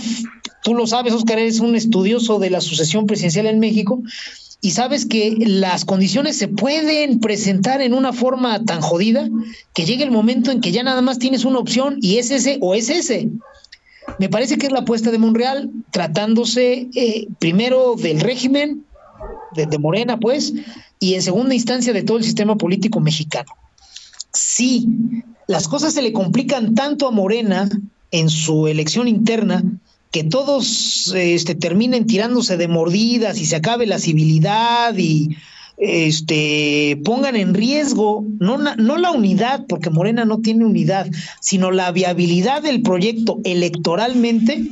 tú 0.62 0.74
lo 0.74 0.86
sabes, 0.86 1.12
Oscar, 1.12 1.38
eres 1.38 1.60
un 1.60 1.74
estudioso 1.74 2.38
de 2.38 2.50
la 2.50 2.60
sucesión 2.60 3.06
presidencial 3.06 3.46
en 3.46 3.58
México 3.58 4.02
y 4.60 4.72
sabes 4.72 5.06
que 5.06 5.34
las 5.38 5.84
condiciones 5.84 6.36
se 6.36 6.48
pueden 6.48 7.18
presentar 7.20 7.80
en 7.80 7.94
una 7.94 8.12
forma 8.12 8.64
tan 8.64 8.80
jodida 8.80 9.28
que 9.74 9.84
llegue 9.84 10.04
el 10.04 10.10
momento 10.12 10.50
en 10.50 10.60
que 10.60 10.70
ya 10.70 10.82
nada 10.82 11.02
más 11.02 11.18
tienes 11.18 11.44
una 11.44 11.58
opción 11.58 11.96
y 12.00 12.18
es 12.18 12.30
ese 12.30 12.58
o 12.60 12.74
es 12.74 12.88
ese. 12.88 13.28
Me 14.18 14.28
parece 14.28 14.58
que 14.58 14.66
es 14.66 14.72
la 14.72 14.80
apuesta 14.80 15.10
de 15.10 15.18
Monreal, 15.18 15.70
tratándose 15.90 16.88
eh, 16.94 17.26
primero 17.38 17.94
del 17.96 18.20
régimen, 18.20 18.84
de, 19.54 19.66
de 19.66 19.78
Morena, 19.78 20.18
pues, 20.18 20.52
y 21.00 21.14
en 21.14 21.22
segunda 21.22 21.54
instancia 21.54 21.92
de 21.92 22.02
todo 22.02 22.18
el 22.18 22.24
sistema 22.24 22.56
político 22.56 23.00
mexicano. 23.00 23.50
Sí, 24.32 24.86
las 25.48 25.66
cosas 25.68 25.92
se 25.94 26.02
le 26.02 26.12
complican 26.12 26.74
tanto 26.74 27.08
a 27.08 27.10
Morena 27.10 27.68
en 28.12 28.30
su 28.30 28.68
elección 28.68 29.08
interna 29.08 29.64
que 30.12 30.22
todos 30.22 31.12
este, 31.16 31.54
terminen 31.54 32.06
tirándose 32.06 32.56
de 32.58 32.68
mordidas 32.68 33.40
y 33.40 33.46
se 33.46 33.56
acabe 33.56 33.86
la 33.86 33.98
civilidad 33.98 34.94
y 34.96 35.36
este, 35.78 37.00
pongan 37.02 37.34
en 37.34 37.54
riesgo 37.54 38.24
no, 38.38 38.58
no 38.58 38.98
la 38.98 39.10
unidad, 39.10 39.64
porque 39.66 39.90
Morena 39.90 40.26
no 40.26 40.38
tiene 40.38 40.66
unidad, 40.66 41.08
sino 41.40 41.70
la 41.70 41.90
viabilidad 41.92 42.62
del 42.62 42.82
proyecto 42.82 43.40
electoralmente, 43.44 44.68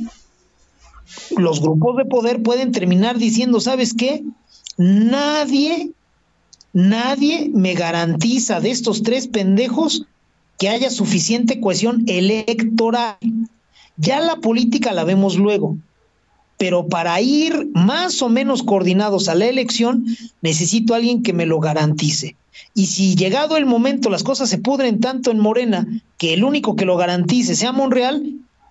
los 1.35 1.59
grupos 1.59 1.97
de 1.97 2.05
poder 2.05 2.43
pueden 2.43 2.71
terminar 2.71 3.17
diciendo, 3.17 3.59
¿sabes 3.59 3.93
qué? 3.95 4.23
Nadie, 4.77 5.91
nadie 6.71 7.49
me 7.51 7.73
garantiza 7.73 8.59
de 8.59 8.69
estos 8.69 9.01
tres 9.01 9.27
pendejos 9.27 10.05
que 10.61 10.69
haya 10.69 10.91
suficiente 10.91 11.59
cohesión 11.59 12.03
electoral. 12.05 13.17
Ya 13.97 14.19
la 14.19 14.35
política 14.35 14.93
la 14.93 15.03
vemos 15.03 15.35
luego, 15.35 15.75
pero 16.59 16.87
para 16.87 17.19
ir 17.19 17.71
más 17.73 18.21
o 18.21 18.29
menos 18.29 18.61
coordinados 18.61 19.27
a 19.27 19.33
la 19.33 19.47
elección, 19.47 20.05
necesito 20.43 20.93
a 20.93 20.97
alguien 20.97 21.23
que 21.23 21.33
me 21.33 21.47
lo 21.47 21.59
garantice. 21.59 22.35
Y 22.75 22.85
si 22.85 23.15
llegado 23.15 23.57
el 23.57 23.65
momento 23.65 24.11
las 24.11 24.21
cosas 24.21 24.51
se 24.51 24.59
pudren 24.59 24.99
tanto 24.99 25.31
en 25.31 25.39
Morena 25.39 25.87
que 26.19 26.35
el 26.35 26.43
único 26.43 26.75
que 26.75 26.85
lo 26.85 26.95
garantice 26.95 27.55
sea 27.55 27.71
Monreal, 27.71 28.23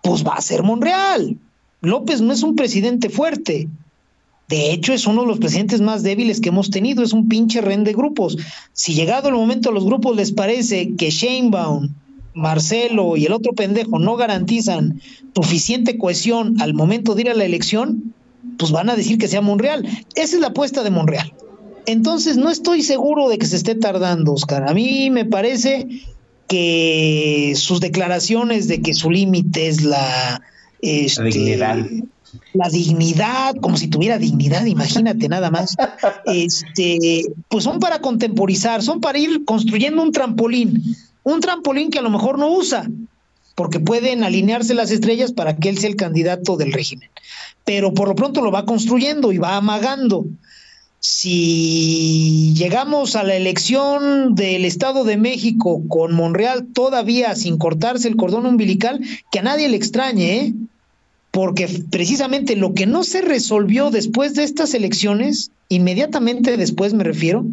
pues 0.04 0.24
va 0.24 0.34
a 0.34 0.42
ser 0.42 0.62
Monreal. 0.62 1.38
López 1.80 2.20
no 2.20 2.32
es 2.32 2.44
un 2.44 2.54
presidente 2.54 3.10
fuerte. 3.10 3.66
De 4.50 4.72
hecho, 4.72 4.92
es 4.92 5.06
uno 5.06 5.22
de 5.22 5.28
los 5.28 5.38
presidentes 5.38 5.80
más 5.80 6.02
débiles 6.02 6.40
que 6.40 6.48
hemos 6.48 6.70
tenido, 6.70 7.04
es 7.04 7.12
un 7.12 7.28
pinche 7.28 7.60
ren 7.60 7.84
de 7.84 7.92
grupos. 7.92 8.36
Si 8.72 8.94
llegado 8.94 9.28
el 9.28 9.36
momento 9.36 9.70
a 9.70 9.72
los 9.72 9.84
grupos 9.84 10.16
les 10.16 10.32
parece 10.32 10.96
que 10.96 11.10
Sheinbaum, 11.10 11.94
Marcelo 12.34 13.16
y 13.16 13.26
el 13.26 13.32
otro 13.32 13.52
pendejo 13.52 14.00
no 14.00 14.16
garantizan 14.16 15.00
suficiente 15.36 15.96
cohesión 15.98 16.60
al 16.60 16.74
momento 16.74 17.14
de 17.14 17.22
ir 17.22 17.30
a 17.30 17.34
la 17.34 17.44
elección, 17.44 18.12
pues 18.58 18.72
van 18.72 18.90
a 18.90 18.96
decir 18.96 19.18
que 19.18 19.28
sea 19.28 19.40
Monreal. 19.40 19.86
Esa 20.16 20.34
es 20.34 20.40
la 20.40 20.48
apuesta 20.48 20.82
de 20.82 20.90
Monreal. 20.90 21.32
Entonces, 21.86 22.36
no 22.36 22.50
estoy 22.50 22.82
seguro 22.82 23.28
de 23.28 23.38
que 23.38 23.46
se 23.46 23.56
esté 23.56 23.76
tardando, 23.76 24.32
Oscar. 24.32 24.68
A 24.68 24.74
mí 24.74 25.10
me 25.10 25.26
parece 25.26 25.86
que 26.48 27.52
sus 27.54 27.78
declaraciones 27.78 28.66
de 28.66 28.82
que 28.82 28.94
su 28.94 29.12
límite 29.12 29.68
es 29.68 29.84
la, 29.84 30.42
este, 30.82 31.22
dignidad. 31.22 31.86
La 32.52 32.68
dignidad, 32.68 33.54
como 33.56 33.76
si 33.76 33.88
tuviera 33.88 34.18
dignidad, 34.18 34.64
imagínate 34.66 35.28
nada 35.28 35.50
más. 35.50 35.76
Este, 36.26 37.24
pues 37.48 37.64
son 37.64 37.78
para 37.78 38.00
contemporizar, 38.00 38.82
son 38.82 39.00
para 39.00 39.18
ir 39.18 39.44
construyendo 39.44 40.02
un 40.02 40.12
trampolín, 40.12 40.96
un 41.22 41.40
trampolín 41.40 41.90
que 41.90 41.98
a 41.98 42.02
lo 42.02 42.10
mejor 42.10 42.38
no 42.38 42.50
usa, 42.50 42.88
porque 43.54 43.80
pueden 43.80 44.24
alinearse 44.24 44.74
las 44.74 44.90
estrellas 44.90 45.32
para 45.32 45.56
que 45.56 45.68
él 45.68 45.78
sea 45.78 45.90
el 45.90 45.96
candidato 45.96 46.56
del 46.56 46.72
régimen. 46.72 47.10
Pero 47.64 47.92
por 47.92 48.08
lo 48.08 48.14
pronto 48.14 48.40
lo 48.40 48.50
va 48.50 48.64
construyendo 48.64 49.32
y 49.32 49.38
va 49.38 49.56
amagando. 49.56 50.26
si 51.02 52.52
llegamos 52.54 53.16
a 53.16 53.22
la 53.22 53.34
elección 53.34 54.34
del 54.34 54.66
Estado 54.66 55.04
de 55.04 55.16
México 55.16 55.82
con 55.88 56.14
Monreal 56.14 56.66
todavía 56.74 57.34
sin 57.34 57.56
cortarse 57.56 58.06
el 58.06 58.16
cordón 58.16 58.44
umbilical, 58.46 59.00
que 59.30 59.38
a 59.38 59.42
nadie 59.42 59.68
le 59.68 59.76
extrañe, 59.76 60.36
¿eh? 60.36 60.54
Porque 61.30 61.68
precisamente 61.90 62.56
lo 62.56 62.74
que 62.74 62.86
no 62.86 63.04
se 63.04 63.20
resolvió 63.20 63.90
después 63.90 64.34
de 64.34 64.44
estas 64.44 64.74
elecciones, 64.74 65.50
inmediatamente 65.68 66.56
después 66.56 66.92
me 66.92 67.04
refiero, 67.04 67.46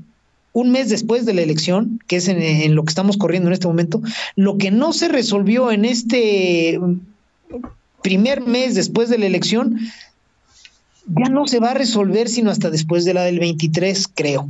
un 0.53 0.71
mes 0.71 0.89
después 0.89 1.25
de 1.25 1.35
la 1.35 1.41
elección, 1.41 2.01
que 2.07 2.15
es 2.15 2.27
en, 2.27 2.73
lo 2.73 2.83
que 2.83 2.89
estamos 2.89 3.17
corriendo 3.17 3.49
en 3.49 3.53
este 3.53 3.67
momento, 3.67 4.01
lo 4.35 4.57
que 4.57 4.71
no 4.71 4.91
se 4.91 5.07
resolvió 5.07 5.71
en 5.71 5.85
este 5.85 6.79
primer 8.01 8.41
mes 8.41 8.73
después 8.73 9.09
de 9.09 9.19
la 9.19 9.27
elección, 9.27 9.79
ya 11.05 11.29
no 11.29 11.47
se 11.47 11.59
va 11.59 11.71
a 11.71 11.75
resolver 11.75 12.27
sino 12.27 12.49
hasta 12.49 12.71
después 12.71 13.05
de 13.05 13.13
la 13.13 13.23
del 13.23 13.39
23, 13.39 14.07
creo. 14.13 14.49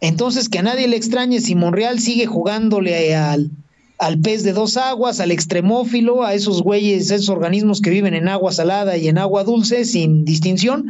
Entonces, 0.00 0.48
que 0.48 0.60
a 0.60 0.62
nadie 0.62 0.86
le 0.86 0.96
extrañe 0.96 1.40
si 1.40 1.56
Monreal 1.56 1.98
sigue 1.98 2.26
jugándole 2.26 3.16
al, 3.16 3.50
al 3.98 4.18
pez 4.18 4.44
de 4.44 4.52
dos 4.52 4.76
aguas, 4.76 5.20
al 5.20 5.30
extremófilo, 5.30 6.24
a 6.24 6.34
esos 6.34 6.62
güeyes, 6.62 7.10
esos 7.10 7.28
organismos 7.28 7.80
que 7.80 7.90
viven 7.90 8.14
en 8.14 8.28
agua 8.28 8.52
salada 8.52 8.96
y 8.96 9.08
en 9.08 9.18
agua 9.18 9.44
dulce 9.44 9.84
sin 9.84 10.24
distinción, 10.24 10.86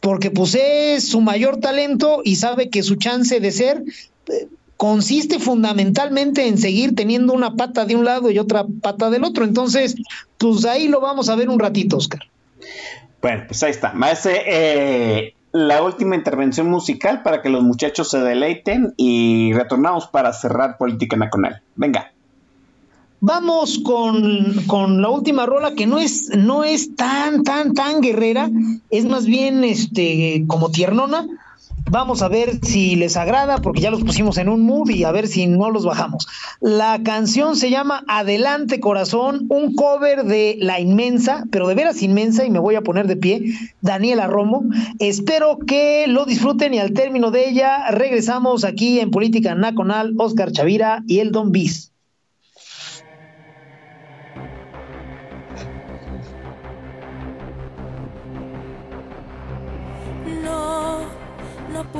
porque 0.00 0.30
pues 0.30 0.56
es 0.60 1.08
su 1.08 1.20
mayor 1.20 1.58
talento 1.58 2.20
y 2.24 2.36
sabe 2.36 2.68
que 2.68 2.82
su 2.82 2.96
chance 2.96 3.38
de 3.40 3.52
ser 3.52 3.84
eh, 4.28 4.48
consiste 4.76 5.38
fundamentalmente 5.38 6.46
en 6.46 6.58
seguir 6.58 6.94
teniendo 6.94 7.32
una 7.32 7.54
pata 7.54 7.84
de 7.84 7.96
un 7.96 8.04
lado 8.04 8.30
y 8.30 8.38
otra 8.38 8.66
pata 8.82 9.10
del 9.10 9.24
otro. 9.24 9.44
Entonces, 9.44 9.96
pues 10.36 10.64
ahí 10.64 10.88
lo 10.88 11.00
vamos 11.00 11.28
a 11.28 11.36
ver 11.36 11.48
un 11.48 11.58
ratito, 11.58 11.96
Oscar. 11.96 12.20
Bueno, 13.20 13.44
pues 13.48 13.62
ahí 13.62 13.70
está. 13.70 13.92
Maese, 13.92 14.42
eh, 14.46 15.34
la 15.52 15.82
última 15.82 16.14
intervención 16.14 16.70
musical 16.70 17.22
para 17.22 17.42
que 17.42 17.48
los 17.48 17.62
muchachos 17.62 18.10
se 18.10 18.18
deleiten 18.18 18.94
y 18.96 19.52
retornamos 19.52 20.06
para 20.08 20.32
cerrar 20.32 20.76
Política 20.76 21.16
Nacional. 21.16 21.60
Venga. 21.74 22.12
Vamos 23.20 23.80
con, 23.80 24.54
con 24.68 25.02
la 25.02 25.08
última 25.08 25.44
rola 25.44 25.74
que 25.74 25.86
no 25.86 25.98
es, 25.98 26.30
no 26.36 26.62
es 26.62 26.94
tan, 26.94 27.42
tan, 27.42 27.74
tan 27.74 28.00
guerrera, 28.00 28.48
es 28.90 29.06
más 29.06 29.26
bien 29.26 29.64
este, 29.64 30.44
como 30.46 30.70
tiernona. 30.70 31.26
Vamos 31.90 32.20
a 32.22 32.28
ver 32.28 32.60
si 32.62 32.96
les 32.96 33.16
agrada, 33.16 33.58
porque 33.58 33.80
ya 33.80 33.90
los 33.90 34.04
pusimos 34.04 34.36
en 34.36 34.48
un 34.48 34.60
mood 34.60 34.90
y 34.90 35.04
a 35.04 35.10
ver 35.10 35.26
si 35.26 35.46
no 35.46 35.70
los 35.70 35.84
bajamos. 35.84 36.28
La 36.60 37.02
canción 37.02 37.56
se 37.56 37.70
llama 37.70 38.04
Adelante 38.06 38.78
Corazón, 38.78 39.46
un 39.48 39.74
cover 39.74 40.24
de 40.24 40.56
La 40.60 40.80
Inmensa, 40.80 41.44
pero 41.50 41.66
de 41.66 41.74
veras 41.74 42.02
inmensa, 42.02 42.44
y 42.44 42.50
me 42.50 42.58
voy 42.58 42.74
a 42.74 42.82
poner 42.82 43.06
de 43.06 43.16
pie, 43.16 43.54
Daniela 43.80 44.26
Romo. 44.26 44.64
Espero 44.98 45.58
que 45.66 46.04
lo 46.06 46.26
disfruten 46.26 46.74
y 46.74 46.78
al 46.78 46.92
término 46.92 47.30
de 47.30 47.48
ella 47.48 47.90
regresamos 47.90 48.64
aquí 48.64 49.00
en 49.00 49.10
Política 49.10 49.54
Nacional, 49.54 50.14
Oscar 50.18 50.52
Chavira 50.52 51.02
y 51.06 51.20
el 51.20 51.32
Don 51.32 51.52
Bis. 51.52 51.90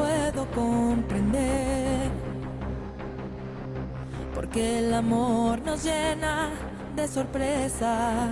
Puedo 0.08 0.46
comprender. 0.52 2.10
Porque 4.34 4.78
el 4.78 4.94
amor 4.94 5.60
nos 5.62 5.82
llena 5.84 6.50
de 6.96 7.08
sorpresas. 7.08 8.30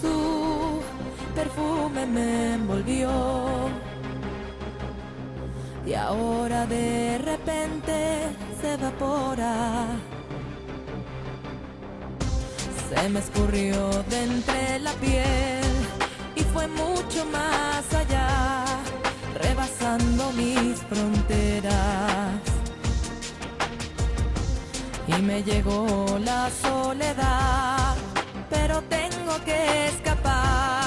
Su 0.00 0.80
perfume 1.34 2.06
me 2.06 2.54
envolvió. 2.54 3.10
Y 5.86 5.92
ahora 5.94 6.66
de 6.66 7.18
repente 7.18 7.94
se 8.60 8.74
evapora. 8.74 9.86
Se 12.88 13.08
me 13.08 13.18
escurrió 13.18 13.90
de 14.10 14.24
entre 14.24 14.78
la 14.78 14.92
piel 14.94 15.74
y 16.36 16.42
fue 16.42 16.66
mucho 16.68 17.24
más 17.26 17.84
allá, 17.94 18.64
mis 20.36 20.78
fronteras. 20.88 21.74
Y 25.06 25.22
me 25.22 25.42
llegó 25.42 26.18
la 26.24 26.50
soledad, 26.50 27.94
pero 28.50 28.82
tengo 28.82 29.34
que 29.44 29.86
escapar 29.88 30.83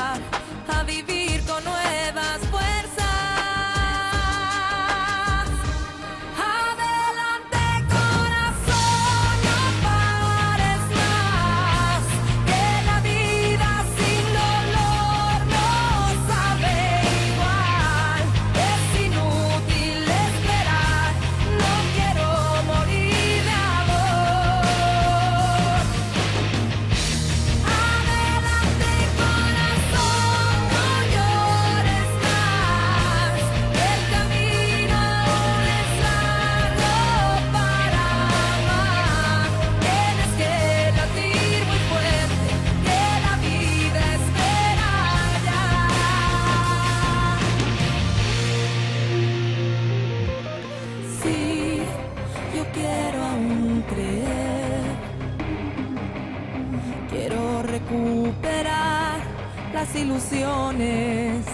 ilusiones. 60.18 61.46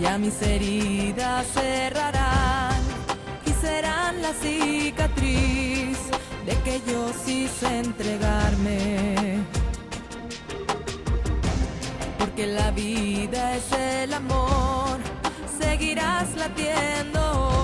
Ya 0.00 0.16
mis 0.18 0.40
heridas 0.42 1.46
cerrarán 1.52 2.80
y 3.44 3.50
serán 3.50 4.22
la 4.22 4.32
cicatriz 4.32 5.98
de 6.46 6.54
que 6.64 6.80
yo 6.90 7.10
quise 7.26 7.80
entregarme. 7.80 9.40
Porque 12.18 12.46
la 12.46 12.70
vida 12.70 13.56
es 13.56 13.72
el 13.72 14.14
amor, 14.14 14.98
seguirás 15.60 16.34
latiendo 16.36 17.57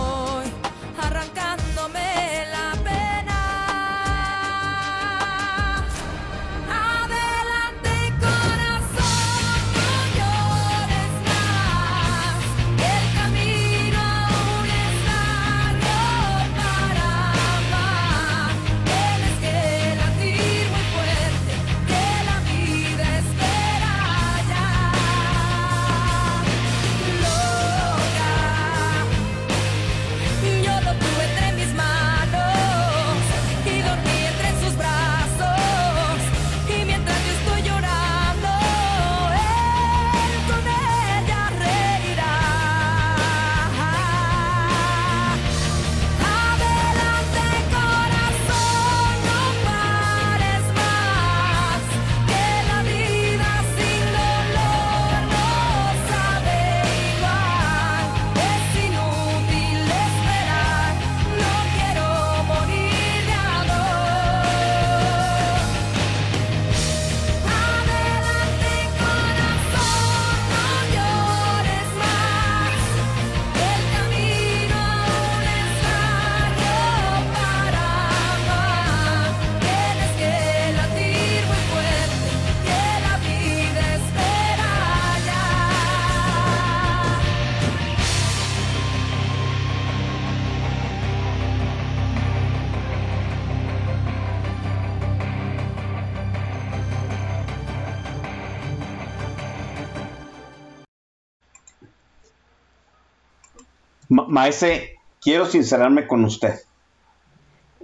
Maese, 104.34 104.96
quiero 105.20 105.46
sincerarme 105.46 106.08
con 106.08 106.24
usted. 106.24 106.54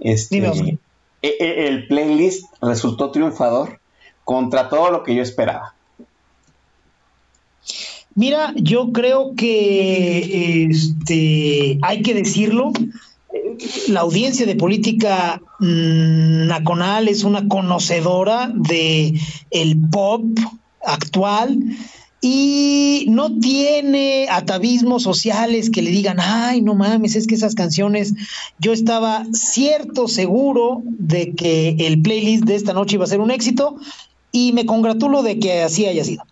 Este, 0.01 0.35
Dime, 0.35 0.79
e- 1.21 1.37
e- 1.39 1.67
el 1.67 1.87
playlist 1.87 2.45
resultó 2.61 3.09
triunfador 3.11 3.79
contra 4.25 4.67
todo 4.67 4.91
lo 4.91 5.03
que 5.03 5.15
yo 5.15 5.23
esperaba. 5.23 5.73
Mira, 8.15 8.53
yo 8.57 8.91
creo 8.91 9.33
que 9.35 10.65
este, 10.69 11.79
hay 11.81 12.01
que 12.01 12.13
decirlo. 12.13 12.73
La 13.87 14.01
audiencia 14.01 14.45
de 14.45 14.55
política 14.55 15.41
mm, 15.59 16.47
nacional 16.47 17.07
es 17.07 17.23
una 17.23 17.47
conocedora 17.47 18.51
de 18.53 19.17
el 19.51 19.77
pop 19.89 20.25
actual 20.83 21.57
y 22.21 23.07
no 23.09 23.39
tiene 23.39 24.27
atavismos 24.29 25.01
sociales 25.01 25.71
que 25.71 25.81
le 25.81 25.89
digan, 25.89 26.17
ay, 26.19 26.61
no 26.61 26.75
mames, 26.75 27.15
es 27.15 27.25
que 27.25 27.33
esas 27.33 27.55
canciones, 27.55 28.13
yo 28.59 28.73
estaba 28.73 29.25
cierto, 29.33 30.07
seguro 30.07 30.83
de 30.85 31.33
que 31.33 31.75
el 31.79 31.99
playlist 31.99 32.43
de 32.43 32.55
esta 32.55 32.73
noche 32.73 32.95
iba 32.95 33.05
a 33.05 33.07
ser 33.07 33.21
un 33.21 33.31
éxito 33.31 33.77
y 34.31 34.53
me 34.53 34.67
congratulo 34.67 35.23
de 35.23 35.39
que 35.39 35.63
así 35.63 35.87
haya 35.87 36.03
sido. 36.03 36.23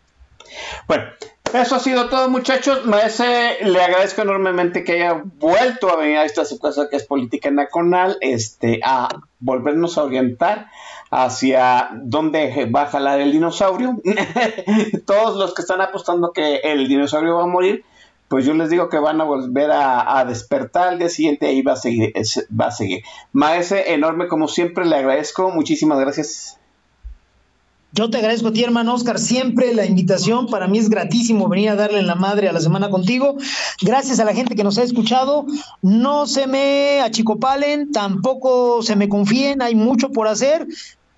Bueno, 0.87 1.05
eso 1.53 1.75
ha 1.75 1.79
sido 1.79 2.07
todo, 2.09 2.29
muchachos. 2.29 2.85
Maese, 2.85 3.57
le 3.63 3.81
agradezco 3.81 4.21
enormemente 4.21 4.83
que 4.83 4.93
haya 4.93 5.23
vuelto 5.39 5.89
a 5.89 5.95
venir 5.95 6.17
a 6.17 6.25
esta 6.25 6.43
cosa 6.59 6.87
que 6.87 6.97
es 6.97 7.05
política 7.05 7.49
nacional, 7.49 8.17
este, 8.21 8.79
a 8.83 9.09
volvernos 9.39 9.97
a 9.97 10.03
orientar 10.03 10.67
hacia 11.11 11.89
dónde 12.03 12.69
va 12.73 12.83
a 12.83 12.87
jalar 12.87 13.19
el 13.19 13.31
dinosaurio. 13.31 14.01
Todos 15.05 15.37
los 15.37 15.53
que 15.53 15.61
están 15.61 15.81
apostando 15.81 16.31
que 16.31 16.57
el 16.57 16.87
dinosaurio 16.87 17.35
va 17.35 17.43
a 17.43 17.47
morir, 17.47 17.83
pues 18.27 18.45
yo 18.45 18.53
les 18.53 18.69
digo 18.69 18.89
que 18.89 18.99
van 18.99 19.19
a 19.19 19.23
volver 19.23 19.71
a, 19.71 20.23
despertar 20.25 20.89
al 20.89 20.99
día 20.99 21.09
siguiente 21.09 21.51
y 21.51 21.63
va 21.63 21.73
a 21.73 21.77
seguir, 21.77 22.13
va 22.59 22.67
a 22.67 22.71
seguir. 22.71 23.03
Maese, 23.33 23.93
enorme 23.93 24.27
como 24.27 24.47
siempre, 24.47 24.85
le 24.85 24.95
agradezco. 24.95 25.49
Muchísimas 25.49 25.99
gracias. 25.99 26.59
Yo 27.91 28.11
te 28.11 28.19
agradezco 28.19 28.49
a 28.49 28.53
ti, 28.53 28.63
hermano 28.63 28.93
Oscar, 28.93 29.17
siempre 29.17 29.73
la 29.73 29.83
invitación. 29.83 30.45
Para 30.45 30.67
mí 30.67 30.77
es 30.77 30.91
gratísimo 30.91 31.47
venir 31.49 31.69
a 31.69 31.75
darle 31.75 31.97
en 31.97 32.05
la 32.05 32.13
madre 32.13 32.47
a 32.47 32.53
la 32.53 32.61
semana 32.61 32.91
contigo. 32.91 33.35
Gracias 33.81 34.19
a 34.19 34.25
la 34.25 34.35
gente 34.35 34.55
que 34.55 34.63
nos 34.63 34.77
ha 34.77 34.83
escuchado. 34.83 35.47
No 35.81 36.27
se 36.27 36.45
me 36.45 37.01
achicopalen, 37.01 37.91
tampoco 37.91 38.83
se 38.83 38.95
me 38.95 39.09
confíen, 39.09 39.63
hay 39.63 39.73
mucho 39.73 40.11
por 40.11 40.27
hacer. 40.27 40.67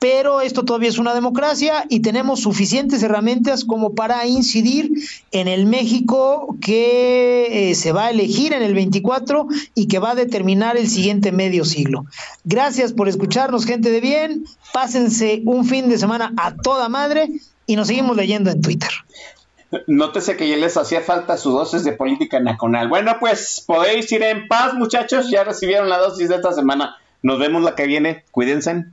Pero 0.02 0.42
esto 0.42 0.66
todavía 0.66 0.90
es 0.90 0.98
una 0.98 1.14
democracia 1.14 1.86
y 1.88 2.00
tenemos 2.00 2.40
suficientes 2.40 3.04
herramientas 3.04 3.64
como 3.64 3.94
para 3.94 4.26
incidir 4.26 4.90
en 5.32 5.48
el 5.48 5.68
México 5.68 6.56
que 6.60 7.70
eh, 7.70 7.76
se 7.76 7.92
va 7.92 8.06
a 8.06 8.10
elegir 8.10 8.52
en 8.54 8.64
el 8.64 8.74
24 8.74 9.48
y 9.76 9.88
que 9.88 10.00
va 10.00 10.10
a 10.10 10.16
determinar 10.16 10.76
el 10.76 10.90
siguiente 10.90 11.32
medio 11.32 11.66
siglo. 11.66 12.06
Gracias 12.46 12.94
por 12.94 13.10
escucharnos, 13.10 13.68
gente 13.68 13.92
de 13.92 14.02
bien. 14.02 14.46
Pásense 14.74 15.44
un 15.46 15.66
fin 15.66 15.88
de 15.88 16.00
semana 16.00 16.34
a 16.36 16.56
toda 16.56 16.90
madre 16.90 17.30
y 17.68 17.76
nos 17.76 17.86
seguimos 17.86 18.18
leyendo 18.18 18.50
en 18.50 18.60
Twitter. 18.60 18.90
Nótese 19.86 20.36
que 20.36 20.50
ya 20.50 20.58
les 20.58 20.78
hacía 20.78 21.02
falta 21.02 21.38
su 21.38 21.52
dosis 21.52 21.84
de 21.84 21.92
política 21.92 22.40
nacional. 22.40 22.88
Bueno, 22.88 23.18
pues 23.20 23.64
podéis 23.68 24.12
ir 24.12 24.24
en 24.24 24.48
paz, 24.48 24.74
muchachos. 24.74 25.30
Ya 25.30 25.44
recibieron 25.44 25.90
la 25.90 26.00
dosis 26.00 26.28
de 26.28 26.38
esta 26.38 26.54
semana. 26.54 26.98
Nos 27.22 27.38
vemos 27.38 27.62
la 27.62 27.76
que 27.76 27.86
viene. 27.86 28.26
Cuídense. 28.32 28.86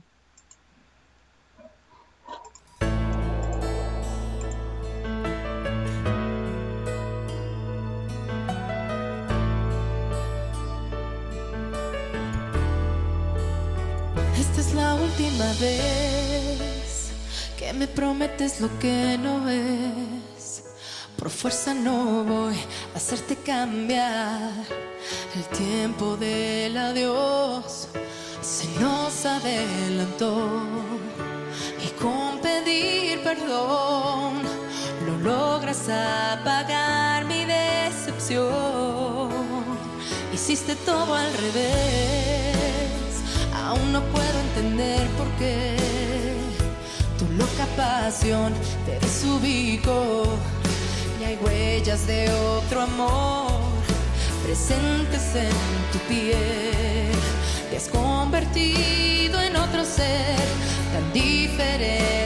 Última 15.39 15.53
vez 15.59 17.11
que 17.57 17.71
me 17.73 17.87
prometes 17.87 18.59
lo 18.59 18.69
que 18.79 19.17
no 19.17 19.49
es. 19.49 20.63
Por 21.17 21.29
fuerza 21.29 21.73
no 21.73 22.23
voy 22.23 22.55
a 22.93 22.97
hacerte 22.97 23.35
cambiar. 23.37 24.51
El 25.35 25.45
tiempo 25.57 26.17
del 26.17 26.77
adiós 26.77 27.87
se 28.41 28.67
nos 28.79 29.25
adelantó. 29.25 30.61
Y 31.85 31.87
con 32.01 32.39
pedir 32.39 33.21
perdón 33.23 34.41
lo 35.05 35.17
logras 35.19 35.87
apagar 35.89 37.25
mi 37.25 37.45
decepción. 37.45 38.49
Hiciste 40.33 40.75
todo 40.75 41.15
al 41.15 41.31
revés. 41.33 42.48
Aún 43.69 43.93
no 43.93 44.01
puedo 44.05 44.39
entender 44.47 45.07
por 45.09 45.27
qué 45.37 45.75
tu 47.19 47.25
loca 47.37 47.67
pasión 47.77 48.51
te 48.83 48.99
desubicó. 48.99 50.23
Y 51.21 51.23
hay 51.25 51.37
huellas 51.39 52.07
de 52.07 52.31
otro 52.31 52.81
amor 52.81 53.51
presentes 54.43 55.35
en 55.35 55.51
tu 55.91 55.99
piel. 56.07 57.13
Te 57.69 57.77
has 57.77 57.89
convertido 57.89 59.39
en 59.39 59.55
otro 59.55 59.85
ser 59.85 60.35
tan 60.91 61.13
diferente 61.13 62.18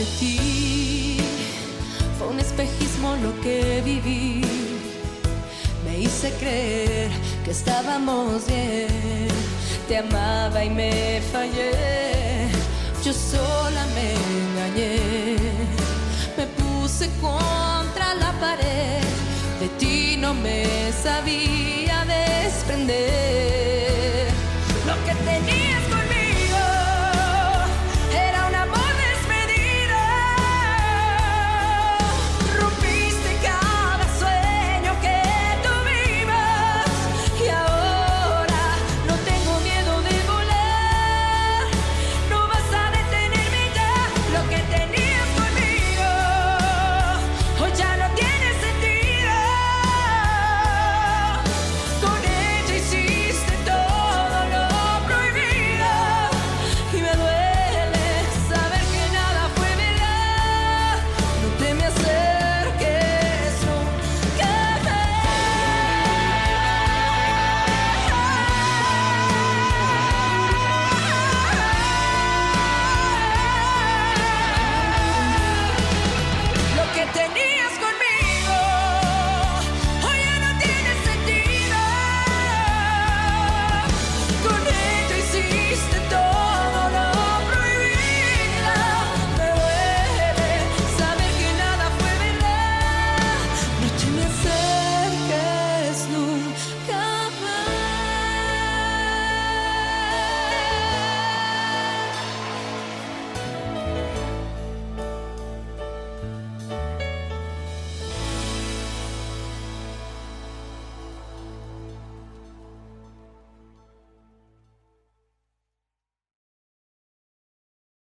de 0.00 0.06
ti. 0.18 1.16
Fue 2.18 2.28
un 2.28 2.40
espejismo 2.40 3.16
lo 3.16 3.38
que 3.42 3.82
viví. 3.84 4.42
Me 5.84 6.00
hice 6.00 6.32
creer 6.40 7.10
que 7.44 7.50
estábamos 7.50 8.46
bien. 8.46 9.28
Te 9.88 9.98
amaba 9.98 10.64
y 10.64 10.70
me 10.70 11.20
fallé. 11.32 12.48
Yo 13.04 13.12
sola 13.12 13.84
me 13.96 14.08
engañé. 14.30 15.36
Me 16.38 16.46
puse 16.60 17.10
contra 17.20 18.14
la 18.14 18.32
pared. 18.40 19.04
De 19.60 19.68
ti 19.78 20.16
no 20.16 20.32
me 20.32 20.64
sabía 21.04 22.06
desprender. 22.16 23.79